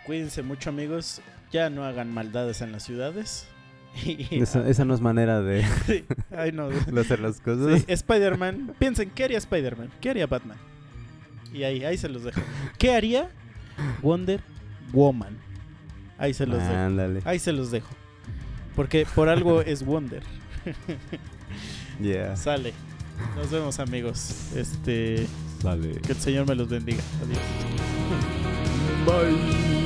cuídense 0.06 0.42
mucho, 0.44 0.70
amigos. 0.70 1.22
Ya 1.52 1.70
no 1.70 1.84
hagan 1.86 2.14
maldades 2.14 2.62
en 2.62 2.72
las 2.72 2.84
ciudades. 2.84 3.48
Y- 4.06 4.28
Esa, 4.42 4.68
esa 4.70 4.86
no 4.86 4.94
es 4.94 5.02
manera 5.02 5.42
de, 5.42 5.64
Sí. 5.88 6.06
Ay, 6.36 6.52
no. 6.52 6.70
de 6.70 7.02
hacer 7.02 7.20
las 7.20 7.40
cosas. 7.40 7.80
Sí, 7.82 7.86
Spider-Man. 7.88 8.74
Piensen, 8.78 9.10
¿qué 9.10 9.24
haría 9.24 9.38
Spider-Man? 9.40 9.90
¿Qué 10.02 10.10
haría 10.12 10.28
Batman? 10.28 10.58
Y 11.54 11.64
ahí, 11.64 11.84
ahí 11.84 11.98
se 11.98 12.10
los 12.10 12.24
dejo. 12.24 12.40
¿Qué 12.78 12.94
haría 12.94 13.30
Wonder 14.04 14.42
Woman? 14.92 15.38
Ahí 16.18 16.34
se 16.34 16.46
los 16.46 16.60
dejo. 16.60 16.74
Ándale. 16.74 17.22
Ahí 17.26 17.40
se 17.40 17.52
los 17.52 17.72
dejo. 17.72 17.90
Porque 18.76 19.06
por 19.16 19.30
algo 19.30 19.62
es 19.66 19.84
Wonder. 19.86 20.24
Yeah. 22.02 22.36
Sale. 22.36 22.74
Nos 23.36 23.50
vemos, 23.50 23.80
amigos. 23.80 24.52
Este. 24.56 25.28
Sale. 25.62 25.94
Que 26.02 26.12
el 26.12 26.18
Señor 26.20 26.48
me 26.48 26.56
los 26.56 26.70
bendiga. 26.70 27.02
Adiós. 27.24 27.40
Bye. 29.06 29.77